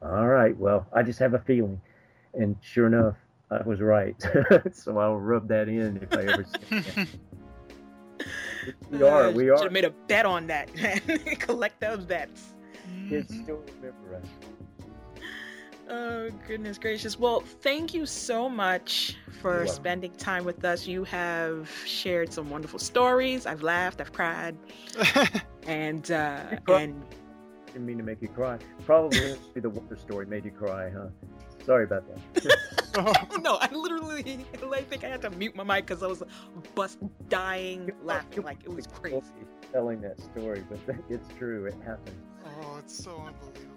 all 0.00 0.28
right 0.28 0.56
well 0.56 0.86
i 0.92 1.02
just 1.02 1.18
have 1.18 1.34
a 1.34 1.38
feeling 1.40 1.80
and 2.34 2.56
sure 2.60 2.86
enough 2.86 3.16
i 3.50 3.60
was 3.62 3.80
right 3.80 4.24
so 4.72 4.98
i'll 4.98 5.16
rub 5.16 5.48
that 5.48 5.68
in 5.68 5.96
if 6.02 6.12
i 6.16 6.22
ever 6.22 6.44
see 6.44 6.76
it 6.76 7.08
we 8.90 9.02
are 9.02 9.30
we 9.30 9.48
are 9.50 9.56
should 9.58 9.64
have 9.64 9.72
made 9.72 9.84
a 9.84 9.90
bet 10.08 10.26
on 10.26 10.46
that 10.46 10.70
collect 11.38 11.80
those 11.80 12.04
bets 12.04 12.54
kids 13.08 13.34
still 13.42 13.62
remember 13.80 14.16
us 14.16 14.26
Oh, 15.92 16.30
goodness 16.48 16.78
gracious. 16.78 17.18
Well, 17.18 17.40
thank 17.40 17.92
you 17.92 18.06
so 18.06 18.48
much 18.48 19.18
for 19.42 19.66
spending 19.66 20.12
time 20.12 20.42
with 20.42 20.64
us. 20.64 20.86
You 20.86 21.04
have 21.04 21.70
shared 21.84 22.32
some 22.32 22.48
wonderful 22.48 22.78
stories. 22.78 23.44
I've 23.44 23.62
laughed, 23.62 24.00
I've 24.00 24.12
cried. 24.12 24.56
and, 25.66 26.10
uh, 26.10 26.44
and. 26.68 27.04
Didn't 27.66 27.84
mean 27.86 27.98
to 27.98 28.04
make 28.04 28.22
you 28.22 28.28
cry. 28.28 28.58
Probably 28.86 29.36
the 29.54 29.68
water 29.68 29.98
story 29.98 30.24
made 30.24 30.46
you 30.46 30.50
cry, 30.50 30.88
huh? 30.88 31.08
Sorry 31.66 31.84
about 31.84 32.04
that. 32.34 32.56
no, 33.40 33.56
I 33.60 33.68
literally, 33.72 34.44
I 34.62 34.82
think 34.82 35.04
I 35.04 35.08
had 35.08 35.22
to 35.22 35.30
mute 35.30 35.56
my 35.56 35.64
mic 35.64 35.86
because 35.86 36.02
I 36.02 36.06
was 36.06 36.22
bust 36.74 36.98
dying 37.28 37.90
laughing 38.04 38.42
like 38.44 38.58
it 38.64 38.70
was 38.70 38.86
crazy. 38.86 39.22
Telling 39.72 40.00
that 40.02 40.20
story, 40.20 40.64
but 40.68 40.78
it's 41.08 41.28
true. 41.38 41.66
It 41.66 41.74
happened. 41.84 42.16
Oh, 42.44 42.76
it's 42.78 42.94
so 42.94 43.12
unbelievable. 43.12 43.71